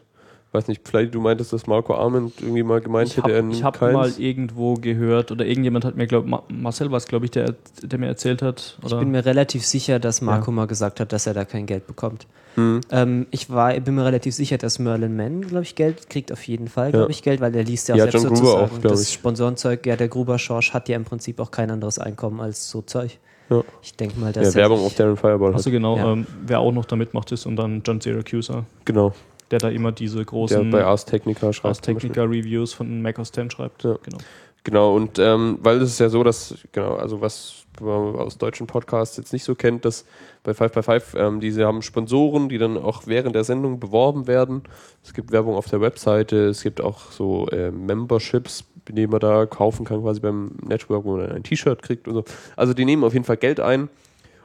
Weiß 0.51 0.67
nicht, 0.67 0.81
vielleicht 0.87 1.13
du 1.13 1.21
meintest, 1.21 1.53
dass 1.53 1.67
Marco 1.67 1.93
Arment 1.93 2.33
irgendwie 2.41 2.63
mal 2.63 2.81
gemeint 2.81 3.09
ich 3.09 3.17
hätte, 3.17 3.29
er 3.31 3.37
habe 3.37 3.47
nimmt 3.47 3.63
hab 3.63 3.77
keins. 3.79 3.93
mal 3.93 4.11
irgendwo 4.17 4.73
gehört 4.73 5.31
oder 5.31 5.45
irgendjemand 5.45 5.85
hat 5.85 5.95
mir, 5.95 6.07
glaube 6.07 6.27
Ma 6.27 6.41
Marcel 6.49 6.89
war 6.89 6.97
es, 6.97 7.05
glaube 7.07 7.25
ich, 7.25 7.31
der, 7.31 7.53
der 7.83 7.99
mir 7.99 8.07
erzählt 8.07 8.41
hat. 8.41 8.77
Ich 8.79 8.85
Oder? 8.85 8.97
bin 8.99 9.11
mir 9.11 9.23
relativ 9.25 9.63
sicher, 9.63 9.99
dass 9.99 10.21
Marco 10.21 10.51
mal 10.51 10.65
gesagt 10.65 10.99
hat, 10.99 11.13
dass 11.13 11.27
er 11.27 11.35
da 11.35 11.45
kein 11.45 11.67
Geld 11.67 11.85
bekommt. 11.85 12.25
Hm. 12.55 12.81
Ähm, 12.89 13.27
ich 13.29 13.51
war, 13.51 13.79
bin 13.79 13.93
mir 13.93 14.05
relativ 14.05 14.33
sicher, 14.33 14.57
dass 14.57 14.79
Merlin 14.79 15.15
Mann, 15.15 15.41
glaube 15.41 15.61
ich, 15.63 15.75
Geld 15.75 16.09
kriegt, 16.09 16.31
auf 16.31 16.41
jeden 16.47 16.67
Fall, 16.67 16.89
glaube 16.89 17.05
Ja. 17.05 17.09
ich, 17.11 17.21
Geld, 17.21 17.41
weil 17.41 17.55
er 17.55 17.63
liest 17.63 17.87
ja 17.89 17.93
auch 17.93 17.99
Ja, 17.99 18.05
selbst 18.05 18.23
John 18.23 18.33
Gruber 18.33 18.45
sozusagen. 18.47 18.71
auch, 18.75 18.81
glaub 18.81 18.91
das 18.93 19.03
ich. 19.03 19.13
Sponsorenzeug, 19.13 19.85
ja, 19.85 19.95
der 19.97 20.07
Gruber 20.07 20.39
Schorsch 20.39 20.73
hat 20.73 20.89
ja 20.89 20.95
im 20.95 21.05
Prinzip 21.05 21.39
auch 21.39 21.51
kein 21.51 21.69
anderes 21.69 21.99
Einkommen 21.99 22.39
als 22.41 22.67
so 22.71 22.81
Zeug. 22.81 23.19
Ja. 23.51 23.63
Ich 23.83 23.95
denke 23.95 24.19
mal, 24.19 24.33
dass 24.33 24.45
Ja, 24.45 24.49
er 24.61 24.69
Werbung 24.69 24.83
auf 24.83 24.95
Darren 24.95 25.15
Fireball. 25.15 25.53
Achso, 25.53 25.69
genau. 25.69 25.95
Ja. 25.97 26.11
Ähm, 26.13 26.25
wer 26.45 26.59
auch 26.59 26.71
noch 26.71 26.85
da 26.85 26.95
mitmacht, 26.95 27.31
ist 27.31 27.45
und 27.45 27.55
dann 27.55 27.83
John 27.85 28.01
Syracuse, 28.01 28.63
Genau. 28.85 29.13
Der 29.51 29.59
da 29.59 29.69
immer 29.69 29.91
diese 29.91 30.17
Der 30.17 30.25
großen 30.25 30.69
bei 30.71 30.83
Ars 30.83 31.05
Technica 31.05 31.53
schreibt. 31.53 31.65
Ars. 31.65 31.81
Technica 31.81 32.23
Reviews 32.23 32.73
von 32.73 33.01
Mac 33.01 33.19
OS 33.19 33.31
X 33.35 33.53
schreibt. 33.53 33.83
Ja. 33.83 33.97
Genau. 34.03 34.17
Genau, 34.63 34.95
und 34.95 35.19
ähm, 35.19 35.57
weil 35.61 35.81
es 35.81 35.91
ist 35.91 35.99
ja 35.99 36.09
so, 36.09 36.23
dass, 36.23 36.53
genau, 36.73 36.95
also 36.95 37.21
was 37.21 37.65
man 37.79 38.15
aus 38.15 38.37
deutschen 38.37 38.67
Podcasts 38.67 39.15
jetzt 39.17 39.31
nicht 39.31 39.43
so 39.43 39.55
kennt, 39.55 39.85
dass 39.85 40.05
bei 40.43 40.51
5x5, 40.51 41.17
ähm, 41.17 41.39
diese 41.39 41.65
haben 41.65 41.81
Sponsoren, 41.81 42.49
die 42.49 42.57
dann 42.57 42.77
auch 42.77 43.03
während 43.05 43.35
der 43.35 43.45
Sendung 43.45 43.79
beworben 43.79 44.27
werden. 44.27 44.63
Es 45.03 45.13
gibt 45.13 45.31
Werbung 45.31 45.55
auf 45.55 45.67
der 45.67 45.79
Webseite, 45.79 46.47
es 46.47 46.61
gibt 46.61 46.81
auch 46.81 47.11
so 47.11 47.47
äh, 47.49 47.71
Memberships, 47.71 48.65
die 48.89 49.07
man 49.07 49.19
da 49.21 49.45
kaufen 49.45 49.85
kann, 49.85 50.01
quasi 50.01 50.19
beim 50.19 50.51
Network, 50.61 51.05
wo 51.05 51.17
man 51.17 51.31
ein 51.31 51.43
T-Shirt 51.43 51.81
kriegt 51.81 52.07
und 52.07 52.15
so. 52.15 52.23
Also 52.55 52.73
die 52.73 52.85
nehmen 52.85 53.03
auf 53.03 53.13
jeden 53.13 53.25
Fall 53.25 53.37
Geld 53.37 53.59
ein. 53.59 53.89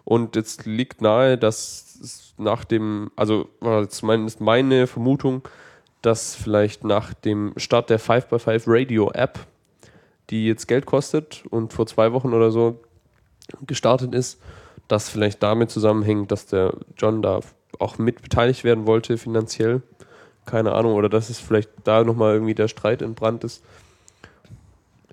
Und 0.05 0.37
jetzt 0.37 0.67
liegt 0.67 1.01
nahe, 1.01 1.39
dass 1.39 1.94
es 2.05 2.35
nach 2.39 2.65
dem, 2.65 3.11
also 3.17 3.49
zumindest 3.89 4.41
meine 4.41 4.87
Vermutung, 4.87 5.43
dass 6.03 6.37
vielleicht 6.37 6.85
nach 6.85 7.15
dem 7.15 7.53
Start 7.57 7.91
der 7.91 7.99
5x5 7.99 8.65
Radio 8.67 9.11
App, 9.13 9.41
die 10.31 10.47
jetzt 10.47 10.69
Geld 10.69 10.87
kostet 10.87 11.45
und 11.51 11.73
vor 11.73 11.87
zwei 11.87 12.13
Wochen 12.13 12.33
oder 12.33 12.51
so 12.51 12.81
gestartet 13.67 14.15
ist, 14.15 14.41
das 14.89 15.09
vielleicht 15.09 15.43
damit 15.43 15.71
zusammenhängt, 15.71 16.31
dass 16.31 16.47
der 16.47 16.75
John 16.97 17.23
da 17.23 17.41
auch 17.79 17.99
mit 17.99 18.23
beteiligt 18.23 18.65
werden 18.65 18.87
wollte 18.87 19.19
finanziell. 19.19 19.83
Keine 20.47 20.73
Ahnung, 20.73 20.95
oder 20.95 21.09
dass 21.09 21.31
es 21.31 21.41
vielleicht 21.41 21.71
da 21.85 22.05
nochmal 22.05 22.35
irgendwie 22.35 22.55
der 22.55 22.69
Streit 22.69 23.01
entbrannt 23.01 23.45
ist. 23.45 23.65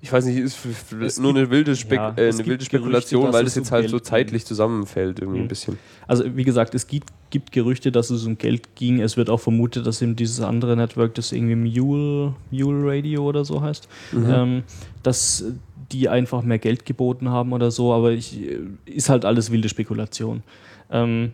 Ich 0.04 0.12
weiß 0.12 0.24
nicht, 0.24 0.36
ist 0.36 0.58
Es 1.00 1.20
nur 1.20 1.30
eine 1.30 1.48
wilde, 1.48 1.76
Spek 1.76 1.96
ja, 1.96 2.08
äh, 2.08 2.10
eine 2.10 2.30
wilde 2.38 2.42
Gerüchte, 2.44 2.64
Spekulation, 2.64 3.26
dass 3.26 3.34
weil 3.34 3.46
es 3.46 3.54
jetzt 3.54 3.68
um 3.68 3.72
halt 3.76 3.88
so 3.88 3.96
Geld 3.98 4.06
zeitlich 4.06 4.44
zusammenfällt, 4.44 5.20
irgendwie 5.20 5.38
Mhm. 5.38 5.44
ein 5.44 5.48
bisschen. 5.48 5.78
Also 6.08 6.24
wie 6.36 6.42
gesagt, 6.42 6.74
es 6.74 6.88
gibt, 6.88 7.08
gibt 7.30 7.52
Gerüchte, 7.52 7.92
dass 7.92 8.10
es 8.10 8.26
um 8.26 8.36
Geld 8.36 8.74
ging. 8.74 9.00
Es 9.00 9.16
wird 9.16 9.30
auch 9.30 9.38
vermutet, 9.38 9.86
dass 9.86 10.02
eben 10.02 10.16
dieses 10.16 10.40
andere 10.40 10.76
Network, 10.76 11.14
das 11.14 11.30
irgendwie 11.30 11.54
Mule, 11.54 12.34
Mule 12.50 12.82
Radio 12.84 13.22
oder 13.22 13.44
so 13.44 13.62
heißt, 13.62 13.88
ähm, 14.12 14.64
dass 15.04 15.44
die 15.92 16.08
einfach 16.08 16.42
mehr 16.42 16.58
Geld 16.58 16.84
geboten 16.84 17.28
haben 17.28 17.52
oder 17.52 17.70
so, 17.70 17.92
aber 17.92 18.10
ich, 18.10 18.40
ist 18.86 19.08
halt 19.08 19.24
alles 19.24 19.52
wilde 19.52 19.68
Spekulation. 19.68 20.42
Ähm, 20.90 21.30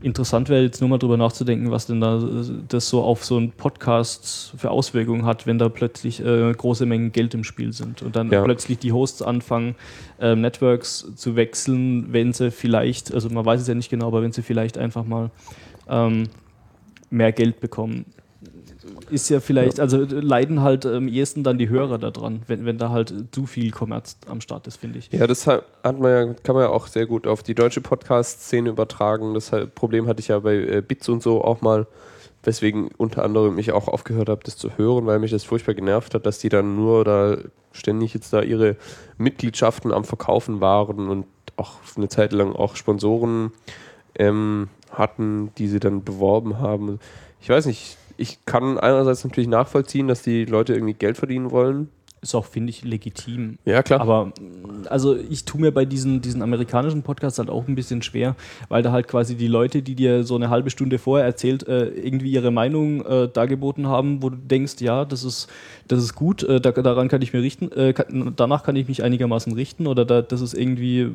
interessant 0.00 0.48
wäre 0.48 0.62
jetzt 0.62 0.80
nur 0.80 0.88
mal 0.90 0.98
drüber 0.98 1.16
nachzudenken, 1.16 1.70
was 1.70 1.86
denn 1.86 2.00
da 2.00 2.18
äh, 2.18 2.44
das 2.68 2.88
so 2.88 3.02
auf 3.02 3.24
so 3.24 3.36
einen 3.36 3.50
Podcast 3.52 4.52
für 4.56 4.70
Auswirkungen 4.70 5.24
hat, 5.24 5.46
wenn 5.46 5.58
da 5.58 5.68
plötzlich 5.68 6.24
äh, 6.24 6.52
große 6.52 6.86
Mengen 6.86 7.12
Geld 7.12 7.34
im 7.34 7.44
Spiel 7.44 7.72
sind 7.72 8.02
und 8.02 8.14
dann 8.14 8.30
Ja. 8.30 8.42
plötzlich 8.42 8.78
die 8.78 8.92
Hosts 8.92 9.22
anfangen, 9.22 9.74
ähm, 10.20 10.40
Networks 10.40 11.06
zu 11.16 11.36
wechseln, 11.36 12.12
wenn 12.12 12.32
sie 12.32 12.50
vielleicht, 12.50 13.12
also 13.12 13.28
man 13.28 13.44
weiß 13.44 13.60
es 13.60 13.66
ja 13.68 13.74
nicht 13.74 13.90
genau, 13.90 14.06
aber 14.06 14.22
wenn 14.22 14.32
sie 14.32 14.42
vielleicht 14.42 14.78
einfach 14.78 15.04
mal 15.04 15.30
ähm, 15.88 16.28
mehr 17.10 17.32
Geld 17.32 17.60
bekommen. 17.60 18.04
Ist 19.10 19.28
ja 19.28 19.40
vielleicht, 19.40 19.80
also 19.80 20.02
äh, 20.02 20.06
leiden 20.06 20.62
halt 20.62 20.86
am 20.86 21.08
ehesten 21.08 21.44
dann 21.44 21.58
die 21.58 21.68
Hörer 21.68 21.98
daran, 21.98 22.42
wenn, 22.46 22.64
wenn 22.64 22.78
da 22.78 22.90
halt 22.90 23.12
zu 23.32 23.46
viel 23.46 23.70
Kommerz 23.70 24.16
am 24.28 24.40
Start 24.40 24.66
ist, 24.66 24.76
finde 24.76 24.98
ich. 24.98 25.10
Ja, 25.12 25.26
das 25.26 25.46
hat 25.46 25.64
man 25.82 26.02
ja, 26.10 26.34
kann 26.42 26.54
man 26.54 26.64
ja 26.64 26.70
auch 26.70 26.86
sehr 26.86 27.06
gut 27.06 27.26
auf 27.26 27.42
die 27.42 27.54
deutsche 27.54 27.80
Podcast-Szene 27.80 28.70
übertragen. 28.70 29.34
Das 29.34 29.50
Problem 29.74 30.06
hatte 30.06 30.20
ich 30.20 30.28
ja 30.28 30.38
bei 30.40 30.56
äh, 30.56 30.82
Bits 30.86 31.08
und 31.08 31.22
so 31.22 31.42
auch 31.42 31.60
mal, 31.60 31.86
weswegen 32.42 32.90
unter 32.96 33.24
anderem 33.24 33.58
ich 33.58 33.72
auch 33.72 33.88
aufgehört 33.88 34.28
habe, 34.28 34.40
das 34.44 34.56
zu 34.56 34.76
hören, 34.76 35.06
weil 35.06 35.18
mich 35.18 35.30
das 35.30 35.44
furchtbar 35.44 35.74
genervt 35.74 36.14
hat, 36.14 36.26
dass 36.26 36.38
die 36.38 36.48
dann 36.48 36.76
nur 36.76 37.04
da 37.04 37.38
ständig 37.72 38.14
jetzt 38.14 38.32
da 38.32 38.42
ihre 38.42 38.76
Mitgliedschaften 39.16 39.92
am 39.92 40.04
Verkaufen 40.04 40.60
waren 40.60 41.08
und 41.08 41.26
auch 41.56 41.76
eine 41.96 42.08
Zeit 42.08 42.32
lang 42.32 42.54
auch 42.54 42.76
Sponsoren 42.76 43.52
ähm, 44.14 44.68
hatten, 44.92 45.50
die 45.58 45.68
sie 45.68 45.80
dann 45.80 46.04
beworben 46.04 46.58
haben. 46.58 47.00
Ich 47.40 47.48
weiß 47.48 47.66
nicht, 47.66 47.96
ich 48.18 48.44
kann 48.44 48.78
einerseits 48.78 49.24
natürlich 49.24 49.48
nachvollziehen, 49.48 50.08
dass 50.08 50.22
die 50.22 50.44
Leute 50.44 50.74
irgendwie 50.74 50.94
Geld 50.94 51.16
verdienen 51.16 51.50
wollen. 51.50 51.88
Ist 52.20 52.34
auch, 52.34 52.46
finde 52.46 52.70
ich, 52.70 52.82
legitim. 52.82 53.58
Ja, 53.64 53.82
klar. 53.82 54.00
Aber 54.00 54.32
also 54.88 55.16
ich 55.16 55.44
tue 55.44 55.60
mir 55.60 55.70
bei 55.70 55.84
diesen, 55.84 56.20
diesen 56.20 56.42
amerikanischen 56.42 57.02
Podcasts 57.02 57.38
halt 57.38 57.48
auch 57.48 57.68
ein 57.68 57.76
bisschen 57.76 58.02
schwer, 58.02 58.34
weil 58.68 58.82
da 58.82 58.90
halt 58.90 59.06
quasi 59.06 59.36
die 59.36 59.46
Leute, 59.46 59.82
die 59.82 59.94
dir 59.94 60.24
so 60.24 60.34
eine 60.34 60.50
halbe 60.50 60.70
Stunde 60.70 60.98
vorher 60.98 61.24
erzählt, 61.24 61.68
äh, 61.68 61.86
irgendwie 61.88 62.32
ihre 62.32 62.50
Meinung 62.50 63.04
äh, 63.06 63.28
dargeboten 63.28 63.86
haben, 63.86 64.20
wo 64.22 64.30
du 64.30 64.36
denkst, 64.36 64.80
ja, 64.80 65.04
das 65.04 65.22
ist, 65.22 65.48
das 65.86 66.02
ist 66.02 66.14
gut, 66.16 66.42
äh, 66.42 66.60
da, 66.60 66.72
daran 66.72 67.06
kann 67.06 67.22
ich 67.22 67.32
mir 67.32 67.42
richten, 67.42 67.70
äh, 67.70 67.92
kann, 67.92 68.32
danach 68.34 68.64
kann 68.64 68.74
ich 68.74 68.88
mich 68.88 69.04
einigermaßen 69.04 69.52
richten 69.52 69.86
oder 69.86 70.04
da, 70.04 70.20
das 70.20 70.40
ist 70.40 70.54
irgendwie 70.54 71.12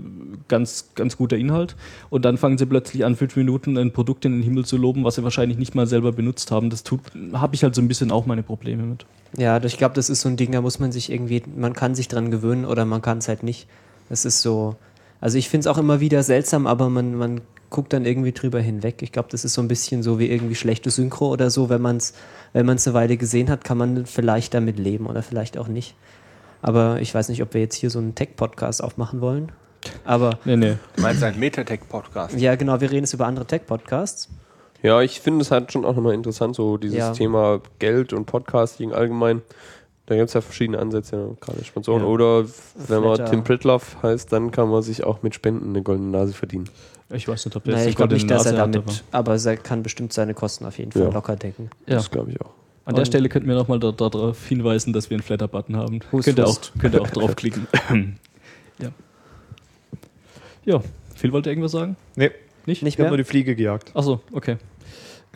ganz, 0.47 0.91
ganz 0.95 1.17
guter 1.17 1.37
Inhalt. 1.37 1.75
Und 2.09 2.23
dann 2.23 2.37
fangen 2.37 2.57
sie 2.57 2.65
plötzlich 2.65 3.03
an, 3.03 3.17
fünf 3.17 3.35
Minuten 3.35 3.77
ein 3.77 3.91
Produkt 3.91 4.23
in 4.23 4.31
den 4.31 4.41
Himmel 4.41 4.63
zu 4.63 4.77
loben, 4.77 5.03
was 5.03 5.15
sie 5.15 5.23
wahrscheinlich 5.23 5.57
nicht 5.57 5.75
mal 5.75 5.85
selber 5.85 6.13
benutzt 6.13 6.49
haben. 6.51 6.69
Das 6.69 6.83
tut, 6.83 7.01
habe 7.33 7.55
ich 7.55 7.63
halt 7.63 7.75
so 7.75 7.81
ein 7.81 7.89
bisschen 7.89 8.09
auch 8.09 8.25
meine 8.25 8.43
Probleme 8.43 8.83
mit. 8.83 9.05
Ja, 9.37 9.61
ich 9.63 9.77
glaube, 9.77 9.95
das 9.95 10.09
ist 10.09 10.21
so 10.21 10.29
ein 10.29 10.37
Ding, 10.37 10.51
da 10.51 10.61
muss 10.61 10.79
man 10.79 10.91
sich 10.91 11.11
irgendwie, 11.11 11.43
man 11.55 11.73
kann 11.73 11.95
sich 11.95 12.07
dran 12.07 12.31
gewöhnen 12.31 12.65
oder 12.65 12.85
man 12.85 13.01
kann 13.01 13.17
es 13.17 13.27
halt 13.27 13.43
nicht. 13.43 13.67
Das 14.09 14.25
ist 14.25 14.41
so, 14.41 14.75
also 15.21 15.37
ich 15.37 15.49
finde 15.49 15.67
es 15.67 15.67
auch 15.67 15.77
immer 15.77 15.99
wieder 15.99 16.21
seltsam, 16.23 16.67
aber 16.67 16.89
man, 16.89 17.15
man 17.15 17.41
guckt 17.69 17.93
dann 17.93 18.05
irgendwie 18.05 18.31
drüber 18.31 18.59
hinweg. 18.59 19.01
Ich 19.01 19.11
glaube, 19.11 19.29
das 19.31 19.43
ist 19.43 19.53
so 19.53 19.61
ein 19.61 19.67
bisschen 19.67 20.03
so 20.03 20.19
wie 20.19 20.29
irgendwie 20.29 20.55
schlechte 20.55 20.91
Synchro 20.91 21.29
oder 21.29 21.49
so. 21.49 21.69
Wenn 21.69 21.81
man 21.81 21.97
es 21.97 22.13
wenn 22.53 22.65
man's 22.67 22.87
eine 22.87 22.93
Weile 22.93 23.17
gesehen 23.17 23.49
hat, 23.49 23.63
kann 23.63 23.77
man 23.77 24.05
vielleicht 24.05 24.53
damit 24.53 24.77
leben 24.77 25.07
oder 25.07 25.23
vielleicht 25.23 25.57
auch 25.57 25.67
nicht. 25.67 25.95
Aber 26.61 27.01
ich 27.01 27.13
weiß 27.13 27.29
nicht, 27.29 27.41
ob 27.41 27.53
wir 27.53 27.61
jetzt 27.61 27.75
hier 27.75 27.89
so 27.89 27.99
einen 27.99 28.15
Tech-Podcast 28.15 28.83
aufmachen 28.83 29.19
wollen. 29.19 29.51
Aber 30.05 30.39
Nee, 30.45 30.55
nee. 30.55 30.77
Du 30.95 31.01
meinst 31.01 31.23
ein 31.23 31.37
Metatech-Podcast? 31.37 32.39
ja, 32.39 32.55
genau, 32.55 32.79
wir 32.79 32.89
reden 32.89 33.03
jetzt 33.03 33.13
über 33.13 33.25
andere 33.25 33.45
Tech-Podcasts. 33.45 34.29
Ja, 34.83 35.01
ich 35.01 35.19
finde 35.21 35.41
es 35.41 35.49
halt 35.51 35.71
schon 35.71 35.85
auch 35.85 35.95
nochmal 35.95 36.13
interessant, 36.13 36.55
so 36.55 36.77
dieses 36.77 36.97
Ja. 36.97 37.11
Thema 37.13 37.61
Geld 37.79 38.13
und 38.13 38.25
Podcasting 38.25 38.91
allgemein. 38.93 39.41
Da 40.05 40.15
gibt 40.15 40.27
es 40.27 40.33
ja 40.33 40.41
verschiedene 40.41 40.77
Ansätze, 40.79 41.15
ja, 41.15 41.27
gerade 41.39 41.63
Sponsoren. 41.63 42.01
Ja. 42.03 42.07
Oder 42.09 42.45
wenn 42.89 43.01
man. 43.01 43.25
Tim 43.25 43.43
Pritloff 43.45 43.95
heißt, 44.03 44.31
dann 44.33 44.51
kann 44.51 44.69
man 44.69 44.81
sich 44.83 45.05
auch 45.05 45.23
mit 45.23 45.33
Spenden 45.33 45.69
eine 45.69 45.81
goldene 45.81 46.09
Nase 46.09 46.33
verdienen. 46.33 46.69
Ich 47.09 47.27
weiß 47.27 47.45
nicht, 47.45 47.55
ob 47.55 47.63
der 47.63 47.75
Naja, 47.75 47.87
ich 47.89 47.95
glaube 47.95 48.13
nicht, 48.13 48.29
dass 48.29 48.45
er 48.45 48.51
Nase 48.53 48.61
hat, 48.63 48.75
damit, 48.75 49.03
aber 49.11 49.35
er 49.37 49.57
kann 49.57 49.81
bestimmt 49.83 50.11
seine 50.11 50.33
Kosten 50.33 50.65
auf 50.65 50.77
jeden 50.77 50.91
Fall 50.91 51.03
Ja. 51.03 51.09
locker 51.09 51.37
decken. 51.37 51.69
Ja. 51.87 51.95
Das 51.95 52.11
glaube 52.11 52.31
ich 52.31 52.41
auch. 52.41 52.49
An 52.85 52.95
der 52.95 53.03
Und- 53.03 53.05
Stelle 53.07 53.29
könnten 53.29 53.47
wir 53.47 53.55
nochmal 53.55 53.79
darauf 53.79 54.45
hinweisen, 54.45 54.91
dass 54.91 55.09
wir 55.09 55.15
einen 55.15 55.23
Flatter-Button 55.23 55.77
haben. 55.77 56.01
Hust, 56.11 56.25
Könnt 56.25 56.37
ihr, 56.39 56.47
auch, 56.47 56.59
könnt 56.77 56.93
ihr 56.95 57.01
auch 57.01 57.09
draufklicken. 57.11 57.67
ja. 58.79 58.89
ja, 60.65 60.81
Phil 61.15 61.31
wollte 61.31 61.49
irgendwas 61.49 61.71
sagen? 61.71 61.95
Nee, 62.17 62.31
Nicht? 62.65 62.83
Nicht 62.83 62.95
ich 62.95 62.99
habe 62.99 63.09
nur 63.09 63.17
die 63.17 63.23
Fliege 63.23 63.55
gejagt. 63.55 63.91
Achso, 63.95 64.19
okay. 64.33 64.57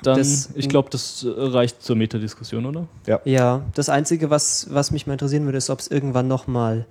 Dann, 0.04 0.18
Das- 0.20 0.50
ich 0.56 0.70
glaube, 0.70 0.89
das 0.91 1.24
äh, 1.24 1.30
reicht 1.36 1.82
zur 1.82 1.95
Metadiskussion, 1.95 2.66
oder? 2.66 2.88
Ja, 3.26 3.62
das 3.74 3.89
Einzige, 3.89 4.30
was, 4.30 4.68
was 4.70 4.91
mich 4.91 5.08
mal 5.08 5.14
interessieren 5.14 5.45
würde, 5.45 5.58
ist, 5.58 5.70
ob 5.70 5.80
es 5.80 5.88
irgendwann 5.88 6.28
nochmal 6.28 6.86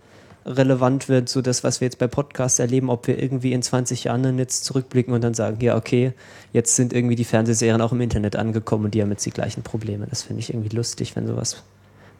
relevant 0.44 1.08
wird, 1.08 1.28
so 1.28 1.42
das, 1.42 1.64
was 1.64 1.80
wir 1.80 1.86
jetzt 1.86 1.98
bei 1.98 2.06
Podcasts 2.06 2.58
erleben, 2.60 2.88
ob 2.88 3.06
wir 3.08 3.20
irgendwie 3.20 3.52
in 3.52 3.62
20 3.62 4.04
Jahren 4.04 4.22
dann 4.22 4.38
jetzt 4.38 4.64
zurückblicken 4.64 5.12
und 5.12 5.22
dann 5.22 5.34
sagen, 5.34 5.58
ja, 5.60 5.76
okay, 5.76 6.12
jetzt 6.52 6.76
sind 6.76 6.92
irgendwie 6.92 7.16
die 7.16 7.24
Fernsehserien 7.24 7.80
auch 7.80 7.90
im 7.92 8.00
Internet 8.00 8.36
angekommen 8.36 8.84
und 8.86 8.94
die 8.94 9.02
haben 9.02 9.10
jetzt 9.10 9.26
die 9.26 9.30
gleichen 9.32 9.62
Probleme. 9.62 10.06
Das 10.08 10.22
finde 10.22 10.40
ich 10.40 10.50
irgendwie 10.50 10.74
lustig, 10.74 11.16
wenn 11.16 11.26
sowas 11.26 11.62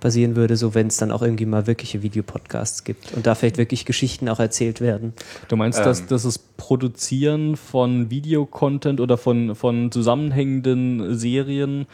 passieren 0.00 0.36
würde, 0.36 0.56
so 0.56 0.74
wenn 0.74 0.88
es 0.88 0.96
dann 0.96 1.10
auch 1.10 1.22
irgendwie 1.22 1.46
mal 1.46 1.66
wirkliche 1.66 2.02
Videopodcasts 2.02 2.84
gibt 2.84 3.12
und 3.12 3.26
da 3.26 3.34
vielleicht 3.34 3.58
wirklich 3.58 3.84
Geschichten 3.84 4.28
auch 4.28 4.38
erzählt 4.40 4.80
werden. 4.80 5.12
Du 5.48 5.56
meinst, 5.56 5.78
dass, 5.78 6.06
dass 6.06 6.22
das 6.24 6.38
Produzieren 6.38 7.56
von 7.56 8.10
Videocontent 8.10 9.00
oder 9.00 9.16
von, 9.16 9.54
von 9.54 9.90
zusammenhängenden 9.92 11.16
Serien 11.18 11.86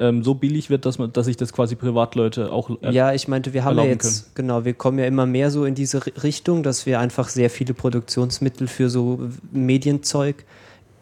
ähm, 0.00 0.24
so 0.24 0.34
billig 0.34 0.70
wird, 0.70 0.86
dass 0.86 0.98
man, 0.98 1.12
dass 1.12 1.26
sich 1.26 1.36
das 1.36 1.52
quasi 1.52 1.76
Privatleute 1.76 2.50
auch 2.50 2.70
äh, 2.82 2.90
Ja, 2.90 3.12
ich 3.14 3.28
meinte, 3.28 3.52
wir 3.52 3.62
haben 3.64 3.78
ja 3.78 3.84
jetzt, 3.84 4.34
genau, 4.34 4.64
wir 4.64 4.74
kommen 4.74 4.98
ja 4.98 5.06
immer 5.06 5.24
mehr 5.24 5.50
so 5.52 5.64
in 5.64 5.76
diese 5.76 5.98
Ri- 5.98 6.22
Richtung, 6.22 6.64
dass 6.64 6.84
wir 6.84 6.98
einfach 6.98 7.28
sehr 7.28 7.48
viele 7.48 7.74
Produktionsmittel 7.74 8.66
für 8.66 8.90
so 8.90 9.20
Medienzeug 9.52 10.44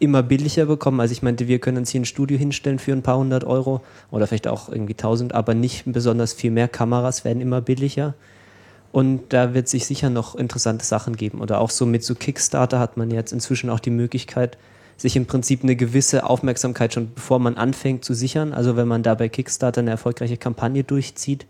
immer 0.02 0.22
billiger 0.24 0.66
bekommen. 0.66 1.00
Also 1.00 1.12
ich 1.12 1.22
meinte, 1.22 1.46
wir 1.46 1.60
können 1.60 1.78
uns 1.78 1.90
hier 1.90 2.00
ein 2.00 2.04
Studio 2.04 2.36
hinstellen 2.36 2.80
für 2.80 2.92
ein 2.92 3.02
paar 3.02 3.18
hundert 3.18 3.44
Euro 3.44 3.82
oder 4.10 4.26
vielleicht 4.26 4.48
auch 4.48 4.68
irgendwie 4.68 4.94
tausend, 4.94 5.32
aber 5.32 5.54
nicht 5.54 5.84
besonders 5.86 6.32
viel 6.32 6.50
mehr. 6.50 6.66
Kameras 6.66 7.24
werden 7.24 7.40
immer 7.40 7.60
billiger. 7.60 8.14
Und 8.90 9.32
da 9.32 9.54
wird 9.54 9.68
sich 9.68 9.86
sicher 9.86 10.10
noch 10.10 10.34
interessante 10.34 10.84
Sachen 10.84 11.16
geben. 11.16 11.40
Oder 11.40 11.60
auch 11.60 11.70
so 11.70 11.86
mit 11.86 12.04
so 12.04 12.14
Kickstarter 12.16 12.80
hat 12.80 12.96
man 12.96 13.10
jetzt 13.10 13.32
inzwischen 13.32 13.70
auch 13.70 13.80
die 13.80 13.90
Möglichkeit, 13.90 14.58
sich 14.96 15.16
im 15.16 15.26
Prinzip 15.26 15.62
eine 15.62 15.76
gewisse 15.76 16.28
Aufmerksamkeit 16.28 16.92
schon 16.92 17.14
bevor 17.14 17.38
man 17.38 17.56
anfängt 17.56 18.04
zu 18.04 18.12
sichern. 18.12 18.52
Also 18.52 18.76
wenn 18.76 18.88
man 18.88 19.04
da 19.04 19.14
bei 19.14 19.28
Kickstarter 19.28 19.80
eine 19.80 19.90
erfolgreiche 19.90 20.36
Kampagne 20.36 20.82
durchzieht, 20.82 21.46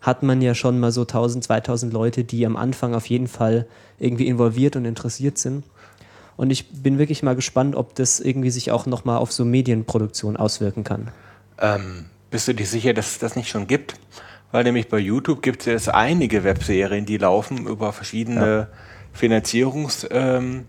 hat 0.00 0.22
man 0.22 0.40
ja 0.40 0.54
schon 0.54 0.78
mal 0.78 0.92
so 0.92 1.02
1000, 1.02 1.42
2000 1.44 1.92
Leute, 1.92 2.22
die 2.22 2.46
am 2.46 2.56
Anfang 2.56 2.94
auf 2.94 3.06
jeden 3.06 3.26
Fall 3.26 3.66
irgendwie 3.98 4.28
involviert 4.28 4.76
und 4.76 4.84
interessiert 4.84 5.38
sind. 5.38 5.64
Und 6.36 6.50
ich 6.50 6.68
bin 6.70 6.98
wirklich 6.98 7.22
mal 7.22 7.34
gespannt, 7.34 7.76
ob 7.76 7.94
das 7.94 8.20
irgendwie 8.20 8.50
sich 8.50 8.70
auch 8.70 8.86
nochmal 8.86 9.18
auf 9.18 9.32
so 9.32 9.44
Medienproduktion 9.44 10.36
auswirken 10.36 10.84
kann. 10.84 11.08
Ähm, 11.58 12.06
bist 12.30 12.48
du 12.48 12.54
dir 12.54 12.66
sicher, 12.66 12.92
dass 12.92 13.12
es 13.12 13.18
das 13.18 13.36
nicht 13.36 13.48
schon 13.48 13.66
gibt? 13.66 13.94
Weil 14.52 14.64
nämlich 14.64 14.88
bei 14.88 14.98
YouTube 14.98 15.42
gibt 15.42 15.60
es 15.60 15.66
jetzt 15.66 15.88
einige 15.88 16.44
Webserien, 16.44 17.06
die 17.06 17.16
laufen 17.16 17.66
über 17.66 17.92
verschiedene 17.92 18.68
Finanzierungsmodi. 19.12 20.04
Ähm, 20.10 20.64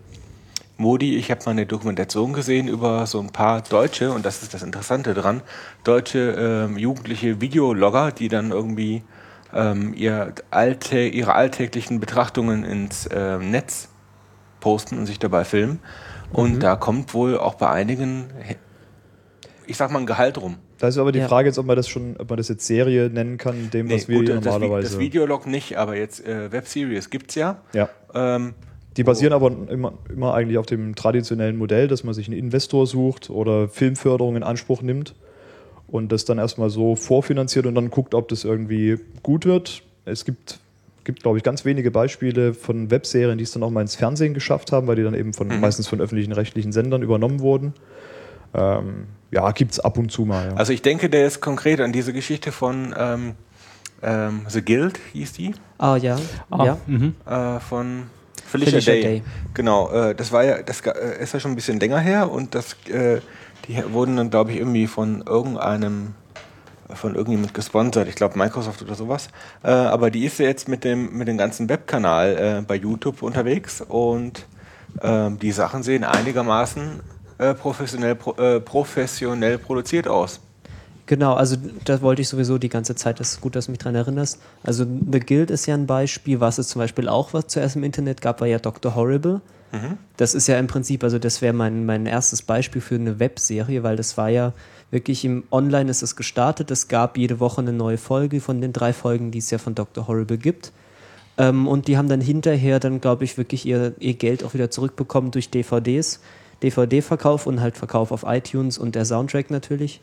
ich 0.78 1.30
habe 1.30 1.44
mal 1.44 1.50
eine 1.52 1.66
Dokumentation 1.66 2.32
gesehen 2.32 2.68
über 2.68 3.06
so 3.06 3.20
ein 3.20 3.30
paar 3.30 3.62
deutsche, 3.62 4.10
und 4.12 4.24
das 4.26 4.42
ist 4.42 4.54
das 4.54 4.62
Interessante 4.62 5.14
dran, 5.14 5.42
deutsche 5.84 6.66
ähm, 6.68 6.78
jugendliche 6.78 7.40
Videologger, 7.40 8.10
die 8.10 8.28
dann 8.28 8.50
irgendwie 8.50 9.04
ähm, 9.54 9.94
ihr 9.94 10.34
alte, 10.50 11.00
ihre 11.00 11.34
alltäglichen 11.34 12.00
Betrachtungen 12.00 12.64
ins 12.64 13.08
ähm, 13.12 13.50
Netz 13.50 13.88
posten 14.60 14.98
und 14.98 15.06
sich 15.06 15.18
dabei 15.18 15.44
filmen. 15.44 15.80
Und 16.32 16.62
da 16.62 16.76
kommt 16.76 17.14
wohl 17.14 17.38
auch 17.38 17.54
bei 17.54 17.70
einigen, 17.70 18.26
ich 19.66 19.76
sag 19.76 19.90
mal, 19.90 19.98
ein 20.00 20.06
Gehalt 20.06 20.38
rum. 20.40 20.56
Da 20.78 20.88
ist 20.88 20.98
aber 20.98 21.10
die 21.10 21.18
Ja. 21.20 21.28
Frage 21.28 21.48
jetzt, 21.48 21.58
ob 21.58 21.66
man 21.66 21.76
das 21.76 21.88
schon, 21.88 22.16
ob 22.18 22.28
man 22.30 22.36
das 22.36 22.48
jetzt 22.48 22.66
Serie 22.66 23.10
nennen 23.10 23.36
kann, 23.38 23.70
dem, 23.70 23.90
was 23.90 24.06
Nee, 24.06 24.08
wir 24.14 24.18
gut, 24.18 24.26
hier 24.28 24.36
das, 24.36 24.44
normalerweise. 24.44 24.88
das 24.90 24.98
Videolog 24.98 25.46
nicht, 25.46 25.76
aber 25.76 25.96
jetzt 25.96 26.24
äh, 26.26 26.52
Webseries 26.52 27.10
gibt's 27.10 27.34
ja. 27.34 27.56
ja. 27.72 27.88
Ähm, 28.14 28.54
Die 28.96 29.02
basieren 29.04 29.32
aber 29.32 29.50
immer, 29.70 29.94
immer 30.08 30.34
eigentlich 30.34 30.58
auf 30.58 30.66
dem 30.66 30.94
traditionellen 30.94 31.56
Modell, 31.56 31.88
dass 31.88 32.04
man 32.04 32.14
sich 32.14 32.28
einen 32.28 32.38
Investor 32.38 32.86
sucht 32.86 33.30
oder 33.30 33.68
Filmförderung 33.68 34.36
in 34.36 34.42
Anspruch 34.44 34.82
nimmt 34.82 35.14
und 35.88 36.12
das 36.12 36.24
dann 36.24 36.38
erstmal 36.38 36.70
so 36.70 36.94
vorfinanziert 36.94 37.66
und 37.66 37.74
dann 37.74 37.90
guckt, 37.90 38.14
ob 38.14 38.28
das 38.28 38.44
irgendwie 38.44 38.98
gut 39.22 39.46
wird. 39.46 39.82
Es 40.04 40.24
gibt, 40.24 40.60
gibt 41.08 41.22
glaube 41.22 41.38
ich, 41.38 41.42
ganz 41.44 41.64
wenige 41.64 41.90
Beispiele 41.90 42.52
von 42.52 42.90
Webserien, 42.90 43.38
die 43.38 43.44
es 43.44 43.52
dann 43.52 43.62
auch 43.62 43.70
mal 43.70 43.80
ins 43.80 43.94
Fernsehen 43.96 44.34
geschafft 44.34 44.72
haben, 44.72 44.86
weil 44.86 44.96
die 44.96 45.02
dann 45.02 45.14
eben 45.14 45.32
von, 45.32 45.48
Mhm. 45.48 45.60
meistens 45.60 45.88
von 45.88 46.02
öffentlichen 46.02 46.32
rechtlichen 46.32 46.70
Sendern 46.70 47.00
übernommen 47.02 47.40
wurden. 47.40 47.72
Ähm, 48.54 49.06
ja, 49.30 49.50
gibt 49.52 49.72
es 49.72 49.80
ab 49.80 49.96
und 49.96 50.12
zu 50.12 50.26
mal. 50.26 50.48
Ja. 50.48 50.54
also 50.56 50.72
ich 50.74 50.82
denke, 50.82 51.08
der 51.08 51.26
ist 51.26 51.40
konkret 51.40 51.80
an 51.80 51.92
diese 51.92 52.12
Geschichte 52.12 52.52
von 52.52 52.94
ähm, 52.98 53.32
ähm, 54.02 54.42
The 54.48 54.62
Guild, 54.62 54.98
hieß 55.14 55.32
die, 55.32 55.54
Ah 55.78 55.96
ja, 55.96 56.18
Ah, 56.50 56.64
ja. 56.66 56.78
mhm. 56.86 57.14
äh, 57.26 57.58
von 57.60 58.04
Felicia, 58.46 58.72
Felicia 58.80 58.92
Day. 58.92 59.02
Day. 59.02 59.22
Genau, 59.54 59.90
äh, 59.90 60.14
das 60.14 60.30
war 60.30 60.44
ja, 60.44 60.62
das 60.62 60.82
äh, 60.82 61.22
ist 61.22 61.32
ja 61.34 61.40
schon 61.40 61.52
ein 61.52 61.56
bisschen 61.56 61.80
länger 61.80 62.00
her 62.00 62.30
und 62.30 62.54
das, 62.54 62.76
äh, 62.90 63.20
die 63.66 63.82
wurden 63.92 64.16
dann, 64.16 64.28
glaube 64.30 64.52
ich, 64.52 64.58
irgendwie 64.58 64.86
von 64.86 65.22
irgendeinem 65.26 66.14
von 66.94 67.14
irgendjemand 67.14 67.54
gesponsert, 67.54 68.08
ich 68.08 68.14
glaube 68.14 68.38
Microsoft 68.38 68.82
oder 68.82 68.94
sowas. 68.94 69.28
Äh, 69.62 69.70
aber 69.70 70.10
die 70.10 70.24
ist 70.24 70.38
ja 70.38 70.46
jetzt 70.46 70.68
mit 70.68 70.84
dem, 70.84 71.16
mit 71.16 71.28
dem 71.28 71.38
ganzen 71.38 71.68
Webkanal 71.68 72.36
äh, 72.36 72.62
bei 72.66 72.76
YouTube 72.76 73.22
unterwegs 73.22 73.80
und 73.80 74.46
ähm, 75.02 75.38
die 75.38 75.52
Sachen 75.52 75.82
sehen 75.82 76.04
einigermaßen 76.04 77.00
äh, 77.38 77.54
professionell, 77.54 78.14
pro, 78.14 78.32
äh, 78.32 78.60
professionell 78.60 79.58
produziert 79.58 80.08
aus. 80.08 80.40
Genau, 81.06 81.34
also 81.34 81.56
da 81.84 82.02
wollte 82.02 82.20
ich 82.20 82.28
sowieso 82.28 82.58
die 82.58 82.68
ganze 82.68 82.94
Zeit, 82.94 83.18
das 83.18 83.32
ist 83.32 83.40
gut, 83.40 83.56
dass 83.56 83.66
du 83.66 83.70
mich 83.70 83.78
dran 83.78 83.94
erinnerst. 83.94 84.40
Also 84.62 84.84
The 84.84 85.20
Guild 85.20 85.50
ist 85.50 85.64
ja 85.66 85.74
ein 85.74 85.86
Beispiel, 85.86 86.40
was 86.40 86.58
es 86.58 86.68
zum 86.68 86.80
Beispiel 86.80 87.08
auch 87.08 87.32
was 87.32 87.46
zuerst 87.46 87.76
im 87.76 87.84
Internet 87.84 88.20
gab, 88.20 88.40
war 88.40 88.48
ja 88.48 88.58
Dr. 88.58 88.94
Horrible. 88.94 89.40
Das 90.16 90.34
ist 90.34 90.46
ja 90.46 90.58
im 90.58 90.66
Prinzip, 90.66 91.04
also 91.04 91.18
das 91.18 91.42
wäre 91.42 91.52
mein, 91.52 91.84
mein 91.84 92.06
erstes 92.06 92.42
Beispiel 92.42 92.80
für 92.80 92.94
eine 92.94 93.20
Webserie, 93.20 93.82
weil 93.82 93.96
das 93.96 94.16
war 94.16 94.30
ja 94.30 94.52
wirklich 94.90 95.24
im 95.24 95.44
Online 95.50 95.90
ist 95.90 96.02
es 96.02 96.16
gestartet. 96.16 96.70
Es 96.70 96.88
gab 96.88 97.18
jede 97.18 97.40
Woche 97.40 97.60
eine 97.60 97.72
neue 97.72 97.98
Folge 97.98 98.40
von 98.40 98.60
den 98.60 98.72
drei 98.72 98.92
Folgen, 98.92 99.30
die 99.30 99.38
es 99.38 99.50
ja 99.50 99.58
von 99.58 99.74
Dr. 99.74 100.08
Horrible 100.08 100.38
gibt. 100.38 100.72
Ähm, 101.36 101.68
und 101.68 101.88
die 101.88 101.96
haben 101.96 102.08
dann 102.08 102.20
hinterher 102.20 102.80
dann, 102.80 103.00
glaube 103.00 103.24
ich, 103.24 103.38
wirklich 103.38 103.66
ihr, 103.66 103.94
ihr 103.98 104.14
Geld 104.14 104.44
auch 104.44 104.54
wieder 104.54 104.70
zurückbekommen 104.70 105.30
durch 105.30 105.50
DVDs, 105.50 106.20
DVD-Verkauf 106.62 107.46
und 107.46 107.60
halt 107.60 107.76
Verkauf 107.76 108.10
auf 108.10 108.24
iTunes 108.26 108.78
und 108.78 108.94
der 108.94 109.04
Soundtrack 109.04 109.50
natürlich. 109.50 110.00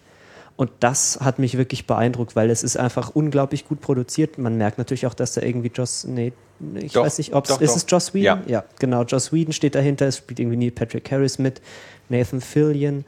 Und 0.57 0.71
das 0.79 1.19
hat 1.19 1.37
mich 1.37 1.57
wirklich 1.57 1.85
beeindruckt, 1.85 2.37
weil 2.37 2.49
es 2.49 2.63
ist 2.63 2.77
einfach 2.77 3.09
unglaublich 3.13 3.67
gut 3.67 3.81
produziert. 3.81 4.37
Man 4.37 4.57
merkt 4.57 4.77
natürlich 4.77 5.05
auch, 5.05 5.13
dass 5.13 5.33
da 5.33 5.41
irgendwie 5.41 5.69
Joss, 5.73 6.05
nee, 6.05 6.31
ich 6.75 6.93
Doch, 6.93 7.03
weiß 7.03 7.17
nicht, 7.17 7.33
ob 7.33 7.49
es, 7.49 7.57
ist 7.57 7.75
es 7.75 7.85
Joss 7.89 8.13
Whedon? 8.13 8.43
Ja. 8.47 8.59
ja, 8.59 8.63
genau, 8.79 9.03
Joss 9.03 9.33
Whedon 9.33 9.51
steht 9.51 9.75
dahinter, 9.75 10.07
es 10.07 10.17
spielt 10.17 10.39
irgendwie 10.39 10.57
Neil 10.57 10.71
Patrick 10.71 11.11
Harris 11.11 11.39
mit, 11.39 11.61
Nathan 12.07 12.39
Fillion. 12.39 13.03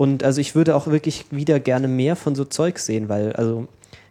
Und 0.00 0.24
also 0.24 0.40
ich 0.40 0.54
würde 0.54 0.76
auch 0.76 0.86
wirklich 0.86 1.26
wieder 1.30 1.60
gerne 1.60 1.86
mehr 1.86 2.16
von 2.16 2.34
so 2.34 2.46
Zeug 2.46 2.78
sehen, 2.78 3.10
weil 3.10 3.34
also 3.34 3.68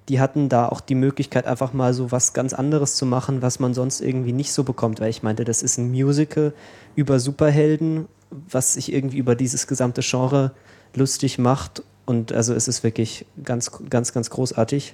die 0.07 0.19
hatten 0.19 0.47
da 0.47 0.69
auch 0.69 0.81
die 0.81 0.93
Möglichkeit, 0.93 1.47
einfach 1.47 1.73
mal 1.73 1.95
so 1.95 2.11
was 2.11 2.33
ganz 2.33 2.53
anderes 2.53 2.93
zu 2.93 3.07
machen, 3.07 3.41
was 3.41 3.57
man 3.57 3.73
sonst 3.73 3.99
irgendwie 3.99 4.31
nicht 4.31 4.53
so 4.53 4.63
bekommt. 4.63 4.99
Weil 4.99 5.09
ich 5.09 5.23
meinte, 5.23 5.45
das 5.45 5.63
ist 5.63 5.79
ein 5.79 5.89
Musical 5.89 6.53
über 6.95 7.19
Superhelden, 7.19 8.07
was 8.29 8.73
sich 8.73 8.93
irgendwie 8.93 9.17
über 9.17 9.33
dieses 9.33 9.65
gesamte 9.65 10.01
Genre 10.03 10.51
lustig 10.93 11.39
macht. 11.39 11.81
Und 12.05 12.33
also 12.33 12.53
es 12.53 12.67
ist 12.67 12.83
wirklich 12.83 13.25
ganz, 13.43 13.71
ganz, 13.89 14.13
ganz 14.13 14.29
großartig. 14.29 14.93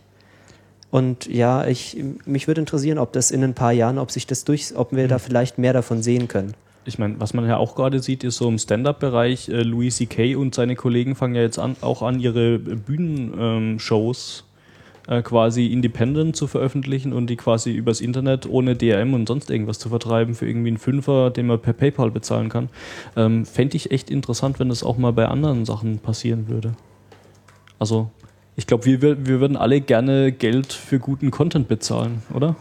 Und 0.91 1.25
ja, 1.25 1.67
ich, 1.67 2.01
mich 2.23 2.47
würde 2.47 2.61
interessieren, 2.61 2.99
ob 2.99 3.11
das 3.11 3.31
in 3.31 3.43
ein 3.43 3.53
paar 3.53 3.73
Jahren, 3.73 3.97
ob 3.97 4.11
sich 4.11 4.27
das 4.27 4.45
durch, 4.45 4.73
ob 4.77 4.93
wir 4.93 5.09
da 5.09 5.19
vielleicht 5.19 5.57
mehr 5.57 5.73
davon 5.73 6.01
sehen 6.01 6.29
können. 6.29 6.53
Ich 6.87 6.99
meine, 6.99 7.19
was 7.19 7.33
man 7.33 7.47
ja 7.47 7.57
auch 7.57 7.75
gerade 7.75 7.99
sieht, 7.99 8.23
ist 8.23 8.37
so 8.37 8.47
im 8.47 8.59
Stand-up-Bereich, 8.59 9.49
äh, 9.49 9.63
Louis 9.63 9.95
C.K. 9.97 10.35
und 10.35 10.53
seine 10.53 10.75
Kollegen 10.75 11.15
fangen 11.15 11.35
ja 11.35 11.41
jetzt 11.41 11.57
an, 11.57 11.75
auch 11.81 12.03
an, 12.03 12.19
ihre 12.19 12.59
Bühnenshows 12.59 14.43
äh, 15.07 15.21
quasi 15.21 15.67
independent 15.67 16.35
zu 16.35 16.47
veröffentlichen 16.47 17.13
und 17.13 17.27
die 17.27 17.35
quasi 17.35 17.71
übers 17.71 18.01
Internet 18.01 18.47
ohne 18.47 18.75
DRM 18.75 19.13
und 19.13 19.27
sonst 19.27 19.49
irgendwas 19.49 19.79
zu 19.79 19.89
vertreiben 19.89 20.35
für 20.35 20.47
irgendwie 20.47 20.69
einen 20.69 20.77
Fünfer, 20.77 21.31
den 21.31 21.47
man 21.47 21.59
per 21.59 21.73
PayPal 21.73 22.11
bezahlen 22.11 22.49
kann. 22.49 22.69
Ähm, 23.15 23.45
Fände 23.45 23.77
ich 23.77 23.91
echt 23.91 24.09
interessant, 24.09 24.59
wenn 24.59 24.69
das 24.69 24.83
auch 24.83 24.97
mal 24.97 25.13
bei 25.13 25.27
anderen 25.27 25.65
Sachen 25.65 25.99
passieren 25.99 26.47
würde. 26.47 26.73
Also, 27.79 28.09
ich 28.55 28.67
glaube, 28.67 28.85
wir, 28.85 29.01
wir 29.01 29.25
wir 29.25 29.39
würden 29.39 29.57
alle 29.57 29.81
gerne 29.81 30.31
Geld 30.31 30.71
für 30.71 30.99
guten 30.99 31.31
Content 31.31 31.67
bezahlen, 31.67 32.21
oder? 32.33 32.55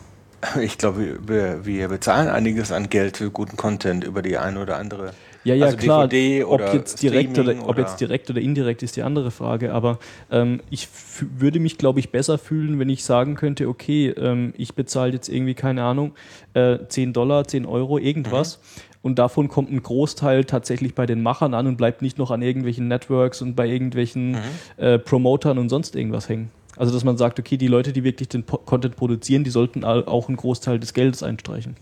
Ich 0.61 0.79
glaube, 0.79 1.19
wir, 1.27 1.65
wir 1.65 1.89
bezahlen 1.89 2.29
einiges 2.29 2.73
an 2.73 2.89
Geld 2.89 3.19
für 3.19 3.31
guten 3.31 3.57
Content 3.57 4.05
über 4.05 4.23
die 4.23 4.39
eine 4.39 4.61
oder 4.61 4.77
andere. 4.77 5.13
Ja, 5.45 5.55
ja, 5.55 5.67
also 5.67 5.77
klar. 5.77 6.09
DVD 6.09 6.45
oder 6.45 6.69
ob, 6.69 6.75
jetzt 6.75 7.03
direkt 7.03 7.39
oder, 7.39 7.53
Streaming 7.53 7.69
ob 7.69 7.79
jetzt 7.79 8.01
direkt 8.01 8.31
oder 8.31 8.41
indirekt 8.41 8.83
ist 8.83 8.97
die 8.97 9.03
andere 9.03 9.31
Frage. 9.31 9.75
Aber 9.75 9.99
ähm, 10.31 10.61
ich 10.71 10.89
würde 11.21 11.61
mich, 11.61 11.77
glaube 11.77 12.01
ich, 12.01 12.11
besser 12.11 12.39
fühlen, 12.39 12.79
wenn 12.79 12.89
ich 12.89 13.05
sagen 13.05 13.35
könnte, 13.35 13.69
okay, 13.69 14.09
ähm, 14.11 14.55
ich 14.57 14.75
bezahle 14.75 15.13
jetzt 15.13 15.29
irgendwie, 15.29 15.55
keine 15.55 15.83
Ahnung, 15.85 16.13
äh, 16.55 16.79
10 16.89 17.13
Dollar, 17.13 17.47
10 17.47 17.67
Euro, 17.67 17.99
irgendwas. 17.99 18.59
Und 19.03 19.19
davon 19.19 19.49
kommt 19.49 19.71
ein 19.71 19.83
Großteil 19.83 20.47
tatsächlich 20.47 20.95
bei 20.95 21.05
den 21.05 21.23
Machern 21.23 21.53
an 21.53 21.67
und 21.67 21.77
bleibt 21.77 22.01
nicht 22.01 22.17
noch 22.17 22.31
an 22.31 22.41
irgendwelchen 22.41 22.89
Networks 22.89 23.43
und 23.43 23.55
bei 23.55 23.69
irgendwelchen 23.69 24.39
äh, 24.79 24.99
Promotern 24.99 25.59
und 25.59 25.69
sonst 25.69 25.95
irgendwas 25.95 26.31
hängen. 26.31 26.51
Also, 26.77 26.93
dass 26.93 27.05
man 27.05 27.17
sagt, 27.17 27.39
okay, 27.39 27.57
die 27.57 27.69
Leute, 27.69 27.93
die 27.93 28.05
wirklich 28.05 28.29
den 28.29 28.43
po 28.43 28.59
Content 28.59 28.97
produzieren, 28.97 29.45
die 29.45 29.51
sollten 29.51 29.85
auch 29.85 30.29
einen 30.29 30.37
Großteil 30.37 30.79
des 30.79 30.93
Geldes 30.95 31.23
einstreichen. 31.23 31.77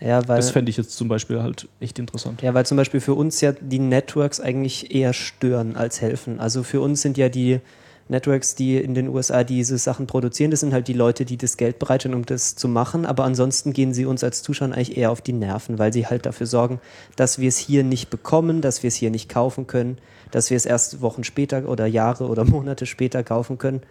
Ja, 0.00 0.26
weil, 0.28 0.36
Das 0.36 0.50
fände 0.50 0.70
ich 0.70 0.78
jetzt 0.78 0.96
zum 0.96 1.08
Beispiel 1.08 1.42
halt 1.42 1.68
echt 1.78 1.98
interessant. 1.98 2.40
ja, 2.40 2.54
weil 2.54 2.64
zum 2.64 2.76
Beispiel 2.76 3.00
für 3.00 3.14
uns 3.14 3.40
ja 3.42 3.52
die 3.52 3.78
Networks 3.78 4.40
eigentlich 4.40 4.94
eher 4.94 5.12
stören 5.12 5.76
als 5.76 6.00
helfen. 6.00 6.40
Also 6.40 6.62
für 6.62 6.80
uns 6.80 7.02
sind 7.02 7.18
ja 7.18 7.28
die 7.28 7.60
Networks, 8.08 8.54
die 8.54 8.76
in 8.76 8.94
den 8.94 9.08
USA 9.08 9.44
diese 9.44 9.78
Sachen 9.78 10.06
produzieren, 10.06 10.50
das 10.50 10.60
sind 10.60 10.72
halt 10.72 10.88
die 10.88 10.94
Leute, 10.94 11.24
die 11.24 11.36
das 11.36 11.56
Geld 11.56 11.78
bereitstellen, 11.78 12.16
um 12.16 12.26
das 12.26 12.56
zu 12.56 12.66
machen. 12.66 13.06
Aber 13.06 13.24
ansonsten 13.24 13.72
gehen 13.72 13.94
sie 13.94 14.04
uns 14.04 14.24
als 14.24 14.42
Zuschauer 14.42 14.72
eigentlich 14.72 14.96
eher 14.96 15.12
auf 15.12 15.20
die 15.20 15.32
Nerven, 15.32 15.78
weil 15.78 15.92
sie 15.92 16.06
halt 16.06 16.26
dafür 16.26 16.46
sorgen, 16.46 16.80
dass 17.16 17.38
wir 17.38 17.48
es 17.48 17.58
hier 17.58 17.84
nicht 17.84 18.10
bekommen, 18.10 18.62
dass 18.62 18.82
wir 18.82 18.88
es 18.88 18.96
hier 18.96 19.10
nicht 19.10 19.28
kaufen 19.28 19.66
können, 19.66 19.98
dass 20.30 20.50
wir 20.50 20.56
es 20.56 20.66
erst 20.66 21.02
Wochen 21.02 21.24
später 21.24 21.68
oder 21.68 21.86
Jahre 21.86 22.26
oder 22.26 22.44
Monate 22.44 22.86
später 22.86 23.22
kaufen 23.22 23.58
können. 23.58 23.82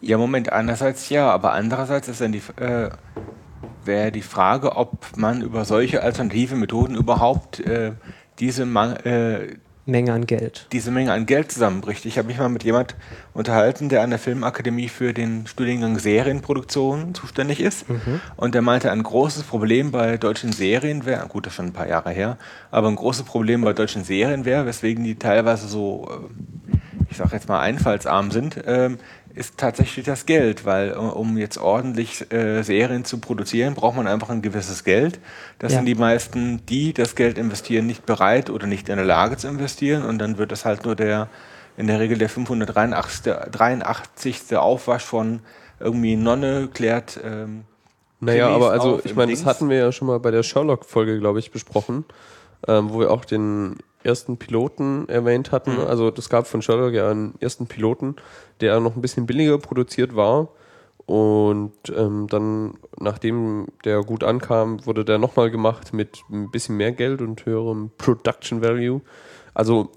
Ja, 0.00 0.16
Moment, 0.18 0.52
einerseits 0.52 1.08
ja, 1.10 1.30
aber 1.30 1.52
andererseits 1.52 2.08
ist 2.08 2.20
dann 2.20 2.32
die, 2.32 2.42
äh, 2.56 2.90
wäre 3.84 4.12
die 4.12 4.22
Frage, 4.22 4.76
ob 4.76 5.16
man 5.16 5.42
über 5.42 5.64
solche 5.64 6.02
alternative 6.02 6.56
Methoden 6.56 6.94
überhaupt 6.94 7.60
äh, 7.60 7.92
diese, 8.38 8.64
Ma 8.64 8.94
äh, 9.04 9.56
Menge 9.86 10.12
an 10.12 10.26
Geld. 10.26 10.66
diese 10.72 10.90
Menge 10.90 11.12
an 11.12 11.26
Geld 11.26 11.50
zusammenbricht. 11.52 12.06
Ich 12.06 12.16
habe 12.16 12.28
mich 12.28 12.38
mal 12.38 12.48
mit 12.48 12.64
jemand 12.64 12.94
unterhalten, 13.34 13.88
der 13.88 14.02
an 14.02 14.10
der 14.10 14.18
Filmakademie 14.18 14.88
für 14.88 15.12
den 15.12 15.46
Studiengang 15.46 15.98
Serienproduktion 15.98 17.14
zuständig 17.14 17.60
ist. 17.60 17.86
Und 18.36 18.54
der 18.54 18.62
meinte, 18.62 18.92
ein 18.92 19.02
großes 19.02 19.42
Problem 19.42 19.90
bei 19.90 20.16
deutschen 20.16 20.52
Serien 20.52 21.06
wäre, 21.06 21.26
gut, 21.26 21.46
das 21.46 21.52
ist 21.52 21.56
schon 21.56 21.66
ein 21.66 21.72
paar 21.72 21.88
Jahre 21.88 22.10
her, 22.10 22.38
aber 22.70 22.88
ein 22.88 22.96
großes 22.96 23.24
Problem 23.24 23.62
bei 23.62 23.72
deutschen 23.72 24.04
Serien 24.04 24.44
wäre, 24.44 24.64
weswegen 24.64 25.02
die 25.02 25.16
teilweise 25.16 25.66
so, 25.66 26.08
äh, 26.10 26.74
ich 27.10 27.16
sage 27.16 27.30
jetzt 27.32 27.48
mal, 27.48 27.60
einfallsarm 27.60 28.30
sind, 28.30 28.62
ähm, 28.66 28.98
ist 29.34 29.58
tatsächlich 29.58 30.04
das 30.04 30.26
Geld, 30.26 30.64
weil 30.64 30.90
äh, 30.90 30.94
um 30.96 31.38
jetzt 31.38 31.58
ordentlich 31.58 32.32
äh, 32.32 32.62
Serien 32.62 33.04
zu 33.04 33.18
produzieren, 33.18 33.74
braucht 33.74 33.96
man 33.96 34.06
einfach 34.06 34.28
ein 34.30 34.42
gewisses 34.42 34.84
Geld. 34.84 35.18
Das 35.58 35.72
Ja. 35.72 35.78
sind 35.78 35.86
die 35.86 35.94
meisten, 35.94 36.64
die 36.66 36.92
das 36.92 37.14
Geld 37.14 37.38
investieren, 37.38 37.86
nicht 37.86 38.06
bereit 38.06 38.50
oder 38.50 38.66
nicht 38.66 38.88
in 38.88 38.96
der 38.96 39.04
Lage 39.04 39.36
zu 39.36 39.48
investieren 39.48 40.04
und 40.04 40.18
dann 40.18 40.38
wird 40.38 40.52
das 40.52 40.64
halt 40.64 40.84
nur 40.84 40.96
der, 40.96 41.28
in 41.76 41.86
der 41.86 42.00
Regel 42.00 42.18
der 42.18 42.28
583. 42.28 43.32
83. 43.52 44.56
Aufwasch 44.56 45.04
von 45.04 45.40
irgendwie 45.78 46.16
Nonne 46.16 46.68
klärt 46.72 47.18
ähm, 47.24 47.62
Naja, 48.20 48.48
aber 48.48 48.70
also 48.72 49.00
ich 49.04 49.14
meine, 49.14 49.32
das 49.32 49.46
hatten 49.46 49.70
wir 49.70 49.78
ja 49.78 49.92
schon 49.92 50.08
mal 50.08 50.18
bei 50.20 50.30
der 50.30 50.42
Sherlock-Folge, 50.42 51.18
glaube 51.20 51.38
ich, 51.38 51.50
besprochen, 51.50 52.04
ähm, 52.68 52.90
wo 52.90 53.00
wir 53.00 53.10
auch 53.10 53.24
den 53.24 53.76
ersten 54.02 54.36
Piloten 54.38 55.08
erwähnt 55.08 55.52
hatten. 55.52 55.74
Mhm. 55.74 55.80
Also 55.86 56.10
das 56.10 56.28
gab 56.28 56.46
von 56.46 56.62
Sherlock 56.62 56.94
ja 56.94 57.10
einen 57.10 57.34
ersten 57.40 57.66
Piloten, 57.66 58.16
der 58.60 58.80
noch 58.80 58.96
ein 58.96 59.02
bisschen 59.02 59.26
billiger 59.26 59.58
produziert 59.58 60.16
war. 60.16 60.48
Und 61.06 61.72
ähm, 61.96 62.28
dann, 62.28 62.74
nachdem 62.98 63.66
der 63.84 64.02
gut 64.02 64.22
ankam, 64.22 64.86
wurde 64.86 65.04
der 65.04 65.18
nochmal 65.18 65.50
gemacht 65.50 65.92
mit 65.92 66.20
ein 66.30 66.50
bisschen 66.50 66.76
mehr 66.76 66.92
Geld 66.92 67.20
und 67.20 67.44
höherem 67.44 67.90
Production 67.98 68.62
Value. 68.62 69.00
Also, 69.52 69.90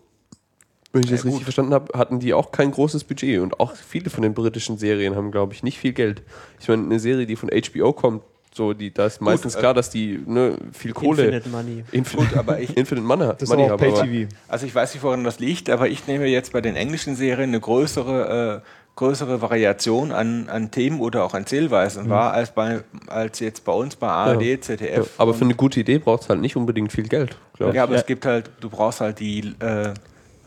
wenn 0.92 1.04
ich 1.04 1.12
das 1.12 1.20
Ja, 1.20 1.26
richtig 1.26 1.34
gut. 1.34 1.44
verstanden 1.44 1.74
habe, 1.74 1.98
hatten 1.98 2.20
die 2.20 2.34
auch 2.34 2.52
kein 2.52 2.72
großes 2.72 3.04
Budget. 3.04 3.42
Und 3.42 3.60
auch 3.60 3.76
viele 3.76 4.10
von 4.10 4.24
den 4.24 4.34
britischen 4.34 4.78
Serien 4.80 5.16
haben, 5.16 5.32
glaube 5.32 5.54
ich, 5.54 5.62
nicht 5.62 5.78
viel 5.78 5.94
Geld. 5.94 6.24
Ich 6.60 6.68
meine, 6.68 6.84
eine 6.84 7.00
Serie, 7.00 7.28
die 7.28 7.36
von 7.36 7.50
HBO 7.50 7.94
kommt, 7.94 8.24
so, 8.56 8.74
die, 8.74 8.94
da 8.94 9.06
ist 9.08 9.20
meistens 9.22 9.56
äh, 9.56 9.60
klar, 9.60 9.74
dass 9.74 9.90
die 9.90 10.20
ne, 10.26 10.58
viel 10.72 10.94
Kohle. 10.94 11.24
Infinite 11.26 11.50
Money. 11.50 11.84
Infinite, 11.92 12.30
Gut, 12.30 12.38
aber 12.38 12.60
ich- 12.62 12.76
Infinite 12.78 13.06
Money, 13.08 13.26
hat- 13.26 13.42
Das 13.42 13.50
Money 13.50 13.68
haben, 13.68 13.78
Pay-TV. 13.80 14.30
Also 14.48 14.66
ich 14.66 14.76
weiß 14.76 14.94
nicht, 14.94 15.04
woran 15.04 15.24
das 15.24 15.40
liegt, 15.40 15.70
aber 15.70 15.88
ich 15.90 16.06
nehme 16.08 16.26
jetzt 16.28 16.54
bei 16.54 16.62
den 16.62 16.76
englischen 16.76 17.16
Serien 17.16 17.50
eine 17.50 17.60
größere, 17.60 18.62
äh, 18.64 18.68
größere 18.96 19.42
Variation 19.42 20.12
an, 20.12 20.50
an 20.50 20.70
Themen 20.70 21.00
oder 21.00 21.24
auch 21.24 21.34
an 21.34 21.48
Zählweisen 21.48 22.10
war, 22.10 22.32
als, 22.34 22.52
bei, 22.52 22.82
als 23.08 23.40
jetzt 23.40 23.66
bei 23.66 23.72
uns 23.74 23.96
bei 23.96 24.08
ARD, 24.08 24.40
Mhm. 24.42 24.48
Ja. 24.48 24.62
ZDF. 24.62 24.98
Ja, 24.98 25.04
aber 25.18 25.34
für 25.34 25.46
eine 25.46 25.56
gute 25.56 25.80
Idee 25.80 25.98
braucht 25.98 26.22
es 26.24 26.30
halt 26.30 26.40
nicht 26.42 26.56
unbedingt 26.56 26.92
viel 26.92 27.08
Geld, 27.08 27.36
glaube 27.56 27.72
ich. 27.72 27.76
Ja, 27.78 27.84
aber 27.84 27.94
Ja. 27.94 28.00
es 28.02 28.06
gibt 28.06 28.26
halt, 28.28 28.52
du 28.60 28.70
brauchst 28.70 29.02
halt 29.02 29.20
die 29.20 29.56
äh, 29.60 29.94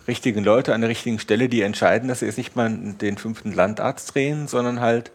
richtigen 0.07 0.45
Leute 0.45 0.75
an 0.75 0.81
der 0.81 0.91
richtigen 0.91 1.19
Stelle, 1.19 1.49
die 1.49 1.63
entscheiden, 1.63 2.09
dass 2.09 2.21
sie 2.21 2.27
jetzt 2.27 2.39
nicht 2.39 2.55
mal 2.55 2.71
den 2.71 3.19
fünften 3.19 3.53
Landarzt 3.53 4.15
drehen, 4.15 4.47
sondern 4.47 4.81
halt 4.81 5.11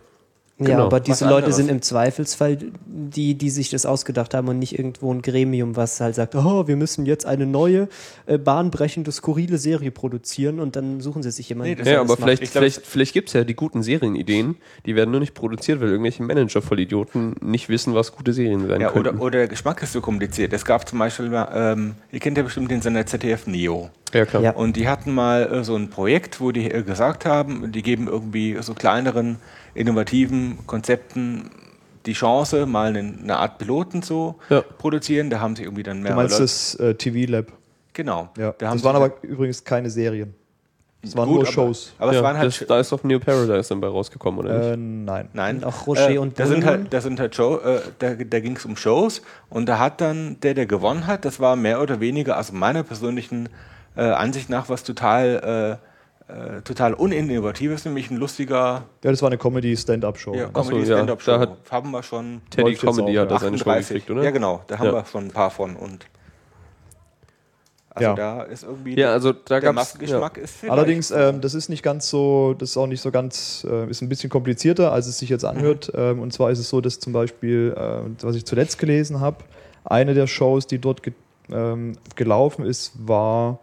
Ja, 0.61 0.67
Genau. 0.75 0.85
aber 0.85 0.99
diese 0.99 1.25
Was 1.25 1.29
Leute 1.31 1.35
anderes. 1.45 1.55
sind 1.55 1.69
im 1.69 1.81
Zweifelsfall 1.81 2.57
die, 2.85 3.35
die 3.35 3.49
sich 3.49 3.69
das 3.71 3.85
ausgedacht 3.85 4.33
haben 4.33 4.47
und 4.47 4.59
nicht 4.59 4.77
irgendwo 4.77 5.13
ein 5.13 5.21
Gremium, 5.21 5.75
was 5.75 5.99
halt 5.99 6.15
sagt, 6.15 6.35
oh, 6.35 6.67
wir 6.67 6.75
müssen 6.75 7.05
jetzt 7.05 7.25
eine 7.25 7.45
neue, 7.45 7.89
äh, 8.27 8.37
bahnbrechende, 8.37 9.11
skurrile 9.11 9.57
Serie 9.57 9.91
produzieren 9.91 10.59
und 10.59 10.75
dann 10.75 11.01
suchen 11.01 11.23
sie 11.23 11.31
sich 11.31 11.49
jemanden. 11.49 11.71
Nee, 11.71 11.75
das 11.75 11.87
Ja, 11.87 12.01
aber 12.01 12.15
vielleicht, 12.15 12.43
Ich 12.43 12.51
glaub, 12.51 12.61
vielleicht, 12.61 12.85
vielleicht 12.85 13.13
gibt 13.13 13.29
es 13.29 13.33
ja 13.33 13.43
die 13.43 13.55
guten 13.55 13.81
Serienideen, 13.83 14.55
die 14.85 14.95
werden 14.95 15.11
nur 15.11 15.19
nicht 15.19 15.33
produziert, 15.33 15.81
weil 15.81 15.89
irgendwelche 15.89 16.23
Manager-Vollidioten 16.23 17.35
nicht 17.41 17.69
wissen, 17.69 17.93
was 17.95 18.11
gute 18.11 18.33
Serien 18.33 18.67
sein 18.67 18.81
Ja, 18.81 18.89
könnten. 18.91 19.09
oder, 19.09 19.21
oder 19.21 19.31
der 19.39 19.47
Geschmack 19.47 19.81
ist 19.83 19.93
so 19.93 20.01
kompliziert. 20.01 20.53
Es 20.53 20.63
gab 20.65 20.87
zum 20.87 20.99
Beispiel, 20.99 21.29
mal, 21.29 21.49
ähm, 21.53 21.95
ihr 22.11 22.19
kennt 22.19 22.37
ja 22.37 22.43
bestimmt 22.43 22.69
den 22.71 22.81
Sender 22.81 23.05
ZDF 23.05 23.47
Neo. 23.47 23.89
Ja, 24.13 24.25
klar. 24.25 24.41
Ja. 24.43 24.51
Und 24.51 24.75
die 24.75 24.87
hatten 24.87 25.13
mal 25.13 25.43
äh, 25.51 25.63
so 25.63 25.75
ein 25.75 25.89
Projekt, 25.89 26.39
wo 26.41 26.51
die 26.51 26.69
äh, 26.71 26.83
gesagt 26.83 27.25
haben, 27.25 27.71
die 27.71 27.81
geben 27.81 28.07
irgendwie 28.07 28.57
so 28.61 28.73
kleineren, 28.73 29.37
innovativen 29.73 30.59
Konzepten 30.67 31.49
die 32.05 32.13
Chance, 32.13 32.65
mal 32.65 32.95
eine, 32.95 33.37
Art 33.37 33.57
Piloten 33.59 34.01
zu 34.01 34.35
Ja. 34.49 34.61
produzieren. 34.61 35.29
Da 35.29 35.39
haben 35.39 35.55
sie 35.55 35.63
irgendwie 35.63 35.83
dann 35.83 35.97
Du 35.97 36.03
mehrere 36.03 36.17
meinst 36.17 36.33
Leute. 36.33 36.43
das 36.43 36.75
äh, 36.75 36.95
TV-Lab. 36.95 37.47
Genau. 37.93 38.29
Ja. 38.37 38.53
Da 38.57 38.67
haben 38.69 38.77
Das 38.77 38.83
waren 38.83 38.95
aber 38.95 39.11
übrigens 39.21 39.63
keine 39.63 39.89
Serien. 39.89 40.33
Das 41.03 41.15
waren 41.17 41.27
Gut, 41.27 41.35
nur 41.37 41.43
aber- 41.43 41.51
Shows. 41.51 41.93
Aber 41.97 42.11
ja, 42.11 42.19
es 42.19 42.23
waren 42.23 42.37
halt. 42.37 42.47
das, 42.61 42.67
da 42.67 42.79
ist 42.79 42.91
doch 42.91 43.03
New 43.03 43.19
Paradise 43.19 43.69
dann 43.69 43.81
bei 43.81 43.87
rausgekommen, 43.87 44.39
oder 44.39 44.57
nicht? 44.59 44.67
Äh, 44.73 44.77
nein. 44.77 45.29
Nein. 45.33 45.63
Auch 45.63 45.87
Roger 45.87 46.09
äh, 46.11 46.17
und 46.19 46.39
da 46.39 46.45
sind 46.45 46.63
halt, 46.63 46.93
da 46.93 47.01
sind 47.01 47.19
halt 47.19 47.35
Show, 47.35 47.57
äh, 47.57 47.81
da, 47.99 48.13
da 48.13 48.39
ging 48.39 48.55
es 48.55 48.65
um 48.65 48.75
Shows 48.75 49.21
und 49.49 49.67
da 49.67 49.79
hat 49.79 49.99
dann 49.99 50.39
der, 50.41 50.53
der 50.53 50.67
gewonnen 50.67 51.07
hat, 51.07 51.25
das 51.25 51.39
war 51.39 51.55
mehr 51.55 51.81
oder 51.81 51.99
weniger, 51.99 52.37
also 52.37 52.53
meiner 52.53 52.83
persönlichen 52.83 53.49
äh, 53.95 54.01
Ansicht 54.01 54.49
nach, 54.49 54.69
was 54.69 54.83
total, 54.83 55.79
äh, 56.29 56.31
äh, 56.57 56.61
total 56.61 56.93
uninnovatives, 56.93 57.83
nämlich 57.85 58.09
ein 58.09 58.17
lustiger 58.17 58.83
Ja, 59.03 59.11
das 59.11 59.21
war 59.21 59.27
eine 59.29 59.37
Comedy-Stand-Up-Show. 59.37 60.33
ja, 60.35 60.49
Ach 60.53 60.63
so, 60.63 60.71
Comedy 60.71 60.89
ja, 60.89 61.05
haben 61.71 61.91
wir 61.91 62.03
schon 62.03 62.41
Teddy 62.49 62.75
Comedy 62.75 63.17
auch, 63.19 63.23
hat 63.23 63.31
da 63.31 63.39
seine 63.39 63.57
Show 63.57 63.63
38. 63.69 63.87
gekriegt, 63.89 64.09
oder? 64.11 64.23
Ja, 64.23 64.31
genau, 64.31 64.61
da 64.67 64.79
haben 64.79 64.85
Ja. 64.87 64.93
wir 64.93 65.05
schon 65.05 65.25
ein 65.25 65.31
paar 65.31 65.51
von 65.51 65.75
und 65.75 66.05
also 67.93 68.07
Ja. 68.09 68.15
da 68.15 68.43
ist 68.43 68.63
irgendwie 68.63 68.97
Ja, 68.97 69.11
also 69.11 69.33
da 69.33 69.39
der 69.49 69.59
gab's- 69.59 69.75
Massengeschmack 69.75 70.37
ist 70.37 70.55
vielleicht 70.55 70.71
Allerdings, 70.71 71.11
ähm, 71.11 71.41
das 71.41 71.53
ist 71.53 71.67
nicht 71.67 71.83
ganz 71.83 72.09
so, 72.09 72.53
das 72.57 72.69
ist 72.69 72.77
auch 72.77 72.87
nicht 72.87 73.01
so 73.01 73.11
ganz, 73.11 73.67
äh, 73.69 73.89
ist 73.89 74.01
ein 74.01 74.07
bisschen 74.07 74.29
komplizierter, 74.29 74.93
als 74.93 75.07
es 75.07 75.17
sich 75.19 75.27
jetzt 75.27 75.43
anhört. 75.43 75.91
Ähm, 75.93 76.21
und 76.21 76.31
zwar 76.31 76.51
ist 76.51 76.59
es 76.59 76.69
so, 76.69 76.79
dass 76.79 76.99
zum 77.01 77.11
Beispiel, 77.11 77.75
äh, 77.75 78.23
was 78.23 78.37
ich 78.37 78.45
zuletzt 78.45 78.77
gelesen 78.79 79.19
habe, 79.19 79.43
eine 79.83 80.13
der 80.13 80.27
Shows, 80.27 80.67
die 80.67 80.79
dort 80.79 81.03
ge 81.03 81.11
ähm, 81.51 81.97
gelaufen 82.15 82.63
ist, 82.63 82.93
war 82.95 83.59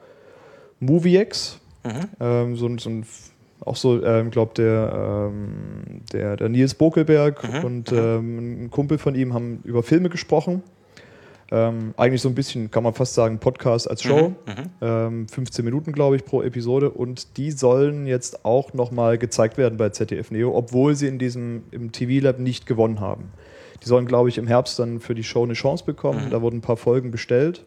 MovieX. 0.80 1.60
Mhm. 1.84 2.00
Ähm, 2.20 2.56
so, 2.56 2.78
so 2.78 2.90
ein, 2.90 3.06
auch 3.60 3.76
so, 3.76 4.02
ähm, 4.04 4.30
glaube 4.30 4.52
der, 4.56 5.30
ähm, 5.30 6.02
der, 6.12 6.36
der 6.36 6.48
Nils 6.48 6.74
Bokelberg 6.74 7.42
Mhm, 7.42 7.64
und 7.64 7.92
mhm. 7.92 7.98
ähm, 7.98 8.64
ein 8.64 8.70
Kumpel 8.70 8.98
von 8.98 9.14
ihm 9.14 9.34
haben 9.34 9.60
über 9.64 9.82
Filme 9.82 10.08
gesprochen. 10.08 10.62
Ähm, 11.50 11.94
eigentlich 11.96 12.20
so 12.20 12.28
ein 12.28 12.34
bisschen, 12.34 12.70
kann 12.70 12.82
man 12.82 12.92
fast 12.92 13.14
sagen, 13.14 13.38
Podcast 13.38 13.88
als 13.88 14.02
Show. 14.02 14.34
Mhm, 14.46 14.52
mhm. 14.52 14.70
Ähm, 14.82 15.28
15 15.28 15.64
Minuten, 15.64 15.92
glaube 15.92 16.16
ich, 16.16 16.24
pro 16.24 16.42
Episode. 16.42 16.90
Und 16.90 17.38
die 17.38 17.52
sollen 17.52 18.06
jetzt 18.06 18.44
auch 18.44 18.74
nochmal 18.74 19.16
gezeigt 19.16 19.56
werden 19.56 19.78
bei 19.78 19.88
ZDF 19.88 20.30
Neo, 20.30 20.54
obwohl 20.54 20.94
sie 20.94 21.06
in 21.06 21.18
diesem 21.18 21.62
im 21.70 21.90
TV-Lab 21.90 22.38
nicht 22.38 22.66
gewonnen 22.66 23.00
haben. 23.00 23.30
Die 23.82 23.88
sollen, 23.88 24.06
glaube 24.06 24.28
ich, 24.28 24.36
im 24.36 24.46
Herbst 24.46 24.78
dann 24.78 25.00
für 25.00 25.14
die 25.14 25.24
Show 25.24 25.42
eine 25.42 25.54
Chance 25.54 25.84
bekommen. 25.84 26.26
Mhm. 26.26 26.30
Da 26.30 26.42
wurden 26.42 26.58
ein 26.58 26.62
paar 26.62 26.76
Folgen 26.76 27.10
bestellt. 27.10 27.64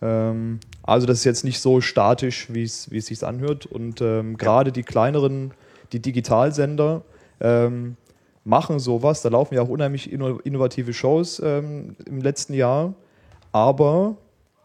Ähm, 0.00 0.60
also 0.82 1.06
das 1.06 1.18
ist 1.18 1.24
jetzt 1.24 1.44
nicht 1.44 1.60
so 1.60 1.80
statisch, 1.80 2.52
wie 2.52 2.62
es 2.62 2.84
sich 2.84 3.24
anhört. 3.24 3.66
Und 3.66 4.00
ähm, 4.00 4.36
gerade 4.36 4.72
die 4.72 4.82
kleineren, 4.82 5.52
die 5.92 6.00
Digitalsender 6.00 7.02
ähm, 7.40 7.96
machen 8.44 8.78
sowas. 8.78 9.22
Da 9.22 9.28
laufen 9.28 9.54
ja 9.54 9.62
auch 9.62 9.68
unheimlich 9.68 10.12
inno 10.12 10.38
innovative 10.38 10.92
Shows 10.92 11.40
ähm, 11.44 11.96
im 12.06 12.20
letzten 12.20 12.54
Jahr. 12.54 12.94
Aber 13.52 14.16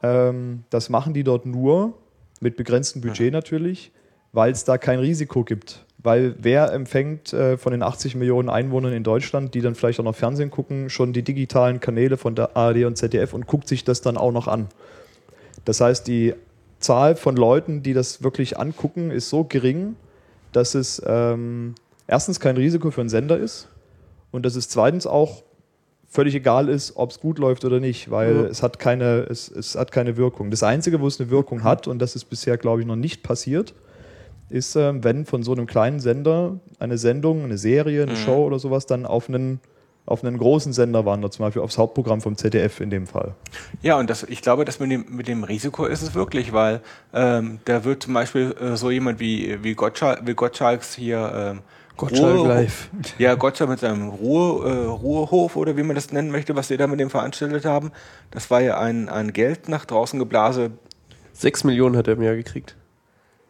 ähm, 0.01 0.63
das 0.69 0.89
machen 0.89 1.13
die 1.13 1.23
dort 1.23 1.45
nur 1.45 1.93
mit 2.39 2.57
begrenztem 2.57 3.01
Budget 3.01 3.31
natürlich, 3.31 3.91
weil 4.33 4.51
es 4.51 4.65
da 4.65 4.77
kein 4.77 4.99
Risiko 4.99 5.43
gibt. 5.43 5.85
Weil 5.97 6.35
wer 6.37 6.73
empfängt 6.73 7.31
äh, 7.31 7.57
von 7.57 7.71
den 7.71 7.81
80 7.81 8.15
Millionen 8.15 8.49
Einwohnern 8.49 8.91
in 8.91 9.03
Deutschland, 9.03 9.53
die 9.53 9.61
dann 9.61 9.73
vielleicht 9.73 10.01
auch 10.01 10.03
noch 10.03 10.15
Fernsehen 10.15 10.51
gucken, 10.51 10.89
schon 10.89 11.13
die 11.13 11.23
digitalen 11.23 11.79
Kanäle 11.79 12.17
von 12.17 12.35
der 12.35 12.57
ARD 12.57 12.83
und 12.83 12.97
ZDF 12.97 13.33
und 13.33 13.47
guckt 13.47 13.69
sich 13.69 13.85
das 13.85 14.01
dann 14.01 14.17
auch 14.17 14.33
noch 14.33 14.49
an. 14.49 14.67
Das 15.65 15.81
heißt, 15.81 16.07
die 16.07 16.33
Zahl 16.79 17.15
von 17.15 17.35
Leuten, 17.35 17.81
die 17.83 17.93
das 17.93 18.23
wirklich 18.23 18.59
angucken, 18.59 19.11
ist 19.11 19.29
so 19.29 19.43
gering, 19.45 19.95
dass 20.51 20.75
es 20.75 21.01
ähm, 21.05 21.75
erstens 22.07 22.39
kein 22.39 22.57
Risiko 22.57 22.91
für 22.91 23.01
einen 23.01 23.09
Sender 23.09 23.37
ist 23.37 23.69
und 24.31 24.45
dass 24.45 24.55
es 24.55 24.67
zweitens 24.69 25.07
auch 25.07 25.43
völlig 26.09 26.35
egal 26.35 26.69
ist, 26.69 26.95
ob 26.95 27.09
es 27.11 27.19
gut 27.19 27.39
läuft 27.39 27.65
oder 27.65 27.79
nicht, 27.79 28.11
weil 28.11 28.35
Ja. 28.35 28.43
es, 28.43 28.61
hat 28.61 28.77
keine, 28.77 29.21
es, 29.29 29.49
es 29.49 29.75
hat 29.75 29.91
keine 29.91 30.15
Wirkung. 30.17 30.51
Das 30.51 30.61
Einzige, 30.61 30.99
wo 31.01 31.07
es 31.07 31.19
eine 31.19 31.29
Wirkung 31.31 31.63
hat, 31.63 31.87
und 31.87 31.99
das 31.99 32.15
ist 32.15 32.25
bisher, 32.25 32.57
glaube 32.57 32.81
ich, 32.81 32.87
noch 32.87 32.95
nicht 32.97 33.23
passiert, 33.23 33.73
ist, 34.49 34.75
ähm, 34.75 35.03
wenn 35.03 35.25
von 35.25 35.41
so 35.41 35.53
einem 35.53 35.65
kleinen 35.65 35.99
Sender 35.99 36.59
eine 36.77 36.99
Sendung, 36.99 37.45
eine 37.45 37.57
Serie, 37.57 38.03
eine 38.03 38.11
Mhm. 38.11 38.17
Show 38.17 38.45
oder 38.45 38.59
sowas 38.59 38.85
dann 38.85 39.07
auf 39.07 39.27
einen, 39.27 39.59
auf 40.05 40.23
einen 40.23 40.37
großen 40.37 40.73
Sender 40.73 41.05
wandert, 41.05 41.33
zum 41.33 41.45
Beispiel 41.45 41.61
aufs 41.61 41.77
Hauptprogramm 41.77 42.19
vom 42.21 42.35
ZDF 42.35 42.81
in 42.81 42.89
dem 42.89 43.07
Fall. 43.07 43.35
Ja, 43.81 43.97
und 43.97 44.09
das, 44.09 44.23
ich 44.23 44.41
glaube, 44.41 44.65
das 44.65 44.79
mit 44.79 44.91
dem, 44.91 45.05
mit 45.09 45.27
dem 45.27 45.43
Risiko 45.43 45.85
ist 45.85 46.01
es 46.01 46.13
wirklich, 46.13 46.51
weil 46.51 46.81
ähm, 47.13 47.59
da 47.65 47.83
wird 47.85 48.03
zum 48.03 48.13
Beispiel 48.13 48.53
äh, 48.59 48.75
so 48.75 48.91
jemand 48.91 49.19
wie, 49.19 49.63
wie, 49.63 49.73
Gottschalk, 49.75 50.21
wie 50.25 50.33
Gottschalks 50.33 50.93
hier 50.93 51.31
ähm, 51.33 51.59
Gottschalk 51.95 52.37
Ruhe- 52.39 52.47
live. 52.47 52.89
Ja, 53.17 53.35
Gottschalk 53.35 53.69
mit 53.69 53.79
seinem 53.79 54.09
Ruhe, 54.09 54.67
äh, 54.69 54.85
Ruhehof 54.87 55.55
oder 55.55 55.77
wie 55.77 55.83
man 55.83 55.95
das 55.95 56.11
nennen 56.11 56.31
möchte, 56.31 56.55
was 56.55 56.67
sie 56.67 56.75
da 56.75 56.87
mit 56.87 56.99
dem 56.99 57.09
veranstaltet 57.09 57.63
haben. 57.63 57.91
Das 58.31 58.51
war 58.51 58.61
ja 58.61 58.79
ein, 58.79 59.07
ein 59.07 59.31
Geld 59.31 59.69
nach 59.69 59.85
draußen 59.85 60.19
geblase. 60.19 60.71
Sechs 61.31 61.63
Millionen 61.63 61.95
hat 61.95 62.07
er 62.07 62.15
im 62.15 62.21
Jahr 62.23 62.35
gekriegt. 62.35 62.75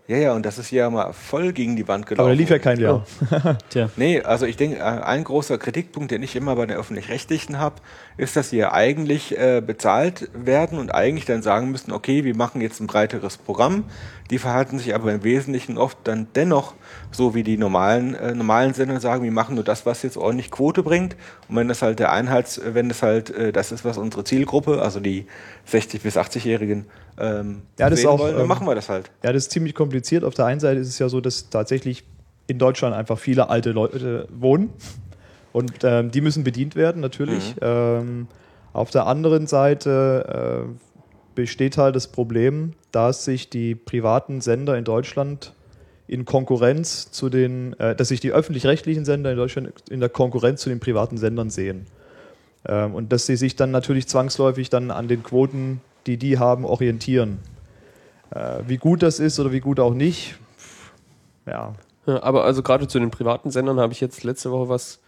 Ja, 0.06 0.18
ja, 0.18 0.34
und 0.34 0.46
das 0.46 0.58
ist 0.58 0.70
ja 0.70 0.90
mal 0.90 1.14
voll 1.14 1.54
gegen 1.54 1.78
die 1.78 1.88
Wand 1.88 2.06
gelaufen. 2.06 2.28
Aber 2.28 2.36
da 2.36 2.36
lief 2.36 2.50
ja 2.50 2.60
kein 2.60 2.78
Jahr. 2.78 3.06
Tja. 3.70 3.90
Nee, 3.96 4.22
also 4.22 4.46
ich 4.46 4.58
denke, 4.58 4.80
äh, 4.80 4.82
ein 4.82 5.24
großer 5.24 5.58
Kritikpunkt, 5.58 6.12
den 6.12 6.22
ich 6.24 6.36
immer 6.36 6.58
bei 6.58 6.66
den 6.66 6.76
Öffentlich-Rechtlichen 6.76 7.58
habe, 7.58 7.76
ist, 8.18 8.36
dass 8.36 8.50
sie 8.50 8.58
ja 8.58 8.74
eigentlich 8.74 9.38
äh, 9.38 9.62
bezahlt 9.66 10.30
werden 10.34 10.78
und 10.78 10.94
eigentlich 10.94 11.24
dann 11.24 11.42
sagen 11.42 11.72
müssten, 11.72 11.94
okay, 11.94 12.26
wir 12.26 12.36
machen 12.36 12.60
jetzt 12.60 12.82
ein 12.82 12.88
breiteres 12.88 13.38
Programm. 13.38 13.86
Die 14.30 14.40
verhalten 14.40 14.78
sich 14.78 14.94
aber 14.94 15.14
im 15.14 15.24
Wesentlichen 15.24 15.78
oft 15.78 15.98
dann 16.04 16.28
dennoch 16.36 16.74
so 17.12 17.34
wie 17.34 17.44
die 17.44 17.58
normalen, 17.58 18.14
äh, 18.14 18.36
normalen 18.36 18.74
Sender 18.74 19.00
sagen, 19.00 19.24
wir 19.24 19.32
machen 19.32 19.56
nur 19.56 19.64
das, 19.64 19.86
was 19.86 20.04
jetzt 20.04 20.18
ordentlich 20.18 20.52
Quote 20.52 20.84
bringt. 20.84 21.16
Und 21.48 21.56
wenn 21.56 21.70
das 21.70 21.82
halt 21.82 22.00
der 22.00 22.12
Einheits, 22.12 22.60
wenn 22.66 22.90
das 22.90 23.04
halt 23.04 23.30
äh, 23.30 23.54
das 23.54 23.72
ist, 23.72 23.86
was 23.86 23.98
unsere 23.98 24.26
Zielgruppe, 24.26 24.82
also 24.82 25.00
die 25.00 25.28
60- 25.72 26.02
bis 26.02 26.18
80-Jährigen, 26.18 26.88
ähm, 27.19 27.61
Ja, 27.80 27.90
das 27.90 28.06
auch, 28.06 28.19
wollen, 28.19 28.34
dann 28.34 28.41
ähm, 28.44 28.48
machen 28.48 28.68
wir 28.68 28.76
das 28.76 28.90
halt. 28.90 29.11
Ja, 29.23 29.34
das 29.34 29.44
ist 29.44 29.52
ziemlich 29.52 29.76
kompliziert. 29.76 30.23
Auf 30.23 30.34
der 30.34 30.45
einen 30.45 30.60
Seite 30.60 30.80
ist 30.80 30.88
es 30.88 30.99
ja 30.99 31.10
so, 31.10 31.22
dass 31.22 31.49
tatsächlich 31.49 32.03
in 32.48 32.60
Deutschland 32.60 32.95
einfach 32.95 33.19
viele 33.19 33.49
alte 33.49 33.72
Leute 33.72 34.27
wohnen 34.34 34.69
und 35.53 35.72
ähm, 35.84 36.11
die 36.11 36.22
müssen 36.22 36.44
bedient 36.44 36.76
werden, 36.76 37.02
natürlich. 37.02 37.56
Ähm, 37.61 38.27
auf 38.73 38.90
der 38.90 39.06
anderen 39.06 39.48
Seite 39.48 40.65
äh, 40.65 40.85
besteht 41.35 41.77
halt 41.77 41.95
das 41.95 42.07
Problem, 42.07 42.73
dass 42.91 43.26
sich 43.26 43.49
die 43.49 43.76
privaten 43.76 44.41
Sender 44.41 44.77
in 44.77 44.84
Deutschland 44.84 45.53
in 46.07 46.26
Konkurrenz 46.26 47.11
zu 47.11 47.30
den, 47.30 47.80
äh, 47.80 47.95
dass 47.95 48.10
sich 48.10 48.19
die 48.19 48.31
öffentlich-rechtlichen 48.31 49.06
Sender 49.06 49.31
in 49.31 49.38
Deutschland 49.38 49.72
in 49.90 49.99
der 49.99 50.10
Konkurrenz 50.10 50.61
zu 50.61 50.69
den 50.69 50.80
privaten 50.80 51.18
Sendern 51.18 51.49
sehen. 51.49 51.85
Ähm, 52.68 52.95
und 52.95 53.11
dass 53.11 53.26
sie 53.26 53.35
sich 53.35 53.56
dann 53.56 53.72
natürlich 53.72 54.07
zwangsläufig 54.07 54.69
dann 54.69 54.91
an 54.91 55.07
den 55.07 55.23
Quoten, 55.23 55.81
die 56.08 56.18
die 56.18 56.38
haben, 56.38 56.66
orientieren. 56.66 57.40
Äh, 58.32 58.60
wie 58.68 58.78
gut 58.78 59.04
das 59.04 59.20
ist 59.20 59.40
oder 59.40 59.52
wie 59.52 59.60
gut 59.60 59.80
auch 59.80 59.94
nicht, 59.94 60.36
ja. 61.46 61.74
Ja, 62.06 62.22
aber 62.22 62.44
also 62.44 62.64
gerade 62.64 62.88
zu 62.88 63.00
den 63.00 63.12
privaten 63.12 63.50
Sendern 63.50 63.80
habe 63.80 63.94
ich 63.94 64.02
jetzt 64.02 64.24
letzte 64.24 64.52
Woche 64.52 64.68
was 64.70 65.00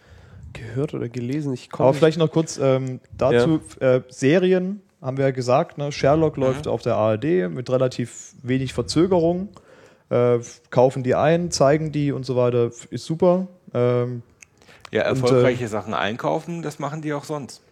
gehört 0.54 0.94
oder 0.94 1.08
gelesen. 1.08 1.52
Ich 1.52 1.70
komme 1.70 1.88
Aber 1.88 1.96
vielleicht 1.96 2.18
noch 2.18 2.30
kurz 2.30 2.58
ähm, 2.58 3.00
dazu, 3.16 3.60
äh, 3.80 4.00
Serien 4.08 4.80
haben 5.02 5.18
wir 5.18 5.26
ja 5.26 5.30
gesagt, 5.30 5.76
ne? 5.76 5.92
Sherlock 5.92 6.36
läuft 6.38 6.66
auf 6.66 6.82
der 6.82 6.96
ARD 6.96 7.50
mit 7.50 7.68
relativ 7.68 8.34
wenig 8.42 8.72
Verzögerung. 8.72 9.50
Äh, 10.08 10.38
kaufen 10.70 11.02
die 11.02 11.14
ein, 11.14 11.50
zeigen 11.50 11.92
die 11.92 12.12
und 12.12 12.24
so 12.24 12.36
weiter, 12.36 12.70
ist 12.90 13.04
super. 13.04 13.46
Ähm, 13.74 14.22
Ja, 14.90 15.10
und, 15.10 15.20
erfolgreiche 15.22 15.68
Sachen 15.68 15.92
einkaufen, 15.92 16.62
das 16.62 16.78
machen 16.78 17.02
die 17.02 17.12
auch 17.12 17.24
sonst. 17.24 17.62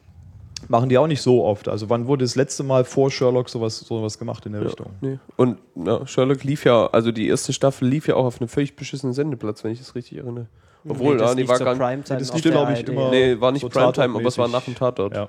Machen 0.69 0.89
die 0.89 0.99
auch 0.99 1.07
nicht 1.07 1.23
so 1.23 1.45
oft. 1.45 1.69
Also 1.69 1.89
wann 1.91 2.07
wurde 2.07 2.25
das 2.25 2.37
letzte 2.37 2.63
Mal 2.63 2.85
vor 2.85 3.11
Sherlock 3.11 3.49
sowas, 3.49 3.79
sowas 3.81 4.19
gemacht 4.19 4.47
in 4.47 4.53
der 4.53 4.65
Richtung? 4.65 4.87
Nee. 5.01 5.19
Und 5.37 5.59
ja, 5.77 6.07
Sherlock 6.07 6.45
lief 6.45 6.65
ja, 6.65 6.87
also 6.89 7.13
die 7.13 7.29
erste 7.29 7.53
Staffel 7.53 7.89
lief 7.89 8.07
ja 8.09 8.15
auch 8.17 8.25
auf 8.25 8.41
einem 8.41 8.49
völlig 8.49 8.77
beschissenen 8.77 9.13
Sendeplatz, 9.13 9.65
wenn 9.65 9.73
ich 9.73 9.79
das 9.79 9.95
richtig 9.95 10.19
erinnere. 10.19 10.47
Obwohl, 10.87 11.15
Nee, 11.15 11.21
das 11.21 11.31
ja, 11.31 11.35
die 11.35 11.41
lief 11.43 11.49
war 11.51 11.59
gar 11.59 11.97
nicht. 11.97 12.11
Das 12.11 12.33
lief, 12.33 12.43
der 12.43 12.53
glaub 12.53 12.71
ich, 12.71 12.87
immer- 12.87 13.11
Nee, 13.11 13.41
war 13.41 13.53
nicht 13.53 13.63
So 13.63 13.69
Primetime, 13.69 14.19
aber 14.19 14.29
es 14.29 14.37
war 14.39 14.49
nach 14.49 14.63
dem 14.65 14.75
Tatort. 14.75 15.15
Ja. 15.15 15.29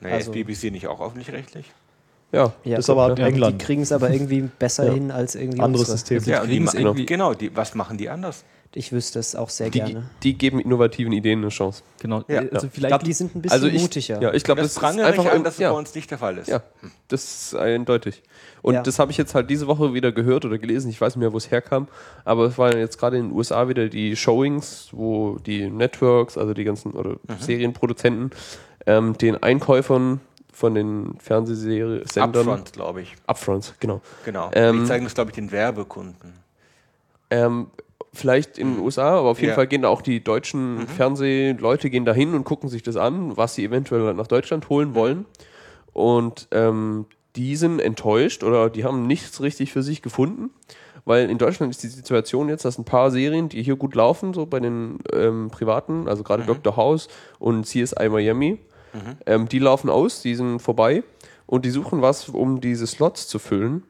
Nee, 0.00 0.10
Also- 0.12 0.30
ist 0.30 0.32
BBC 0.32 0.70
nicht 0.72 0.86
auch 0.88 1.00
öffentlich-rechtlich? 1.00 1.70
Ja. 2.32 2.52
Ja, 2.64 2.76
Das 2.76 2.84
ist 2.86 2.90
aber 2.90 3.16
ja, 3.18 3.26
England. 3.26 3.60
Die 3.60 3.64
kriegen 3.64 3.82
es 3.82 3.92
aber 3.92 4.10
irgendwie 4.10 4.48
besser 4.58 4.86
Ja. 4.86 4.92
hin 4.92 5.10
als 5.10 5.34
irgendwie 5.34 5.60
Anderes 5.60 5.88
unsere. 5.90 5.98
System. 5.98 6.32
Ja, 6.32 6.42
und 6.88 6.96
die 6.96 7.06
genau, 7.06 7.34
die, 7.34 7.54
was 7.56 7.74
machen 7.74 7.98
die 7.98 8.08
anders? 8.08 8.44
Ich 8.72 8.92
wüsste 8.92 9.18
es 9.18 9.34
auch 9.34 9.48
sehr 9.48 9.68
Die, 9.68 9.80
gerne. 9.80 10.08
die 10.22 10.38
geben 10.38 10.60
innovativen 10.60 11.12
Ideen 11.12 11.40
eine 11.40 11.48
Chance. 11.48 11.82
Genau. 12.00 12.22
Ja. 12.28 12.42
also 12.52 12.68
Ich 12.68 12.72
vielleicht 12.72 12.88
glaube, 12.90 13.04
die 13.04 13.12
sind 13.12 13.34
ein 13.34 13.42
bisschen 13.42 13.52
Also 13.54 13.66
ich, 13.66 13.82
mutiger. 13.82 14.22
ja, 14.22 14.32
ich 14.32 14.44
glaube, 14.44 14.62
das 14.62 14.74
das, 14.74 14.82
ist 14.94 15.00
einfach 15.00 15.24
ich 15.24 15.30
an, 15.32 15.42
dass 15.42 15.54
es 15.54 15.60
ja, 15.60 15.72
bei 15.72 15.78
uns 15.78 15.92
nicht 15.92 16.08
der 16.08 16.18
Fall 16.18 16.38
ist. 16.38 16.46
Ja, 16.48 16.62
das 17.08 17.24
ist 17.24 17.54
eindeutig. 17.56 18.22
Und 18.62 18.74
Ja. 18.74 18.82
das 18.82 19.00
habe 19.00 19.10
ich 19.10 19.18
jetzt 19.18 19.34
halt 19.34 19.50
diese 19.50 19.66
Woche 19.66 19.92
wieder 19.92 20.12
gehört 20.12 20.44
oder 20.44 20.56
gelesen. 20.58 20.88
Ich 20.88 21.00
weiß 21.00 21.16
nicht 21.16 21.20
mehr, 21.20 21.32
wo 21.32 21.36
es 21.36 21.50
herkam. 21.50 21.88
Aber 22.24 22.44
es 22.44 22.58
waren 22.58 22.78
jetzt 22.78 22.96
gerade 22.98 23.16
in 23.18 23.30
den 23.30 23.36
USA 23.36 23.68
wieder 23.68 23.88
die 23.88 24.14
Showings, 24.14 24.90
wo 24.92 25.38
die 25.44 25.68
Networks, 25.68 26.38
also 26.38 26.54
die 26.54 26.62
ganzen 26.62 26.92
oder 26.92 27.16
Serienproduzenten, 27.40 28.30
ähm, 28.86 29.18
den 29.18 29.42
Einkäufern 29.42 30.20
von 30.52 30.74
den 30.76 31.16
Fernsehsendern 31.18 32.02
Upfront, 32.48 32.72
glaube 32.74 33.02
ich. 33.02 33.16
Upfronts, 33.26 33.74
genau. 33.80 34.00
Genau. 34.24 34.50
Ähm, 34.54 34.82
die 34.82 34.86
zeigen 34.86 35.04
das, 35.04 35.14
glaube 35.14 35.30
ich, 35.30 35.34
den 35.34 35.50
Werbekunden. 35.50 36.34
Ähm, 37.30 37.66
vielleicht 38.12 38.58
in 38.58 38.74
den 38.74 38.82
USA, 38.84 39.18
aber 39.18 39.28
auf 39.28 39.38
jeden 39.38 39.50
Ja. 39.50 39.54
Fall 39.54 39.66
gehen 39.66 39.82
da 39.82 39.88
auch 39.88 40.02
die 40.02 40.22
deutschen 40.22 40.88
Fernsehleute 40.88 41.90
gehen 41.90 42.04
da 42.04 42.12
hin 42.12 42.34
und 42.34 42.44
gucken 42.44 42.68
sich 42.68 42.82
das 42.82 42.96
an, 42.96 43.36
was 43.36 43.54
sie 43.54 43.64
eventuell 43.64 44.14
nach 44.14 44.26
Deutschland 44.26 44.68
holen 44.68 44.94
wollen. 44.94 45.26
Und 45.92 46.48
ähm, 46.50 47.06
die 47.36 47.56
sind 47.56 47.80
enttäuscht 47.80 48.42
oder 48.42 48.70
die 48.70 48.84
haben 48.84 49.06
nichts 49.06 49.40
richtig 49.40 49.72
für 49.72 49.82
sich 49.82 50.02
gefunden, 50.02 50.50
weil 51.04 51.30
in 51.30 51.38
Deutschland 51.38 51.70
ist 51.72 51.82
die 51.82 51.88
Situation 51.88 52.48
jetzt, 52.48 52.64
dass 52.64 52.78
ein 52.78 52.84
paar 52.84 53.10
Serien, 53.10 53.48
die 53.48 53.62
hier 53.62 53.76
gut 53.76 53.94
laufen, 53.94 54.34
so 54.34 54.46
bei 54.46 54.58
den 54.60 54.98
ähm, 55.12 55.48
privaten, 55.50 56.08
also 56.08 56.22
gerade 56.24 56.42
Dr. 56.44 56.76
House 56.76 57.08
und 57.38 57.64
CSI 57.66 58.08
Miami, 58.08 58.58
ähm, 59.26 59.48
die 59.48 59.60
laufen 59.60 59.88
aus, 59.88 60.20
die 60.22 60.34
sind 60.34 60.58
vorbei 60.60 61.04
und 61.46 61.64
die 61.64 61.70
suchen 61.70 62.02
was, 62.02 62.28
um 62.28 62.60
diese 62.60 62.86
Slots 62.88 63.28
zu 63.28 63.38
füllen 63.38 63.84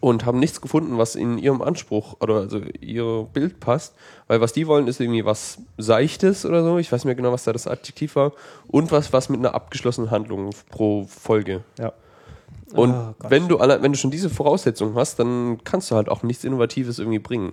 und 0.00 0.24
haben 0.24 0.38
nichts 0.38 0.60
gefunden, 0.60 0.98
was 0.98 1.14
in 1.14 1.38
ihrem 1.38 1.62
Anspruch 1.62 2.16
oder 2.20 2.36
also 2.36 2.60
ihr 2.80 3.26
Bild 3.32 3.60
passt. 3.60 3.94
Weil 4.28 4.40
was 4.40 4.52
die 4.52 4.66
wollen, 4.66 4.88
ist 4.88 5.00
irgendwie 5.00 5.24
was 5.24 5.58
Seichtes 5.78 6.44
oder 6.44 6.62
so. 6.62 6.78
Ich 6.78 6.90
weiß 6.90 7.00
nicht 7.00 7.06
mehr 7.06 7.14
genau, 7.14 7.32
was 7.32 7.44
da 7.44 7.52
das 7.52 7.66
Adjektiv 7.66 8.16
war. 8.16 8.32
Und 8.68 8.92
was, 8.92 9.12
was 9.12 9.28
mit 9.28 9.40
einer 9.40 9.54
abgeschlossenen 9.54 10.10
Handlung 10.10 10.50
pro 10.70 11.04
Folge. 11.04 11.62
Ja. 11.78 11.92
Und 12.72 12.92
Gott. 12.92 13.30
wenn 13.30 13.48
du 13.48 13.58
wenn 13.58 13.92
du 13.92 13.98
schon 13.98 14.10
diese 14.10 14.28
Voraussetzungen 14.30 14.94
hast, 14.96 15.18
dann 15.18 15.58
kannst 15.64 15.90
du 15.90 15.94
halt 15.94 16.08
auch 16.08 16.22
nichts 16.22 16.44
Innovatives 16.44 16.98
irgendwie 16.98 17.20
bringen. 17.20 17.52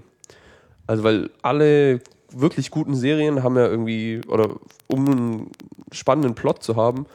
Also 0.88 1.04
weil 1.04 1.30
alle 1.42 2.02
wirklich 2.32 2.72
guten 2.72 2.96
Serien 2.96 3.44
haben 3.44 3.56
ja 3.56 3.68
irgendwie, 3.68 4.22
oder 4.28 4.56
um 4.88 5.08
einen 5.08 5.52
spannenden 5.92 6.36
Plot 6.36 6.64
zu 6.64 6.76
haben, 6.76 7.06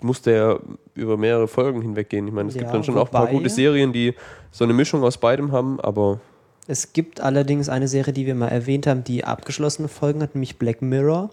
muss 0.00 0.22
der 0.22 0.60
über 0.94 1.16
mehrere 1.16 1.48
Folgen 1.48 1.80
hinweggehen. 1.82 2.26
Ich 2.26 2.32
meine, 2.34 2.48
es 2.48 2.54
gibt 2.54 2.66
Ja, 2.66 2.72
dann 2.72 2.84
schon 2.84 2.98
auch 2.98 3.06
ein 3.06 3.12
paar 3.12 3.26
gute 3.28 3.48
Serien, 3.48 3.92
die 3.92 4.14
so 4.50 4.64
eine 4.64 4.72
Mischung 4.72 5.02
aus 5.02 5.18
beidem 5.18 5.52
haben, 5.52 5.80
aber 5.80 6.20
Es 6.66 6.92
gibt 6.92 7.20
allerdings 7.20 7.68
eine 7.68 7.88
Serie, 7.88 8.12
die 8.12 8.26
wir 8.26 8.34
mal 8.34 8.48
erwähnt 8.48 8.86
haben, 8.86 9.04
die 9.04 9.24
abgeschlossene 9.24 9.88
Folgen 9.88 10.22
hat, 10.22 10.34
nämlich 10.34 10.58
Black 10.58 10.82
Mirror. 10.82 11.30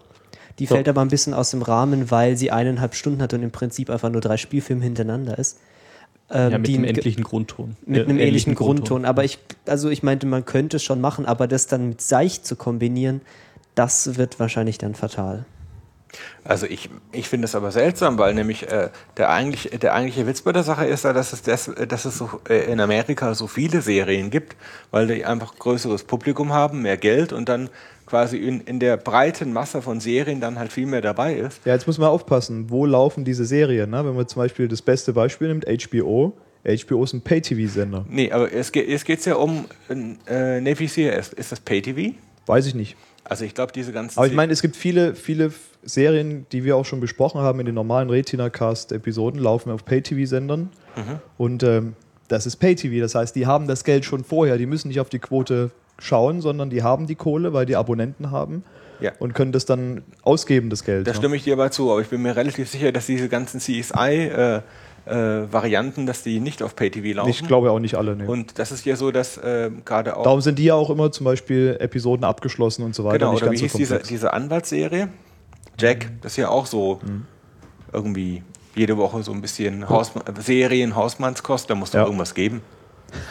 Die 0.60 0.66
fällt 0.68 0.88
aber 0.88 1.00
ein 1.00 1.08
bisschen 1.08 1.34
aus 1.34 1.50
dem 1.50 1.62
Rahmen, 1.62 2.10
weil 2.12 2.36
sie 2.36 2.52
eineinhalb 2.52 2.94
Stunden 2.94 3.20
hat 3.20 3.34
und 3.34 3.42
im 3.42 3.50
Prinzip 3.50 3.90
einfach 3.90 4.10
nur 4.10 4.20
drei 4.20 4.36
Spielfilme 4.36 4.84
hintereinander 4.84 5.36
ist. 5.38 5.58
Ähm, 6.30 6.52
ja, 6.52 6.58
mit 6.58 6.66
ge- 6.68 6.86
endlichen 6.86 7.24
Grundton. 7.24 7.76
mit 7.84 7.98
Ja, 7.98 8.04
einem 8.04 8.18
ähnlichen 8.18 8.54
Grundton. 8.54 9.04
Aber 9.04 9.24
ich, 9.24 9.38
also 9.66 9.90
ich 9.90 10.02
meinte, 10.04 10.26
man 10.26 10.44
könnte 10.44 10.76
es 10.76 10.84
schon 10.84 11.00
machen, 11.00 11.26
aber 11.26 11.48
das 11.48 11.66
dann 11.66 11.88
mit 11.90 12.00
Seicht 12.00 12.46
zu 12.46 12.54
kombinieren, 12.56 13.20
das 13.74 14.16
wird 14.16 14.38
wahrscheinlich 14.38 14.78
dann 14.78 14.94
fatal. 14.94 15.44
Also 16.44 16.66
ich, 16.66 16.90
ich 17.12 17.28
finde 17.28 17.46
es 17.46 17.54
aber 17.54 17.70
seltsam, 17.70 18.18
weil 18.18 18.34
nämlich 18.34 18.70
äh, 18.70 18.90
der, 19.16 19.30
eigentlich, 19.30 19.70
der 19.78 19.94
eigentliche 19.94 20.26
Witz 20.26 20.42
bei 20.42 20.52
der 20.52 20.62
Sache 20.62 20.86
ist 20.86 21.04
ja, 21.04 21.12
dass 21.12 21.32
es, 21.32 21.42
das, 21.42 21.70
dass 21.88 22.04
es 22.04 22.18
so, 22.18 22.28
äh, 22.48 22.70
in 22.70 22.80
Amerika 22.80 23.34
so 23.34 23.46
viele 23.46 23.80
Serien 23.82 24.30
gibt, 24.30 24.56
weil 24.90 25.06
die 25.06 25.24
einfach 25.24 25.54
größeres 25.56 26.04
Publikum 26.04 26.52
haben, 26.52 26.82
mehr 26.82 26.96
Geld 26.96 27.32
und 27.32 27.48
dann 27.48 27.70
quasi 28.06 28.36
in, 28.36 28.60
in 28.60 28.80
der 28.80 28.96
breiten 28.96 29.52
Masse 29.52 29.82
von 29.82 30.00
Serien 30.00 30.40
dann 30.40 30.58
halt 30.58 30.72
viel 30.72 30.86
mehr 30.86 31.00
dabei 31.00 31.34
ist. 31.34 31.64
Ja, 31.64 31.72
jetzt 31.72 31.86
muss 31.86 31.98
man 31.98 32.08
aufpassen, 32.08 32.70
wo 32.70 32.86
laufen 32.86 33.24
diese 33.24 33.44
Serien? 33.44 33.90
Ne? 33.90 34.04
Wenn 34.04 34.14
man 34.14 34.28
zum 34.28 34.42
Beispiel 34.42 34.68
das 34.68 34.82
beste 34.82 35.12
Beispiel 35.12 35.48
nimmt, 35.48 35.66
HBO. 35.66 36.34
HBO 36.64 37.04
ist 37.04 37.12
ein 37.12 37.20
Pay-TV-Sender. 37.20 38.06
Nee, 38.08 38.32
aber 38.32 38.50
es 38.50 38.72
geht 38.72 38.88
es 38.88 39.04
geht's 39.04 39.26
ja 39.26 39.34
um 39.34 39.66
äh, 39.88 40.60
Navy 40.60 40.86
CRS. 40.86 41.34
Ist 41.34 41.52
das 41.52 41.60
Pay-TV? 41.60 42.14
Weiß 42.46 42.66
ich 42.66 42.74
nicht. 42.74 42.96
Also 43.24 43.44
ich 43.44 43.54
glaube, 43.54 43.72
diese 43.72 43.92
ganzen... 43.92 44.18
Aber 44.18 44.26
ich 44.26 44.34
meine, 44.34 44.52
es 44.52 44.60
gibt 44.62 44.76
viele, 44.76 45.14
viele 45.14 45.52
Serien, 45.82 46.46
die 46.52 46.64
wir 46.64 46.76
auch 46.76 46.84
schon 46.84 47.00
besprochen 47.00 47.40
haben 47.40 47.60
in 47.60 47.66
den 47.66 47.74
normalen 47.74 48.10
Retina-Cast-Episoden, 48.10 49.40
laufen 49.40 49.70
auf 49.70 49.84
Pay-TV-Sendern. 49.84 50.70
Und 51.38 51.62
ähm, 51.62 51.94
das 52.28 52.46
ist 52.46 52.56
Pay-TV. 52.56 53.00
Das 53.00 53.14
heißt, 53.14 53.34
die 53.34 53.46
haben 53.46 53.66
das 53.66 53.84
Geld 53.84 54.04
schon 54.04 54.24
vorher. 54.24 54.58
Die 54.58 54.66
müssen 54.66 54.88
nicht 54.88 55.00
auf 55.00 55.08
die 55.08 55.18
Quote 55.18 55.70
schauen, 55.98 56.40
sondern 56.40 56.70
die 56.70 56.82
haben 56.82 57.06
die 57.06 57.14
Kohle, 57.14 57.52
weil 57.52 57.66
die 57.66 57.76
Abonnenten 57.76 58.30
haben 58.30 58.64
Ja. 59.00 59.12
und 59.18 59.32
können 59.34 59.52
das 59.52 59.64
dann 59.64 60.02
ausgeben, 60.22 60.70
das 60.70 60.84
Geld. 60.84 61.06
Da 61.06 61.12
ne? 61.12 61.16
stimme 61.16 61.36
ich 61.36 61.44
dir 61.44 61.54
aber 61.54 61.70
zu, 61.70 61.90
aber 61.90 62.00
ich 62.00 62.08
bin 62.08 62.20
mir 62.22 62.34
relativ 62.36 62.68
sicher, 62.68 62.92
dass 62.92 63.06
diese 63.06 63.28
ganzen 63.28 63.60
CSI-Varianten, 65.06 66.06
dass 66.06 66.22
die 66.22 66.40
nicht 66.40 66.62
auf 66.62 66.76
Pay-TV 66.76 67.16
laufen. 67.16 67.30
Ich 67.30 67.46
glaube 67.46 67.70
auch 67.70 67.78
nicht 67.78 67.94
alle. 67.96 68.16
Nee. 68.16 68.26
Und 68.26 68.58
das 68.58 68.72
ist 68.72 68.84
ja 68.84 68.96
so, 68.96 69.10
dass 69.10 69.36
äh, 69.36 69.70
gerade 69.84 70.16
auch. 70.16 70.22
Darum 70.24 70.40
sind 70.40 70.58
die 70.58 70.64
ja 70.64 70.74
auch 70.74 70.90
immer 70.90 71.12
zum 71.12 71.24
Beispiel 71.24 71.76
Episoden 71.80 72.24
abgeschlossen 72.24 72.82
und 72.84 72.94
so 72.94 73.04
weiter. 73.04 73.18
genau, 73.18 73.34
oder 73.34 73.50
wie 73.50 73.56
so 73.56 73.64
hieß 73.64 73.72
diese, 73.74 73.98
diese 73.98 74.32
Anwaltsserie? 74.32 75.08
Jack, 75.78 76.10
das 76.22 76.32
ist 76.32 76.36
ja 76.36 76.48
auch 76.48 76.66
so 76.66 77.00
irgendwie 77.92 78.42
jede 78.74 78.96
Woche 78.96 79.22
so 79.22 79.32
ein 79.32 79.40
bisschen 79.40 79.88
Hausma 79.88 80.22
Serien, 80.40 80.96
Hausmannskost, 80.96 81.68
da 81.70 81.74
muss 81.74 81.90
doch 81.90 81.98
Ja. 82.00 82.04
irgendwas 82.04 82.34
geben. 82.34 82.62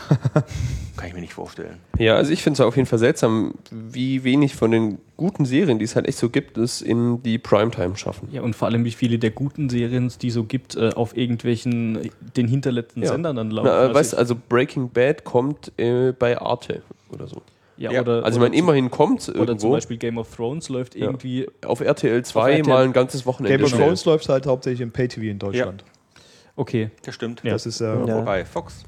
kann 0.98 1.08
ich 1.08 1.14
mir 1.14 1.22
nicht 1.22 1.34
vorstellen. 1.34 1.80
Ja, 1.98 2.16
also 2.16 2.32
ich 2.32 2.44
finde 2.44 2.56
es 2.56 2.62
auf 2.62 2.76
jeden 2.76 2.86
Fall 2.88 3.00
seltsam, 3.00 3.56
wie 3.72 4.24
wenig 4.24 4.56
von 4.56 4.72
den 4.72 5.00
guten 5.18 5.46
Serien, 5.46 5.80
die 5.80 5.86
es 5.86 5.96
halt 5.96 6.08
echt 6.08 6.18
so 6.18 6.30
gibt, 6.30 6.58
es 6.58 6.82
in 6.82 7.22
die 7.24 7.38
Primetime 7.38 7.96
schaffen. 7.98 8.28
Ja, 8.32 8.42
und 8.42 8.56
vor 8.56 8.68
allem, 8.68 8.86
wie 8.86 8.92
viele 8.92 9.18
der 9.20 9.32
guten 9.32 9.70
Serien, 9.70 10.12
die 10.22 10.30
so 10.32 10.44
gibt, 10.44 10.76
äh, 10.76 10.90
auf 10.96 11.16
irgendwelchen, 11.18 12.12
den 12.38 12.48
hinterletzten 12.48 13.02
Ja. 13.04 13.10
Sendern 13.10 13.36
dann 13.36 13.52
laufen. 13.52 13.70
Na, 13.72 13.90
äh, 13.90 13.94
weißt, 13.94 14.16
also 14.16 14.36
Breaking 14.50 14.90
Bad 14.90 15.24
kommt 15.24 15.72
äh, 15.78 16.12
bei 16.12 16.40
Arte 16.40 16.84
oder 17.12 17.28
so. 17.28 17.42
ja, 17.78 17.92
ja, 17.92 18.02
oder, 18.02 18.24
Also 18.24 18.38
ich 18.40 18.42
meine, 18.44 18.56
immerhin 18.56 18.92
kommt 18.92 19.22
es 19.22 19.30
Oder 19.30 19.38
zum 19.40 19.48
irgendwo. 19.48 19.72
Beispiel 19.72 19.98
Game 19.98 20.18
of 20.18 20.36
Thrones 20.36 20.70
läuft 20.70 20.96
Ja. 20.96 21.06
irgendwie. 21.08 21.48
auf 21.66 21.80
RTL 21.82 22.24
2 22.24 22.40
Auf 22.40 22.48
RTL. 22.60 22.68
mal 22.68 22.84
ein 22.84 22.94
ganzes 22.94 23.26
Wochenende. 23.26 23.58
Game 23.58 23.66
of. 23.66 23.72
Thrones 23.78 24.06
läuft 24.06 24.30
halt 24.30 24.46
hauptsächlich 24.46 24.82
im 24.82 24.92
Pay-TV 24.92 25.24
in 25.28 25.40
Deutschland. 25.40 25.84
Okay. 26.56 26.92
Das 27.04 27.16
stimmt. 27.16 27.42
Ja. 27.44 27.54
Das 27.54 27.66
ist 27.66 27.82
äh, 27.82 27.86
Ja. 27.86 28.18
Wobei, 28.18 28.46
Fox. 28.46 28.84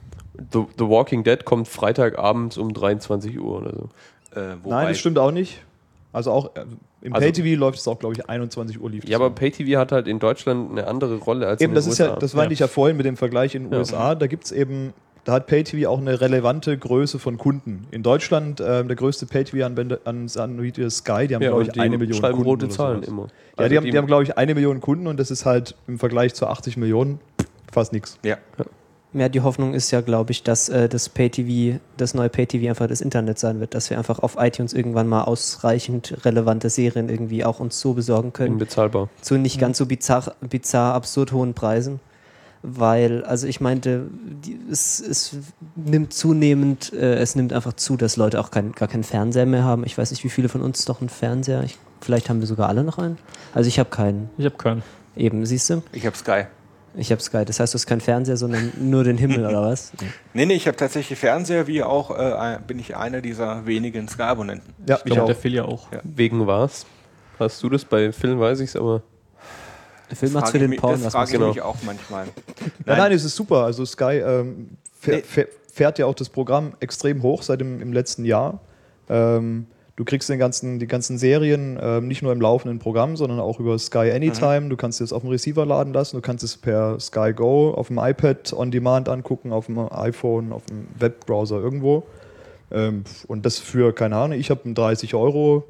The, 0.52 0.66
The 0.78 0.88
Walking 0.88 1.24
Dead 1.24 1.44
kommt 1.45 1.68
Freitagabends 1.68 2.57
um 2.57 2.74
23 2.74 3.40
Uhr 3.40 3.62
oder 3.62 3.72
so. 3.74 4.40
Äh, 4.40 4.56
wobei, 4.64 4.76
Nein, 4.76 4.88
das 4.90 4.99
stimmt 4.99 5.18
auch 5.18 5.32
nicht. 5.32 5.62
Also 6.14 6.32
auch 6.32 6.56
äh, 6.56 6.66
im 7.02 7.14
Also- 7.14 7.26
Pay-TV 7.26 7.60
läuft 7.60 7.80
es 7.80 7.88
auch, 7.88 7.99
glaube 7.99 8.16
ich, 8.16 8.30
21 8.30 8.80
Uhr 8.82 8.90
lief 8.90 9.02
das 9.02 9.10
Ja, 9.12 9.18
aber. 9.18 9.30
Pay-TV 9.32 9.78
hat 9.80 9.91
halt 9.91 10.07
in 10.07 10.20
Deutschland 10.20 10.72
eine 10.72 10.88
andere 10.88 11.18
Rolle 11.18 11.48
als 11.48 11.62
Eben, 11.62 11.72
in 11.72 11.76
das 11.76 11.86
den 11.86 11.94
ist 11.94 11.99
USA. 11.99 12.14
ja, 12.14 12.20
das 12.20 12.34
meinte 12.34 12.52
Ja. 12.52 12.53
ich 12.53 12.60
ja 12.60 12.68
vorhin 12.68 12.98
mit 12.98 13.06
dem 13.06 13.18
Vergleich 13.18 13.53
in 13.56 13.64
den 13.66 13.72
Ja. 13.74 13.80
USA. 13.80 14.16
Da 14.16 14.28
gibt 14.28 14.45
es 14.45 14.52
eben, 14.53 14.94
da 15.26 15.34
hat 15.34 15.48
Pay-TV 15.48 15.90
auch 15.90 15.99
eine 15.99 16.22
relevante 16.22 16.78
Größe 16.78 17.20
von 17.20 17.38
Kunden. 17.38 17.86
In 17.91 18.02
Deutschland, 18.03 18.62
ähm, 18.66 18.88
der 18.88 18.95
größte 18.95 19.26
Pay-TV-Anbieter 19.26 19.99
Anbieter 20.06 20.82
ist 20.84 20.98
Sky, 20.98 21.28
die 21.28 21.36
haben, 21.36 21.41
ja, 21.41 21.49
glaube 21.49 21.64
ich, 21.64 21.70
die 21.70 21.80
eine 21.82 21.98
Million 21.98 22.18
schreiben 22.18 22.36
Kunden. 22.36 22.49
rote 22.49 22.70
Zahlen 22.70 22.98
sowas. 23.03 23.07
immer. 23.10 23.22
Ja, 23.24 23.28
Also 23.57 23.70
die 23.70 23.78
haben, 23.78 23.86
die 23.91 23.98
haben 23.98 24.07
glaube 24.07 24.24
ich, 24.24 24.38
eine 24.38 24.56
Million 24.56 24.80
Kunden 24.82 25.07
und 25.07 25.20
das 25.20 25.32
ist 25.32 25.45
halt 25.45 25.76
im 25.88 25.99
Vergleich 25.99 26.34
zu 26.34 26.48
80 26.48 26.78
Millionen 26.78 27.20
fast 27.72 27.91
nichts. 27.91 28.18
Ja. 28.24 28.38
Ja, 28.57 28.66
die 29.16 29.42
Hoffnung 29.42 29.74
ist 29.74 29.92
ja, 29.92 30.02
glaube 30.02 30.32
ich, 30.32 30.44
dass 30.44 30.68
äh, 30.68 30.90
das 30.90 31.08
Pay-TV, 31.08 31.80
das 31.96 32.14
neue 32.14 32.28
Pay-TV 32.28 32.70
einfach 32.70 32.88
das 32.88 33.00
Internet 33.00 33.40
sein 33.40 33.62
wird, 33.62 33.74
dass 33.74 33.90
wir 33.90 33.98
einfach 33.98 34.20
auf 34.20 34.36
iTunes 34.38 34.74
irgendwann 34.74 35.08
mal 35.08 35.24
ausreichend 35.24 36.26
relevante 36.26 36.70
Serien 36.70 37.08
irgendwie 37.08 37.46
auch 37.46 37.62
uns 37.62 37.80
so 37.80 37.94
besorgen 37.94 38.34
können. 38.34 38.54
Unbezahlbar. 38.54 39.10
zu 39.22 39.38
nicht 39.38 39.58
ganz 39.58 39.78
so 39.78 39.86
bizarr, 39.86 40.36
bizarr 40.42 40.94
absurd 40.94 41.32
hohen 41.32 41.54
Preisen. 41.54 42.02
Weil, 42.62 43.24
also 43.24 43.48
ich 43.48 43.62
meinte, 43.62 44.08
die, 44.44 44.60
es, 44.72 45.00
es 45.00 45.38
nimmt 45.76 46.14
zunehmend, 46.14 46.92
äh, 46.94 47.16
es 47.16 47.36
nimmt 47.36 47.54
einfach 47.54 47.74
zu, 47.74 47.96
dass 47.96 48.18
Leute 48.18 48.40
auch 48.40 48.50
kein, 48.50 48.72
gar 48.72 48.88
keinen 48.88 49.04
Fernseher 49.04 49.46
mehr 49.46 49.64
haben. 49.64 49.86
Ich 49.86 49.98
weiß 49.98 50.10
nicht, 50.12 50.24
wie 50.24 50.30
viele 50.30 50.50
von 50.50 50.62
uns 50.62 50.84
doch 50.84 51.00
einen 51.00 51.10
Fernseher. 51.10 51.64
Ich, 51.64 51.78
vielleicht 52.02 52.28
haben 52.28 52.40
wir 52.40 52.48
sogar 52.48 52.68
alle 52.68 52.84
noch 52.84 52.98
einen. 52.98 53.18
Also 53.54 53.68
ich 53.68 53.78
habe 53.78 53.92
keinen. 53.92 54.30
Ich 54.38 54.46
habe 54.46 54.58
keinen. 54.58 54.84
Eben, 55.16 55.46
siehst 55.46 55.70
du? 55.70 55.84
Ich 55.92 56.06
habe 56.06 56.18
Sky. 56.18 56.46
Ich 56.98 57.12
habe 57.12 57.22
Sky. 57.22 57.44
Das 57.46 57.60
heißt, 57.60 57.74
du 57.74 57.78
hast 57.78 57.86
keinen 57.86 58.02
Fernseher, 58.02 58.38
sondern 58.38 58.72
nur 58.80 59.04
den 59.04 59.18
Himmel 59.18 59.46
oder 59.46 59.62
was? 59.62 59.92
Nee, 60.34 60.46
nee, 60.46 60.54
ich 60.56 60.68
habe 60.68 60.76
tatsächlich 60.78 61.18
Fernseher, 61.18 61.68
wie 61.68 61.82
auch 61.84 62.12
äh, 62.18 62.60
bin 62.66 62.78
ich 62.80 62.96
einer 62.96 63.22
dieser 63.22 63.66
wenigen 63.66 64.08
Sky-Abonnenten. 64.08 64.74
Ja, 64.88 64.98
Ich 64.98 65.12
glaube, 65.12 65.28
der 65.28 65.36
Phil 65.36 65.54
ja 65.54 65.64
auch. 65.66 65.92
Ja. 65.92 66.00
Wegen 66.04 66.46
was? 66.46 66.86
Hast 67.40 67.62
du 67.64 67.70
das 67.70 67.86
bei 67.86 68.12
Film, 68.12 68.40
weiß 68.40 68.60
ich's, 68.62 68.76
aber 68.76 69.02
Der 70.10 70.18
Film 70.18 70.34
Das 70.34 70.42
macht's 70.42 70.52
für 70.52 70.58
ich 70.58 70.70
den 70.70 70.76
Porn. 70.80 71.02
Das 71.02 71.14
frage 71.14 71.32
ich 71.32 71.38
genau. 71.38 71.50
mich 71.50 71.62
auch 71.62 71.78
manchmal. 71.86 72.26
Nein, 72.86 72.98
nein, 72.98 73.12
es 73.12 73.24
ist 73.24 73.36
super. 73.36 73.64
Also 73.66 73.86
Sky 73.86 74.20
ähm, 74.20 74.72
fähr, 75.00 75.18
Nee. 75.18 75.22
fähr, 75.24 75.48
fährt 75.72 76.00
ja 76.00 76.06
auch 76.06 76.16
das 76.16 76.30
Programm 76.30 76.74
extrem 76.80 77.22
hoch 77.24 77.42
seit 77.44 77.62
dem 77.62 77.82
im 77.82 77.94
letzten 77.94 78.26
Jahr. 78.26 78.60
Ähm, 79.10 79.68
du 79.96 80.06
kriegst 80.06 80.30
den 80.30 80.40
ganzen, 80.40 80.80
die 80.80 80.88
ganzen 80.88 81.18
Serien 81.18 81.80
ähm, 81.82 82.08
nicht 82.08 82.22
nur 82.22 82.32
im 82.32 82.42
laufenden 82.42 82.80
Programm, 82.80 83.16
sondern 83.16 83.40
auch 83.40 83.60
über 83.60 83.78
Sky 83.80 84.12
Anytime. 84.12 84.70
Du 84.70 84.76
kannst 84.76 85.02
es 85.02 85.14
auf 85.14 85.22
dem 85.22 85.30
Receiver 85.30 85.66
laden 85.66 85.94
lassen, 85.94 86.18
du 86.18 86.22
kannst 86.22 86.44
es 86.44 86.58
per 86.58 87.00
Sky 87.00 87.34
Go 87.34 87.72
auf 87.72 87.88
dem 87.88 87.98
iPad 87.98 88.54
on 88.54 88.72
Demand 88.72 89.10
angucken, 89.10 89.54
auf 89.54 89.68
dem 89.68 89.80
iPhone, 89.92 90.52
auf 90.52 90.66
dem 90.66 90.88
Webbrowser 91.00 91.60
irgendwo. 91.60 92.04
Ähm, 92.72 93.04
und 93.28 93.46
das 93.46 93.60
für, 93.60 93.94
keine 93.94 94.18
Ahnung, 94.18 94.38
ich 94.38 94.50
habe 94.50 94.68
ein 94.68 94.76
30 94.76 95.16
Euro 95.16 95.64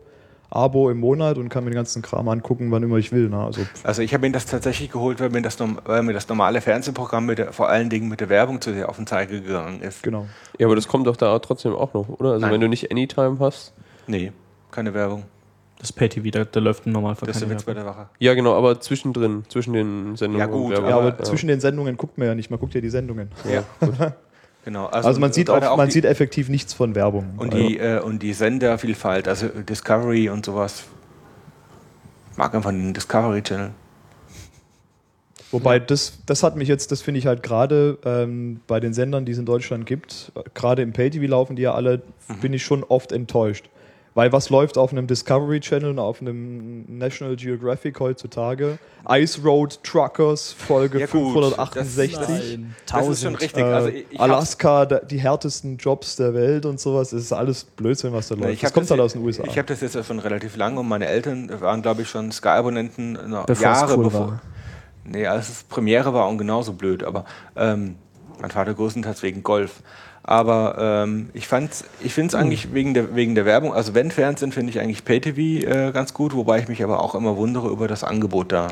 Abo 0.50 0.90
im 0.90 1.00
Monat 1.00 1.38
und 1.38 1.50
kann 1.50 1.64
mir 1.66 1.72
den 1.72 1.76
ganzen 1.76 2.02
Kram 2.02 2.30
angucken, 2.30 2.72
wann 2.72 2.82
immer 2.82 2.98
ich 2.98 3.12
will. 3.12 3.30
Ne? 3.30 3.38
Also 3.38 3.62
Also 3.84 4.02
ich 4.02 4.14
habe 4.14 4.26
mir 4.26 4.32
das 4.32 4.46
tatsächlich 4.46 4.92
geholt, 4.92 5.20
weil 5.20 5.30
mir 5.30 5.42
das, 5.42 5.58
weil 5.60 6.04
mir 6.04 6.14
das 6.14 6.30
normale 6.30 6.62
Fernsehprogramm 6.62 7.26
mit 7.26 7.40
der, 7.40 7.52
vor 7.52 7.68
allen 7.68 7.90
Dingen 7.90 8.08
mit 8.08 8.22
der 8.22 8.30
Werbung 8.30 8.62
zu 8.62 8.74
sehr 8.74 8.88
auf 8.88 8.96
den 8.96 9.06
Zeiger 9.06 9.40
gegangen 9.40 9.82
ist. 9.82 10.02
genau. 10.04 10.28
ja, 10.58 10.68
aber 10.68 10.76
das 10.76 10.88
kommt 10.88 11.08
doch 11.08 11.18
da 11.18 11.38
trotzdem 11.40 11.74
auch 11.74 11.94
noch, 11.94 12.08
oder? 12.08 12.32
Also 12.32 12.42
Nein. 12.42 12.54
wenn 12.54 12.62
du 12.62 12.70
nicht 12.70 12.90
Anytime 12.90 13.38
hast. 13.40 13.74
Nee, 14.08 14.32
keine 14.72 14.94
Werbung. 14.94 15.24
Das 15.80 15.92
Pay-TV, 15.92 16.30
da, 16.32 16.46
da 16.46 16.60
läuft 16.60 16.86
ein 16.86 16.92
Normalfall 16.94 17.28
Das 17.28 17.40
keine 17.40 17.54
bei 17.54 17.60
Werbung. 17.60 17.76
der 17.76 17.86
Wache. 17.86 18.10
Ja, 18.20 18.34
genau, 18.34 18.56
aber 18.56 18.80
zwischendrin, 18.80 19.44
zwischen 19.50 19.74
den 19.74 20.16
Sendungen. 20.16 20.40
Ja, 20.48 20.52
gut, 20.52 20.72
Werbung. 20.72 20.90
Ja, 20.90 20.98
aber 20.98 21.10
Ja. 21.18 21.24
zwischen 21.24 21.48
den 21.48 21.60
Sendungen 21.60 21.98
guckt 21.98 22.18
man 22.18 22.28
ja 22.28 22.36
nicht, 22.36 22.50
man 22.50 22.60
guckt 22.60 22.74
ja 22.74 22.82
die 22.82 22.90
Sendungen. 22.90 23.30
Ja, 23.50 23.64
genau. 24.66 24.86
Also, 24.88 25.20
man 25.20 25.34
sieht 25.34 25.48
gerade 25.48 25.70
auch, 25.70 25.78
man 25.78 25.92
sieht 25.92 26.06
effektiv 26.06 26.48
nichts 26.50 26.74
von 26.74 26.96
Werbung. 26.96 27.34
und 27.38 27.54
Also, 27.54 27.68
die 27.68 27.78
äh, 27.78 28.00
und 28.00 28.24
die 28.24 28.34
Sendervielfalt, 28.34 29.28
also 29.28 29.48
Discovery 29.50 30.30
und 30.30 30.46
sowas. 30.46 30.86
Mag 32.38 32.54
einfach 32.56 32.72
den 32.72 32.94
Discovery 32.94 33.42
Channel. 33.44 33.72
wobei 35.52 35.80
das, 35.80 36.20
das 36.26 36.44
hat 36.44 36.56
mich 36.56 36.68
jetzt, 36.68 36.92
das 36.92 37.02
finde 37.02 37.20
ich 37.20 37.28
halt 37.28 37.44
gerade 37.44 37.98
ähm, 38.04 38.60
bei 38.68 38.80
den 38.80 38.94
Sendern, 38.94 39.26
die 39.26 39.32
es 39.34 39.38
in 39.38 39.46
Deutschland 39.46 39.86
gibt, 39.86 40.32
äh, 40.36 40.42
gerade 40.54 40.82
im 40.82 40.92
Pay-TV 40.94 41.26
laufen 41.30 41.56
die 41.56 41.62
ja 41.64 41.74
alle, 41.74 42.02
Mhm. 42.28 42.40
bin 42.42 42.54
ich 42.54 42.64
schon 42.64 42.84
oft 42.84 43.12
enttäuscht. 43.12 43.70
Weil 44.16 44.32
was 44.32 44.50
läuft 44.50 44.78
auf 44.78 44.92
einem 44.94 45.08
Discovery 45.08 45.60
Channel 45.60 45.90
und 45.92 46.00
auf 46.00 46.22
einem 46.22 46.86
National 46.88 47.36
Geographic 47.36 48.00
heutzutage? 48.00 48.80
Ice 49.10 49.42
Road 49.44 49.84
Truckers, 49.84 50.54
Folge 50.54 51.02
Ja, 51.02 51.06
gut, 51.06 51.34
568. 51.34 52.18
Das, 52.18 52.30
Nein. 52.30 52.76
das 52.90 53.08
ist 53.10 53.22
schon 53.24 53.36
richtig. 53.36 53.62
Äh, 53.62 53.66
Also 53.66 53.88
ich, 53.90 54.06
ich 54.10 54.18
hab's- 54.20 54.32
Alaska, 54.32 54.86
die 54.86 55.18
härtesten 55.20 55.76
Jobs 55.78 56.16
der 56.16 56.34
Welt 56.34 56.66
und 56.66 56.80
sowas. 56.80 57.10
Das 57.10 57.22
ist 57.22 57.34
alles 57.34 57.66
Blödsinn, 57.66 58.14
was 58.14 58.30
da 58.30 58.36
läuft. 58.36 58.54
ich 58.54 58.62
das 58.62 58.72
kommt 58.74 58.90
halt 58.90 59.02
aus 59.02 59.14
den 59.14 59.22
USA. 59.22 59.44
Ich 59.44 59.58
habe 59.58 59.68
das 59.68 59.82
jetzt 59.82 59.96
ja 59.96 60.04
schon 60.04 60.20
relativ 60.20 60.56
lange 60.56 60.80
und 60.80 60.88
meine 60.88 61.08
Eltern 61.08 61.52
waren, 61.60 61.82
glaube 61.82 62.04
ich, 62.04 62.10
schon 62.10 62.32
Sky-Abonnenten 62.32 63.18
es 63.50 63.60
Jahre 63.60 63.98
cool 63.98 64.06
bevor. 64.06 64.28
war. 64.30 64.42
Nee, 65.04 65.28
als 65.28 65.50
es 65.50 65.64
Premiere 65.66 66.14
war 66.14 66.30
und 66.30 66.38
genauso 66.38 66.72
blöd, 66.72 67.04
aber 67.04 67.26
ähm, 67.58 67.96
mein 68.42 68.50
Vater 68.50 68.74
größtenteils 68.74 69.22
wegen 69.24 69.44
Golf. 69.44 69.82
Aber 70.28 71.04
ähm, 71.06 71.30
ich 71.34 71.48
fand's, 71.48 71.84
ich 72.02 72.14
finde 72.14 72.30
es 72.30 72.34
Hm. 72.34 72.48
eigentlich 72.48 72.74
wegen 72.74 72.96
der, 72.96 73.16
wegen 73.16 73.36
der 73.36 73.46
Werbung, 73.46 73.74
also 73.74 73.94
wenn 73.94 74.10
Fernsehen, 74.10 74.52
finde 74.52 74.72
ich 74.72 74.80
eigentlich 74.80 75.06
Pay-TV 75.06 75.68
äh, 75.70 75.92
ganz 75.92 76.16
gut, 76.16 76.34
wobei 76.34 76.58
ich 76.60 76.68
mich 76.68 76.84
aber 76.84 77.00
auch 77.04 77.14
immer 77.14 77.38
wundere 77.38 77.70
über 77.70 77.88
das 77.88 78.04
Angebot 78.04 78.52
da. 78.52 78.70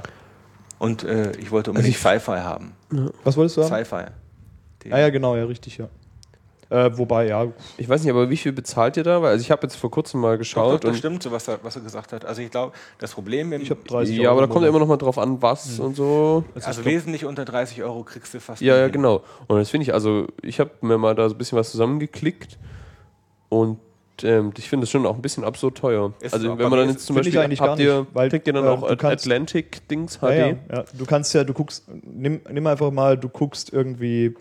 Und 0.80 1.04
äh, 1.04 1.32
ich 1.38 1.52
wollte 1.52 1.70
unbedingt 1.70 1.96
Sci-Fi 1.96 2.40
haben. 2.40 2.72
was 3.24 3.38
wolltest 3.38 3.58
du 3.58 3.64
haben? 3.64 3.86
Sci-Fi. 3.86 4.06
Ah 4.92 4.98
ja, 5.00 5.10
genau, 5.12 5.36
ja, 5.38 5.46
richtig, 5.46 5.78
ja. 5.78 5.88
Äh, 6.70 6.98
wobei, 6.98 7.28
ja, 7.28 7.48
Ich 7.78 7.88
weiß 7.88 8.02
nicht, 8.04 8.12
aber 8.12 8.30
wie 8.30 8.38
viel 8.38 8.52
bezahlt 8.52 8.98
ihr 8.98 9.04
da? 9.04 9.22
Weil, 9.22 9.32
also 9.32 9.42
ich 9.42 9.52
habe 9.52 9.64
jetzt 9.64 9.76
vor 9.76 9.92
kurzem 9.92 10.22
mal 10.22 10.32
Doch, 10.32 10.34
doch, 10.36 10.40
geschaut. 10.40 10.84
das 10.84 10.92
und 10.92 10.98
stimmt, 10.98 11.24
so 11.24 11.32
was 11.32 11.48
er, 11.48 11.60
was 11.64 11.76
er 11.76 11.82
gesagt 11.82 12.14
hat. 12.14 12.26
Also 12.26 12.42
ich 12.42 12.52
glaube, 12.52 12.74
das 13.00 13.12
Problem 13.14 13.52
im, 13.54 13.62
ich 13.62 13.70
habe 13.70 13.82
30 13.86 14.18
ja, 14.18 14.32
aber 14.32 14.42
da 14.42 14.46
Euro 14.46 14.54
kommt 14.54 14.64
ja 14.64 14.70
im 14.70 14.76
immer 14.76 14.80
noch 14.80 14.88
mal 14.88 14.98
drauf 14.98 15.18
an, 15.18 15.42
was 15.42 15.80
und 15.80 15.96
so. 15.96 16.44
also 16.56 16.86
wesentlich 16.86 17.26
unter 17.26 17.46
30 17.46 17.84
Euro 17.84 18.04
kriegst 18.04 18.34
du 18.34 18.40
fast 18.40 18.62
Ja, 18.62 18.78
ja, 18.78 18.88
genau. 18.88 19.24
Und 19.48 19.60
das 19.60 19.70
finde 19.70 19.84
ich, 19.84 19.94
also 19.94 20.28
ich 20.42 20.60
habe 20.60 20.72
mir 20.82 20.98
mal 20.98 21.16
da 21.16 21.30
so 21.30 21.36
ein 21.36 21.38
bisschen 21.38 21.58
was 21.58 21.72
zusammengeklickt 21.72 22.58
und 23.50 23.80
ähm, 24.22 24.52
ich 24.58 24.70
finde 24.70 24.84
es 24.86 24.92
schon 24.92 25.06
auch 25.06 25.16
ein 25.16 25.22
bisschen 25.22 25.44
absurd 25.44 25.78
teuer. 25.78 26.14
Ist 26.20 26.34
also 26.34 26.58
wenn 26.58 26.70
man 26.70 26.80
dann 26.80 26.90
jetzt 26.90 27.06
zum 27.06 27.16
Beispiel, 27.16 27.40
eigentlich 27.40 27.62
habt 27.62 27.80
ihr, 27.80 28.02
nicht, 28.02 28.16
weil, 28.16 28.30
kriegt 28.30 28.48
ihr 28.48 28.54
dann 28.54 28.66
äh, 28.66 28.70
auch 28.70 28.84
Atlantic-Dings 28.84 30.20
HD? 30.20 30.24
Ja, 30.24 30.30
ja, 30.30 30.56
ja. 30.72 30.84
Du 30.94 31.06
kannst 31.06 31.34
ja, 31.34 31.44
du 31.44 31.54
guckst, 31.54 31.86
nimm, 32.04 32.42
nimm 32.50 32.68
einfach 32.68 32.92
mal, 32.92 33.18
du 33.18 33.30
guckst 33.30 33.74
irgendwie 33.74 34.36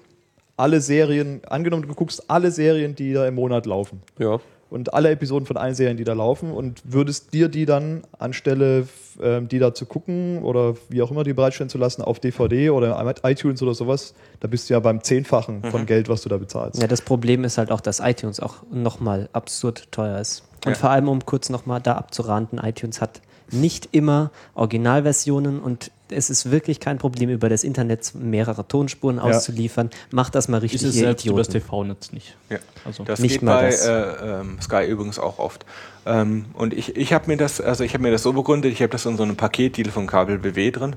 alle 0.63 0.81
Serien, 0.81 1.41
angenommen, 1.49 1.89
du 1.89 1.95
guckst 1.95 2.31
alle 2.31 2.53
Serien, 2.53 2.95
die 2.95 3.13
da 3.13 3.27
im 3.27 3.35
Monat 3.35 3.67
laufen. 3.67 4.01
Ja. 4.19 4.39
Und 4.71 4.95
alle 4.95 5.11
Episoden 5.11 5.45
von 5.45 5.57
allen 5.57 5.75
Serien, 5.75 5.97
die 5.97 6.05
da 6.05 6.13
laufen, 6.13 6.53
und 6.53 6.81
würdest 6.85 7.35
dir 7.35 7.49
die 7.49 7.67
dann 7.67 8.05
anstelle, 8.19 8.87
ähm, 9.21 9.49
die 9.49 9.59
da 9.59 9.75
zu 9.75 9.87
gucken 9.87 10.43
oder 10.45 10.77
wie 10.89 11.03
auch 11.03 11.11
immer 11.11 11.25
die 11.25 11.33
bereitstellen 11.35 11.69
zu 11.69 11.79
lassen, 11.79 12.01
auf 12.01 12.21
DVD 12.21 12.71
oder 12.71 13.15
iTunes 13.25 13.61
oder 13.61 13.75
sowas, 13.75 14.15
da 14.39 14.47
bist 14.47 14.71
du 14.71 14.75
ja 14.75 14.81
beim 14.81 15.03
Zehnfachen 15.03 15.65
von 15.65 15.85
Geld, 15.85 16.09
was 16.09 16.23
du 16.23 16.29
da 16.29 16.39
bezahlst. 16.39 16.81
Ja, 16.81 16.87
das 16.87 17.03
Problem 17.03 17.43
ist 17.43 17.59
halt 17.59 17.73
auch, 17.73 17.81
dass 17.81 17.99
iTunes 17.99 18.39
auch 18.39 18.59
nochmal 18.71 19.29
absurd 19.33 19.91
teuer 19.91 20.21
ist. 20.21 20.45
Und 20.65 20.73
Ja. 20.73 20.79
vor 20.79 20.91
allem, 20.91 21.09
um 21.09 21.27
kurz 21.27 21.51
nochmal 21.51 21.81
da 21.81 21.97
abzuraten, 21.97 22.59
iTunes 22.59 23.01
hat 23.01 23.21
nicht 23.51 23.89
immer 23.93 24.31
Originalversionen 24.55 25.61
und 25.61 25.91
es 26.13 26.31
ist 26.31 26.51
wirklich 26.51 26.79
kein 26.81 26.99
Problem, 26.99 27.31
über 27.31 27.49
das 27.49 27.65
Internet 27.65 28.15
mehrere 28.15 28.67
Tonspuren 28.67 29.19
auszuliefern. 29.19 29.91
Macht 30.11 30.35
das 30.35 30.49
mal 30.49 30.59
Ist 30.59 30.63
richtig, 30.65 30.83
es 30.83 30.97
ihr 30.97 31.01
selbst 31.01 31.27
über 31.27 31.39
das. 31.39 31.49
TV-Netz 31.49 32.13
nicht. 32.13 32.37
Ja. 32.51 32.59
Also, 32.85 33.05
Das 33.05 33.21
Nicht 33.21 33.33
geht 33.33 33.43
mal 33.43 33.63
bei 33.63 33.71
das. 33.71 33.87
Äh, 33.87 34.41
ähm, 34.41 34.59
Sky 34.61 34.85
übrigens 34.87 35.19
auch 35.19 35.39
oft. 35.39 35.65
Ähm, 36.07 36.47
und 36.55 36.75
ich, 36.75 36.97
ich 36.97 37.13
habe 37.13 37.29
mir 37.29 37.37
das, 37.37 37.61
also 37.61 37.85
ich 37.85 37.95
habe 37.95 38.03
mir 38.03 38.11
das 38.11 38.23
so 38.23 38.33
begründet, 38.33 38.73
ich 38.73 38.81
habe 38.83 38.91
das 38.91 39.07
in 39.07 39.17
so 39.17 39.23
einem 39.23 39.37
Paketdeal 39.37 39.91
von 39.91 40.07
Kabel 40.07 40.39
BW 40.39 40.71
drin 40.71 40.97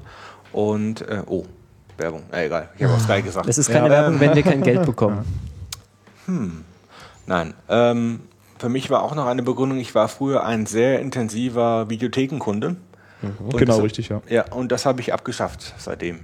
und 0.52 1.02
äh, 1.02 1.22
oh, 1.28 1.46
Werbung, 1.98 2.24
äh, 2.32 2.48
egal, 2.48 2.70
ich 2.78 2.84
habe 2.84 2.94
auch 2.96 3.00
Sky 3.00 3.22
gesagt. 3.22 3.48
Das 3.48 3.58
ist 3.58 3.68
keine 3.68 3.86
Ja, 3.88 3.92
Werbung, 3.92 4.16
ähm, 4.16 4.20
wenn 4.20 4.36
wir 4.36 4.44
kein 4.44 4.64
Geld 4.64 4.86
bekommen. 4.86 5.24
Nein, 7.28 7.54
ähm, 7.70 8.22
für 8.58 8.70
mich 8.70 8.90
war 8.90 9.04
auch 9.04 9.14
noch 9.16 9.28
eine 9.28 9.44
Begründung, 9.44 9.78
ich 9.78 9.94
war 9.94 10.08
früher 10.08 10.44
ein 10.46 10.66
sehr 10.66 11.00
intensiver 11.02 11.90
Videothekenkunde. 11.90 12.78
Und 13.40 13.58
Genau, 13.58 13.76
das- 13.76 13.84
richtig, 13.84 14.10
ja. 14.10 14.22
Ja, 14.30 14.46
und 14.54 14.72
das 14.72 14.86
habe 14.86 15.02
ich 15.02 15.14
abgeschafft 15.14 15.74
seitdem. 15.78 16.20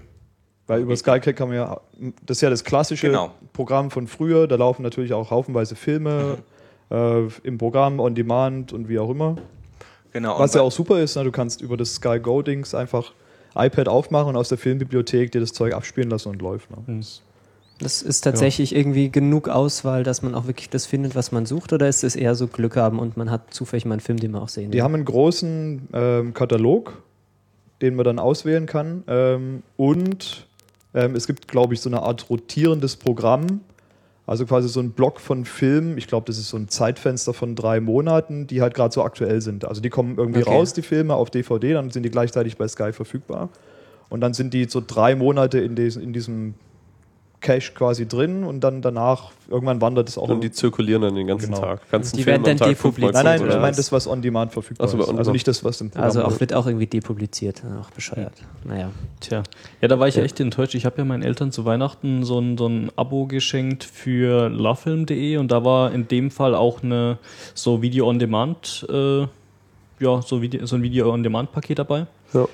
Weil 0.67 0.81
über 0.81 0.95
Skyclick 0.95 1.35
kann 1.35 1.49
man 1.49 1.57
ja, 1.57 1.81
das 2.25 2.37
ist 2.37 2.41
ja 2.41 2.49
das 2.49 2.63
klassische 2.63 3.07
Genau. 3.07 3.31
Programm 3.53 3.91
von 3.91 4.07
früher, 4.07 4.47
da 4.47 4.55
laufen 4.55 4.83
natürlich 4.83 5.11
auch 5.13 5.29
haufenweise 5.31 5.75
Filme 5.75 6.37
äh, 6.89 7.21
im 7.43 7.57
Programm, 7.57 7.99
on 7.99 8.15
demand 8.15 8.71
und 8.73 8.87
wie 8.87 8.99
auch 8.99 9.09
immer. 9.09 9.35
Genau. 10.13 10.39
Was 10.39 10.53
ja 10.53 10.61
auch 10.61 10.71
super 10.71 10.99
ist, 11.01 11.15
ne? 11.15 11.23
du 11.23 11.31
kannst 11.31 11.61
über 11.61 11.77
das 11.77 11.95
Sky 11.95 12.19
Go 12.19 12.41
Dings 12.41 12.75
einfach 12.75 13.13
iPad 13.55 13.87
aufmachen 13.89 14.29
und 14.29 14.35
aus 14.37 14.49
der 14.49 14.57
Filmbibliothek 14.57 15.31
dir 15.31 15.41
das 15.41 15.51
Zeug 15.53 15.73
abspielen 15.73 16.09
lassen 16.09 16.29
und 16.29 16.41
läuft. 16.41 16.69
Ne? 16.71 16.77
Mhm. 16.85 16.97
Das 16.99 17.21
ist 17.81 18.21
tatsächlich 18.21 18.75
irgendwie 18.75 19.09
genug 19.09 19.49
Auswahl, 19.49 20.03
dass 20.03 20.21
man 20.21 20.35
auch 20.35 20.47
wirklich 20.47 20.69
das 20.69 20.85
findet, 20.85 21.15
was 21.15 21.31
man 21.31 21.45
sucht, 21.45 21.73
oder 21.73 21.87
ist 21.87 22.03
es 22.03 22.15
eher 22.15 22.35
so 22.35 22.47
Glück 22.47 22.75
haben 22.75 22.99
und 22.99 23.17
man 23.17 23.31
hat 23.31 23.53
zufällig 23.53 23.85
mal 23.85 23.93
einen 23.93 24.01
Film, 24.01 24.19
den 24.19 24.31
man 24.31 24.41
auch 24.41 24.49
sehen 24.49 24.71
Die 24.71 24.81
haben 24.81 24.93
einen 24.93 25.05
großen 25.05 25.87
ähm, 25.93 26.33
Katalog, 26.33 27.01
den 27.81 27.95
man 27.95 28.05
dann 28.05 28.19
auswählen 28.19 28.65
kann. 28.65 29.03
Ähm, 29.07 29.63
und 29.77 30.47
ähm, 30.93 31.15
es 31.15 31.27
gibt, 31.27 31.47
glaube 31.47 31.73
ich, 31.73 31.81
so 31.81 31.89
eine 31.89 32.03
Art 32.03 32.29
rotierendes 32.29 32.95
Programm. 32.95 33.61
Also 34.27 34.45
quasi 34.45 34.69
so 34.69 34.79
ein 34.79 34.91
Block 34.91 35.19
von 35.19 35.45
Filmen. 35.45 35.97
Ich 35.97 36.07
glaube, 36.07 36.25
das 36.27 36.37
ist 36.37 36.49
so 36.49 36.57
ein 36.57 36.69
Zeitfenster 36.69 37.33
von 37.33 37.55
drei 37.55 37.79
Monaten, 37.79 38.47
die 38.47 38.61
halt 38.61 38.75
gerade 38.75 38.93
so 38.93 39.03
aktuell 39.03 39.41
sind. 39.41 39.65
Also 39.65 39.81
die 39.81 39.89
kommen 39.89 40.17
irgendwie 40.17 40.41
Okay. 40.41 40.53
raus, 40.53 40.73
die 40.73 40.83
Filme, 40.83 41.15
auf 41.15 41.31
DVD, 41.31 41.73
dann 41.73 41.89
sind 41.89 42.03
die 42.03 42.11
gleichzeitig 42.11 42.55
bei 42.57 42.67
Sky 42.67 42.93
verfügbar. 42.93 43.49
Und 44.09 44.21
dann 44.21 44.33
sind 44.33 44.53
die 44.53 44.65
so 44.65 44.81
drei 44.85 45.15
Monate 45.15 45.59
in, 45.59 45.75
des, 45.75 45.95
in 45.95 46.13
diesem 46.13 46.53
Cache 47.41 47.73
quasi 47.73 48.07
drin 48.07 48.43
und 48.43 48.61
dann 48.61 48.81
danach, 48.83 49.31
irgendwann 49.49 49.81
wandert 49.81 50.07
es 50.07 50.17
auch 50.17 50.29
Und 50.29 50.41
die 50.43 50.51
zirkulieren 50.51 51.01
dann 51.01 51.15
den 51.15 51.25
ganzen 51.27 51.47
Genau. 51.47 51.59
Tag. 51.59 51.81
Kannst 51.89 52.15
Die 52.15 52.23
Film 52.23 52.45
werden 52.45 52.57
dann 52.57 52.69
depubliziert. 52.69 53.13
Nein, 53.15 53.39
nein, 53.41 53.49
ich 53.49 53.55
meine 53.59 53.75
das, 53.75 53.91
was 53.91 54.07
on 54.07 54.21
demand 54.21 54.53
verfügbar 54.53 54.87
Ach 54.87 54.91
so, 54.91 54.97
ist. 54.99 55.03
on 55.05 55.17
Also 55.17 55.23
demand. 55.23 55.33
nicht 55.33 55.47
das, 55.47 55.63
was 55.63 55.81
im 55.81 55.89
Programm 55.89 56.05
Also 56.05 56.23
auch, 56.23 56.39
wird 56.39 56.53
auch 56.53 56.67
irgendwie 56.67 56.85
depubliziert. 56.87 57.63
Auch 57.81 57.89
bescheuert. 57.89 58.33
Naja. 58.63 58.91
Tja, 59.19 59.41
ja, 59.81 59.87
da 59.87 59.99
war 59.99 60.07
ich 60.07 60.15
ja 60.15 60.23
echt 60.23 60.39
enttäuscht. 60.39 60.75
Ich 60.75 60.85
habe 60.85 60.99
ja 60.99 61.03
meinen 61.05 61.23
Eltern 61.23 61.51
zu 61.51 61.65
Weihnachten 61.65 62.23
so 62.23 62.39
ein, 62.39 62.57
so 62.57 62.67
ein 62.67 62.91
Abo 62.95 63.25
geschenkt 63.25 63.83
für 63.83 64.47
lovefilm.de 64.49 65.37
und 65.37 65.51
da 65.51 65.65
war 65.65 65.91
in 65.91 66.07
dem 66.07 66.29
Fall 66.31 66.53
auch 66.55 66.83
eine 66.83 67.17
so 67.55 67.81
Video-on-Demand, 67.81 68.85
äh, 68.89 69.21
ja, 69.99 70.21
so, 70.21 70.41
Video, 70.41 70.65
so 70.65 70.75
ein 70.75 70.83
Video-on-Demand-Paket 70.83 71.79
dabei. 71.79 72.05
Ja. 72.33 72.47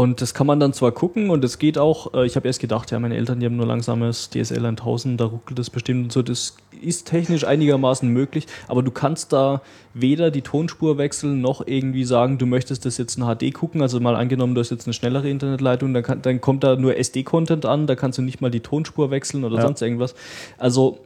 Und 0.00 0.20
das 0.20 0.32
kann 0.32 0.46
man 0.46 0.60
dann 0.60 0.72
zwar 0.72 0.92
gucken 0.92 1.28
und 1.28 1.42
es 1.44 1.58
geht 1.58 1.76
auch, 1.76 2.14
äh, 2.14 2.24
ich 2.24 2.36
habe 2.36 2.46
erst 2.46 2.60
gedacht, 2.60 2.92
ja, 2.92 3.00
meine 3.00 3.16
Eltern, 3.16 3.40
die 3.40 3.46
haben 3.46 3.56
nur 3.56 3.66
langsames 3.66 4.30
DSL 4.30 4.64
1000, 4.64 5.20
da 5.20 5.24
ruckelt 5.24 5.58
das 5.58 5.70
bestimmt 5.70 6.04
und 6.04 6.12
so. 6.12 6.22
Das 6.22 6.54
ist 6.80 7.08
technisch 7.08 7.42
einigermaßen 7.42 8.08
möglich, 8.08 8.46
aber 8.68 8.84
du 8.84 8.92
kannst 8.92 9.32
da 9.32 9.60
weder 9.94 10.30
die 10.30 10.42
Tonspur 10.42 10.98
wechseln 10.98 11.40
noch 11.40 11.66
irgendwie 11.66 12.04
sagen, 12.04 12.38
du 12.38 12.46
möchtest 12.46 12.86
das 12.86 12.96
jetzt 12.96 13.18
in 13.18 13.24
HD 13.24 13.52
gucken. 13.52 13.82
Also 13.82 13.98
mal 13.98 14.14
angenommen, 14.14 14.54
du 14.54 14.60
hast 14.60 14.70
jetzt 14.70 14.86
eine 14.86 14.92
schnellere 14.94 15.28
Internetleitung, 15.28 15.92
dann, 15.92 16.04
kann, 16.04 16.22
dann 16.22 16.40
kommt 16.40 16.62
da 16.62 16.76
nur 16.76 16.96
SD-Content 16.96 17.66
an, 17.66 17.88
da 17.88 17.96
kannst 17.96 18.18
du 18.18 18.22
nicht 18.22 18.40
mal 18.40 18.52
die 18.52 18.60
Tonspur 18.60 19.10
wechseln 19.10 19.42
oder 19.42 19.56
Ja. 19.56 19.62
sonst 19.62 19.82
irgendwas. 19.82 20.14
Also 20.58 21.00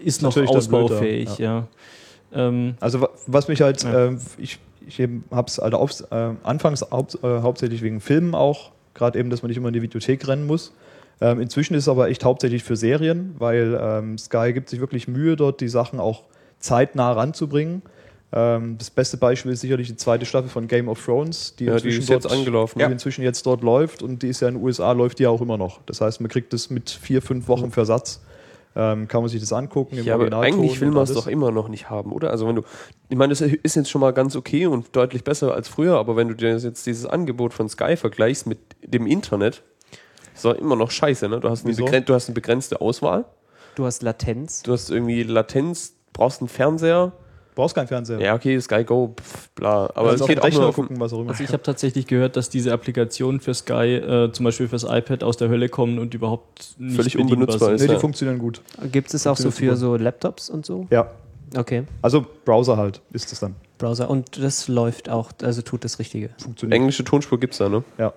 äh, 0.00 0.04
ist 0.06 0.22
noch 0.22 0.30
Natürlich 0.30 0.50
ausbaufähig, 0.56 1.38
ja. 1.38 1.66
Ähm, 2.32 2.74
Also 2.78 3.00
wa- 3.00 3.10
was 3.26 3.48
mich 3.48 3.60
halt, 3.62 3.82
Ja. 3.82 4.06
ähm, 4.06 4.20
ich, 4.38 4.60
ich 4.86 5.00
habe 5.00 5.46
es 5.46 5.58
halt 5.58 5.74
aufs, 5.74 6.00
äh, 6.02 6.30
anfangs 6.42 6.82
haupt, 6.90 7.18
äh, 7.22 7.40
hauptsächlich 7.40 7.82
wegen 7.82 8.00
Filmen 8.00 8.34
auch, 8.34 8.70
gerade 8.94 9.18
eben, 9.18 9.30
dass 9.30 9.42
man 9.42 9.48
nicht 9.48 9.58
immer 9.58 9.68
in 9.68 9.74
die 9.74 9.82
Videothek 9.82 10.26
rennen 10.28 10.46
muss. 10.46 10.72
Ähm, 11.20 11.40
inzwischen 11.40 11.74
ist 11.74 11.84
es 11.84 11.88
aber 11.88 12.08
echt 12.08 12.24
hauptsächlich 12.24 12.62
für 12.62 12.76
Serien, 12.76 13.34
weil 13.38 13.78
ähm, 13.80 14.18
Sky 14.18 14.52
gibt 14.52 14.68
sich 14.68 14.80
wirklich 14.80 15.08
Mühe, 15.08 15.34
dort 15.36 15.60
die 15.60 15.68
Sachen 15.68 15.98
auch 15.98 16.24
zeitnah 16.58 17.12
ranzubringen. 17.12 17.82
Ähm, 18.32 18.76
das 18.76 18.90
beste 18.90 19.16
Beispiel 19.16 19.52
ist 19.52 19.60
sicherlich 19.60 19.86
die 19.88 19.96
zweite 19.96 20.26
Staffel 20.26 20.50
von 20.50 20.66
Game 20.68 20.88
of 20.88 21.02
Thrones, 21.02 21.54
die, 21.56 21.64
Ja, 21.64 21.70
die 21.72 21.76
inzwischen, 21.76 22.02
ist 22.02 22.08
jetzt 22.10 22.24
dort, 22.24 22.34
angelaufen. 22.34 22.78
die 22.78 22.82
Ja. 22.82 22.88
inzwischen 22.90 23.22
jetzt 23.22 23.46
dort 23.46 23.62
läuft 23.62 24.02
und 24.02 24.22
die 24.22 24.28
ist 24.28 24.40
ja 24.40 24.48
in 24.48 24.54
den 24.56 24.62
USA, 24.64 24.92
läuft 24.92 25.18
die 25.18 25.22
ja 25.22 25.30
auch 25.30 25.40
immer 25.40 25.56
noch. 25.56 25.80
Das 25.86 26.00
heißt, 26.00 26.20
man 26.20 26.28
kriegt 26.28 26.52
das 26.52 26.68
mit 26.70 26.90
vier, 26.90 27.22
fünf 27.22 27.48
Wochen 27.48 27.70
Versatz. 27.70 28.20
Ähm, 28.78 29.08
kann 29.08 29.22
man 29.22 29.30
sich 29.30 29.40
das 29.40 29.54
angucken. 29.54 29.96
im 29.96 30.04
Ja, 30.04 30.14
aber 30.16 30.30
eigentlich 30.38 30.78
will 30.82 30.90
man 30.90 31.04
es 31.04 31.14
doch 31.14 31.26
immer 31.26 31.50
noch 31.50 31.68
nicht 31.68 31.88
haben, 31.88 32.12
oder? 32.12 32.30
Also 32.30 32.46
wenn 32.46 32.56
du, 32.56 32.62
ich 33.08 33.16
meine, 33.16 33.30
das 33.30 33.40
ist 33.40 33.74
jetzt 33.74 33.88
schon 33.88 34.02
mal 34.02 34.12
ganz 34.12 34.36
okay 34.36 34.66
und 34.66 34.94
deutlich 34.94 35.24
besser 35.24 35.54
als 35.54 35.66
früher, 35.68 35.96
aber 35.96 36.14
wenn 36.16 36.28
du 36.28 36.34
dir 36.34 36.54
jetzt 36.58 36.86
dieses 36.86 37.06
Angebot 37.06 37.54
von 37.54 37.70
Sky 37.70 37.96
vergleichst 37.96 38.46
mit 38.46 38.58
dem 38.82 39.06
Internet, 39.06 39.62
ist 40.34 40.44
doch 40.44 40.52
immer 40.54 40.76
noch 40.76 40.90
scheiße, 40.90 41.26
ne? 41.30 41.40
Du 41.40 41.48
hast, 41.48 41.64
eine 41.64 41.70
Wieso? 41.70 41.86
begren- 41.86 42.04
du 42.04 42.12
hast 42.12 42.28
eine 42.28 42.34
begrenzte 42.34 42.80
Auswahl, 42.82 43.24
Du 43.76 43.86
hast 43.86 44.02
Latenz. 44.02 44.62
du 44.62 44.72
hast 44.72 44.90
irgendwie 44.90 45.22
Latenz, 45.22 45.94
brauchst 46.12 46.42
einen 46.42 46.48
Fernseher. 46.48 47.12
Brauchst 47.56 47.74
keinen 47.74 47.88
Fernseher. 47.88 48.20
Ja, 48.20 48.34
okay, 48.36 48.60
Sky 48.60 48.84
Go, 48.84 49.14
pff, 49.20 49.48
bla. 49.56 49.90
Aber 49.96 50.12
es 50.12 50.24
geht 50.24 50.38
auch 50.38 50.44
Rechner 50.44 50.60
nur 50.60 50.68
auf, 50.68 50.74
gucken, 50.76 51.00
was 51.00 51.12
auch 51.12 51.20
immer. 51.20 51.30
Also 51.30 51.42
ich 51.42 51.50
habe 51.52 51.64
tatsächlich 51.64 52.06
gehört, 52.06 52.36
dass 52.36 52.48
diese 52.50 52.72
Applikationen 52.72 53.40
für 53.40 53.52
Sky, 53.54 53.96
äh, 53.96 54.30
zum 54.30 54.44
Beispiel 54.44 54.68
fürs 54.68 54.84
iPad, 54.84 55.24
aus 55.24 55.36
der 55.36 55.48
Hölle 55.48 55.68
kommen 55.68 55.98
und 55.98 56.14
überhaupt 56.14 56.76
nicht 56.78 56.94
Völlig 56.94 57.18
unbenutzbar 57.18 57.70
sind. 57.70 57.74
ist. 57.74 57.80
Nee, 57.80 57.86
die 57.88 57.92
ja. 57.94 57.98
funktionieren 57.98 58.38
gut. 58.38 58.62
Gibt 58.92 59.12
es 59.12 59.26
auch 59.26 59.36
so 59.36 59.50
für 59.50 59.74
so 59.74 59.96
Laptops 59.96 60.48
und 60.50 60.64
so? 60.64 60.86
Ja, 60.90 61.10
Okay. 61.56 61.84
also 62.02 62.24
Browser 62.44 62.76
halt 62.76 63.00
ist 63.12 63.32
es 63.32 63.40
dann. 63.40 63.54
Browser. 63.78 64.10
Und 64.10 64.42
das 64.42 64.68
läuft 64.68 65.08
auch, 65.08 65.30
also 65.42 65.62
tut 65.62 65.84
das 65.84 65.98
Richtige. 65.98 66.30
Funktioniert. 66.38 66.76
englische 66.76 67.04
Tonspur 67.04 67.38
gibt 67.40 67.52
es 67.54 67.58
da, 67.58 67.68
ne? 67.68 67.84
Ja. 67.98 68.12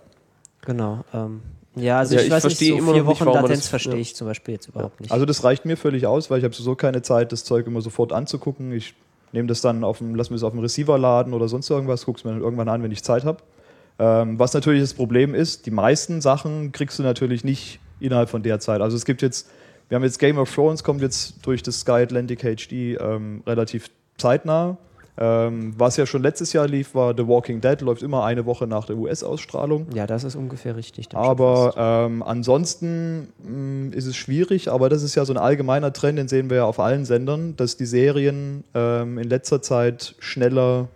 Genau. 0.61 1.03
Ähm, 1.13 1.41
ja, 1.75 1.99
also 1.99 2.15
Ja, 2.15 2.21
ich, 2.21 2.27
ich 2.27 2.31
weiß 2.33 2.43
nicht, 2.45 2.57
verstehe 2.57 2.71
so 2.71 2.77
immer 2.79 2.93
vier 2.93 3.03
noch 3.03 3.09
nicht, 3.09 3.19
Wochen 3.25 3.33
Latenz 3.33 3.59
das- 3.59 3.67
verstehe 3.69 3.93
ja. 3.93 3.99
ich 3.99 4.15
zum 4.15 4.27
Beispiel 4.27 4.55
jetzt 4.55 4.67
überhaupt 4.67 4.99
nicht. 4.99 5.11
Also 5.11 5.25
das 5.25 5.43
reicht 5.43 5.65
mir 5.65 5.77
völlig 5.77 6.05
aus, 6.07 6.29
weil 6.29 6.39
ich 6.39 6.43
habe 6.43 6.53
sowieso 6.53 6.75
keine 6.75 7.01
Zeit, 7.01 7.31
das 7.31 7.43
Zeug 7.45 7.67
immer 7.67 7.81
sofort 7.81 8.11
anzugucken. 8.13 8.71
Ich 8.73 8.95
nehme 9.31 9.47
das 9.47 9.61
dann 9.61 9.83
auf 9.83 9.99
dem, 9.99 10.15
lass 10.15 10.29
mir 10.29 10.35
das 10.35 10.43
auf 10.43 10.51
dem 10.51 10.59
Receiver 10.59 10.97
laden 10.97 11.33
oder 11.33 11.47
sonst 11.47 11.69
irgendwas, 11.69 12.05
guck's 12.05 12.23
mir 12.23 12.31
dann 12.31 12.41
irgendwann 12.41 12.69
an, 12.69 12.83
wenn 12.83 12.91
ich 12.91 13.03
Zeit 13.03 13.25
habe. 13.25 13.39
Ähm, 13.99 14.39
was 14.39 14.53
natürlich 14.53 14.81
das 14.81 14.93
Problem 14.93 15.35
ist, 15.35 15.65
die 15.65 15.71
meisten 15.71 16.21
Sachen 16.21 16.71
kriegst 16.71 16.99
du 16.99 17.03
natürlich 17.03 17.43
nicht 17.43 17.79
innerhalb 17.99 18.29
von 18.29 18.43
der 18.43 18.59
Zeit. 18.59 18.81
Also 18.81 18.95
es 18.95 19.05
gibt 19.05 19.21
jetzt, 19.21 19.49
wir 19.89 19.95
haben 19.95 20.03
jetzt 20.03 20.19
Game 20.19 20.37
of 20.37 20.53
Thrones, 20.53 20.83
kommt 20.83 21.01
jetzt 21.01 21.45
durch 21.45 21.61
das 21.63 21.81
Sky 21.81 21.91
Atlantic 21.91 22.39
HD 22.41 22.71
ähm, 22.99 23.43
relativ 23.45 23.89
zeitnah. 24.17 24.77
Ähm, 25.21 25.73
was 25.77 25.97
ja 25.97 26.05
schon 26.05 26.21
letztes 26.21 26.53
Jahr 26.53 26.65
lief, 26.65 26.95
war 26.95 27.13
The 27.15 27.27
Walking 27.27 27.59
Dead, 27.59 27.81
läuft 27.81 28.03
immer 28.03 28.23
eine 28.23 28.45
Woche 28.45 28.67
nach 28.67 28.85
der 28.85 28.95
US-Ausstrahlung. 28.95 29.87
ja, 29.93 30.07
das 30.07 30.23
ist 30.23 30.35
ungefähr 30.35 30.77
richtig. 30.77 31.09
Aber 31.13 31.73
ähm, 31.77 32.23
ansonsten 32.23 33.27
mh, 33.43 33.95
ist 33.97 34.05
es 34.05 34.15
schwierig, 34.15 34.71
aber 34.71 34.87
das 34.87 35.03
ist 35.03 35.15
ja 35.15 35.25
so 35.25 35.33
ein 35.33 35.37
allgemeiner 35.37 35.91
Trend, 35.91 36.19
den 36.19 36.29
sehen 36.29 36.49
wir 36.49 36.57
ja 36.57 36.65
auf 36.65 36.79
allen 36.79 37.03
Sendern, 37.03 37.57
dass 37.57 37.75
die 37.75 37.85
Serien 37.85 38.63
ähm, 38.73 39.17
in 39.17 39.27
letzter 39.27 39.61
Zeit 39.61 40.15
schneller 40.19 40.87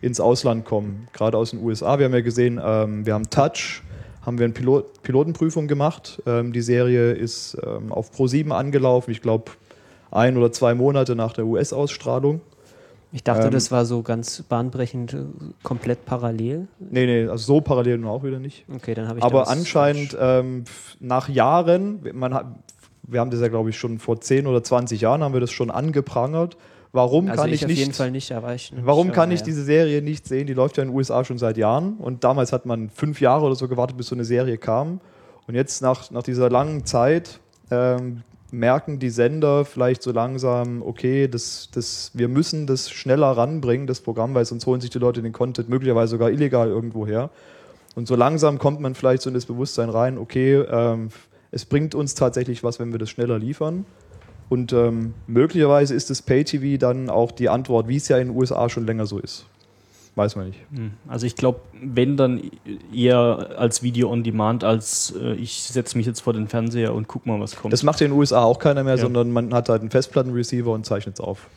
ins 0.00 0.20
Ausland 0.20 0.64
kommen, 0.64 1.08
gerade 1.12 1.36
aus 1.36 1.50
den 1.50 1.60
USA. 1.60 1.98
Wir 1.98 2.06
haben 2.06 2.14
ja 2.14 2.20
gesehen, 2.20 2.60
ähm, 2.64 3.04
wir 3.04 3.14
haben 3.14 3.30
Touch, 3.30 3.82
haben 4.24 4.38
wir 4.38 4.44
eine 4.44 4.54
Pilot 4.54 5.02
Pilotenprüfung 5.02 5.66
gemacht. 5.66 6.22
Ähm, 6.24 6.52
die 6.52 6.60
Serie 6.60 7.12
ist 7.12 7.56
ähm, 7.66 7.90
auf 7.90 8.12
Pro7 8.12 8.52
angelaufen, 8.52 9.10
ich 9.10 9.22
glaube 9.22 9.50
ein 10.12 10.36
oder 10.36 10.52
zwei 10.52 10.74
Monate 10.74 11.16
nach 11.16 11.32
der 11.32 11.46
US-Ausstrahlung. 11.46 12.42
Ich 13.12 13.22
dachte, 13.22 13.46
ähm, 13.46 13.50
das 13.50 13.70
war 13.70 13.84
so 13.84 14.02
ganz 14.02 14.42
bahnbrechend, 14.42 15.12
äh, 15.12 15.24
komplett 15.62 16.06
parallel. 16.06 16.66
Nee, 16.78 17.06
nee, 17.06 17.28
also 17.28 17.44
so 17.44 17.60
parallel 17.60 17.98
nun 17.98 18.10
auch 18.10 18.24
wieder 18.24 18.38
nicht. 18.38 18.64
Okay, 18.74 18.94
dann 18.94 19.06
habe 19.06 19.18
ich 19.18 19.24
Aber 19.24 19.48
anscheinend 19.48 20.16
ähm, 20.18 20.64
nach 20.98 21.28
Jahren, 21.28 22.00
man 22.14 22.32
hat, 22.32 22.46
wir 23.02 23.20
haben 23.20 23.30
das 23.30 23.40
ja 23.40 23.48
glaube 23.48 23.70
ich 23.70 23.78
schon 23.78 23.98
vor 23.98 24.20
10 24.20 24.46
oder 24.46 24.64
20 24.64 25.00
Jahren 25.00 25.22
haben 25.22 25.34
wir 25.34 25.40
das 25.40 25.52
schon 25.52 25.70
angeprangert. 25.70 26.56
Warum 26.92 27.28
Also 27.28 27.42
kann 27.42 27.50
ich, 27.50 27.56
ich, 27.56 27.64
auf 27.64 27.68
nicht? 27.68 27.78
jeden 27.78 27.92
Fall 27.94 28.10
nicht, 28.10 28.30
ich. 28.30 28.72
Warum 28.82 29.12
kann 29.12 29.30
ja, 29.30 29.34
ich 29.34 29.42
diese 29.42 29.64
Serie 29.64 30.02
nicht 30.02 30.26
sehen? 30.26 30.46
Die 30.46 30.52
läuft 30.52 30.76
ja 30.76 30.82
in 30.82 30.90
den 30.90 30.96
USA 30.96 31.24
schon 31.24 31.38
seit 31.38 31.56
Jahren 31.56 31.96
und 31.96 32.24
damals 32.24 32.52
hat 32.52 32.66
man 32.66 32.90
fünf 32.90 33.20
Jahre 33.20 33.46
oder 33.46 33.54
so 33.54 33.66
gewartet, 33.66 33.96
bis 33.96 34.08
so 34.08 34.14
eine 34.14 34.24
Serie 34.24 34.58
kam. 34.58 35.00
Und 35.46 35.54
jetzt 35.54 35.82
nach, 35.82 36.10
nach 36.10 36.22
dieser 36.22 36.50
langen 36.50 36.84
Zeit 36.84 37.40
ähm, 37.70 38.22
merken 38.52 38.98
die 38.98 39.10
Sender 39.10 39.64
vielleicht 39.64 40.02
so 40.02 40.12
langsam, 40.12 40.82
okay, 40.82 41.26
das, 41.26 41.70
das, 41.72 42.10
wir 42.14 42.28
müssen 42.28 42.66
das 42.66 42.90
schneller 42.90 43.28
ranbringen, 43.28 43.86
das 43.86 44.00
Programm, 44.00 44.34
weil 44.34 44.44
sonst 44.44 44.66
holen 44.66 44.80
sich 44.80 44.90
die 44.90 44.98
Leute 44.98 45.22
den 45.22 45.32
Content 45.32 45.68
möglicherweise 45.68 46.10
sogar 46.10 46.30
illegal 46.30 46.68
irgendwo 46.68 47.06
her. 47.06 47.30
Und 47.94 48.06
so 48.06 48.14
langsam 48.14 48.58
kommt 48.58 48.80
man 48.80 48.94
vielleicht 48.94 49.22
so 49.22 49.30
in 49.30 49.34
das 49.34 49.46
Bewusstsein 49.46 49.88
rein, 49.88 50.18
okay, 50.18 50.56
ähm, 50.56 51.08
es 51.50 51.64
bringt 51.64 51.94
uns 51.94 52.14
tatsächlich 52.14 52.62
was, 52.62 52.78
wenn 52.78 52.92
wir 52.92 52.98
das 52.98 53.10
schneller 53.10 53.38
liefern. 53.38 53.86
Und 54.48 54.72
ähm, 54.74 55.14
möglicherweise 55.26 55.94
ist 55.94 56.10
das 56.10 56.20
Pay-TV 56.20 56.78
dann 56.78 57.08
auch 57.08 57.32
die 57.32 57.48
Antwort, 57.48 57.88
wie 57.88 57.96
es 57.96 58.08
ja 58.08 58.18
in 58.18 58.28
den 58.28 58.36
USA 58.36 58.68
schon 58.68 58.86
länger 58.86 59.06
so 59.06 59.18
ist. 59.18 59.46
Weiß 60.14 60.36
man 60.36 60.48
nicht. 60.48 60.58
Hm. 60.74 60.90
Also 61.08 61.24
ich 61.24 61.36
glaube, 61.36 61.60
wenn 61.82 62.18
dann 62.18 62.42
eher 62.94 63.54
als 63.56 63.82
Video 63.82 64.10
on 64.10 64.22
Demand, 64.22 64.62
als 64.62 65.14
äh, 65.18 65.32
ich 65.36 65.62
setze 65.62 65.96
mich 65.96 66.06
jetzt 66.06 66.20
vor 66.20 66.34
den 66.34 66.48
Fernseher 66.48 66.92
und 66.92 67.08
guck 67.08 67.24
mal, 67.24 67.40
was 67.40 67.56
kommt. 67.56 67.72
Das 67.72 67.82
macht 67.82 67.98
ja 68.00 68.04
in 68.06 68.12
den 68.12 68.18
USA 68.18 68.42
auch 68.42 68.58
keiner 68.58 68.84
mehr, 68.84 68.96
Ja. 68.96 69.00
sondern 69.00 69.30
man 69.32 69.54
hat 69.54 69.70
halt 69.70 69.80
einen 69.80 69.90
Festplattenreceiver 69.90 70.70
und 70.70 70.84
zeichnet 70.84 71.14
es 71.14 71.20
auf. 71.20 71.48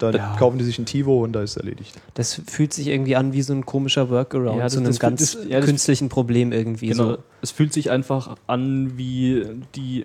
Dann 0.00 0.14
Ja. 0.16 0.36
kaufen 0.38 0.58
die 0.58 0.64
sich 0.64 0.78
ein 0.78 0.84
TiVo 0.84 1.24
und 1.24 1.32
da 1.32 1.40
ist 1.42 1.52
es 1.52 1.56
erledigt. 1.56 1.98
Das 2.12 2.34
fühlt 2.46 2.74
sich 2.74 2.88
irgendwie 2.88 3.16
an 3.16 3.32
wie 3.32 3.40
so 3.40 3.54
ein 3.54 3.64
komischer 3.64 4.10
Workaround 4.10 4.58
Ja, 4.58 4.64
das- 4.64 4.74
zu 4.74 4.80
einem 4.80 4.88
das- 4.88 4.98
ganz 5.00 5.32
das- 5.32 5.44
ja, 5.48 5.56
das- 5.60 5.66
künstlichen 5.66 6.10
Problem 6.10 6.52
irgendwie. 6.52 6.88
Genau. 6.88 7.12
So. 7.12 7.18
Es 7.40 7.52
fühlt 7.52 7.72
sich 7.72 7.90
einfach 7.90 8.36
an 8.46 8.98
wie 8.98 9.46
die 9.74 10.04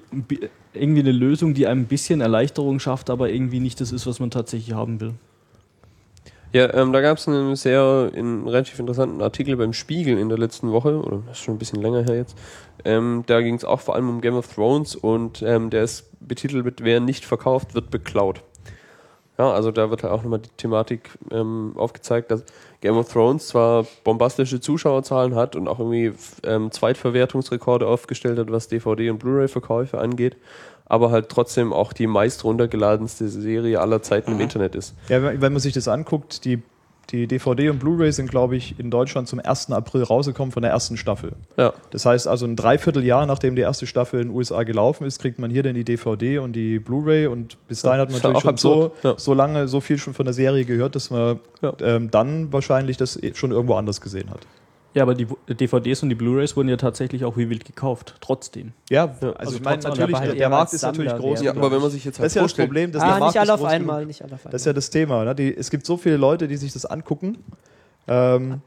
irgendwie 0.73 1.01
eine 1.01 1.11
Lösung, 1.11 1.53
die 1.53 1.67
einem 1.67 1.81
ein 1.81 1.87
bisschen 1.87 2.21
Erleichterung 2.21 2.79
schafft, 2.79 3.09
aber 3.09 3.29
irgendwie 3.29 3.59
nicht 3.59 3.81
das 3.81 3.91
ist, 3.91 4.07
was 4.07 4.21
man 4.21 4.31
tatsächlich 4.31 4.73
haben 4.73 5.01
will. 5.01 5.15
Ja, 6.51 6.73
ähm, 6.73 6.93
da 6.93 7.01
gab 7.01 7.17
es 7.17 7.27
einen 7.27 7.55
sehr 7.55 8.11
in, 8.13 8.47
relativ 8.47 8.79
interessanten 8.79 9.21
Artikel 9.21 9.55
beim 9.55 9.73
Spiegel 9.73 10.17
in 10.17 10.29
der 10.29 10.37
letzten 10.39 10.71
Woche, 10.71 10.99
oder 10.99 11.21
das 11.27 11.37
ist 11.37 11.43
schon 11.43 11.55
ein 11.55 11.59
bisschen 11.59 11.81
länger 11.81 12.03
her 12.03 12.15
jetzt. 12.15 12.35
Ähm, 12.85 13.23
da 13.27 13.41
ging 13.41 13.53
es 13.53 13.63
auch 13.63 13.81
vor 13.81 13.95
allem 13.95 14.09
um 14.09 14.21
Game 14.21 14.35
of 14.35 14.53
Thrones 14.53 14.95
und 14.95 15.43
ähm, 15.43 15.69
der 15.69 15.83
ist 15.83 16.09
betitelt 16.19 16.65
mit 16.65 16.83
Wer 16.83 17.01
nicht 17.01 17.25
verkauft, 17.25 17.75
wird 17.75 17.91
beklaut. 17.91 18.41
Ja, 19.37 19.51
also 19.51 19.71
da 19.71 19.89
wird 19.89 20.03
halt 20.03 20.11
auch 20.11 20.23
nochmal 20.23 20.39
die 20.39 20.49
Thematik 20.57 21.11
ähm, 21.31 21.73
aufgezeigt, 21.75 22.31
dass 22.31 22.43
Game 22.81 22.97
of 22.97 23.11
Thrones 23.11 23.47
zwar 23.47 23.85
bombastische 24.03 24.61
Zuschauerzahlen 24.61 25.35
hat 25.35 25.55
und 25.55 25.67
auch 25.67 25.79
irgendwie 25.79 26.13
ähm, 26.43 26.71
Zweitverwertungsrekorde 26.71 27.85
aufgestellt 27.85 28.39
hat, 28.39 28.51
was 28.51 28.69
DVD- 28.69 29.11
und 29.11 29.19
Blu-ray-Verkäufe 29.19 29.99
angeht, 29.99 30.37
aber 30.85 31.11
halt 31.11 31.29
trotzdem 31.29 31.73
auch 31.73 31.93
die 31.93 32.07
meist 32.07 32.43
runtergeladenste 32.43 33.27
Serie 33.27 33.81
aller 33.81 34.01
Zeiten 34.01 34.31
im 34.31 34.39
Internet 34.39 34.75
ist. 34.75 34.95
Ja, 35.09 35.21
wenn 35.41 35.53
man 35.53 35.59
sich 35.59 35.73
das 35.73 35.87
anguckt, 35.87 36.45
die, 36.45 36.61
die 37.11 37.27
DVD 37.27 37.69
und 37.69 37.79
Blu-ray 37.79 38.11
sind, 38.11 38.29
glaube 38.29 38.55
ich, 38.55 38.79
in 38.79 38.91
Deutschland 38.91 39.27
zum 39.27 39.39
1. 39.39 39.71
April 39.71 40.03
rausgekommen 40.03 40.51
von 40.51 40.61
der 40.61 40.71
ersten 40.71 40.95
Staffel. 40.97 41.31
Ja. 41.57 41.73
Das 41.91 42.05
heißt 42.05 42.27
also 42.27 42.45
ein 42.45 42.55
Dreivierteljahr, 42.55 43.25
nachdem 43.25 43.55
die 43.55 43.61
erste 43.63 43.87
Staffel 43.87 44.21
in 44.21 44.27
den 44.29 44.35
USA 44.35 44.63
gelaufen 44.63 45.05
ist, 45.05 45.19
kriegt 45.19 45.39
man 45.39 45.49
hier 45.49 45.63
dann 45.63 45.73
die 45.75 45.83
DVD 45.83 46.37
und 46.39 46.53
die 46.53 46.79
Blu-ray 46.79 47.27
und 47.27 47.57
bis 47.67 47.81
dahin 47.81 48.01
hat 48.01 48.11
man 48.11 48.21
ja 48.21 48.27
natürlich 48.29 48.43
schon 48.43 48.57
so. 48.57 48.91
Ja. 49.03 49.15
so 49.17 49.33
lange, 49.33 49.67
so 49.67 49.81
viel 49.81 49.97
schon 49.97 50.13
von 50.13 50.25
der 50.25 50.33
Serie 50.33 50.65
gehört, 50.65 50.95
dass 50.95 51.09
man 51.09 51.39
Ja. 51.61 51.73
ähm, 51.81 52.11
dann 52.11 52.53
wahrscheinlich 52.53 52.97
das 52.97 53.21
eh 53.21 53.33
schon 53.33 53.51
irgendwo 53.51 53.73
anders 53.75 54.01
gesehen 54.01 54.29
hat. 54.29 54.39
Ja, 54.95 55.03
aber 55.03 55.13
die 55.13 55.29
W- 55.29 55.35
DVDs 55.53 56.01
und 56.01 56.09
die 56.09 56.15
Blu-rays 56.15 56.55
wurden 56.57 56.67
ja 56.69 56.75
tatsächlich 56.77 57.23
auch 57.23 57.37
wie 57.37 57.47
wild 57.49 57.63
gekauft, 57.63 58.15
trotzdem. 58.21 58.73
Ja, 58.89 59.05
also, 59.05 59.33
Also 59.35 59.55
ich 59.57 59.61
meine, 59.61 59.83
natürlich, 59.83 60.15
halt 60.17 60.39
der, 60.39 60.49
Markt 60.49 60.73
ist 60.73 60.81
natürlich 60.81 61.15
groß. 61.15 61.41
Ja, 61.43 61.51
aber 61.51 61.71
wenn 61.71 61.79
man 61.81 61.91
sich 61.91 62.05
jetzt 62.05 62.15
das 62.15 62.21
halt 62.21 62.27
ist 62.31 62.35
ja 62.35 62.41
das 62.41 62.53
Problem, 62.55 62.91
dass 62.91 63.03
Ah, 63.03 63.05
der 63.05 63.13
nicht 63.13 63.19
Markt 63.21 63.37
alle 63.37 63.53
ist 63.53 63.59
auf 63.61 63.65
einmal, 63.65 63.95
genug. 63.97 64.07
nicht 64.07 64.23
alle 64.23 64.33
auf 64.33 64.39
einmal. 64.41 64.51
Das 64.51 64.61
ist 64.63 64.65
ja 64.65 64.73
das 64.73 64.89
Thema. 64.89 65.25
Ne? 65.25 65.35
Die, 65.35 65.55
es 65.55 65.69
gibt 65.69 65.85
so 65.85 65.95
viele 65.97 66.17
Leute, 66.17 66.47
die 66.47 66.57
sich 66.57 66.73
das 66.73 66.85
angucken. 66.87 67.37
Ähm, 68.07 68.61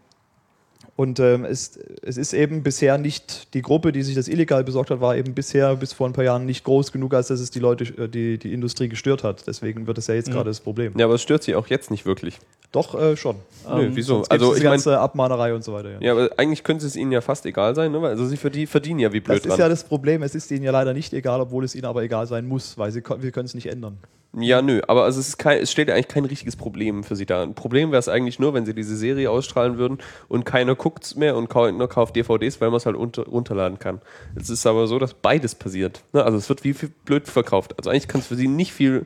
und 0.95 1.19
ähm, 1.21 1.45
es, 1.45 1.79
es 2.03 2.17
ist 2.19 2.35
eben 2.35 2.63
bisher 2.63 2.99
nicht, 2.99 3.55
die 3.55 3.63
Gruppe, 3.63 3.93
die 3.93 4.03
sich 4.03 4.15
das 4.15 4.29
illegal 4.29 4.63
besorgt 4.63 4.91
hat, 4.91 5.01
war 5.01 5.17
eben 5.17 5.33
bisher 5.35 5.75
bis 5.77 5.93
vor 5.93 6.07
ein 6.09 6.13
paar 6.13 6.25
Jahren 6.25 6.45
nicht 6.45 6.65
groß 6.65 6.93
genug, 6.93 7.15
als 7.15 7.29
dass 7.29 7.41
es 7.41 7.51
die 7.51 7.61
Leute, 7.61 7.85
äh, 7.85 8.09
die, 8.09 8.37
die 8.39 8.53
Industrie 8.53 8.89
gestört 8.89 9.25
hat. 9.25 9.47
Deswegen 9.47 9.87
wird 9.87 9.97
das 9.99 10.07
ja 10.09 10.15
jetzt 10.15 10.29
Mhm. 10.29 10.33
gerade 10.35 10.51
das 10.51 10.61
Problem. 10.61 10.93
Ja, 10.99 11.07
aber 11.07 11.15
es 11.15 11.23
stört 11.23 11.43
sie 11.43 11.55
auch 11.55 11.67
jetzt 11.69 11.91
nicht 11.91 12.05
wirklich. 12.05 12.39
Doch, 12.73 12.95
äh, 12.99 13.17
schon. 13.17 13.37
Nö, 13.69 13.85
Ähm, 13.87 13.91
wieso? 13.97 14.23
Also 14.29 14.55
ich 14.55 14.61
meine, 14.63 14.71
ganze 14.75 14.99
Abmahnerei 14.99 15.55
und 15.55 15.63
so 15.65 15.73
weiter. 15.73 15.93
Ja. 15.93 15.99
ja, 16.01 16.13
aber 16.13 16.31
eigentlich 16.37 16.63
könnte 16.65 16.87
es 16.87 16.95
ihnen 16.97 17.13
ja 17.13 17.21
fast 17.21 17.45
egal 17.47 17.75
sein, 17.75 17.93
ne? 17.93 18.01
Weil- 18.01 18.11
Also 18.11 18.27
sie 18.27 18.37
verdien, 18.37 18.67
verdienen 18.67 19.01
ja 19.01 19.13
wie 19.13 19.21
blöd 19.21 19.39
Das 19.39 19.45
ist 19.45 19.51
dran. 19.51 19.59
ja 19.61 19.69
das 19.69 19.85
Problem. 19.85 20.23
Es 20.23 20.35
ist 20.35 20.51
ihnen 20.51 20.63
ja 20.65 20.73
leider 20.73 20.95
nicht 20.95 21.13
egal, 21.13 21.41
obwohl 21.41 21.65
es 21.65 21.75
ihnen 21.75 21.85
aber 21.87 22.03
egal 22.03 22.27
sein 22.27 22.47
muss, 22.47 22.77
weil 22.79 22.91
sie, 22.93 23.03
wir 23.19 23.31
können 23.31 23.47
es 23.47 23.55
nicht 23.55 23.67
ändern. 23.67 23.99
Ja, 24.35 24.63
nö, 24.63 24.81
aber 24.89 25.05
also 25.05 25.21
es, 25.21 25.29
ist 25.29 25.37
kein, 25.39 25.61
es 25.61 25.71
steht 25.71 25.89
ja 25.89 25.95
eigentlich 25.95 26.09
kein 26.09 26.25
richtiges 26.25 26.57
Problem 26.57 27.05
für 27.05 27.17
sie 27.17 27.27
da. 27.27 27.43
Ein 27.43 27.55
Problem 27.55 27.91
wäre 27.91 27.99
es 28.01 28.09
eigentlich 28.09 28.39
nur, 28.39 28.55
wenn 28.55 28.65
sie 28.65 28.73
diese 28.73 28.97
Serie 28.97 29.31
ausstrahlen 29.31 29.77
würden 29.77 29.99
und 30.29 30.45
keiner 30.47 30.75
guckt 30.75 31.17
mehr 31.17 31.37
und 31.37 31.51
keiner 31.51 31.87
kauft 31.87 32.17
DVDs, 32.17 32.59
weil 32.61 32.71
man 32.71 32.79
es 32.79 32.87
halt 32.87 32.97
unter, 32.97 33.25
runterladen 33.27 33.79
kann. 33.79 34.01
Es 34.35 34.49
ist 34.49 34.67
aber 34.67 34.87
so, 34.87 34.99
dass 34.99 35.13
beides 35.13 35.55
passiert. 35.55 36.03
Ne? 36.15 36.25
Also 36.25 36.39
es 36.39 36.49
wird 36.49 36.65
wie 36.65 36.73
viel 36.73 36.91
blöd 37.05 37.29
verkauft. 37.29 37.75
Also 37.77 37.91
eigentlich 37.91 38.09
kann 38.09 38.23
es 38.23 38.29
für 38.29 38.37
sie 38.37 38.49
nicht 38.49 38.73
viel. 38.73 39.05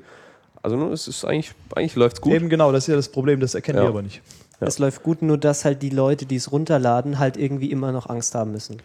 Also 0.63 0.77
ne, 0.77 0.93
es 0.93 1.09
ist 1.09 1.25
eigentlich, 1.25 1.53
eigentlich 1.75 1.97
läuft 1.97 2.17
es 2.17 2.21
gut. 2.21 2.33
Eben 2.33 2.49
genau, 2.49 2.71
das 2.71 2.85
ist 2.85 2.89
ja 2.89 2.97
das 2.97 3.09
Problem, 3.09 3.41
das 3.41 3.57
erkennen 3.57 3.79
Ja. 3.79 3.85
wir 3.85 3.89
aber 3.89 4.03
nicht. 4.03 4.23
Ja. 4.61 4.69
Es 4.69 4.79
läuft 4.79 5.03
gut, 5.03 5.23
nur 5.23 5.39
dass 5.39 5.65
halt 5.65 5.83
die 5.83 5.91
Leute, 5.91 6.25
die 6.27 6.37
es 6.37 6.53
runterladen, 6.53 7.19
halt 7.19 7.37
irgendwie 7.37 7.73
immer 7.73 7.91
noch 7.91 8.09
Angst 8.09 8.35
haben 8.37 8.53
müssen. 8.53 8.79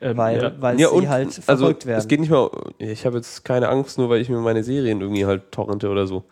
Ähm, 0.00 0.16
Weil, 0.16 0.42
ja. 0.42 0.52
weil 0.60 0.78
ja, 0.80 0.88
sie 0.88 0.94
und 0.94 1.08
halt 1.08 1.26
also 1.28 1.42
verfolgt 1.42 1.86
werden. 1.86 1.98
es 1.98 2.08
geht 2.08 2.20
nicht 2.20 2.30
mal. 2.30 2.50
Ich 2.78 3.06
habe 3.06 3.16
jetzt 3.16 3.44
keine 3.44 3.68
Angst, 3.68 3.96
nur 3.98 4.08
weil 4.10 4.20
ich 4.20 4.28
mir 4.28 4.38
meine 4.40 4.62
Serien 4.62 5.00
irgendwie 5.00 5.24
halt 5.24 5.50
torrente 5.52 5.88
oder 5.88 6.06
so. 6.06 6.24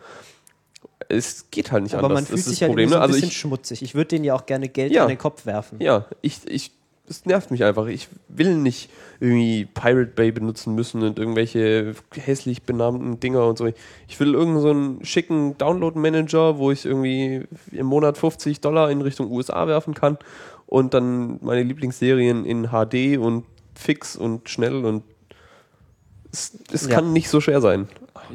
Es 1.09 1.51
geht 1.51 1.70
halt 1.73 1.82
nicht 1.82 1.95
aber 1.95 2.05
anders. 2.05 2.23
man 2.23 2.27
fühlt 2.27 2.39
das 2.41 2.45
sich 2.47 2.59
das 2.59 2.62
halt 2.62 2.70
Problem. 2.70 2.89
irgendwie 2.89 2.95
so 2.95 2.99
Ne? 2.99 3.01
ein 3.01 3.03
Also 3.03 3.15
bisschen 3.15 3.28
ich, 3.28 3.36
schmutzig. 3.39 3.82
Ich 3.82 3.95
würde 3.95 4.09
denen 4.09 4.24
ja 4.24 4.35
auch 4.35 4.47
gerne 4.47 4.69
Geld 4.69 4.93
Ja. 4.93 5.03
an 5.03 5.09
den 5.09 5.19
Kopf 5.19 5.45
werfen. 5.47 5.78
Ja, 5.81 6.07
ich, 6.23 6.41
ich, 6.47 6.73
es 7.09 7.27
nervt 7.27 7.51
mich 7.51 7.62
einfach. 7.65 7.86
Ich 7.86 8.09
will 8.28 8.57
nicht 8.57 8.89
irgendwie 9.20 9.66
Pirate 9.66 10.12
Bay 10.15 10.32
benutzen 10.32 10.74
müssen 10.74 11.03
und 11.03 11.19
irgendwelche 11.19 11.95
hässlich 12.15 12.62
benannten 12.62 13.20
Dinger 13.20 13.47
und 13.47 13.59
so. 13.59 13.66
Ich 14.09 14.19
will 14.20 14.32
irgendeinen 14.35 14.61
so 14.62 14.70
einen 14.70 15.05
schicken 15.05 15.57
Download-Manager, 15.59 16.59
wo 16.59 16.70
ich 16.70 16.85
irgendwie 16.86 17.43
im 17.73 17.86
Monat 17.86 18.16
50 18.19 18.61
Dollar 18.61 18.91
in 18.91 19.03
Richtung 19.03 19.31
USA 19.31 19.66
werfen 19.66 19.93
kann 19.95 20.19
und 20.66 20.95
dann 20.95 21.39
meine 21.43 21.62
Lieblingsserien 21.62 22.47
in 22.47 22.69
HD 22.70 23.19
und 23.19 23.45
fix 23.74 24.16
und 24.16 24.48
schnell 24.48 24.84
und 24.84 25.02
es, 26.32 26.59
es 26.72 26.88
Ja. 26.88 26.94
kann 26.96 27.12
nicht 27.12 27.28
so 27.28 27.40
schwer 27.40 27.60
sein. 27.60 27.86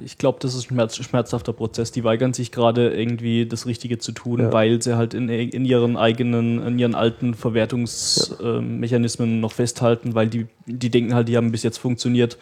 Ich 0.05 0.19
glaube, 0.19 0.37
das 0.39 0.53
ist 0.53 0.65
ein 0.65 0.75
schmerz 0.75 0.95
schmerzhafter 0.97 1.51
Prozess. 1.51 1.91
Die 1.91 2.03
weigern 2.03 2.31
sich 2.33 2.51
gerade 2.51 2.91
irgendwie 2.93 3.47
das 3.47 3.65
Richtige 3.65 3.97
zu 3.97 4.11
tun, 4.11 4.39
Ja. 4.39 4.53
weil 4.53 4.79
sie 4.81 4.95
halt 4.95 5.13
in, 5.15 5.29
in 5.29 5.65
ihren 5.65 5.97
eigenen, 5.97 6.61
in 6.65 6.77
ihren 6.79 6.93
alten 6.95 7.33
Verwertungsmechanismen 7.33 9.39
noch 9.39 9.51
festhalten, 9.51 10.15
weil 10.15 10.27
die, 10.27 10.47
die 10.65 10.89
denken 10.89 11.13
halt, 11.13 11.27
die 11.27 11.37
haben 11.37 11.51
bis 11.51 11.63
jetzt 11.63 11.77
funktioniert. 11.77 12.37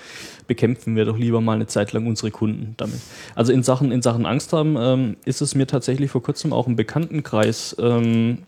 Bekämpfen 0.48 0.96
wir 0.96 1.06
doch 1.06 1.18
lieber 1.18 1.42
mal 1.42 1.54
eine 1.54 1.68
Zeit 1.68 1.94
lang 1.94 2.08
unsere 2.08 2.32
Kunden 2.32 2.74
damit. 2.78 3.00
Also 3.36 3.52
in 3.54 3.64
Sachen, 3.64 3.92
in 3.92 4.02
Sachen 4.02 4.26
Angst 4.26 4.54
haben, 4.54 4.76
ähm, 4.78 5.18
ist 5.26 5.42
es 5.42 5.56
mir 5.56 5.68
tatsächlich 5.68 6.12
vor 6.12 6.24
kurzem 6.24 6.54
auch 6.54 6.68
im 6.68 6.76
Bekanntenkreis 6.76 7.76
ähm, 7.80 8.40
äh, 8.40 8.42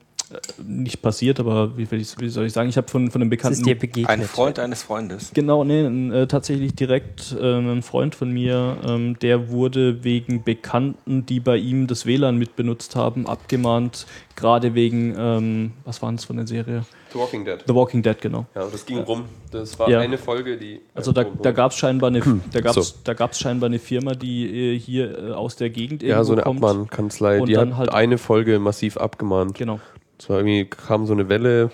nicht 0.66 1.02
passiert, 1.02 1.40
aber 1.40 1.78
wie, 1.78 1.90
will 1.90 2.02
ich- 2.02 2.20
wie 2.20 2.30
soll 2.30 2.46
ich 2.46 2.54
sagen, 2.54 2.70
ich 2.70 2.78
habe 2.78 2.88
von, 2.88 3.10
von 3.12 3.22
einem 3.22 3.30
Das 3.32 3.38
Bekannten 3.38 3.60
ist 3.60 3.66
dir 3.66 3.78
begegnet. 3.78 4.10
Ein 4.10 4.22
Freund 4.24 4.60
eines 4.60 4.84
Freundes. 4.84 5.32
Genau, 5.34 5.64
nee, 5.64 5.82
äh, 5.86 6.28
tatsächlich 6.28 6.76
direkt 6.76 7.36
äh, 7.40 7.58
ein 7.60 7.82
Freund 7.82 8.16
von 8.16 8.32
mir, 8.32 8.78
ähm, 8.88 9.18
der 9.20 9.50
wurde 9.50 10.04
wegen 10.04 10.44
Bekannten, 10.44 11.26
die 11.26 11.40
bei 11.40 11.58
ihm 11.58 11.88
das 11.88 12.06
WLAN 12.06 12.38
mitbenutzt 12.38 12.96
haben, 12.96 13.28
abgemahnt, 13.28 14.06
gerade 14.36 14.74
wegen, 14.76 15.16
ähm, 15.18 15.72
was 15.86 16.02
war 16.02 16.12
das 16.12 16.26
von 16.26 16.38
der 16.38 16.48
Serie? 16.48 16.84
The 17.12 17.18
Walking 17.18 17.44
Dead. 17.44 17.58
The 17.66 17.74
Walking 17.74 18.04
Dead, 18.04 18.22
genau. 18.22 18.46
Ja, 18.54 18.68
das 18.72 18.86
ging 18.86 19.00
rum. 19.00 19.24
Das 19.50 19.80
war 19.80 19.90
Ja. 19.90 20.00
eine 20.00 20.20
Folge, 20.20 20.58
die. 20.58 20.80
Also 20.94 21.12
da, 21.12 21.24
da 21.24 21.52
gab 21.52 21.72
es 21.72 21.78
scheinbar 21.80 22.10
eine, 22.12 22.22
da 22.54 22.62
gab's, 22.62 22.76
So. 22.76 22.96
da 23.04 23.16
gab's 23.16 23.40
scheinbar 23.40 23.68
eine 23.68 23.80
Firma, 23.80 24.14
die 24.14 24.76
äh, 24.76 24.80
hier 24.80 25.18
äh, 25.18 25.32
aus 25.32 25.56
der 25.56 25.72
Gegend 25.72 26.04
ja, 26.04 26.24
so 26.24 26.34
eine 26.34 26.44
kommt. 26.44 26.64
Abmahnkanzlei. 26.64 27.40
Und 27.42 27.50
Die 27.50 27.54
dann 27.54 27.72
hat 27.78 27.88
halt- 27.90 27.94
eine 27.94 28.20
Folge 28.20 28.60
massiv 28.60 28.98
abgemahnt. 28.98 29.56
Genau. 29.56 29.80
Es 30.20 30.30
war 30.30 30.38
irgendwie, 30.38 30.66
kam 30.66 31.06
so 31.06 31.14
eine 31.14 31.30
Welle, 31.30 31.72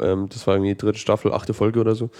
ähm, 0.00 0.28
das 0.28 0.46
war 0.46 0.54
irgendwie 0.54 0.74
dritte 0.74 0.98
Staffel, 0.98 1.32
achte 1.32 1.52
Folge 1.52 1.80
oder 1.80 1.94
so. 1.94 2.10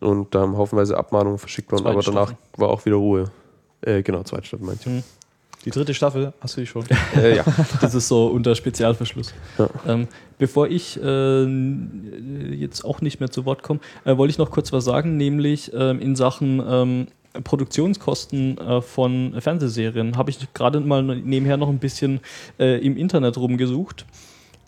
Und 0.00 0.34
da 0.34 0.40
haben 0.40 0.56
haufenweise 0.56 0.96
Abmahnungen 0.96 1.38
verschickt 1.38 1.72
worden, 1.72 1.86
aber 1.86 2.02
danach 2.02 2.28
Staffel. 2.28 2.36
war 2.56 2.68
auch 2.68 2.84
wieder 2.84 2.96
Ruhe. 2.96 3.30
Äh, 3.80 4.02
genau, 4.02 4.22
zweite 4.22 4.46
Staffel 4.46 4.66
meinte 4.66 4.80
ich. 4.82 4.96
Hm. 4.96 5.02
Die 5.64 5.70
dritte 5.70 5.94
Staffel 5.94 6.34
hast 6.40 6.56
du 6.56 6.60
die 6.60 6.66
schon. 6.66 6.84
äh, 7.16 7.36
ja. 7.36 7.44
Das 7.80 7.94
ist 7.94 8.08
so 8.08 8.26
unter 8.26 8.54
Spezialverschluss. 8.54 9.32
Ja. 9.58 9.68
Ähm, 9.86 10.08
bevor 10.38 10.68
ich 10.68 11.00
äh, 11.02 11.44
jetzt 12.54 12.84
auch 12.84 13.00
nicht 13.00 13.20
mehr 13.20 13.30
zu 13.30 13.46
Wort 13.46 13.62
komme, 13.62 13.80
äh, 14.04 14.16
wollte 14.16 14.30
ich 14.30 14.38
noch 14.38 14.50
kurz 14.50 14.72
was 14.72 14.84
sagen, 14.84 15.16
nämlich 15.16 15.72
ähm, 15.74 16.00
in 16.00 16.16
Sachen 16.16 16.62
ähm, 16.66 17.06
Produktionskosten 17.42 18.58
äh, 18.58 18.80
von 18.82 19.34
Fernsehserien 19.40 20.16
habe 20.16 20.30
ich 20.30 20.52
gerade 20.52 20.80
mal 20.80 21.02
nebenher 21.02 21.56
noch 21.56 21.68
ein 21.68 21.78
bisschen 21.78 22.20
äh, 22.58 22.84
im 22.84 22.96
Internet 22.96 23.36
rumgesucht. 23.38 24.04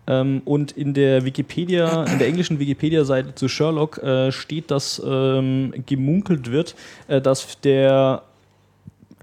Ähm, 0.06 0.42
und 0.44 0.72
in 0.72 0.94
der 0.94 1.24
Wikipedia, 1.24 2.04
in 2.04 2.18
der 2.18 2.28
englischen 2.28 2.58
Wikipedia-Seite 2.58 3.34
zu 3.34 3.48
Sherlock 3.48 3.98
äh, 3.98 4.30
steht, 4.32 4.70
dass 4.70 5.02
ähm, 5.04 5.72
gemunkelt 5.86 6.50
wird, 6.50 6.76
äh, 7.08 7.20
dass 7.20 7.60
der 7.60 8.22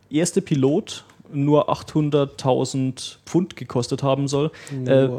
erste 0.10 0.42
Pilot 0.42 1.06
nur 1.32 1.70
800.000 1.70 3.18
Pfund 3.26 3.56
gekostet 3.56 4.04
haben 4.04 4.28
soll. 4.28 4.52
Äh, 4.86 5.10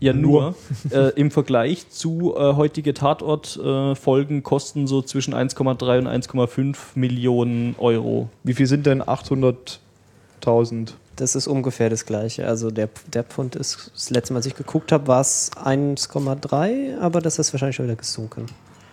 ja, 0.00 0.12
nur. 0.12 0.54
äh, 0.90 1.10
Im 1.16 1.30
Vergleich 1.30 1.88
zu 1.90 2.34
äh, 2.36 2.54
heutige 2.54 2.94
Tatort-Folgen 2.94 4.42
kosten 4.42 4.86
so 4.86 5.02
zwischen 5.02 5.34
1,3 5.34 5.98
und 5.98 6.06
1,5 6.06 6.76
Millionen 6.94 7.74
Euro. 7.78 8.28
Wie 8.44 8.54
viel 8.54 8.66
sind 8.66 8.86
denn 8.86 9.02
800.000? 9.02 10.92
Das 11.18 11.34
ist 11.34 11.48
ungefähr 11.48 11.90
das 11.90 12.06
gleiche. 12.06 12.46
Also 12.46 12.70
der, 12.70 12.88
der 13.12 13.24
Pfund 13.24 13.56
ist, 13.56 13.90
das 13.92 14.10
letzte 14.10 14.32
Mal, 14.32 14.38
als 14.38 14.46
ich 14.46 14.54
geguckt 14.54 14.92
habe, 14.92 15.08
war 15.08 15.20
es 15.20 15.50
1,3, 15.52 16.98
aber 17.00 17.20
das 17.20 17.38
ist 17.40 17.52
wahrscheinlich 17.52 17.74
schon 17.76 17.86
wieder 17.86 17.96
gesunken. 17.96 18.46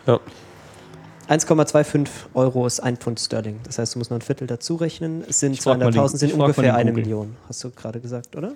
Ja. 0.08 0.20
1,25 1.30 2.08
Euro 2.34 2.66
ist 2.66 2.80
ein 2.80 2.98
Pfund 2.98 3.20
Sterling. 3.20 3.60
Das 3.64 3.78
heißt, 3.80 3.94
du 3.96 4.00
musst 4.00 4.12
noch 4.12 4.18
ein 4.18 4.22
Viertel 4.22 4.48
dazu 4.48 4.76
rechnen. 4.76 5.24
Es 5.28 5.40
sind 5.40 5.54
Ich 5.54 5.62
frag 5.62 5.80
mal 5.80 5.92
den- 5.92 6.02
200.000, 6.02 6.18
sind 6.18 6.34
ungefähr 6.34 6.76
eine. 6.76 6.92
Million. 6.92 7.36
Hast 7.48 7.64
du 7.64 7.70
gerade 7.72 8.00
gesagt, 8.00 8.36
oder? 8.36 8.50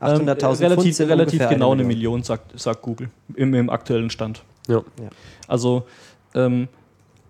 Ähm, 0.00 0.28
800.000 0.28 0.36
Pfund 0.38 0.60
relativ, 0.60 0.96
sind 0.96 1.08
relativ 1.10 1.32
ungefähr 1.40 1.48
genau 1.56 1.72
eine 1.72 1.80
eine 1.80 1.88
Million. 1.88 2.12
Million, 2.14 2.22
sagt, 2.24 2.58
sagt 2.58 2.82
Google, 2.82 3.10
im, 3.34 3.54
im 3.54 3.70
aktuellen 3.70 4.10
Stand. 4.10 4.42
Ja. 4.68 4.76
Ja. 5.00 5.08
Also, 5.48 5.84
ähm, 6.34 6.68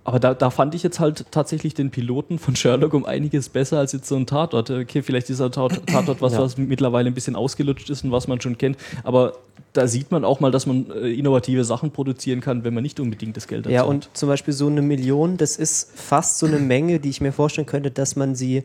aber 0.08 0.18
da, 0.18 0.34
da 0.34 0.50
fand 0.50 0.74
ich 0.74 0.82
jetzt 0.82 0.98
halt 1.00 1.26
tatsächlich 1.30 1.74
den 1.74 1.90
Piloten 1.90 2.38
von 2.38 2.56
Sherlock 2.56 2.94
um 2.94 3.04
einiges 3.04 3.48
besser 3.48 3.78
als 3.78 3.92
jetzt 3.92 4.08
so 4.08 4.16
ein 4.16 4.26
Tatort. 4.26 4.70
Okay, 4.70 5.02
vielleicht 5.02 5.30
ist 5.30 5.40
ein 5.40 5.52
Tat- 5.52 5.80
Tatort 5.86 6.20
was, 6.22 6.32
Ja. 6.32 6.40
was 6.40 6.56
mittlerweile 6.56 7.08
ein 7.08 7.14
bisschen 7.14 7.36
ausgelutscht 7.36 7.90
ist 7.90 8.04
und 8.04 8.10
was 8.12 8.26
man 8.26 8.40
schon 8.40 8.56
kennt, 8.58 8.76
aber 9.04 9.34
da 9.74 9.86
sieht 9.86 10.10
man 10.10 10.24
auch 10.24 10.40
mal, 10.40 10.50
dass 10.50 10.66
man 10.66 10.90
äh, 10.90 11.10
innovative 11.12 11.62
Sachen 11.62 11.90
produzieren 11.90 12.40
kann, 12.40 12.64
wenn 12.64 12.72
man 12.74 12.82
nicht 12.82 12.98
unbedingt 13.00 13.36
das 13.36 13.46
Geld 13.46 13.66
dazu 13.66 13.74
Ja, 13.74 13.82
hat. 13.82 13.88
und 13.88 14.08
zum 14.14 14.28
Beispiel 14.28 14.54
so 14.54 14.66
eine 14.66 14.82
Million, 14.82 15.36
das 15.36 15.56
ist 15.56 15.90
fast 15.94 16.38
so 16.38 16.46
eine 16.46 16.58
Menge, 16.58 16.98
die 17.00 17.10
ich 17.10 17.20
mir 17.20 17.32
vorstellen 17.32 17.66
könnte, 17.66 17.90
dass 17.90 18.16
man 18.16 18.34
sie 18.34 18.64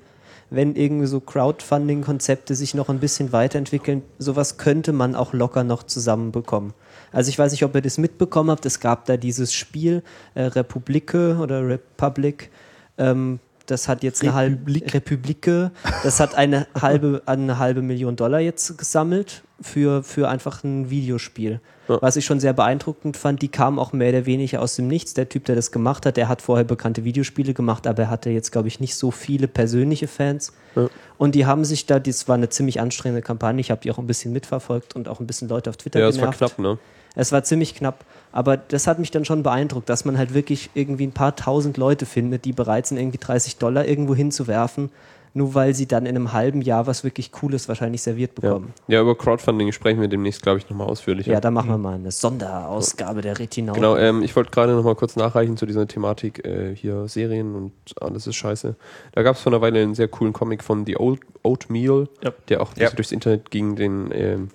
wenn 0.49 0.76
irgendwie 0.76 1.07
so 1.07 1.20
Crowdfunding-Konzepte 1.20 2.53
sich 2.53 2.76
noch 2.76 2.90
ein 2.90 2.99
bisschen 2.99 3.32
weiterentwickeln, 3.32 4.03
sowas 4.20 4.57
könnte 4.57 4.94
man 4.94 5.15
auch 5.15 5.34
locker 5.34 5.64
noch 5.64 5.82
zusammenbekommen. 5.84 6.74
Also 7.14 7.30
ich 7.30 7.40
weiß 7.40 7.52
nicht, 7.52 7.64
ob 7.64 7.73
ihr 7.76 7.81
das 7.81 7.98
mitbekommen 7.98 8.52
habt, 8.52 8.65
es 8.65 8.80
gab 8.80 9.06
da 9.06 9.15
dieses 9.15 9.53
Spiel 9.53 10.03
äh, 10.35 10.44
Republike 10.44 11.38
oder 11.40 11.65
Republic, 11.65 12.49
ähm, 12.98 13.40
das 13.65 13.88
hat 13.88 14.03
jetzt 14.03 14.22
eine 14.22 14.34
halbe 14.34 14.73
Republike, 14.94 15.72
das 16.03 16.19
hat 16.19 16.35
eine 16.35 16.68
halbe, 16.80 17.22
eine 17.26 17.60
halbe 17.60 17.81
Million 17.81 18.15
Dollar 18.15 18.40
jetzt 18.40 18.77
gesammelt 18.77 19.44
für, 19.61 20.03
für 20.03 20.27
einfach 20.27 20.64
ein 20.64 20.90
Videospiel. 20.90 21.61
Ja. 21.88 22.02
Was 22.02 22.15
ich 22.15 22.26
schon 22.26 22.40
sehr 22.40 22.53
beeindruckend 22.53 23.18
fand, 23.18 23.41
die 23.41 23.49
kamen 23.49 23.80
auch 23.80 23.94
mehr 23.94 24.10
oder 24.10 24.26
weniger 24.26 24.61
aus 24.61 24.76
dem 24.76 24.88
Nichts. 24.88 25.14
Der 25.14 25.27
Typ, 25.27 25.45
der 25.45 25.56
das 25.56 25.72
gemacht 25.72 26.06
hat, 26.06 26.18
der 26.18 26.30
hat 26.30 26.41
vorher 26.41 26.64
bekannte 26.64 27.03
Videospiele 27.03 27.53
gemacht, 27.53 27.88
aber 27.88 28.03
er 28.03 28.10
hatte 28.10 28.30
jetzt, 28.30 28.52
glaube 28.52 28.68
ich, 28.68 28.80
nicht 28.80 28.95
so 28.95 29.11
viele 29.11 29.48
persönliche 29.48 30.07
Fans. 30.07 30.53
Ja. 30.76 30.90
Und 31.18 31.35
die 31.35 31.45
haben 31.45 31.65
sich 31.65 31.85
da, 31.85 31.99
das 31.99 32.27
war 32.27 32.35
eine 32.35 32.49
ziemlich 32.49 32.80
anstrengende 32.80 33.22
Kampagne, 33.22 33.61
ich 33.61 33.72
habe 33.72 33.81
die 33.81 33.91
auch 33.91 33.98
ein 33.98 34.07
bisschen 34.07 34.34
mitverfolgt 34.34 34.95
und 34.95 35.07
auch 35.07 35.19
ein 35.19 35.27
bisschen 35.27 35.48
Leute 35.48 35.69
auf 35.69 35.77
Twitter 35.77 35.99
Ja, 35.99 36.07
es 36.07 36.15
war 36.19 36.31
genervt. 36.31 36.56
knapp, 36.56 36.60
ne? 36.60 36.77
Es 37.15 37.31
war 37.31 37.44
ziemlich 37.44 37.76
knapp, 37.76 38.03
aber 38.31 38.57
das 38.57 38.88
hat 38.88 38.99
mich 38.99 39.11
dann 39.11 39.26
schon 39.26 39.44
beeindruckt, 39.44 39.88
dass 39.90 40.06
man 40.06 40.18
halt 40.18 40.34
wirklich 40.34 40.69
irgendwie 40.73 41.06
ein 41.07 41.11
paar 41.11 41.35
tausend 41.35 41.77
Leute 41.77 42.06
findet, 42.06 42.45
die 42.45 42.53
bereit 42.53 42.88
sind, 42.88 42.98
irgendwie 42.98 43.19
30 43.19 43.57
Dollar 43.57 43.85
irgendwo 43.85 44.15
hinzuwerfen, 44.15 44.90
nur 45.35 45.53
weil 45.56 45.73
sie 45.73 45.88
dann 45.88 46.06
in 46.06 46.15
einem 46.15 46.31
halben 46.34 46.61
Jahr 46.61 46.85
was 46.88 47.03
wirklich 47.03 47.31
Cooles 47.31 47.68
wahrscheinlich 47.68 48.02
serviert 48.03 48.31
Ja. 48.38 48.41
bekommen. 48.49 48.73
ja, 48.88 49.02
über 49.02 49.15
Crowdfunding 49.18 49.72
sprechen 49.72 49.99
wir 50.02 50.07
demnächst, 50.07 50.41
glaube 50.44 50.60
ich, 50.60 50.69
nochmal 50.69 50.88
ausführlicher. 50.88 51.31
Ja, 51.31 51.40
da 51.41 51.49
machen 51.52 51.69
wir 51.69 51.77
mal 51.80 51.95
eine 51.95 52.11
Sonderausgabe 52.11 53.22
der 53.22 53.38
Retinau. 53.40 53.73
Genau, 53.73 53.95
ähm, 53.98 54.22
ich 54.23 54.35
wollte 54.35 54.52
gerade 54.52 54.73
noch 54.73 54.84
mal 54.84 54.95
kurz 54.95 55.15
nachreichen 55.15 55.57
zu 55.57 55.65
dieser 55.65 55.88
Thematik 55.88 56.45
äh, 56.45 56.76
hier 56.76 57.07
Serien 57.07 57.56
und 57.56 57.72
alles 58.02 58.27
ist 58.27 58.35
scheiße. 58.35 58.76
Da 59.14 59.22
gab 59.23 59.35
es 59.35 59.41
vor 59.41 59.52
einer 59.52 59.61
Weile 59.61 59.81
einen 59.81 59.95
sehr 59.95 60.07
coolen 60.07 60.34
Comic 60.34 60.64
von 60.64 60.85
The 60.85 60.98
Old 60.98 61.22
Oatmeal, 61.44 62.07
Ja. 62.23 62.31
der 62.49 62.61
auch 62.61 62.72
Ja. 62.77 62.90
durchs 62.91 63.11
Internet 63.11 63.49
ging. 63.52 63.76
Den 63.76 64.11
ähm, 64.14 64.49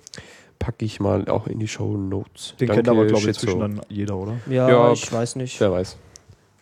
packe 0.59 0.85
ich 0.85 0.99
mal 0.99 1.27
auch 1.29 1.47
in 1.47 1.59
die 1.59 1.67
Show 1.67 1.97
Notes. 1.97 2.53
Den 2.59 2.69
kennt 2.69 2.87
aber, 2.89 3.05
glaube 3.05 3.21
ich, 3.21 3.27
inzwischen 3.27 3.59
dann 3.59 3.81
jeder, 3.89 4.17
oder? 4.17 4.37
ja, 4.49 4.69
Ja, 4.69 4.91
ich 4.91 5.11
weiß 5.11 5.37
nicht. 5.37 5.59
Wer 5.59 5.71
weiß. 5.71 5.97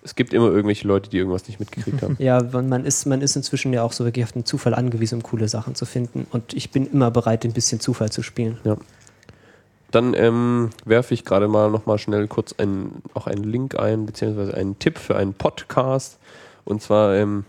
Es 0.04 0.16
gibt 0.16 0.34
immer 0.34 0.46
irgendwelche 0.48 0.88
Leute, 0.88 1.10
die 1.10 1.18
irgendwas 1.18 1.48
nicht 1.48 1.60
mitgekriegt 1.60 2.02
haben. 2.02 2.16
Ja, 2.20 2.42
man 2.42 2.86
ist, 2.86 3.06
man 3.08 3.22
ist 3.22 3.36
inzwischen 3.36 3.74
ja 3.74 3.84
auch 3.84 3.92
so 3.92 4.06
wirklich 4.06 4.24
auf 4.24 4.32
den 4.32 4.46
Zufall 4.46 4.74
angewiesen, 4.74 5.16
um 5.16 5.24
coole 5.24 5.50
Sachen 5.50 5.76
zu 5.76 5.86
finden. 5.86 6.28
Und 6.32 6.54
ich 6.54 6.72
bin 6.72 6.90
immer 6.90 7.12
bereit, 7.12 7.44
ein 7.44 7.52
bisschen 7.52 7.82
Zufall 7.82 8.10
zu 8.10 8.24
spielen. 8.24 8.58
Dann 9.92 10.14
ähm, 10.14 10.70
werfe 10.86 11.14
ich 11.14 11.26
gerade 11.26 11.48
mal 11.48 11.70
noch 11.72 11.86
mal 11.86 11.98
schnell 11.98 12.28
kurz 12.28 12.54
einen, 12.58 13.02
auch 13.16 13.28
einen 13.28 13.44
Link 13.44 13.78
ein, 13.78 14.06
beziehungsweise 14.06 14.54
einen 14.54 14.80
Tipp 14.80 14.98
für 14.98 15.18
einen 15.18 15.34
Podcast. 15.34 16.20
Und 16.64 16.82
zwar 16.82 17.16
ähm, 17.16 17.46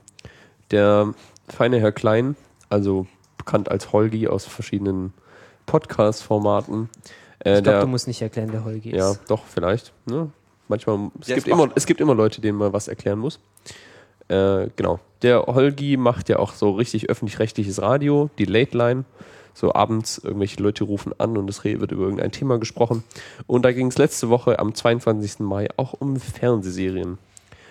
der 0.70 1.14
feine 1.48 1.78
Herr 1.80 1.92
Klein, 1.92 2.36
also 2.70 3.06
bekannt 3.36 3.70
als 3.70 3.92
Holgi 3.92 4.28
aus 4.28 4.46
verschiedenen 4.46 5.12
Podcast-Formaten. 5.68 6.88
Äh, 7.44 7.58
ich 7.58 7.62
glaube, 7.62 7.80
du 7.80 7.86
musst 7.86 8.08
nicht 8.08 8.20
erklären, 8.20 8.48
wer 8.50 8.64
Holgi 8.64 8.96
ja, 8.96 9.12
ist. 9.12 9.20
doch, 9.28 9.44
vielleicht. 9.44 9.92
Ne? 10.06 10.30
Manchmal, 10.66 11.10
es, 11.20 11.28
Ja, 11.28 11.36
gibt 11.36 11.46
es 11.46 11.52
immer, 11.52 11.70
es 11.76 11.86
gibt 11.86 12.00
immer 12.00 12.14
Leute, 12.14 12.40
denen 12.40 12.58
man 12.58 12.72
was 12.72 12.88
erklären 12.88 13.20
muss. 13.20 13.38
Äh, 14.28 14.68
genau. 14.74 14.98
Der 15.22 15.42
Holgi 15.42 15.96
macht 15.96 16.28
ja 16.28 16.38
auch 16.38 16.52
so 16.52 16.72
richtig 16.72 17.08
öffentlich-rechtliches 17.08 17.80
Radio, 17.80 18.30
die 18.38 18.44
Late 18.44 18.76
Line. 18.76 19.04
So 19.54 19.74
abends, 19.74 20.18
irgendwelche 20.18 20.62
Leute 20.62 20.84
rufen 20.84 21.12
an 21.18 21.36
und 21.36 21.50
es 21.50 21.64
wird 21.64 21.90
über 21.90 22.04
irgendein 22.04 22.30
Thema 22.30 22.58
gesprochen. 22.58 23.02
Und 23.46 23.64
da 23.64 23.72
ging 23.72 23.88
es 23.88 23.98
letzte 23.98 24.28
Woche 24.28 24.58
am 24.58 24.74
22. 24.74 25.40
Mai 25.40 25.68
auch 25.76 25.94
um 25.94 26.16
Fernsehserien. 26.16 27.18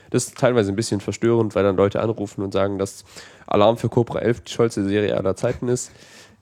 Das 0.10 0.26
ist 0.26 0.38
teilweise 0.38 0.72
ein 0.72 0.76
bisschen 0.76 1.00
verstörend, 1.00 1.56
weil 1.56 1.64
dann 1.64 1.78
Leute 1.78 2.02
anrufen 2.02 2.42
und 2.42 2.52
sagen, 2.52 2.78
dass 2.78 3.06
Alarm 3.46 3.78
für 3.78 3.90
Cobra 3.90 4.20
11 4.20 4.42
die 4.42 4.54
tollste 4.54 4.84
Serie 4.84 5.16
aller 5.16 5.36
Zeiten 5.36 5.68
ist. 5.68 5.92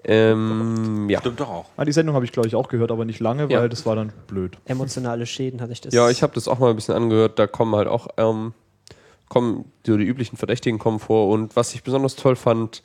Ähm, 0.07 1.09
ja. 1.09 1.19
Stimmt 1.19 1.39
doch 1.39 1.49
auch. 1.49 1.65
Ah, 1.77 1.85
die 1.85 1.91
Sendung 1.91 2.15
habe 2.15 2.25
ich, 2.25 2.31
glaube 2.31 2.47
ich, 2.47 2.55
auch 2.55 2.67
gehört, 2.69 2.91
aber 2.91 3.05
nicht 3.05 3.19
lange, 3.19 3.47
Ja. 3.49 3.59
weil 3.61 3.69
das 3.69 3.85
war 3.85 3.95
dann 3.95 4.13
blöd. 4.27 4.57
Emotionale 4.65 5.25
Schäden 5.25 5.61
hatte 5.61 5.73
ich 5.73 5.81
das. 5.81 5.93
Ja, 5.93 6.09
ich 6.09 6.21
habe 6.23 6.33
das 6.35 6.47
auch 6.47 6.59
mal 6.59 6.69
ein 6.69 6.75
bisschen 6.75 6.93
angehört. 6.95 7.39
Da 7.39 7.47
kommen 7.47 7.75
halt 7.75 7.87
auch 7.87 8.07
ähm, 8.17 8.53
kommen 9.29 9.65
so 9.85 9.97
die 9.97 10.05
üblichen 10.05 10.37
Verdächtigen 10.37 10.77
kommen 10.79 10.99
vor. 10.99 11.29
Und 11.29 11.55
was 11.55 11.73
ich 11.73 11.83
besonders 11.83 12.15
toll 12.15 12.35
fand, 12.35 12.83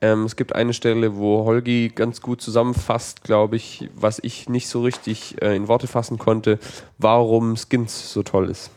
ähm, 0.00 0.24
es 0.24 0.36
gibt 0.36 0.54
eine 0.54 0.72
Stelle, 0.72 1.16
wo 1.16 1.44
Holgi 1.44 1.90
ganz 1.94 2.20
gut 2.22 2.40
zusammenfasst, 2.40 3.22
glaube 3.24 3.56
ich, 3.56 3.88
was 3.94 4.18
ich 4.22 4.48
nicht 4.48 4.68
so 4.68 4.82
richtig 4.82 5.40
äh, 5.42 5.54
in 5.54 5.68
Worte 5.68 5.86
fassen 5.86 6.18
konnte, 6.18 6.58
warum 6.98 7.56
Skins 7.56 8.12
so 8.12 8.22
toll 8.22 8.48
ist. 8.50 8.70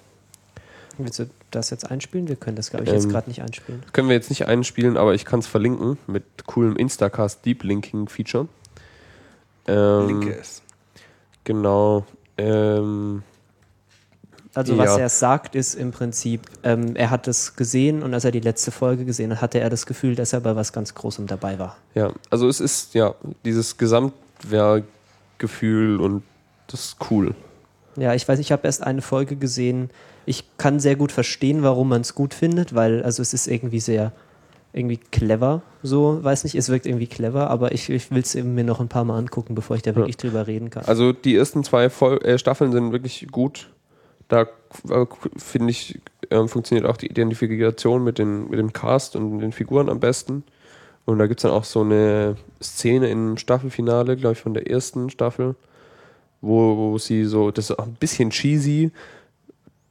Willst 1.06 1.20
du 1.20 1.30
das 1.52 1.70
jetzt 1.70 1.90
einspielen? 1.90 2.28
Wir 2.28 2.36
können 2.36 2.56
das, 2.56 2.70
glaube 2.70 2.86
ich, 2.86 2.92
jetzt 2.92 3.06
Ähm, 3.06 3.12
gerade 3.12 3.30
nicht 3.30 3.42
einspielen. 3.42 3.84
Können 3.94 4.10
wir 4.10 4.16
jetzt 4.16 4.30
nicht 4.30 4.48
einspielen, 4.48 4.98
aber 4.98 5.14
ich 5.14 5.26
kann 5.26 5.40
es 5.40 5.48
verlinken 5.48 5.98
mit 6.08 6.24
coolem 6.46 6.76
Instacast 6.76 7.46
Deep 7.46 7.64
Linking 7.64 8.08
Feature. 8.08 8.48
Ähm, 9.68 10.08
Linke 10.08 10.32
ist. 10.32 10.62
Genau. 11.44 12.06
Ähm, 12.38 13.24
Also 14.54 14.78
was 14.78 14.96
ja. 14.96 15.04
er 15.04 15.10
sagt, 15.10 15.56
ist 15.56 15.76
im 15.76 15.92
Prinzip, 15.92 16.42
ähm, 16.64 16.96
er 16.96 17.10
hat 17.12 17.28
es 17.28 17.56
gesehen 17.56 18.02
und 18.02 18.14
als 18.14 18.26
er 18.26 18.32
die 18.32 18.40
letzte 18.40 18.72
Folge 18.72 19.06
gesehen 19.06 19.32
hat, 19.32 19.42
hatte 19.42 19.60
er 19.60 19.70
das 19.70 19.86
Gefühl, 19.86 20.16
dass 20.16 20.34
er 20.34 20.40
bei 20.40 20.56
was 20.56 20.74
ganz 20.74 20.96
Großem 20.96 21.28
dabei 21.28 21.60
war. 21.60 21.78
Ja, 21.96 22.12
also 22.30 22.48
es 22.48 22.60
ist 22.60 22.94
ja 22.96 23.14
dieses 23.46 23.78
Gesamtwerkgefühl 23.78 26.00
und 26.02 26.24
das 26.68 26.86
ist 26.86 26.98
cool. 27.12 27.36
Ja, 27.98 28.14
ich 28.14 28.28
weiß, 28.28 28.40
ich 28.40 28.52
habe 28.52 28.66
erst 28.66 28.84
eine 28.84 29.02
Folge 29.02 29.36
gesehen. 29.36 29.90
Ich 30.28 30.44
kann 30.58 30.80
sehr 30.80 30.96
gut 30.96 31.12
verstehen, 31.12 31.64
warum 31.64 31.90
man 31.90 32.02
es 32.02 32.14
gut 32.14 32.36
findet, 32.36 32.76
weil 32.76 33.02
also 33.02 33.22
es 33.24 33.34
ist 33.34 33.48
irgendwie 33.48 33.80
sehr 33.80 34.12
irgendwie 34.74 34.98
clever, 34.98 35.64
so, 35.82 36.24
weiß 36.24 36.44
nicht, 36.44 36.56
es 36.56 36.70
wirkt 36.70 36.86
irgendwie 36.86 37.08
clever, 37.08 37.50
aber 37.50 37.72
ich, 37.72 37.90
ich 37.90 38.12
will 38.12 38.22
es 38.22 38.36
mir 38.36 38.64
noch 38.64 38.80
ein 38.80 38.90
paar 38.90 39.06
Mal 39.06 39.18
angucken, 39.18 39.56
bevor 39.56 39.76
ich 39.76 39.82
da 39.82 39.96
wirklich 39.96 40.18
drüber 40.18 40.46
reden 40.46 40.70
kann. 40.70 40.86
Also 40.86 41.14
die 41.14 41.36
ersten 41.36 41.64
zwei 41.64 41.90
Vol 41.90 42.18
äh, 42.24 42.38
Staffeln 42.38 42.72
sind 42.72 42.92
wirklich 42.92 43.28
gut. 43.32 43.70
Da 44.28 44.42
äh, 44.90 45.06
finde 45.38 45.72
ich, 45.72 46.00
ähm, 46.30 46.48
funktioniert 46.48 46.86
auch 46.86 46.98
die 46.98 47.08
Identifikation 47.08 48.04
mit, 48.04 48.20
den, 48.20 48.50
mit 48.50 48.60
dem 48.60 48.74
Cast 48.74 49.16
und 49.16 49.40
den 49.40 49.52
Figuren 49.52 49.90
am 49.90 50.00
besten. 50.00 50.44
Und 51.06 51.20
da 51.20 51.28
gibt 51.28 51.40
es 51.40 51.44
dann 51.44 51.54
auch 51.54 51.64
so 51.64 51.82
eine 51.82 52.36
Szene 52.62 53.10
im 53.10 53.38
Staffelfinale, 53.38 54.18
glaube 54.18 54.34
ich, 54.34 54.42
von 54.42 54.54
der 54.54 54.70
ersten 54.70 55.10
Staffel, 55.10 55.56
wo, 56.42 56.76
wo 56.76 56.98
sie 56.98 57.24
so, 57.24 57.50
das 57.50 57.70
ist 57.70 57.80
auch 57.80 57.86
ein 57.86 57.96
bisschen 57.96 58.30
cheesy 58.30 58.92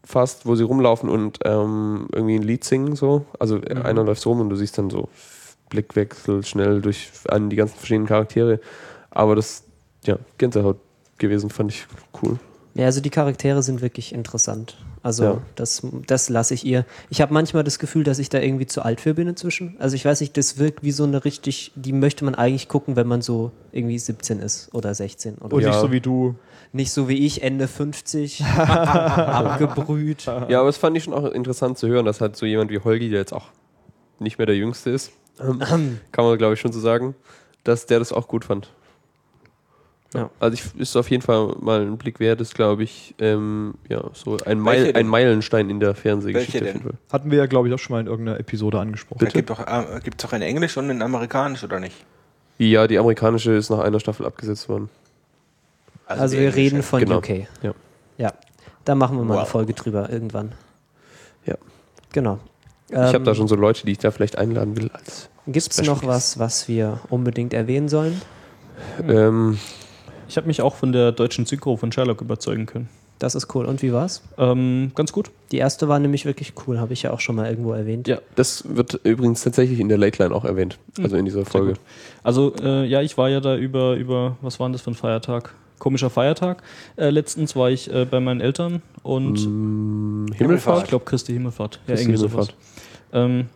fast, 0.06 0.46
wo 0.46 0.54
sie 0.54 0.62
rumlaufen 0.62 1.10
und 1.10 1.40
ähm, 1.44 2.08
irgendwie 2.12 2.36
ein 2.36 2.42
Lied 2.42 2.64
singen 2.64 2.96
so. 2.96 3.26
Also 3.38 3.58
äh, 3.62 3.74
einer 3.82 4.04
läuft 4.04 4.22
so 4.22 4.30
rum 4.30 4.40
und 4.40 4.48
du 4.48 4.56
siehst 4.56 4.78
dann 4.78 4.88
so 4.88 5.08
Blickwechsel 5.68 6.44
schnell 6.44 6.80
durch 6.80 7.10
an 7.28 7.50
die 7.50 7.56
ganzen 7.56 7.76
verschiedenen 7.76 8.06
Charaktere. 8.06 8.60
Aber 9.10 9.34
das, 9.36 9.64
ja, 10.04 10.16
Gänsehaut 10.38 10.78
gewesen, 11.18 11.50
fand 11.50 11.72
ich 11.72 11.86
cool. 12.22 12.38
Ja, 12.74 12.84
also 12.84 13.00
die 13.00 13.10
Charaktere 13.10 13.62
sind 13.62 13.80
wirklich 13.80 14.14
interessant. 14.14 14.76
Also 15.02 15.24
Ja. 15.24 15.38
das, 15.54 15.82
das 16.06 16.28
lasse 16.28 16.52
ich 16.52 16.64
ihr. 16.66 16.84
Ich 17.10 17.20
habe 17.22 17.32
manchmal 17.32 17.64
das 17.64 17.78
Gefühl, 17.78 18.04
dass 18.04 18.18
ich 18.18 18.28
da 18.28 18.38
irgendwie 18.38 18.66
zu 18.66 18.82
alt 18.82 19.00
für 19.00 19.14
bin 19.14 19.28
inzwischen. 19.28 19.76
Also 19.78 19.96
ich 19.96 20.04
weiß 20.04 20.20
nicht, 20.20 20.36
das 20.36 20.58
wirkt 20.58 20.82
wie 20.82 20.90
so 20.90 21.04
eine 21.04 21.24
richtig, 21.24 21.72
die 21.74 21.92
möchte 21.92 22.24
man 22.24 22.34
eigentlich 22.34 22.68
gucken, 22.68 22.96
wenn 22.96 23.06
man 23.06 23.22
so 23.22 23.50
irgendwie 23.72 23.98
17 23.98 24.40
ist 24.40 24.68
oder 24.74 24.94
16 24.94 25.36
oder 25.38 25.54
Und 25.56 25.62
Ja. 25.62 25.70
nicht 25.70 25.80
so 25.80 25.90
wie 25.90 26.00
du. 26.00 26.34
Nicht 26.72 26.92
so 26.92 27.08
wie 27.08 27.26
ich, 27.26 27.42
Ende 27.42 27.68
50, 27.68 28.44
abgebrüht. 28.56 30.26
Ja, 30.26 30.60
aber 30.60 30.68
es 30.68 30.76
fand 30.76 30.96
ich 30.96 31.04
schon 31.04 31.14
auch 31.14 31.24
interessant 31.30 31.78
zu 31.78 31.88
hören, 31.88 32.04
dass 32.04 32.20
halt 32.20 32.36
so 32.36 32.46
jemand 32.46 32.70
wie 32.70 32.78
Holgi, 32.78 33.10
der 33.10 33.20
jetzt 33.20 33.32
auch 33.32 33.46
nicht 34.18 34.38
mehr 34.38 34.46
der 34.46 34.56
Jüngste 34.56 34.90
ist, 34.90 35.12
ähm, 35.40 35.58
kann 36.12 36.24
man 36.24 36.38
glaube 36.38 36.54
ich 36.54 36.60
schon 36.60 36.72
so 36.72 36.80
sagen, 36.80 37.14
dass 37.64 37.86
der 37.86 37.98
das 37.98 38.12
auch 38.12 38.28
gut 38.28 38.44
fand. 38.44 38.70
Ja. 40.14 40.30
Also 40.40 40.54
ich, 40.54 40.80
ist 40.80 40.96
auf 40.96 41.10
jeden 41.10 41.22
Fall 41.22 41.56
mal 41.60 41.82
ein 41.82 41.98
Blick 41.98 42.20
wert, 42.20 42.40
ist 42.40 42.54
glaube 42.54 42.84
ich 42.84 43.14
ähm, 43.18 43.74
ja, 43.88 44.02
so 44.14 44.38
ein, 44.46 44.60
Meil, 44.60 44.84
denn? 44.84 44.96
ein 44.96 45.06
Meilenstein 45.06 45.68
in 45.68 45.80
der 45.80 45.94
Fernsehgeschichte. 45.94 46.94
Hatten 47.12 47.30
wir 47.30 47.38
ja, 47.38 47.46
glaube 47.46 47.68
ich, 47.68 47.74
auch 47.74 47.78
schon 47.78 47.94
mal 47.94 48.00
in 48.00 48.06
irgendeiner 48.06 48.38
Episode 48.38 48.78
angesprochen. 48.78 49.18
Da 49.24 49.30
gibt 49.30 49.50
doch, 49.50 49.60
äh, 49.60 50.00
doch 50.16 50.32
in 50.32 50.42
Englisch 50.42 50.76
und 50.76 50.90
in 50.90 51.02
Amerikanisch, 51.02 51.64
oder 51.64 51.80
nicht? 51.80 51.96
Ja, 52.58 52.86
die 52.86 52.98
amerikanische 52.98 53.52
ist 53.52 53.68
nach 53.68 53.80
einer 53.80 54.00
Staffel 54.00 54.24
abgesetzt 54.24 54.68
worden. 54.68 54.88
Also 56.06 56.36
die 56.36 56.42
wir 56.42 56.54
reden 56.54 56.82
von 56.82 57.00
Genau. 57.00 57.18
UK. 57.18 57.46
Ja. 57.62 57.74
Ja, 58.18 58.32
da 58.84 58.94
machen 58.94 59.16
wir 59.18 59.24
mal 59.24 59.34
eine 59.34 59.42
Wow. 59.42 59.48
Folge 59.50 59.74
drüber 59.74 60.08
irgendwann. 60.10 60.52
Ja. 61.44 61.56
Genau. 62.12 62.38
ich 62.88 62.96
habe 62.96 63.16
Ähm, 63.18 63.24
da 63.24 63.34
schon 63.34 63.48
so 63.48 63.56
Leute, 63.56 63.84
die 63.84 63.92
ich 63.92 63.98
da 63.98 64.10
vielleicht 64.10 64.38
einladen 64.38 64.76
will 64.76 64.90
als 64.92 65.28
Gibt 65.48 65.70
es 65.72 65.82
noch 65.84 66.04
was, 66.04 66.38
was 66.38 66.66
wir 66.66 67.00
unbedingt 67.10 67.52
erwähnen 67.54 67.88
sollen? 67.88 68.20
ähm, 69.06 69.58
Ich 70.28 70.36
habe 70.36 70.46
mich 70.48 70.60
auch 70.62 70.74
von 70.74 70.92
der 70.92 71.12
deutschen 71.12 71.46
Synchro 71.46 71.76
von 71.76 71.92
Sherlock 71.92 72.20
überzeugen 72.20 72.66
können. 72.66 72.88
Das 73.18 73.34
ist 73.34 73.54
cool. 73.54 73.64
Und 73.64 73.80
wie 73.80 73.92
war's? 73.92 74.22
Ähm, 74.38 74.90
ganz 74.94 75.10
gut. 75.12 75.30
Die 75.52 75.56
erste 75.58 75.88
war 75.88 75.98
nämlich 75.98 76.24
wirklich 76.26 76.52
cool, 76.66 76.78
habe 76.80 76.92
ich 76.92 77.02
ja 77.02 77.12
auch 77.12 77.20
schon 77.20 77.36
mal 77.36 77.48
irgendwo 77.48 77.72
erwähnt. 77.72 78.08
Ja. 78.08 78.18
das 78.34 78.64
wird 78.68 79.00
übrigens 79.04 79.42
tatsächlich 79.42 79.80
in 79.80 79.88
der 79.88 79.96
Late 79.98 80.22
Line 80.22 80.34
auch 80.34 80.44
erwähnt, 80.44 80.78
also 81.02 81.16
in 81.16 81.24
dieser 81.24 81.44
Folge. 81.46 81.74
Also, 82.22 82.54
äh, 82.60 82.84
ja, 82.84 83.00
ich 83.02 83.16
war 83.16 83.28
ja 83.30 83.40
da 83.40 83.56
über, 83.56 83.94
über, 83.94 84.36
was 84.42 84.58
war 84.60 84.68
denn 84.68 84.72
das 84.74 84.82
für 84.82 84.90
ein 84.90 84.94
Feiertag? 84.94 85.54
Komischer 85.78 86.10
Feiertag. 86.10 86.62
Äh, 86.96 87.10
letztens 87.10 87.54
war 87.56 87.70
ich 87.70 87.92
äh, 87.92 88.04
bei 88.04 88.20
meinen 88.20 88.40
Eltern 88.40 88.82
und 89.02 90.30
ich 90.32 90.38
Himmelfahrt? 90.38 90.88
glaube 90.88 91.04
Christi 91.04 91.32
Himmelfahrt. 91.32 91.80
Ja, 91.86 91.94
Christi 91.94 92.10
irgendwie 92.10 92.18
sowas. 92.18 92.48
Himmelfahrt. 93.12 93.40
Ähm, 93.40 93.46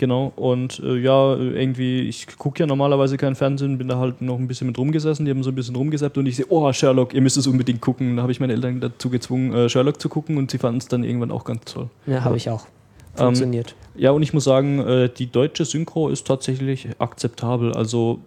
Genau, 0.00 0.32
und 0.34 0.80
äh, 0.82 0.96
ja, 0.96 1.36
irgendwie, 1.36 2.00
ich 2.08 2.26
gucke 2.38 2.60
ja 2.60 2.66
normalerweise 2.66 3.18
keinen 3.18 3.34
Fernsehen, 3.34 3.76
bin 3.76 3.86
da 3.86 3.98
halt 3.98 4.22
noch 4.22 4.38
ein 4.38 4.48
bisschen 4.48 4.66
mit 4.66 4.78
rumgesessen, 4.78 5.26
die 5.26 5.30
haben 5.30 5.42
so 5.42 5.50
ein 5.50 5.54
bisschen 5.54 5.76
rumgesappt 5.76 6.16
und 6.16 6.24
ich 6.24 6.36
sehe, 6.36 6.46
oh, 6.48 6.72
Sherlock, 6.72 7.12
ihr 7.12 7.20
müsst 7.20 7.36
es 7.36 7.46
unbedingt 7.46 7.82
gucken. 7.82 8.16
Da 8.16 8.22
habe 8.22 8.32
ich 8.32 8.40
meine 8.40 8.54
Eltern 8.54 8.80
dazu 8.80 9.10
gezwungen, 9.10 9.52
äh, 9.52 9.68
Sherlock 9.68 10.00
zu 10.00 10.08
gucken 10.08 10.38
und 10.38 10.50
sie 10.50 10.56
fanden 10.56 10.78
es 10.78 10.88
dann 10.88 11.04
irgendwann 11.04 11.30
auch 11.30 11.44
ganz 11.44 11.66
toll. 11.66 11.90
Ja, 12.06 12.24
habe 12.24 12.38
ich 12.38 12.48
auch. 12.48 12.64
Ähm, 13.18 13.26
Funktioniert. 13.26 13.74
Ja, 13.94 14.12
und 14.12 14.22
ich 14.22 14.32
muss 14.32 14.44
sagen, 14.44 14.78
äh, 14.78 15.10
die 15.10 15.30
deutsche 15.30 15.66
Synchro 15.66 16.08
ist 16.08 16.26
tatsächlich 16.26 16.88
akzeptabel. 16.98 17.74
Also 17.74 18.20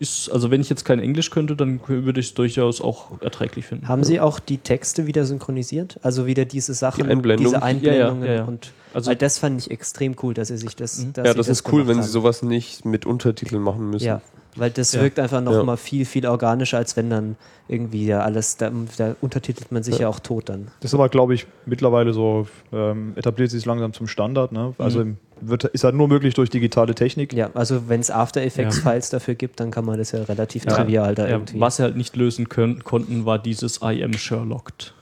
ist, 0.00 0.30
also 0.30 0.50
wenn 0.50 0.60
ich 0.60 0.68
jetzt 0.70 0.84
kein 0.84 1.00
Englisch 1.00 1.30
könnte, 1.30 1.56
dann 1.56 1.80
würde 1.86 2.20
ich 2.20 2.26
es 2.28 2.34
durchaus 2.34 2.80
auch 2.80 3.20
erträglich 3.20 3.66
finden. 3.66 3.88
Haben 3.88 4.04
Sie 4.04 4.20
auch 4.20 4.38
die 4.38 4.58
Texte 4.58 5.06
wieder 5.06 5.24
synchronisiert? 5.24 5.98
Also 6.02 6.26
wieder 6.26 6.44
diese 6.44 6.74
Sachen, 6.74 7.04
Die 7.04 7.10
Einblendung? 7.10 7.46
diese 7.46 7.62
Einblendungen 7.62 8.22
Ja, 8.24 8.28
ja, 8.30 8.34
ja. 8.40 8.44
und 8.44 8.72
Also- 8.94 9.10
weil 9.10 9.16
das 9.16 9.38
fand 9.38 9.60
ich 9.60 9.70
extrem 9.70 10.14
cool, 10.22 10.34
dass 10.34 10.48
Sie 10.48 10.56
sich 10.56 10.76
das. 10.76 10.98
Mhm. 10.98 11.12
dass 11.14 11.26
Ja, 11.26 11.32
Sie 11.32 11.36
das 11.38 11.48
ist 11.48 11.72
cool, 11.72 11.86
wenn 11.88 11.96
haben. 11.96 12.02
sie 12.04 12.10
sowas 12.10 12.42
nicht 12.42 12.84
mit 12.84 13.06
Untertiteln 13.06 13.60
machen 13.62 13.90
müssen. 13.90 14.04
Ja, 14.06 14.20
weil 14.56 14.70
das 14.70 14.92
Ja. 14.92 15.02
wirkt 15.02 15.18
einfach 15.18 15.40
noch 15.40 15.52
Ja. 15.52 15.62
mal 15.62 15.76
viel, 15.76 16.04
viel 16.04 16.26
organischer, 16.26 16.78
als 16.78 16.96
wenn 16.96 17.10
dann 17.10 17.36
irgendwie 17.68 18.06
ja 18.06 18.20
alles, 18.20 18.56
da, 18.56 18.70
da 18.96 19.14
untertitelt 19.20 19.70
man 19.72 19.82
sich 19.82 19.98
ja. 19.98 20.08
auch 20.08 20.20
tot 20.20 20.48
dann. 20.48 20.68
Das 20.80 20.90
ist 20.90 20.94
aber, 20.94 21.08
glaube 21.08 21.34
ich, 21.34 21.46
mittlerweile 21.66 22.12
so, 22.12 22.46
ähm, 22.72 23.12
etabliert 23.16 23.50
sich 23.50 23.64
langsam 23.66 23.92
zum 23.92 24.06
Standard. 24.06 24.52
Ne? 24.52 24.74
Also 24.78 25.04
wird, 25.40 25.64
ist 25.64 25.84
halt 25.84 25.94
nur 25.94 26.08
möglich 26.08 26.34
durch 26.34 26.50
digitale 26.50 26.94
Technik. 26.94 27.32
Ja, 27.32 27.50
also 27.54 27.88
wenn 27.88 28.00
es 28.00 28.10
After 28.10 28.42
Effects 28.42 28.78
Ja. 28.84 28.90
Files 28.90 29.10
dafür 29.10 29.34
gibt, 29.34 29.60
dann 29.60 29.70
kann 29.70 29.84
man 29.84 29.98
das 29.98 30.12
ja 30.12 30.22
relativ 30.22 30.64
Ja. 30.64 30.72
trivial 30.72 31.14
da 31.14 31.24
Ja, 31.24 31.30
irgendwie. 31.32 31.60
was 31.60 31.76
sie 31.76 31.82
halt 31.82 31.96
nicht 31.96 32.16
lösen 32.16 32.48
können, 32.48 32.84
konnten, 32.84 33.24
war 33.24 33.38
dieses 33.38 33.80
I 33.82 34.02
am 34.04 34.12
Sherlocked. 34.12 34.94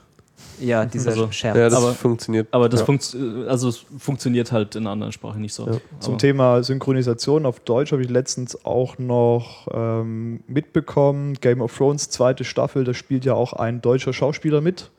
Ja, 0.59 0.85
dieser 0.85 1.11
Also, 1.11 1.31
Scherz. 1.31 1.55
Ja, 1.55 1.69
das 1.69 1.77
Aber- 1.77 1.93
funktioniert. 1.93 2.47
Aber 2.49 2.67
das 2.67 2.79
ja. 2.79 2.85
funkt, 2.87 3.15
also 3.47 3.69
es 3.69 3.85
funktioniert 3.99 4.51
halt 4.51 4.75
in 4.75 4.87
anderen 4.87 5.11
Sprachen 5.11 5.39
nicht 5.41 5.53
so. 5.53 5.67
Ja. 5.67 5.73
Zum 5.99 6.13
Aber- 6.13 6.17
Thema 6.19 6.63
Synchronisation 6.63 7.45
auf 7.45 7.59
Deutsch 7.59 7.91
habe 7.91 8.01
ich 8.01 8.09
letztens 8.09 8.65
auch 8.65 8.97
noch 8.97 9.67
ähm, 9.71 10.39
mitbekommen. 10.47 11.35
Game 11.41 11.61
of 11.61 11.77
Thrones, 11.77 12.09
zweite 12.09 12.43
Staffel, 12.43 12.83
da 12.85 12.95
spielt 12.95 13.23
ja 13.23 13.35
auch 13.35 13.53
ein 13.53 13.81
deutscher 13.81 14.13
Schauspieler 14.13 14.61
mit. 14.61 14.89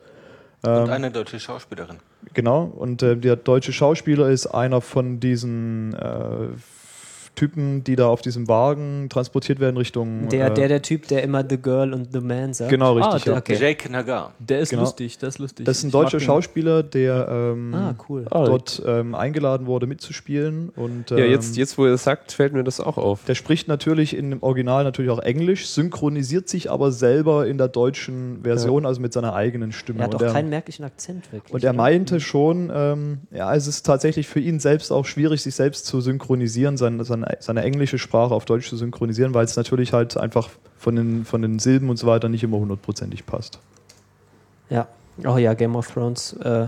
Und 0.61 0.69
Ähm, 0.69 0.89
eine 0.89 1.11
deutsche 1.11 1.39
Schauspielerin. 1.39 1.97
Genau, 2.33 2.63
und 2.63 3.01
äh, 3.01 3.15
der 3.15 3.35
deutsche 3.35 3.73
Schauspieler 3.73 4.29
ist 4.29 4.47
einer 4.47 4.81
von 4.81 5.19
diesen 5.19 5.93
äh, 5.93 6.47
Typen, 7.39 7.83
die 7.85 7.95
da 7.95 8.07
auf 8.07 8.21
diesem 8.21 8.47
Wagen 8.49 9.07
transportiert 9.09 9.59
werden 9.61 9.77
Richtung. 9.77 10.27
der, 10.29 10.47
äh, 10.47 10.53
der, 10.53 10.67
der 10.67 10.81
Typ, 10.81 11.07
der 11.07 11.23
immer 11.23 11.43
The 11.47 11.57
Girl 11.57 11.93
und 11.93 12.09
The 12.11 12.19
Man 12.19 12.53
sagt. 12.53 12.69
Genau, 12.69 12.97
Ah, 12.97 13.05
richtig. 13.11 13.23
der- 13.23 13.33
ja. 13.33 13.39
Okay. 13.39 13.57
Jake 13.59 13.89
Nagar. 13.91 14.33
Der 14.39 14.59
ist 14.59 14.69
Genau. 14.71 14.81
lustig, 14.81 15.17
der 15.19 15.29
ist 15.29 15.39
lustig. 15.39 15.65
Das 15.65 15.77
ist 15.77 15.83
ein 15.83 15.87
Ich 15.87 15.91
deutscher. 15.93 16.19
Schauspieler, 16.19 16.83
der 16.83 17.27
ähm, 17.31 17.73
Ah, 17.73 17.95
cool. 18.09 18.25
Ah, 18.29 18.43
dort 18.45 18.81
ähm, 18.85 19.15
eingeladen 19.15 19.67
wurde 19.67 19.87
mitzuspielen. 19.87 20.69
Und, 20.75 21.11
ja, 21.11 21.17
ähm, 21.19 21.31
jetzt, 21.31 21.55
jetzt, 21.55 21.77
wo 21.77 21.85
ihr 21.85 21.93
es 21.93 22.03
sagt, 22.03 22.31
fällt 22.33 22.51
mir 22.53 22.63
das 22.65 22.79
auch 22.81 22.97
auf. 22.97 23.23
Der 23.25 23.35
spricht 23.35 23.67
natürlich 23.69 24.15
in 24.15 24.31
dem 24.31 24.43
Original 24.43 24.83
natürlich 24.83 25.11
auch 25.11 25.19
Englisch, 25.19 25.67
synchronisiert 25.69 26.49
sich 26.49 26.69
aber 26.69 26.91
selber 26.91 27.47
in 27.47 27.57
der 27.57 27.69
deutschen 27.69 28.39
Version, 28.43 28.85
also 28.85 28.99
mit 29.01 29.13
seiner 29.13 29.33
eigenen 29.33 29.71
Stimme. 29.71 29.99
Er 29.99 30.03
hat 30.05 30.15
und 30.15 30.21
er, 30.23 30.33
keinen 30.33 30.49
merklichen 30.49 30.83
Akzent 30.83 31.31
wirklich. 31.31 31.53
und 31.53 31.63
er 31.63 31.73
meinte 31.73 32.19
schon, 32.19 32.69
ähm, 32.73 33.19
ja, 33.31 33.55
es 33.55 33.67
ist 33.67 33.85
tatsächlich 33.85 34.27
für 34.27 34.39
ihn 34.41 34.59
selbst 34.59 34.91
auch 34.91 35.05
schwierig, 35.05 35.41
sich 35.41 35.55
selbst 35.55 35.85
zu 35.85 36.01
synchronisieren, 36.01 36.75
seine, 36.77 37.03
seine, 37.05 37.28
seine 37.39 37.63
englische 37.63 37.97
Sprache 37.97 38.33
auf 38.33 38.45
Deutsch 38.45 38.69
zu 38.69 38.77
synchronisieren, 38.77 39.33
weil 39.33 39.45
es 39.45 39.55
natürlich 39.55 39.93
halt 39.93 40.17
einfach 40.17 40.49
von 40.77 40.95
den, 40.95 41.25
von 41.25 41.41
den 41.41 41.59
Silben 41.59 41.89
und 41.89 41.97
so 41.97 42.07
weiter 42.07 42.29
nicht 42.29 42.43
immer 42.43 42.57
hundertprozentig 42.57 43.25
passt. 43.25 43.59
Ja. 44.69 44.87
Oh 45.25 45.37
ja, 45.37 45.53
Game 45.53 45.75
of 45.75 45.91
Thrones. 45.91 46.33
Äh, 46.33 46.67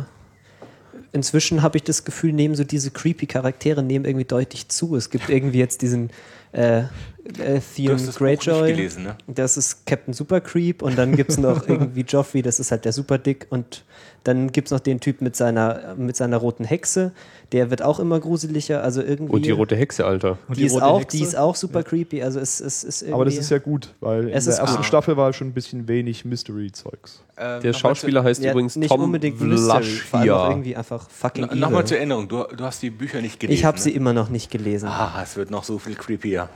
inzwischen 1.14 1.62
habe 1.62 1.78
ich 1.78 1.84
das 1.84 2.04
Gefühl, 2.04 2.34
nehmen 2.34 2.56
so 2.56 2.64
diese 2.64 2.92
creepy 2.92 3.26
Charaktere 3.26 3.84
nehmen 3.84 4.06
irgendwie 4.06 4.26
deutlich 4.26 4.68
zu. 4.68 4.96
Es 4.96 5.10
gibt 5.10 5.30
irgendwie 5.30 5.60
jetzt 5.60 5.82
diesen 5.82 6.10
äh, 6.52 6.80
äh, 6.80 6.84
Du 7.24 7.62
Theon 7.76 7.94
hast 7.94 8.08
das 8.08 8.18
Buch 8.18 8.28
nicht 8.28 8.44
Greyjoy. 8.44 8.72
gelesen, 8.72 9.04
ne? 9.04 9.16
Das 9.28 9.56
ist 9.56 9.86
Captain 9.86 10.14
Super 10.14 10.42
Creep 10.42 10.82
und 10.82 10.98
dann 10.98 11.16
gibt 11.16 11.32
es 11.32 11.38
noch 11.38 11.68
irgendwie 11.68 12.02
Joffrey, 12.02 12.42
das 12.42 12.60
ist 12.60 12.72
halt 12.72 12.84
der 12.86 12.94
Super 12.94 13.18
Dick 13.18 13.48
und 13.50 13.84
dann 14.24 14.52
gibt 14.52 14.68
es 14.68 14.72
noch 14.72 14.80
den 14.80 15.00
Typ 15.00 15.22
mit 15.22 15.36
seiner, 15.36 15.96
mit 15.98 16.16
seiner 16.16 16.38
roten 16.38 16.64
Hexe, 16.64 17.12
der 17.52 17.70
wird 17.70 17.82
auch 17.82 18.00
immer 18.00 18.20
gruseliger, 18.20 18.84
also 18.84 19.02
irgendwie. 19.02 19.34
Und 19.34 19.46
die 19.46 19.52
rote 19.52 19.76
Hexe, 19.76 20.06
Alter. 20.06 20.38
Und 20.48 20.58
die, 20.58 20.66
ist 20.66 20.74
rote 20.74 20.86
auch, 20.86 21.00
Hexe? 21.02 21.18
die 21.18 21.24
ist 21.24 21.36
auch 21.36 21.56
super 21.56 21.84
creepy, 21.84 22.22
also 22.22 22.40
es, 22.40 22.60
es 22.60 22.84
ist 22.84 23.02
irgendwie. 23.02 23.14
Aber 23.16 23.26
das 23.26 23.38
ist 23.38 23.50
ja 23.50 23.58
gut, 23.58 23.94
weil 24.00 24.30
Es 24.30 24.46
in 24.46 24.52
der 24.52 24.60
ersten 24.62 24.78
gut. 24.78 24.86
Staffel 24.86 25.18
war 25.18 25.34
schon 25.34 25.48
ein 25.48 25.54
bisschen 25.54 25.88
wenig 25.88 26.24
Mystery-Zeugs. 26.24 27.24
Ähm, 27.38 27.62
Der 27.62 27.74
Schauspieler 27.74 28.24
heißt 28.24 28.44
ja, 28.44 28.52
übrigens 28.52 28.76
nicht 28.76 28.90
Tom 28.90 29.02
unbedingt 29.02 29.42
Mystery, 29.42 29.84
vor 29.84 30.20
allem 30.20 30.30
auch 30.30 30.36
Vlaschia. 30.36 30.50
irgendwie 30.50 30.76
einfach 30.76 31.10
fucking 31.10 31.60
Nochmal 31.60 31.86
zur 31.86 31.98
Erinnerung, 31.98 32.28
du, 32.28 32.44
du 32.44 32.64
hast 32.64 32.82
die 32.84 32.92
Bücher 32.92 33.22
nicht 33.22 33.40
gelesen. 33.40 33.58
Ich 33.58 33.66
habe 33.66 33.78
ne? 33.78 33.84
sie 33.84 33.92
immer 33.92 34.14
noch 34.14 34.30
nicht 34.30 34.52
gelesen. 34.52 34.88
Ah, 34.88 35.20
es 35.24 35.36
wird 35.36 35.50
noch 35.50 35.64
so 35.64 35.80
viel 35.80 35.96
creepier. 35.96 36.48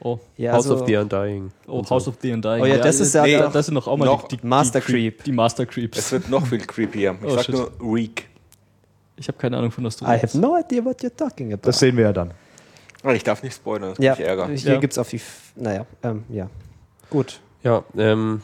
Oh, 0.00 0.18
Ja, 0.36 0.52
House 0.52 0.68
also- 0.70 0.82
of 0.82 0.86
the 0.86 0.96
Undying. 0.96 1.50
oh 1.66 1.78
Und 1.78 1.88
so. 1.88 1.94
House 1.94 2.06
of 2.08 2.16
the 2.20 2.32
Undying. 2.32 2.62
Oh 2.62 2.66
ja, 2.66 2.78
das 2.78 3.00
ist 3.00 3.14
ja 3.14 3.22
nee, 3.22 3.38
noch- 3.38 3.52
das 3.52 3.66
sind 3.66 3.74
noch 3.74 3.86
auch 3.86 3.96
mal 3.96 4.04
noch 4.04 4.28
die, 4.28 4.36
die, 4.36 4.46
Master 4.46 4.80
die, 4.80 4.86
Creep. 4.86 5.24
Die 5.24 5.32
Master 5.32 5.64
Creeps. 5.66 5.98
Es 5.98 6.12
wird 6.12 6.28
noch 6.28 6.46
viel 6.46 6.60
creepier. 6.60 7.16
Ich 7.20 7.26
Oh, 7.26 7.30
sag 7.34 7.44
shit. 7.44 7.54
nur 7.54 7.70
Reek. 7.80 8.28
Ich 9.16 9.26
habe 9.28 9.38
keine 9.38 9.56
Ahnung 9.56 9.70
von 9.70 9.84
was 9.84 9.96
du 9.96 10.04
I 10.04 10.08
have 10.22 10.36
no 10.38 10.58
idea 10.58 10.84
what 10.84 11.00
you're 11.02 11.14
talking 11.16 11.52
about. 11.52 11.62
Das 11.66 11.78
sehen 11.78 11.96
wir 11.96 12.04
ja 12.04 12.12
dann. 12.12 12.32
Ah, 13.02 13.12
Ich 13.14 13.24
darf 13.24 13.42
nicht 13.42 13.54
spoilern, 13.54 13.90
das 13.96 13.98
ja, 14.04 14.12
mich 14.14 14.20
ärgern. 14.26 14.54
hier 14.54 14.72
Ja. 14.74 14.78
gibt's 14.80 14.98
auf 14.98 15.08
die. 15.08 15.16
F 15.16 15.52
naja, 15.56 15.86
ähm, 16.02 16.24
ja. 16.28 16.50
Gut. 17.08 17.40
Ja, 17.62 17.82
ähm, 17.96 18.42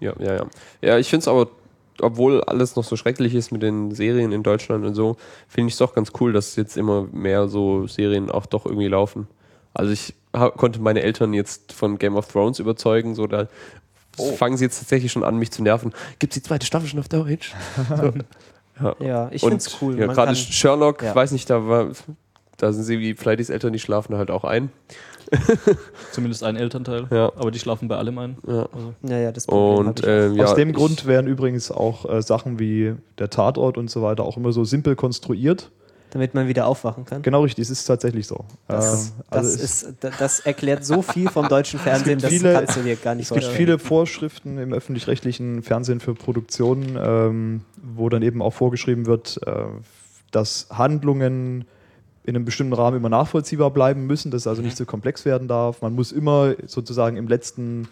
ja, 0.00 0.12
ja, 0.18 0.34
ja. 0.34 0.46
Ja, 0.82 0.98
ich 0.98 1.08
finde 1.08 1.22
es 1.22 1.28
aber, 1.28 1.48
obwohl 2.00 2.42
alles 2.44 2.76
noch 2.76 2.84
so 2.84 2.96
schrecklich 2.96 3.34
ist 3.34 3.50
mit 3.52 3.62
den 3.62 3.92
Serien 3.94 4.32
in 4.32 4.42
Deutschland 4.42 4.84
und 4.84 4.94
so, 4.94 5.16
finde 5.48 5.68
ich 5.68 5.74
es 5.74 5.78
doch 5.78 5.94
ganz 5.94 6.12
cool, 6.20 6.32
dass 6.32 6.54
jetzt 6.56 6.76
immer 6.76 7.06
mehr 7.12 7.48
so 7.48 7.86
Serien 7.86 8.30
auch 8.30 8.46
doch 8.46 8.66
irgendwie 8.66 8.88
laufen. 8.88 9.26
Also 9.74 9.92
ich 9.92 10.14
konnte 10.56 10.80
meine 10.80 11.02
Eltern 11.02 11.34
jetzt 11.34 11.72
von 11.72 11.98
Game 11.98 12.16
of 12.16 12.28
Thrones 12.28 12.58
überzeugen, 12.58 13.14
so 13.14 13.26
da 13.26 13.48
fangen 14.36 14.56
sie 14.56 14.64
jetzt 14.64 14.78
tatsächlich 14.78 15.12
schon 15.12 15.24
an, 15.24 15.36
mich 15.36 15.50
zu 15.50 15.62
nerven. 15.62 15.92
Gibt 16.18 16.32
es 16.32 16.40
die 16.40 16.46
zweite 16.46 16.66
Staffel 16.66 16.88
schon 16.88 16.98
auf 17.00 17.08
Deutsch? 17.08 17.54
so. 17.96 18.12
ja. 18.80 18.96
Ja, 19.00 19.28
ich 19.32 19.42
und 19.42 19.50
find's 19.50 19.76
cool. 19.80 19.98
Ja, 19.98 20.06
gerade 20.06 20.34
Sherlock, 20.34 21.02
ja. 21.02 21.14
weiß 21.14 21.32
nicht, 21.32 21.48
da 21.50 21.66
war, 21.66 21.90
da 22.56 22.72
sind 22.72 22.84
sie 22.84 22.98
wie 22.98 23.14
Flighties 23.14 23.50
Eltern, 23.50 23.72
die 23.72 23.78
schlafen 23.78 24.16
halt 24.16 24.30
auch 24.30 24.44
ein. 24.44 24.70
Zumindest 26.12 26.42
ein 26.42 26.56
Elternteil. 26.56 27.06
Ja. 27.10 27.26
Aber 27.36 27.50
die 27.50 27.58
schlafen 27.58 27.88
bei 27.88 27.96
allem 27.96 28.18
ein. 28.18 28.38
Ja. 28.46 28.66
Also, 28.72 28.94
Ja, 29.02 29.18
ja, 29.18 29.32
das 29.32 29.46
Problem 29.46 29.86
Und 29.88 30.02
ähm, 30.06 30.34
ja, 30.36 30.44
Aus 30.44 30.54
dem 30.54 30.70
ich- 30.70 30.74
Grund 30.74 31.06
werden 31.06 31.26
übrigens 31.26 31.70
auch 31.70 32.08
äh, 32.08 32.22
Sachen 32.22 32.58
wie 32.58 32.94
der 33.18 33.30
Tatort 33.30 33.76
und 33.76 33.90
so 33.90 34.02
weiter 34.02 34.24
auch 34.24 34.36
immer 34.36 34.52
so 34.52 34.64
simpel 34.64 34.96
konstruiert. 34.96 35.70
Damit 36.10 36.34
man 36.34 36.48
wieder 36.48 36.66
aufwachen 36.66 37.04
kann. 37.04 37.22
Genau 37.22 37.42
richtig, 37.42 37.62
es 37.62 37.70
ist 37.70 37.84
tatsächlich 37.84 38.26
so. 38.26 38.44
Das, 38.66 39.08
Ähm, 39.08 39.12
das, 39.30 39.38
also 39.44 39.48
es- 39.48 39.82
ist, 39.82 39.94
da- 40.00 40.10
das 40.18 40.40
erklärt 40.40 40.84
so 40.84 41.02
viel 41.02 41.28
vom 41.28 41.48
deutschen 41.48 41.78
Fernsehen, 41.80 42.18
das 42.18 42.30
viele- 42.32 42.52
kannst 42.54 42.76
du 42.76 42.82
dir 42.82 42.96
gar 42.96 43.14
nicht 43.14 43.30
Es 43.30 43.34
gibt 43.34 43.44
viele 43.54 43.78
Vorschriften 43.78 44.58
im 44.58 44.72
öffentlich-rechtlichen 44.72 45.62
Fernsehen 45.62 46.00
für 46.00 46.14
Produktionen, 46.14 46.96
ähm, 47.00 47.60
wo 47.82 48.08
dann 48.08 48.22
eben 48.22 48.40
auch 48.42 48.52
vorgeschrieben 48.54 49.06
wird, 49.06 49.40
äh, 49.46 49.52
dass 50.30 50.66
Handlungen 50.70 51.64
in 52.24 52.36
einem 52.36 52.44
bestimmten 52.44 52.74
Rahmen 52.74 52.98
immer 52.98 53.08
nachvollziehbar 53.08 53.70
bleiben 53.70 54.06
müssen, 54.06 54.30
dass 54.30 54.42
es 54.42 54.46
also 54.46 54.60
nicht 54.60 54.76
so 54.76 54.84
komplex 54.84 55.24
werden 55.24 55.48
darf. 55.48 55.80
Man 55.80 55.94
muss 55.94 56.12
immer 56.12 56.54
sozusagen 56.66 57.16
im 57.16 57.26
letzten, 57.26 57.88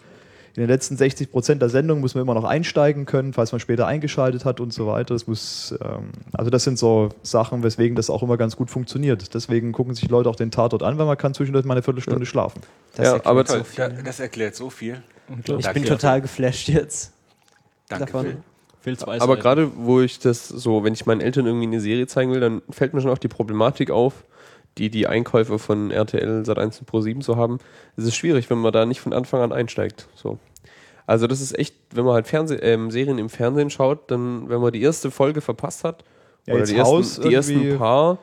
in 0.57 0.63
den 0.63 0.69
letzten 0.69 0.97
60 0.97 1.31
Prozent 1.31 1.61
der 1.61 1.69
Sendung 1.69 1.99
muss 1.99 2.15
man 2.15 2.23
immer 2.23 2.33
noch 2.33 2.43
einsteigen 2.43 3.05
können, 3.05 3.31
falls 3.31 3.51
man 3.51 3.59
später 3.59 3.85
eingeschaltet 3.85 4.43
hat 4.43 4.59
und 4.59 4.73
so 4.73 4.87
weiter. 4.87 5.13
Das 5.13 5.27
muss, 5.27 5.75
ähm, 5.83 6.09
also 6.33 6.49
das 6.49 6.63
sind 6.63 6.79
so 6.79 7.09
Sachen, 7.21 7.61
weswegen 7.61 7.95
das 7.95 8.09
auch 8.09 8.23
immer 8.23 8.37
ganz 8.37 8.55
gut 8.55 8.71
funktioniert. 8.71 9.35
Deswegen 9.35 9.71
gucken 9.71 9.93
sich 9.93 10.09
Leute 10.09 10.27
auch 10.29 10.35
den 10.35 10.49
Tatort 10.49 10.81
an, 10.81 10.97
weil 10.97 11.05
man 11.05 11.15
kann 11.15 11.35
zwischendurch 11.35 11.63
mal 11.63 11.75
eine 11.75 11.83
Viertelstunde 11.83 12.25
schlafen. 12.25 12.61
Das 12.95 13.05
Ja, 13.05 13.13
erklärt 13.13 13.27
aber 13.27 13.45
so 13.45 13.63
viel. 13.63 13.75
da, 13.75 14.01
das 14.01 14.19
erklärt 14.19 14.55
so 14.55 14.71
viel. 14.71 15.03
ich 15.29 15.45
Danke. 15.45 15.73
bin 15.73 15.85
total 15.85 16.21
geflasht 16.21 16.69
jetzt. 16.69 17.11
Danke, 17.87 18.05
davon. 18.05 18.25
Phil. 18.81 18.97
Aber 19.03 19.17
Seiten. 19.19 19.39
gerade, 19.39 19.71
wo 19.75 20.01
ich 20.01 20.17
das 20.17 20.47
so, 20.47 20.83
wenn 20.83 20.93
ich 20.93 21.05
meinen 21.05 21.21
Eltern 21.21 21.45
irgendwie 21.45 21.67
eine 21.67 21.81
Serie 21.81 22.07
zeigen 22.07 22.31
will, 22.31 22.39
dann 22.39 22.63
fällt 22.71 22.95
mir 22.95 23.01
schon 23.01 23.11
auch 23.11 23.17
die 23.19 23.27
Problematik 23.27 23.91
auf, 23.91 24.23
die 24.77 24.89
die 24.89 25.07
Einkäufer 25.07 25.59
von 25.59 25.91
RTL 25.91 26.43
Sat1 26.43 26.79
und 26.79 26.89
Pro7 26.89 27.23
so 27.23 27.35
haben. 27.35 27.59
Es 27.95 28.05
ist 28.05 28.15
schwierig, 28.15 28.49
wenn 28.49 28.59
man 28.59 28.71
da 28.71 28.85
nicht 28.85 29.01
von 29.01 29.13
Anfang 29.13 29.41
an 29.41 29.51
einsteigt. 29.51 30.07
So. 30.15 30.37
Also 31.05 31.27
das 31.27 31.41
ist 31.41 31.57
echt, 31.57 31.75
wenn 31.91 32.05
man 32.05 32.13
halt 32.13 32.27
Fernseh 32.27 32.55
ähm, 32.55 32.91
Serien 32.91 33.17
im 33.17 33.29
Fernsehen 33.29 33.69
schaut, 33.69 34.11
dann, 34.11 34.49
wenn 34.49 34.59
man 34.59 34.73
die 34.73 34.81
erste 34.81 35.09
Folge 35.09 35.41
verpasst 35.41 35.83
hat, 35.83 36.03
Ja, 36.45 36.55
oder 36.55 36.65
die, 36.65 36.75
ersten, 36.75 37.21
die 37.29 37.33
ersten 37.33 37.77
paar, 37.77 38.19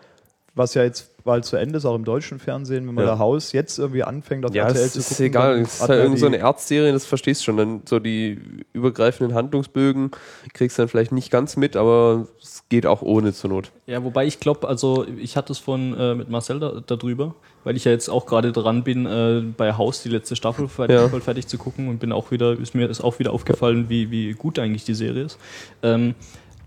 was 0.55 0.75
ja 0.75 0.83
jetzt 0.85 1.14
bald 1.25 1.45
zu 1.45 1.57
Ende 1.57 1.79
ist, 1.79 1.85
auch 1.87 1.95
im 1.95 2.05
deutschen 2.05 2.39
Fernsehen, 2.39 2.87
wenn 2.87 2.95
man 2.95 3.05
Ja. 3.05 3.13
da 3.13 3.19
Haus 3.19 3.53
jetzt 3.53 3.79
irgendwie 3.79 4.03
anfängt 4.05 4.45
auf 4.47 4.55
ja, 4.55 4.67
RTL 4.69 4.85
es 4.85 4.93
zu 4.93 4.99
ist 5.01 5.09
gucken. 5.09 5.25
egal, 5.27 5.55
dann 5.55 5.63
es 5.63 5.75
ist 5.75 5.81
halt 5.81 5.91
man 5.91 5.99
irgend 6.01 6.19
so 6.21 6.27
eine 6.27 6.39
Erzserie, 6.39 6.93
das 6.93 7.07
verstehst 7.07 7.41
du 7.41 7.45
schon. 7.47 7.57
Dann 7.57 7.83
so 7.89 7.99
die 7.99 8.39
übergreifenden 8.73 9.35
Handlungsbögen 9.35 10.11
kriegst 10.53 10.79
du 10.79 10.83
dann 10.83 10.89
vielleicht 10.89 11.13
nicht 11.13 11.31
ganz 11.31 11.57
mit, 11.57 11.77
aber 11.77 12.29
es 12.43 12.65
geht 12.69 12.87
auch 12.87 13.03
ohne 13.03 13.33
zur 13.33 13.51
Not. 13.51 13.73
Ja, 13.87 14.05
wobei 14.05 14.27
ich 14.27 14.39
glaube, 14.41 14.69
also 14.69 15.07
ich 15.19 15.37
hatte 15.37 15.53
es 15.53 15.59
von 15.59 15.99
äh, 15.99 16.15
mit 16.15 16.29
Marcel 16.29 16.61
da, 16.61 16.81
darüber, 16.87 17.35
weil 17.65 17.77
ich 17.77 17.85
ja 17.85 17.93
jetzt 17.93 18.09
auch 18.09 18.27
gerade 18.27 18.53
dran 18.53 18.85
bin, 18.85 19.07
äh, 19.07 19.43
bei 19.57 19.73
Haus 19.73 20.03
die 20.03 20.09
letzte 20.11 20.37
Staffel 20.37 20.69
fertig, 20.69 20.97
Ja. 20.97 21.09
voll 21.09 21.21
fertig 21.21 21.47
zu 21.47 21.57
gucken 21.59 21.89
und 21.89 22.01
bin 22.01 22.13
auch 22.13 22.31
wieder, 22.31 22.59
ist 22.59 22.75
mir 22.75 22.89
ist 22.91 23.03
auch 23.03 23.19
wieder 23.19 23.33
aufgefallen, 23.33 23.89
wie, 23.89 24.11
wie 24.11 24.33
gut 24.33 24.59
eigentlich 24.59 24.85
die 24.85 24.95
Serie 24.95 25.25
ist. 25.25 25.39
Ähm, 25.83 26.15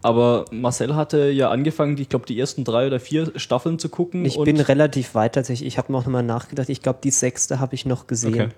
Aber 0.02 0.46
Marcel 0.52 0.96
hatte 0.96 1.30
ja 1.30 1.50
angefangen, 1.50 1.98
ich 1.98 2.10
glaube, 2.10 2.26
die 2.26 2.40
ersten 2.40 2.64
drei 2.64 2.88
oder 2.88 3.00
vier 3.00 3.32
Staffeln 3.36 3.80
zu 3.80 3.90
gucken. 3.90 4.26
Ich 4.26 4.40
bin 4.40 4.60
relativ 4.60 5.16
weit 5.16 5.36
tatsächlich. 5.36 5.68
Ich 5.68 5.78
habe 5.78 5.92
noch 5.92 6.06
mal 6.06 6.24
nachgedacht. 6.24 6.70
Ich 6.70 6.82
glaube, 6.82 7.00
die 7.04 7.12
sechste 7.12 7.60
habe 7.60 7.76
ich 7.76 7.86
noch 7.86 8.08
gesehen. 8.08 8.34
Okay. 8.34 8.50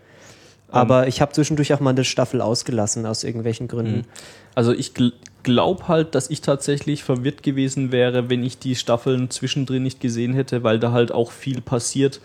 Aber 0.72 1.08
ich 1.08 1.22
habe 1.22 1.32
zwischendurch 1.32 1.74
auch 1.74 1.80
mal 1.80 1.92
eine 1.92 2.04
Staffel 2.04 2.42
ausgelassen 2.42 3.06
aus 3.06 3.24
irgendwelchen 3.24 3.68
Gründen. 3.68 4.06
Also 4.56 4.72
ich 4.72 4.94
gl 4.94 5.14
glaube 5.42 5.88
halt, 5.88 6.16
dass 6.16 6.30
ich 6.30 6.42
tatsächlich 6.42 7.06
verwirrt 7.06 7.44
gewesen 7.44 7.94
wäre, 7.94 8.30
wenn 8.30 8.44
ich 8.44 8.60
die 8.60 8.76
Staffeln 8.76 9.30
zwischendrin 9.30 9.84
nicht 9.84 10.02
gesehen 10.02 10.34
hätte, 10.34 10.64
weil 10.64 10.80
da 10.80 10.92
halt 10.92 11.14
auch 11.14 11.32
viel 11.32 11.62
passiert. 11.62 12.20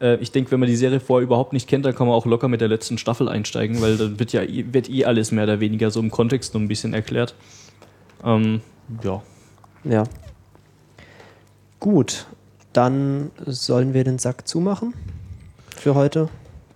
Äh, 0.00 0.18
ich 0.18 0.30
denke, 0.30 0.52
wenn 0.52 0.60
man 0.60 0.68
die 0.68 0.76
Serie 0.76 1.00
vorher 1.00 1.24
überhaupt 1.24 1.52
nicht 1.52 1.68
kennt, 1.68 1.84
dann 1.84 1.96
kann 1.96 2.06
man 2.06 2.14
auch 2.14 2.26
locker 2.26 2.46
mit 2.46 2.60
der 2.60 2.68
letzten 2.68 2.96
Staffel 2.96 3.28
einsteigen, 3.28 3.82
weil 3.82 3.96
dann 3.96 4.20
wird 4.20 4.32
ja 4.32 4.42
wird 4.46 4.88
eh 4.88 5.04
alles 5.04 5.32
mehr 5.32 5.44
oder 5.44 5.58
weniger 5.58 5.90
so 5.90 5.98
im 5.98 6.12
Kontext 6.12 6.54
noch 6.54 6.60
ein 6.60 6.68
bisschen 6.68 6.94
erklärt. 6.94 7.34
Ähm, 8.24 8.60
ja. 9.02 9.22
Ja. 9.84 10.04
Gut, 11.78 12.26
dann 12.72 13.30
sollen 13.46 13.94
wir 13.94 14.04
den 14.04 14.18
Sack 14.18 14.46
zumachen 14.46 14.94
für 15.76 15.94
heute. 15.94 16.28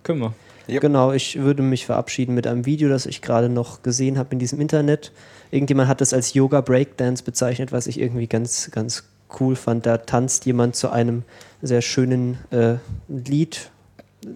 Können 0.03 0.21
wir. 0.21 0.33
Yep. 0.67 0.81
Genau, 0.81 1.11
ich 1.11 1.39
würde 1.39 1.61
mich 1.61 1.85
verabschieden 1.85 2.33
mit 2.33 2.47
einem 2.47 2.65
Video, 2.65 2.89
das 2.89 3.05
ich 3.05 3.21
gerade 3.21 3.49
noch 3.49 3.83
gesehen 3.83 4.17
habe 4.17 4.29
in 4.31 4.39
diesem 4.39 4.59
Internet. 4.59 5.11
Irgendjemand 5.51 5.87
hat 5.87 6.01
es 6.01 6.11
als 6.11 6.33
Yoga 6.33 6.61
Breakdance 6.61 7.23
bezeichnet, 7.23 7.71
was 7.71 7.85
ich 7.85 7.99
irgendwie 7.99 8.25
ganz, 8.25 8.71
ganz 8.71 9.03
cool 9.39 9.55
fand. 9.55 9.85
Da 9.85 9.97
tanzt 9.97 10.45
jemand 10.47 10.75
zu 10.75 10.89
einem 10.89 11.23
sehr 11.61 11.81
schönen 11.81 12.39
äh, 12.49 12.75
Lied, 13.07 13.69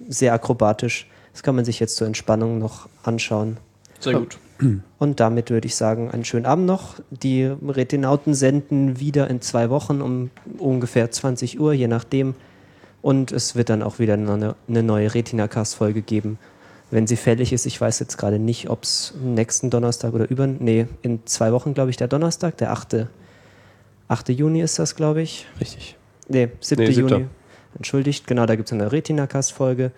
sehr 0.08 0.34
akrobatisch. 0.34 1.08
Das 1.34 1.42
kann 1.42 1.56
man 1.56 1.66
sich 1.66 1.80
jetzt 1.80 1.96
zur 1.96 2.06
Entspannung 2.06 2.60
noch 2.60 2.88
anschauen. 3.04 3.58
Sehr 4.00 4.14
gut. 4.14 4.38
Und 5.00 5.20
damit 5.20 5.50
würde 5.50 5.68
ich 5.68 5.76
sagen, 5.76 6.12
einen 6.12 6.26
schönen 6.26 6.46
Abend 6.46 6.66
noch. 6.66 6.96
Die 7.10 7.44
Retinauten 7.44 8.34
senden 8.34 9.00
wieder 9.00 9.30
in 9.30 9.42
zwei 9.42 9.70
Wochen 9.70 10.02
um 10.02 10.30
ungefähr 10.58 11.10
20 11.10 11.60
Uhr, 11.60 11.74
je 11.74 11.88
nachdem. 11.88 12.36
Und 13.02 13.32
es 13.32 13.56
wird 13.56 13.70
dann 13.70 13.82
auch 13.82 14.00
wieder 14.00 14.16
eine, 14.16 14.56
eine 14.68 14.84
neue 14.84 15.14
Retina-Cast-Folge 15.14 16.02
geben, 16.02 16.38
wenn 16.92 17.08
sie 17.08 17.16
fällig 17.16 17.54
ist. 17.54 17.66
Ich 17.66 17.80
weiß 17.80 18.00
jetzt 18.00 18.18
gerade 18.18 18.40
nicht, 18.40 18.70
ob 18.70 18.84
es 18.84 19.14
nächsten 19.24 19.70
Donnerstag 19.70 20.14
oder 20.14 20.30
über. 20.30 20.48
Nee, 20.48 20.88
in 21.02 21.26
zwei 21.26 21.54
Wochen, 21.54 21.74
glaube 21.74 21.92
ich, 21.92 21.98
der 21.98 22.10
Donnerstag, 22.10 22.58
der 22.58 22.72
8. 22.72 23.08
8. 24.10 24.30
Juni 24.30 24.62
ist 24.62 24.80
das, 24.80 24.96
glaube 24.96 25.22
ich. 25.22 25.46
Richtig. 25.62 25.96
Nee, 26.28 26.50
7. 26.60 26.84
Nee. 26.84 26.90
Juni. 26.90 27.26
Entschuldigt, 27.76 28.28
genau, 28.28 28.46
da 28.46 28.56
gibt 28.56 28.68
es 28.68 28.74
eine 28.74 28.92
Retinacast-Folge. 28.92 29.92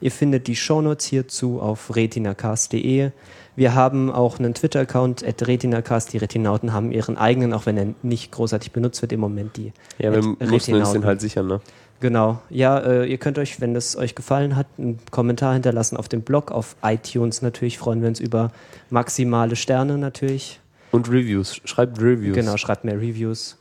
Ihr 0.00 0.10
findet 0.10 0.46
die 0.46 0.56
Shownotes 0.56 1.06
hierzu 1.06 1.60
auf 1.60 1.94
retinacast.de. 1.94 3.10
Wir 3.58 3.74
haben 3.74 4.08
auch 4.12 4.38
einen 4.38 4.54
Twitter-Account, 4.54 5.26
at 5.26 5.44
retinacast. 5.44 6.12
Die 6.12 6.18
Retinauten 6.18 6.72
haben 6.72 6.92
ihren 6.92 7.18
eigenen, 7.18 7.52
auch 7.52 7.66
wenn 7.66 7.76
er 7.76 7.86
nicht 8.04 8.30
großartig 8.30 8.70
benutzt 8.70 9.02
wird 9.02 9.10
im 9.12 9.18
Moment. 9.18 9.56
Die 9.56 9.72
Ja, 9.98 10.12
wir 10.12 10.22
mussten 10.22 10.40
uns 10.44 10.52
Retinauten. 10.52 11.00
den 11.00 11.04
halt 11.04 11.20
sichern, 11.20 11.48
ne? 11.48 11.60
Genau. 11.98 12.40
Ja, 12.50 12.78
äh, 12.78 13.10
ihr 13.10 13.18
könnt 13.18 13.36
euch, 13.36 13.60
wenn 13.60 13.74
es 13.74 13.96
euch 13.96 14.14
gefallen 14.14 14.54
hat, 14.54 14.68
einen 14.78 15.00
Kommentar 15.10 15.54
hinterlassen 15.54 15.96
auf 15.96 16.08
dem 16.08 16.22
Blog, 16.22 16.52
auf 16.52 16.76
iTunes 16.84 17.42
natürlich. 17.42 17.78
Freuen 17.78 18.00
wir 18.00 18.06
uns 18.08 18.20
über 18.20 18.52
maximale 18.90 19.56
Sterne 19.56 19.98
natürlich. 19.98 20.60
Und 20.92 21.08
Reviews. 21.08 21.60
Schreibt 21.64 22.00
Reviews. 22.00 22.36
Genau, 22.36 22.56
schreibt 22.58 22.84
mehr 22.84 22.96
Reviews. 22.96 23.58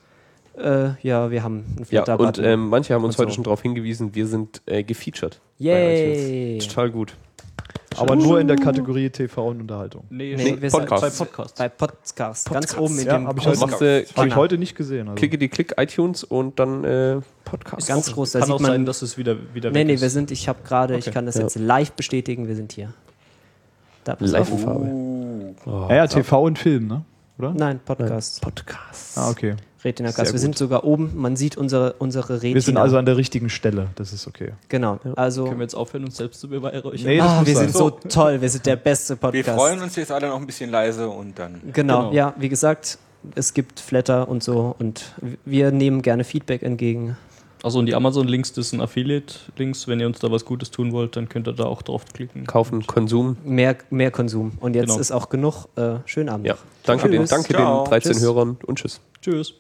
Äh, 0.60 0.90
ja, 1.02 1.32
wir 1.32 1.42
haben 1.42 1.64
einen 1.76 1.88
Ja, 1.90 2.04
und 2.14 2.38
ähm, 2.38 2.70
manche 2.70 2.94
haben 2.94 3.04
uns 3.04 3.16
und 3.16 3.24
heute 3.24 3.32
so. 3.32 3.36
schon 3.38 3.46
darauf 3.46 3.64
hingewiesen, 3.64 4.14
wir 4.14 4.28
sind 4.28 4.62
äh, 4.68 4.84
gefeatured. 4.84 5.42
bei 5.58 5.66
Yay! 5.66 6.60
Total 6.60 6.92
gut. 6.92 7.16
Aber 7.98 8.16
nur 8.16 8.40
in 8.40 8.48
der 8.48 8.58
Kategorie 8.58 9.10
TV 9.10 9.48
und 9.48 9.62
Unterhaltung. 9.62 10.04
Nee, 10.10 10.36
Nee, 10.36 10.58
wir 10.60 10.70
sind 10.70 10.88
Podcast. 10.88 11.20
Bei 11.20 11.26
Podcasts. 11.26 11.58
bei 11.58 11.70
Podcast, 11.70 12.50
ganz 12.52 12.78
oben 12.78 13.00
in 13.00 13.06
Ja, 13.08 13.18
dem 13.18 13.28
hab 13.28 13.38
ich 13.40 13.46
heute. 13.48 14.06
Habe 14.16 14.28
ich 14.28 14.36
heute 14.36 14.58
nicht 14.58 14.76
gesehen. 14.76 15.08
Also. 15.10 15.16
klickety 15.20 15.50
klick 15.50 15.74
iTunes 15.78 16.24
und 16.24 16.60
dann 16.60 16.84
äh, 16.84 17.20
Podcast. 17.46 17.88
ganz 17.88 18.12
groß, 18.12 18.32
da 18.34 18.40
Kann 18.40 18.48
sieht 18.48 18.56
auch 18.56 18.60
sein, 18.62 18.72
man. 18.72 18.86
dass 18.86 19.02
es 19.02 19.18
wieder, 19.18 19.36
wieder 19.54 19.70
Nee, 19.72 19.80
weg 19.80 19.88
nee, 19.88 19.94
ist. 19.94 20.02
wir 20.02 20.10
sind, 20.10 20.32
ich 20.32 20.48
habe 20.50 20.60
gerade, 20.64 20.98
ich 20.98 21.06
Okay. 21.06 21.14
kann 21.14 21.26
das 21.26 21.36
Ja. 21.36 21.42
jetzt 21.42 21.56
live 21.58 21.92
bestätigen, 21.94 22.48
wir 22.48 22.56
sind 22.56 22.72
hier. 22.74 22.94
Da, 24.04 24.16
Live 24.20 24.52
auf. 24.52 24.62
Farbe. 24.62 24.86
Uh, 24.86 25.56
Ja, 25.90 25.96
ja, 25.96 26.08
TV 26.08 26.42
und 26.42 26.58
Film, 26.60 26.88
ne? 26.88 27.04
Oder? 27.40 27.54
Nein, 27.54 27.80
Podcast. 27.84 28.42
Podcast. 28.42 29.18
Ah, 29.18 29.30
okay. 29.30 29.56
Retina 29.88 30.12
Cast. 30.12 30.32
Wir 30.34 30.40
sind 30.40 30.58
sogar 30.58 30.84
oben, 30.84 31.14
man 31.16 31.36
sieht 31.36 31.58
unsere, 31.58 31.94
unsere 32.00 32.36
Retina. 32.36 32.56
Wir 32.56 32.62
sind 32.62 32.78
also 32.78 32.98
an 32.98 33.06
der 33.06 33.18
richtigen 33.18 33.50
Stelle, 33.50 33.88
das 33.96 34.14
ist 34.14 34.28
okay. 34.28 34.52
Genau, 34.70 35.00
also. 35.16 35.46
Können 35.46 35.60
wir 35.60 35.64
jetzt 35.64 35.76
aufhören, 35.76 36.04
uns 36.06 36.18
selbst 36.18 36.40
zu 36.42 36.48
beweihräuchern? 36.50 37.08
Nee, 37.08 37.20
Ah, 37.22 37.42
wir 37.46 37.56
sein. 37.56 37.66
sind 37.70 37.76
so 37.78 37.90
toll, 37.90 38.42
wir 38.42 38.50
sind 38.50 38.66
der 38.66 38.76
beste 38.76 39.14
wir 39.16 39.18
Podcast. 39.18 39.58
freuen 39.58 39.82
uns 39.82 39.96
jetzt 39.96 40.12
alle 40.12 40.28
noch 40.30 40.38
ein 40.40 40.46
bisschen 40.46 40.70
leise 40.70 41.08
und 41.10 41.40
dann. 41.40 41.62
Genau, 41.74 42.00
Genau. 42.10 42.14
ja, 42.14 42.34
wie 42.38 42.50
gesagt, 42.50 42.98
es 43.36 43.54
gibt 43.54 43.80
Flatter 43.80 44.28
und 44.30 44.44
so 44.44 44.76
und 44.78 45.14
wir 45.46 45.72
nehmen 45.72 46.02
gerne 46.02 46.24
Feedback 46.24 46.62
entgegen. 46.64 47.18
Also 47.64 47.80
und 47.80 47.88
die 47.88 47.96
Amazon-Links, 47.96 48.54
das 48.54 48.70
sind 48.70 48.82
Affiliate-Links. 48.82 49.88
Wenn 49.88 50.00
ihr 50.00 50.06
uns 50.06 50.20
da 50.20 50.32
was 50.32 50.46
Gutes 50.46 50.70
tun 50.70 50.92
wollt, 50.92 51.16
dann 51.16 51.28
könnt 51.28 51.48
ihr 51.48 51.54
da 51.54 51.64
auch 51.66 51.82
draufklicken. 51.82 52.46
Kaufen, 52.46 52.86
Konsum. 52.86 53.36
Mehr, 53.44 53.76
mehr 53.90 54.12
Konsum. 54.12 54.52
Und 54.60 54.76
jetzt 54.76 54.90
Genau. 54.90 55.00
ist 55.00 55.12
auch 55.12 55.28
genug. 55.30 55.66
Äh, 55.76 55.96
schönen 56.06 56.30
Abend. 56.30 56.46
Ja. 56.46 56.54
noch. 56.54 56.60
Danke, 56.84 57.10
den, 57.10 57.26
danke 57.26 57.54
Ciao. 57.56 57.84
den 57.84 57.90
13 57.90 58.12
Tschüss. 58.14 58.22
Hörern 58.22 58.58
und 58.68 58.78
tschüss. 58.78 59.02
Tschüss. 59.22 59.56